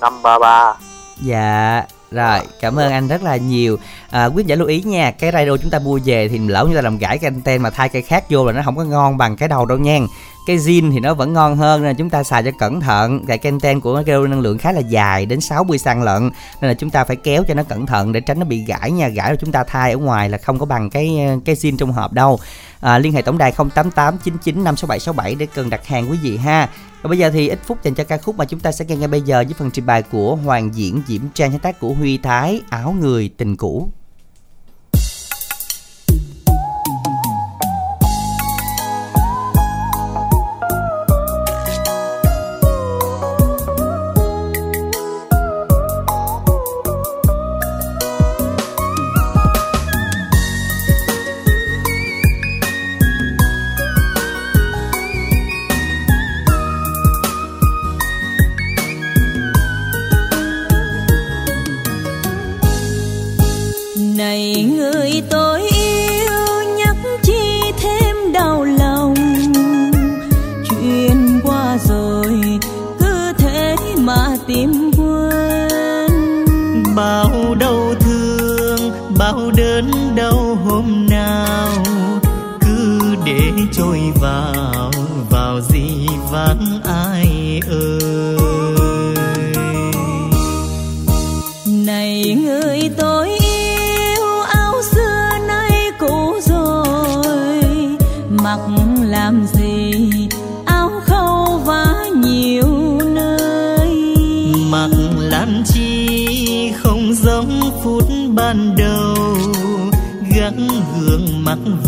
533 0.02 0.78
Dạ 1.22 1.84
rồi 2.12 2.40
cảm 2.62 2.80
ơn 2.80 2.92
anh 2.92 3.08
rất 3.08 3.24
là 3.24 3.38
nhiều. 3.38 3.78
À, 4.10 4.26
quý 4.26 4.44
giả 4.48 4.56
lưu 4.56 4.68
ý 4.68 4.82
nha 4.82 5.12
cái 5.12 5.32
radio 5.32 5.58
chúng 5.58 5.72
ta 5.72 5.80
mua 5.80 6.00
về 6.06 6.28
thì 6.28 6.40
lỡ 6.40 6.66
như 6.70 6.76
ta 6.76 6.82
làm 6.82 6.98
gãy 6.98 7.18
cái 7.18 7.32
anten 7.34 7.62
mà 7.62 7.70
thay 7.70 7.90
cây 7.90 8.02
khác 8.02 8.24
vô 8.30 8.46
là 8.46 8.52
nó 8.52 8.62
không 8.66 8.78
có 8.78 8.84
ngon 8.84 9.18
bằng 9.18 9.36
cái 9.36 9.50
đầu 9.50 9.66
đâu 9.66 9.78
nha 9.78 10.00
cái 10.45 10.57
zin 10.57 10.91
thì 10.91 10.99
nó 10.99 11.14
vẫn 11.14 11.34
ngon 11.34 11.57
hơn 11.57 11.84
nên 11.84 11.95
chúng 11.95 12.10
ta 12.10 12.24
xài 12.24 12.44
cho 12.44 12.52
cẩn 12.60 12.82
thận. 12.82 13.26
Cái 13.26 13.40
anten 13.44 13.80
của 13.80 14.03
cái 14.06 14.16
năng 14.30 14.40
lượng 14.40 14.57
khá 14.57 14.72
là 14.72 14.80
dài 14.80 15.26
đến 15.26 15.41
60 15.41 15.78
xăng 15.78 16.03
lận. 16.03 16.30
Nên 16.61 16.70
là 16.70 16.74
chúng 16.74 16.90
ta 16.90 17.03
phải 17.03 17.16
kéo 17.16 17.44
cho 17.48 17.53
nó 17.53 17.64
cẩn 17.64 17.86
thận 17.86 18.11
để 18.11 18.20
tránh 18.20 18.40
nó 18.40 18.45
bị 18.45 18.64
gãy 18.64 18.91
nha. 18.91 19.07
Gãy 19.07 19.30
rồi 19.30 19.38
chúng 19.41 19.52
ta 19.52 19.64
thay 19.64 19.91
ở 19.91 19.98
ngoài 19.98 20.30
là 20.30 20.38
không 20.38 20.60
có 20.60 20.66
bằng 20.66 20.90
cái 20.90 21.20
cái 21.45 21.56
zin 21.56 21.78
trong 21.78 21.91
hộp 21.91 22.14
đâu. 22.14 22.40
À, 22.82 22.99
liên 22.99 23.14
hệ 23.14 23.22
tổng 23.22 23.38
đài 23.38 23.52
088 23.52 24.18
99 24.24 24.64
56767 24.64 25.36
để 25.36 25.48
cần 25.53 25.70
đặt 25.70 25.88
hàng 25.88 26.11
quý 26.11 26.18
vị 26.24 26.38
ha. 26.38 26.70
Và 27.02 27.07
bây 27.07 27.18
giờ 27.18 27.30
thì 27.30 27.49
ít 27.49 27.60
phút 27.64 27.84
dành 27.84 27.95
cho 27.95 28.03
ca 28.03 28.18
khúc 28.18 28.38
mà 28.38 28.45
chúng 28.45 28.60
ta 28.60 28.72
sẽ 28.72 28.86
nghe 28.86 28.95
ngay 28.95 29.07
bây 29.07 29.22
giờ 29.22 29.44
với 29.45 29.53
phần 29.57 29.72
trình 29.72 29.86
bày 29.86 30.02
của 30.02 30.36
Hoàng 30.36 30.76
Diễn 30.76 31.02
Diễm 31.07 31.22
Trang 31.34 31.52
sáng 31.52 31.60
tác 31.60 31.80
của 31.80 31.94
Huy 31.94 32.18
Thái 32.18 32.61
Áo 32.70 32.95
Người 32.99 33.30
Tình 33.38 33.57
Cũ. 33.57 33.90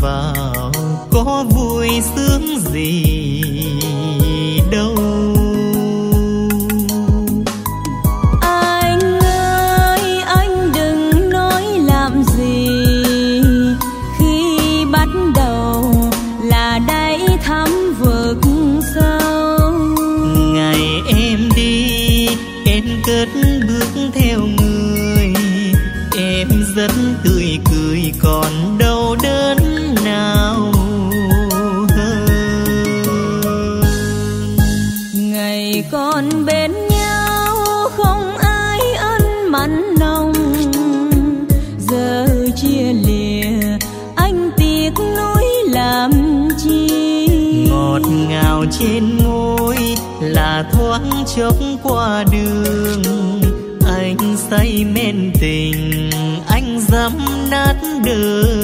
Vào 0.02 0.72
có 1.12 1.46
vui 1.50 1.90
sướng 2.16 2.60
gì? 2.60 3.21
Say 54.62 54.86
men 54.86 55.32
tình 55.40 56.10
anh 56.48 56.80
dám 56.80 57.12
nát 57.52 57.76
đường 58.06 58.61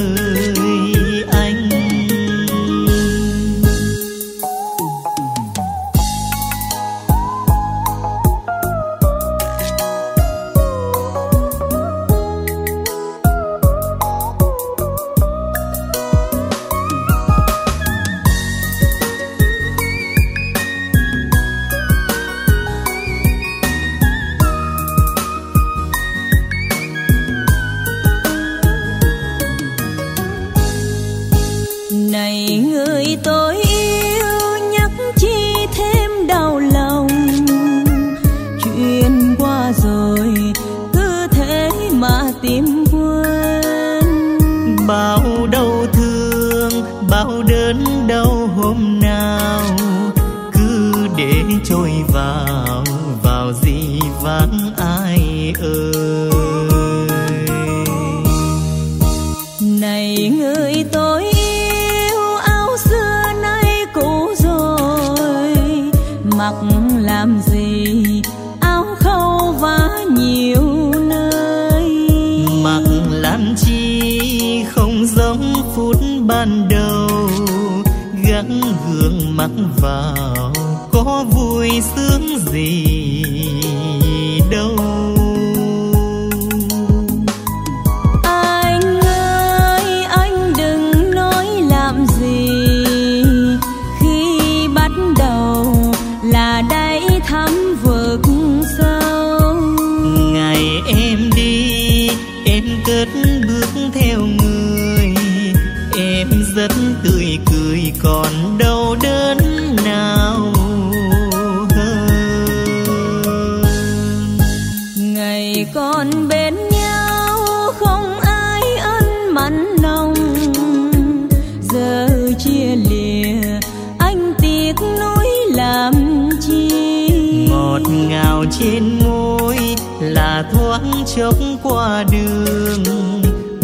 là 130.02 130.44
thoáng 130.52 130.91
chốc 131.15 131.36
qua 131.64 132.03
đường, 132.11 132.84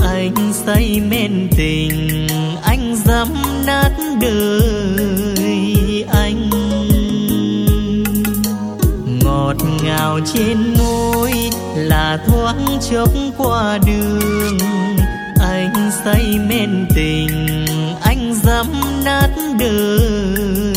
anh 0.01 0.53
say 0.53 1.01
men 1.09 1.47
tình, 1.57 2.27
anh 2.63 2.95
dám 3.05 3.27
nát 3.65 3.91
đời 4.21 6.05
anh. 6.13 6.49
Ngọt 9.23 9.55
ngào 9.83 10.19
trên 10.33 10.57
môi 10.77 11.33
là 11.75 12.17
thoáng 12.27 12.79
chốc 12.91 13.09
qua 13.37 13.79
đường, 13.87 14.57
anh 15.39 15.91
say 16.05 16.39
men 16.49 16.85
tình, 16.95 17.65
anh 18.03 18.33
dám 18.43 18.65
nát 19.05 19.29
đời. 19.59 20.72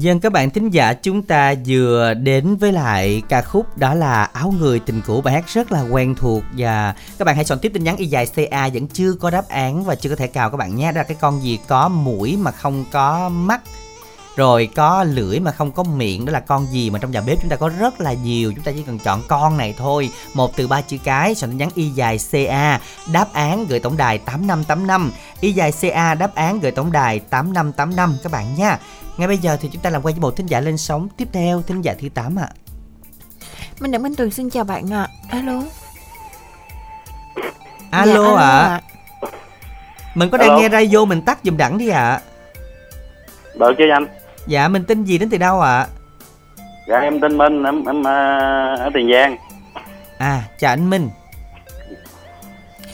Dân 0.00 0.20
các 0.20 0.32
bạn 0.32 0.50
thính 0.50 0.70
giả, 0.70 0.92
chúng 0.92 1.22
ta 1.22 1.54
vừa 1.66 2.14
đến 2.14 2.56
với 2.56 2.72
lại 2.72 3.22
ca 3.28 3.42
khúc 3.42 3.78
đó 3.78 3.94
là 3.94 4.24
Áo 4.24 4.54
người 4.58 4.80
tình 4.80 5.02
cũ, 5.06 5.20
bài 5.20 5.34
hát 5.34 5.44
rất 5.48 5.72
là 5.72 5.82
quen 5.82 6.14
thuộc. 6.14 6.42
Và 6.56 6.94
các 7.18 7.24
bạn 7.24 7.36
hãy 7.36 7.44
chọn 7.44 7.58
tiếp 7.58 7.70
tin 7.74 7.84
nhắn 7.84 7.96
y 7.96 8.06
dài 8.06 8.26
CA 8.26 8.68
vẫn 8.68 8.88
chưa 8.88 9.12
có 9.12 9.30
đáp 9.30 9.48
án 9.48 9.84
và 9.84 9.94
chưa 9.94 10.10
có 10.10 10.16
thể 10.16 10.26
cào 10.26 10.50
các 10.50 10.56
bạn 10.56 10.76
nhé. 10.76 10.92
Đó 10.92 10.98
là 10.98 11.02
cái 11.02 11.16
con 11.20 11.42
gì 11.42 11.58
có 11.68 11.88
mũi 11.88 12.36
mà 12.36 12.50
không 12.50 12.84
có 12.92 13.28
mắt, 13.28 13.60
rồi 14.36 14.68
có 14.74 15.04
lưỡi 15.04 15.40
mà 15.40 15.52
không 15.52 15.72
có 15.72 15.82
miệng. 15.82 16.24
Đó 16.24 16.32
là 16.32 16.40
con 16.40 16.66
gì 16.66 16.90
mà 16.90 16.98
trong 16.98 17.10
nhà 17.10 17.20
bếp 17.20 17.40
chúng 17.40 17.50
ta 17.50 17.56
có 17.56 17.68
rất 17.68 18.00
là 18.00 18.12
nhiều. 18.12 18.52
Chúng 18.54 18.64
ta 18.64 18.72
chỉ 18.72 18.82
cần 18.82 18.98
chọn 18.98 19.22
con 19.28 19.56
này 19.56 19.74
thôi. 19.78 20.10
Một 20.34 20.56
từ 20.56 20.66
ba 20.66 20.80
chữ 20.80 20.96
cái, 21.04 21.34
soạn 21.34 21.50
tin 21.50 21.58
nhắn 21.58 21.70
y 21.74 21.88
dài 21.88 22.18
ca 22.32 22.80
đáp 23.12 23.32
án 23.32 23.66
gửi 23.66 23.80
tổng 23.80 23.96
đài 23.96 24.18
tám 24.18 24.46
năm 24.46 24.64
tám 24.64 24.86
năm. 24.86 25.12
Y 25.40 25.52
dài 25.52 25.72
ca 25.80 26.14
đáp 26.14 26.34
án 26.34 26.60
gửi 26.60 26.70
tổng 26.70 26.92
đài 26.92 27.18
tám 27.18 27.52
năm 27.52 27.72
tám 27.72 27.96
năm. 27.96 28.16
Các 28.22 28.32
bạn 28.32 28.54
nha 28.56 28.78
ngay 29.20 29.28
bây 29.28 29.38
giờ 29.38 29.56
thì 29.60 29.68
chúng 29.72 29.82
ta 29.82 29.90
làm 29.90 30.02
quen 30.02 30.14
với 30.14 30.20
một 30.20 30.36
thính 30.36 30.46
giả 30.46 30.60
lên 30.60 30.76
sóng 30.76 31.08
tiếp 31.16 31.28
theo 31.32 31.62
thính 31.62 31.82
giả 31.82 31.94
thứ 32.00 32.08
8 32.14 32.38
ạ 32.38 32.48
Minh 33.80 33.90
Đặng 33.90 34.02
Minh 34.02 34.14
Tuyền 34.14 34.30
xin 34.30 34.50
chào 34.50 34.64
bạn 34.64 34.92
ạ. 34.92 35.08
Alo. 35.30 35.62
alo 37.90 38.34
Dạ, 38.36 38.42
ạ 38.42 38.50
ạ. 38.68 38.80
mình 40.14 40.30
có 40.30 40.38
đang 40.38 40.48
Alo. 40.48 40.60
nghe 40.60 40.68
radio 40.68 41.04
mình 41.04 41.22
tắt 41.22 41.38
giùm 41.44 41.56
đẳng 41.56 41.78
đi 41.78 41.88
ạ 41.88 42.20
được 43.58 43.72
chứ 43.78 43.84
anh 43.92 44.06
dạ 44.46 44.68
mình 44.68 44.84
tin 44.84 45.04
gì 45.04 45.18
đến 45.18 45.30
từ 45.30 45.38
đâu 45.38 45.60
ạ 45.60 45.86
dạ 46.88 46.98
em 46.98 47.20
tên 47.20 47.38
minh 47.38 47.64
em 47.64 47.84
em 47.84 48.06
à, 48.06 48.14
ở 48.78 48.90
tiền 48.94 49.10
giang 49.12 49.36
à 50.18 50.42
chào 50.58 50.72
anh 50.72 50.90
minh 50.90 51.08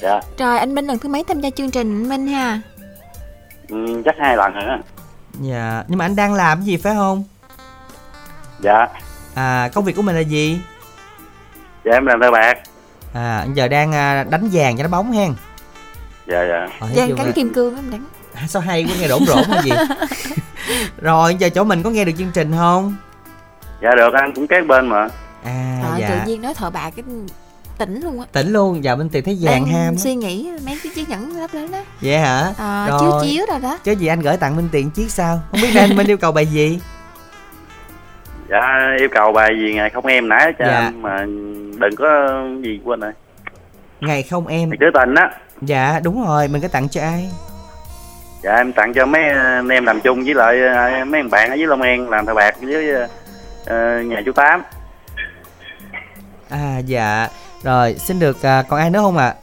dạ 0.01 0.21
Rồi 0.39 0.59
anh 0.59 0.75
Minh 0.75 0.87
lần 0.87 0.99
thứ 0.99 1.09
mấy 1.09 1.25
tham 1.29 1.41
gia 1.41 1.51
chương 1.51 1.71
trình 1.71 1.89
anh 2.03 2.09
Minh 2.09 2.27
ha? 2.27 2.61
ừ, 3.69 4.03
chắc 4.05 4.15
hai 4.19 4.37
lần 4.37 4.53
rồi 4.53 4.65
á 4.65 4.79
dạ 5.41 5.85
nhưng 5.89 5.99
mà 5.99 6.05
anh 6.05 6.17
đang 6.17 6.35
làm 6.35 6.63
gì 6.63 6.77
phải 6.77 6.95
không? 6.95 7.25
Dạ. 8.61 8.89
À 9.35 9.71
công 9.75 9.85
việc 9.85 9.97
của 9.97 10.03
mình 10.03 10.17
là 10.17 10.21
gì? 10.21 10.61
Dạ 11.85 11.93
em 11.93 12.07
làm 12.07 12.21
thợ 12.21 12.31
bạc. 12.31 12.59
À 13.13 13.39
anh 13.39 13.55
giờ 13.55 13.69
đang 13.69 13.93
à, 13.93 14.25
đánh 14.25 14.49
vàng 14.53 14.77
cho 14.77 14.83
nó 14.83 14.89
bóng 14.89 15.13
hen. 15.13 15.35
Dạ 16.27 16.45
dạ. 16.49 16.79
Ờ, 16.81 16.89
chưa 16.95 17.15
cắn 17.17 17.33
kim 17.33 17.55
cương 17.55 17.77
anh 17.77 17.91
Đặng. 17.91 18.05
À, 18.35 18.43
sao 18.49 18.63
hay 18.63 18.85
quá 18.85 18.95
nghe 19.01 19.09
rỗn 19.09 19.27
rỗn 19.27 19.45
hay 19.49 19.63
gì 19.65 19.71
rồi 21.01 21.35
giờ 21.35 21.49
chỗ 21.49 21.65
mình 21.65 21.83
có 21.83 21.91
nghe 21.91 22.05
được 22.05 22.13
chương 22.19 22.31
trình 22.35 22.53
không? 22.57 22.97
Dạ 23.83 23.91
được 23.97 24.15
anh 24.15 24.33
cũng 24.35 24.47
kế 24.47 24.61
bên 24.61 24.87
mà. 24.87 25.09
À 25.45 25.83
Trời 25.83 26.01
dạ. 26.01 26.09
tự 26.09 26.27
nhiên 26.27 26.43
nói 26.43 26.55
thợ 26.55 26.71
bạc 26.71 26.91
cái 26.97 27.05
tỉnh 27.79 28.01
luôn 28.01 28.21
á. 28.21 28.27
tỉnh 28.33 28.53
luôn 28.53 28.85
dạ 28.85 28.95
bên 28.97 29.09
tiền 29.09 29.25
thấy 29.25 29.39
vàng 29.41 29.67
ham 29.67 29.97
suy 29.99 30.15
nghĩ 30.15 30.51
mấy 30.67 30.79
cái 30.83 30.93
chiếc 30.95 31.09
nhẫn 31.09 31.37
lấp 31.37 31.51
lánh 31.53 31.71
đó. 31.71 31.79
vậy 32.03 32.19
hả? 32.19 32.53
À, 32.59 32.87
chiếu 33.01 33.13
chiếu 33.23 33.47
rồi 33.51 33.61
đó. 33.61 33.79
chứ 33.85 33.93
gì 33.93 34.07
anh 34.07 34.21
gửi 34.21 34.37
tặng 34.37 34.57
minh 34.57 34.69
tiền 34.73 34.91
chiếc 34.91 35.11
sao? 35.11 35.41
Không 35.51 35.61
biết 35.63 35.71
nên 35.75 35.97
minh 35.97 36.07
yêu 36.07 36.17
cầu 36.17 36.33
bài 36.33 36.47
gì? 36.47 36.81
Dạ 38.51 38.61
yêu 38.99 39.09
cầu 39.15 39.33
bài 39.33 39.51
gì 39.61 39.75
ngày 39.75 39.91
không 39.91 40.07
em 40.07 40.29
nãy 40.29 40.53
cho 40.59 40.65
Dạ. 40.67 40.81
em 40.85 41.03
mà 41.03 41.21
đừng 41.79 41.97
có 41.99 42.07
gì 42.63 42.81
quên 42.85 43.01
rồi. 43.01 43.13
Ngày 44.01 44.23
không 44.23 44.47
em. 44.47 44.71
Trữ 44.81 44.87
tình 44.95 45.15
á. 45.15 45.31
Dạ 45.61 46.01
đúng 46.05 46.27
rồi 46.27 46.49
mình 46.49 46.63
có 46.63 46.69
tặng 46.69 46.89
cho 46.89 47.01
ai? 47.01 47.31
Dạ 48.43 48.55
em 48.57 48.73
tặng 48.73 48.95
cho 48.95 49.07
mấy 49.07 49.23
anh 49.29 49.69
em 49.69 49.85
làm 49.87 50.01
chung 50.01 50.25
với 50.25 50.35
lại 50.35 50.63
à, 50.67 51.05
mấy 51.05 51.21
thằng 51.23 51.31
bạn 51.31 51.51
ở 51.51 51.55
dưới 51.55 51.67
long 51.67 51.83
an 51.83 52.09
làm 52.11 52.27
thợ 52.27 52.35
bạc 52.35 52.55
với 52.63 52.93
ờ, 53.67 54.01
nhà 54.03 54.23
chú 54.27 54.33
tám. 54.33 54.63
À 56.51 56.79
dạ 56.87 57.29
rồi 57.63 57.97
xin 57.99 58.19
được 58.19 58.43
à, 58.43 58.63
còn 58.63 58.81
ai 58.81 58.91
nữa 58.91 59.01
không 59.01 59.17
ạ 59.17 59.35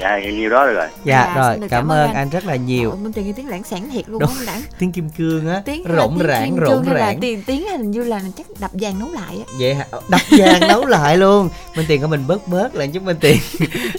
dạ 0.00 0.18
nhiều 0.32 0.50
đó 0.50 0.66
được 0.66 0.74
rồi 0.74 0.88
dạ, 1.04 1.32
Dạ, 1.36 1.42
rồi 1.42 1.56
cảm, 1.60 1.68
cảm 1.68 1.92
ơn 1.92 2.06
anh. 2.06 2.16
anh 2.16 2.30
rất 2.30 2.44
là 2.44 2.56
nhiều 2.56 2.90
Ôi, 2.90 3.12
Tuyền 3.14 3.26
nghe 3.26 3.32
tiếng 3.36 3.48
lãng 3.48 3.62
sản 3.64 3.90
thiệt 3.92 4.08
luôn 4.08 4.20
Đúng. 4.20 4.30
Đặng. 4.46 4.60
tiếng 4.78 4.92
kim 4.92 5.10
cương 5.10 5.48
á 5.48 5.62
Tiếng 5.64 5.84
rỗng 5.96 6.16
tiếng 6.18 6.28
rãng 6.28 6.50
kim 6.50 6.64
rỗng 6.64 6.68
cương 6.70 6.84
hay 6.84 6.94
là 6.94 7.06
rãng 7.06 7.20
tiếng 7.20 7.42
tiếng 7.42 7.68
hình 7.68 7.90
như 7.90 8.04
là 8.04 8.20
chắc 8.36 8.46
đập 8.60 8.70
vàng 8.74 8.98
nấu 8.98 9.08
lại 9.12 9.36
á. 9.38 9.44
vậy 9.58 9.74
hả 9.74 9.86
đập 10.08 10.20
vàng 10.38 10.60
nấu 10.68 10.86
lại 10.86 11.16
luôn 11.16 11.48
minh 11.76 11.86
tiền 11.88 12.00
của 12.00 12.06
mình 12.06 12.24
bớt 12.26 12.48
bớt 12.48 12.74
lại 12.74 12.88
giúp 12.88 13.02
minh 13.02 13.16
tiền 13.20 13.36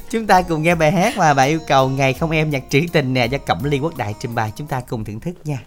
chúng 0.10 0.28
ta 0.28 0.42
cùng 0.42 0.64
nghe 0.64 0.76
bài 0.76 0.92
hát 0.92 1.18
mà 1.18 1.34
bạn 1.34 1.50
yêu 1.50 1.60
cầu 1.68 1.90
ngày 1.90 2.14
không 2.14 2.32
em 2.32 2.50
nhạc 2.50 2.64
trữ 2.70 2.80
tình 2.94 3.14
nè 3.14 3.26
do 3.26 3.38
cẩm 3.38 3.64
ly 3.64 3.80
quốc 3.80 3.98
đại 3.98 4.16
trình 4.20 4.36
bày 4.36 4.52
chúng 4.56 4.68
ta 4.68 4.82
cùng 4.90 5.06
thưởng 5.06 5.20
thức 5.20 5.34
nha 5.44 5.58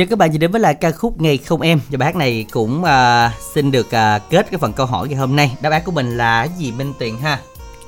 Giờ 0.00 0.06
các 0.10 0.18
bạn 0.18 0.32
chỉ 0.32 0.38
đến 0.38 0.50
với 0.50 0.60
lại 0.60 0.74
ca 0.74 0.90
khúc 0.90 1.20
Ngày 1.20 1.38
không 1.38 1.60
em. 1.60 1.80
Và 1.90 1.98
bài 1.98 2.06
hát 2.06 2.16
này 2.16 2.46
cũng 2.50 2.84
à, 2.84 3.32
xin 3.54 3.70
được 3.70 3.90
à, 3.90 4.18
kết 4.18 4.50
cái 4.50 4.58
phần 4.58 4.72
câu 4.72 4.86
hỏi 4.86 5.08
ngày 5.08 5.16
hôm 5.16 5.36
nay. 5.36 5.56
Đáp 5.60 5.70
án 5.70 5.82
của 5.84 5.92
mình 5.92 6.16
là 6.16 6.46
cái 6.46 6.56
gì 6.58 6.72
Minh 6.72 6.92
Tiền 6.98 7.18
ha? 7.18 7.40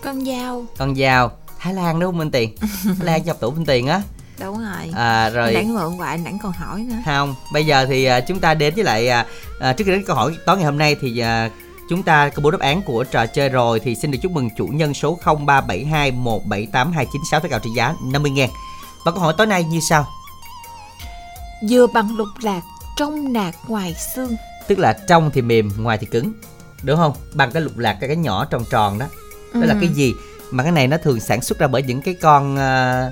con 0.05 0.25
dao. 0.25 0.65
Con 0.79 0.95
dao. 0.95 1.31
Thái 1.59 1.75
Lan 1.75 2.01
đúng 2.01 2.09
không 2.09 2.19
Minh 2.19 2.31
Tiền? 2.31 2.57
Thái 2.85 3.07
Lan 3.07 3.25
chọc 3.25 3.41
tủ 3.41 3.51
Minh 3.51 3.67
Tiền 3.67 3.87
á. 3.87 4.03
đúng 4.41 4.59
rồi. 4.59 4.91
À, 4.95 5.31
rồi. 5.31 5.53
Nãy 5.53 5.65
mượn 5.65 5.93
hoài 5.93 6.19
nãy 6.19 6.35
còn 6.43 6.53
hỏi 6.53 6.81
nữa. 6.81 6.97
Không. 7.07 7.35
Bây 7.53 7.67
giờ 7.67 7.87
thì 7.87 8.05
à, 8.05 8.21
chúng 8.21 8.41
ta 8.41 8.55
đến 8.55 8.75
với 8.75 8.85
lại 8.85 9.09
à, 9.09 9.27
à, 9.61 9.73
trước 9.73 9.85
khi 9.85 9.91
đến 9.91 10.05
câu 10.07 10.17
hỏi 10.17 10.37
tối 10.47 10.57
ngày 10.57 10.65
hôm 10.65 10.79
nay 10.79 10.97
thì 11.01 11.19
à, 11.19 11.51
chúng 11.91 12.03
ta 12.03 12.29
công 12.29 12.43
bố 12.43 12.51
đáp 12.51 12.61
án 12.61 12.83
của 12.83 13.05
trò 13.05 13.27
chơi 13.27 13.49
rồi. 13.49 13.81
Thì 13.81 13.95
xin 13.95 14.11
được 14.11 14.19
chúc 14.23 14.33
mừng 14.33 14.49
chủ 14.59 14.67
nhân 14.67 14.95
số 14.95 15.19
0372178296 15.25 17.15
tất 17.31 17.49
cả 17.51 17.59
trị 17.59 17.71
giá 17.77 17.95
50 18.03 18.31
ngàn. 18.31 18.51
Và 19.05 19.13
câu 19.13 19.21
hỏi 19.21 19.35
tối 19.39 19.47
nay 19.47 19.65
như 19.65 19.81
sau 19.89 20.07
dừa 21.63 21.87
bằng 21.95 22.17
lục 22.17 22.29
lạc 22.43 22.61
trong 22.97 23.33
nạc 23.33 23.55
ngoài 23.69 23.95
xương. 24.15 24.37
Tức 24.69 24.79
là 24.79 24.93
trong 25.09 25.31
thì 25.35 25.43
mềm 25.43 25.71
ngoài 25.79 25.99
thì 25.99 26.07
cứng. 26.07 26.33
Đúng 26.83 26.97
không? 26.97 27.13
Bằng 27.35 27.51
cái 27.53 27.63
lục 27.63 27.79
lạc 27.79 27.97
cái 28.01 28.09
cái 28.09 28.17
nhỏ 28.17 28.45
tròn 28.45 28.65
tròn 28.71 28.99
đó. 28.99 29.07
Đó 29.55 29.61
là 29.61 29.75
Ừ. 29.75 29.79
cái 29.81 29.89
gì? 29.89 30.15
Mà 30.51 30.63
cái 30.63 30.73
này 30.73 30.87
nó 30.87 30.97
thường 30.97 31.21
sản 31.21 31.41
xuất 31.43 31.59
ra 31.59 31.67
bởi 31.67 31.83
những 31.83 32.03
cái 32.03 32.15
con 32.15 32.57
à, 32.59 33.11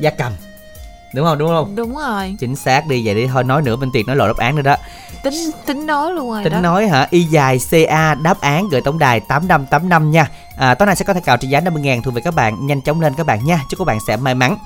gia 0.00 0.10
cầm. 0.10 0.32
Đúng 1.14 1.26
không? 1.26 1.38
Đúng 1.38 1.48
không? 1.48 1.74
Đúng 1.76 1.96
rồi. 1.96 2.36
Chính 2.40 2.56
xác 2.56 2.86
đi 2.86 3.06
vậy 3.06 3.14
đi. 3.14 3.26
Thôi 3.26 3.44
nói 3.44 3.62
nữa 3.62 3.76
bên 3.76 3.90
tiền 3.92 4.06
nói 4.06 4.16
lộ 4.16 4.26
đáp 4.26 4.36
án 4.36 4.56
nữa 4.56 4.62
đó. 4.62 4.76
Tính 5.22 5.34
tính 5.66 5.86
nói 5.86 6.12
luôn 6.12 6.30
rồi 6.30 6.44
tính 6.44 6.52
đó. 6.52 6.60
nói 6.60 6.88
hả? 6.88 7.06
Y 7.10 7.22
dài 7.24 7.58
ca 7.88 8.14
đáp 8.14 8.40
án 8.40 8.68
gửi 8.68 8.80
tổng 8.80 8.98
đài 8.98 9.20
8585 9.20 10.10
nha. 10.10 10.30
À, 10.56 10.74
tối 10.74 10.86
nay 10.86 10.96
sẽ 10.96 11.04
có 11.04 11.14
thẻ 11.14 11.20
cào 11.20 11.36
trị 11.36 11.48
giá 11.48 11.60
50 11.60 11.82
ngàn 11.82 12.02
thuộc 12.02 12.14
về 12.14 12.20
các 12.20 12.34
bạn. 12.34 12.66
Nhanh 12.66 12.82
chóng 12.82 13.00
lên 13.00 13.14
các 13.14 13.26
bạn 13.26 13.44
nha. 13.46 13.60
Chúc 13.70 13.78
các 13.78 13.84
bạn 13.84 13.98
sẽ 14.06 14.16
may 14.16 14.34
mắn 14.34 14.56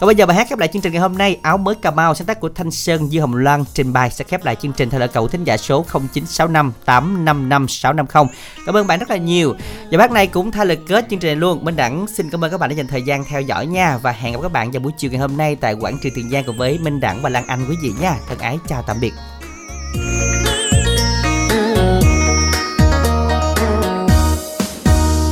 còn 0.00 0.06
bây 0.06 0.14
giờ 0.14 0.26
bài 0.26 0.36
hát 0.36 0.48
khép 0.48 0.58
lại 0.58 0.68
chương 0.68 0.82
trình 0.82 0.92
ngày 0.92 1.02
hôm 1.02 1.18
nay 1.18 1.38
Áo 1.42 1.58
mới 1.58 1.74
Cà 1.74 1.90
Mau, 1.90 2.14
sáng 2.14 2.26
tác 2.26 2.40
của 2.40 2.48
Thanh 2.48 2.70
Sơn, 2.70 3.08
Dư 3.10 3.20
Hồng 3.20 3.34
Loan 3.34 3.64
trình 3.74 3.92
bày 3.92 4.10
sẽ 4.10 4.24
khép 4.24 4.44
lại 4.44 4.56
chương 4.56 4.72
trình 4.72 4.90
theo 4.90 5.00
lời 5.00 5.08
cậu 5.08 5.28
thính 5.28 5.44
giả 5.44 5.56
số 5.56 5.84
0965 5.92 6.72
855 6.84 7.68
650. 7.68 8.34
Cảm 8.66 8.76
ơn 8.76 8.86
bạn 8.86 8.98
rất 8.98 9.10
là 9.10 9.16
nhiều. 9.16 9.54
Và 9.90 9.98
bác 9.98 10.10
này 10.10 10.26
cũng 10.26 10.50
thay 10.50 10.66
lời 10.66 10.78
kết 10.88 11.06
chương 11.10 11.18
trình 11.18 11.28
này 11.28 11.36
luôn. 11.36 11.64
Minh 11.64 11.76
Đẳng 11.76 12.06
xin 12.06 12.30
cảm 12.30 12.44
ơn 12.44 12.50
các 12.50 12.60
bạn 12.60 12.70
đã 12.70 12.76
dành 12.76 12.86
thời 12.86 13.02
gian 13.02 13.24
theo 13.24 13.40
dõi 13.40 13.66
nha 13.66 13.98
và 14.02 14.12
hẹn 14.12 14.32
gặp 14.32 14.38
các 14.42 14.52
bạn 14.52 14.70
vào 14.70 14.80
buổi 14.80 14.92
chiều 14.96 15.10
ngày 15.10 15.20
hôm 15.20 15.36
nay 15.36 15.56
tại 15.56 15.74
quảng 15.74 15.98
trường 16.02 16.12
Tiền 16.14 16.30
Giang 16.30 16.44
cùng 16.44 16.56
với 16.56 16.78
Minh 16.78 17.00
Đẳng 17.00 17.22
và 17.22 17.28
Lan 17.28 17.46
Anh 17.46 17.66
quý 17.68 17.76
vị 17.82 17.92
nha. 18.00 18.16
Thân 18.28 18.38
ái, 18.38 18.58
chào 18.68 18.82
tạm 18.86 18.96
biệt. 19.00 19.12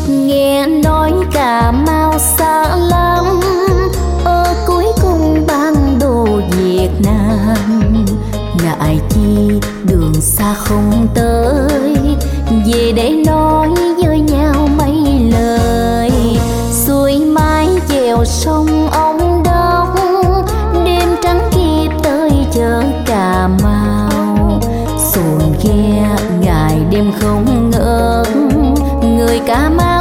Nghe 0.09 0.67
nói 0.67 1.13
Cà 1.33 1.73
Mau 1.73 2.19
xa 2.19 2.77
lắm 2.77 3.52
Ai 8.81 9.01
chi, 9.09 9.61
đường 9.85 10.15
xa 10.21 10.55
không 10.55 11.07
tới. 11.15 11.97
Về 12.67 12.93
để 12.97 13.11
nói 13.27 13.69
với 14.05 14.21
nhau 14.21 14.69
mấy 14.79 15.31
lời, 15.33 16.11
xuôi 16.71 17.19
mái 17.19 17.69
chèo 17.89 18.25
sông 18.25 18.89
ông 18.91 19.43
đông 19.45 19.95
đêm 20.85 21.09
trắng 21.23 21.51
kia 21.55 21.95
tới 22.03 22.31
chợ 22.53 22.83
cà 23.07 23.49
mau. 23.63 24.61
Xuồng 25.13 25.53
ghe 25.65 26.09
ngày 26.41 26.79
đêm 26.91 27.13
không 27.21 27.71
ngớt, 27.71 28.29
người 29.03 29.41
cà 29.47 29.71
mau 29.77 29.92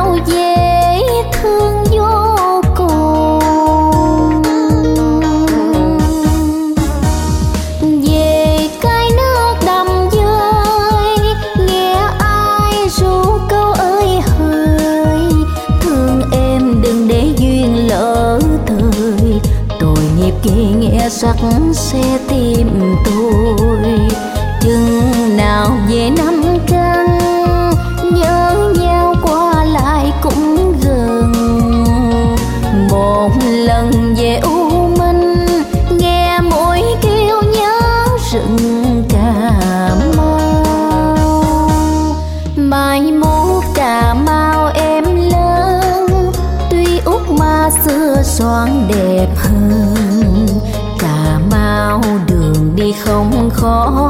không 52.93 53.49
khó, 53.53 54.09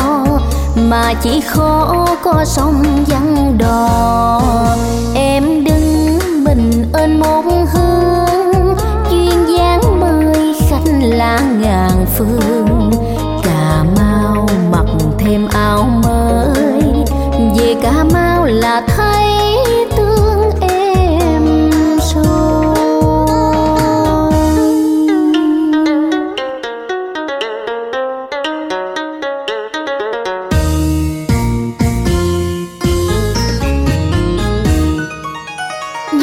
mà 0.75 1.13
chỉ 1.21 1.41
khó 1.41 2.07
có 2.23 2.45
sóng 2.45 2.83
vắng 3.07 3.57
đò. 3.57 4.41
Em 5.15 5.63
đứng 5.63 6.19
bình 6.45 6.89
ơn 6.93 7.19
một 7.19 7.41
hương 7.73 8.75
duyên 9.11 9.57
dáng 9.57 9.99
mời 9.99 10.55
khách 10.69 10.91
lá 11.01 11.39
ngàn 11.39 12.05
phương. 12.17 12.91
Cà 13.43 13.83
mau 13.97 14.47
mặc 14.71 14.85
thêm 15.19 15.47
áo 15.53 16.00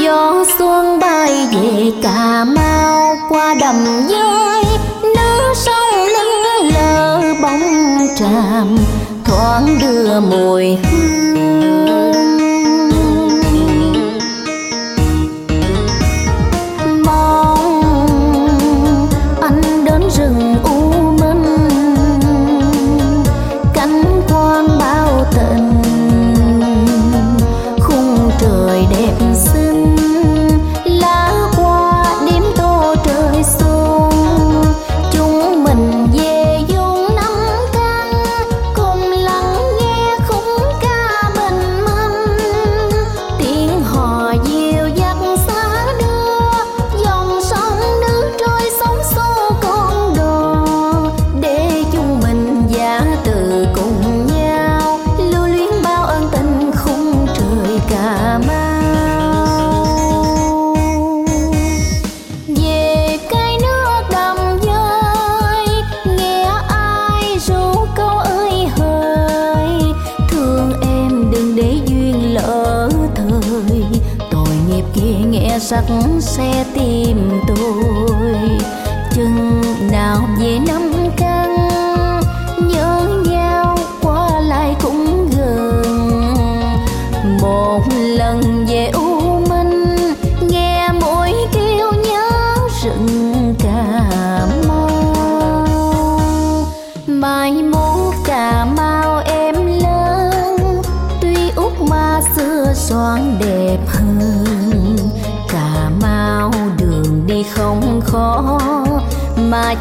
gió 0.08 0.44
xuân 0.58 0.98
bay 0.98 1.46
về 1.52 1.92
cà 2.02 2.44
mau 2.44 3.16
qua 3.28 3.54
đầm 3.60 3.84
dơi 4.08 4.62
nước 5.02 5.52
sông 5.54 5.94
lững 5.94 6.72
lờ 6.74 7.34
bóng 7.42 8.06
tràm, 8.16 8.76
thoáng 9.24 9.78
đưa 9.80 10.20
mùi 10.20 10.76
hương. 10.76 12.17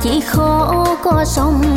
chỉ 0.01 0.19
khó 0.21 0.85
có 1.03 1.25
sông 1.25 1.76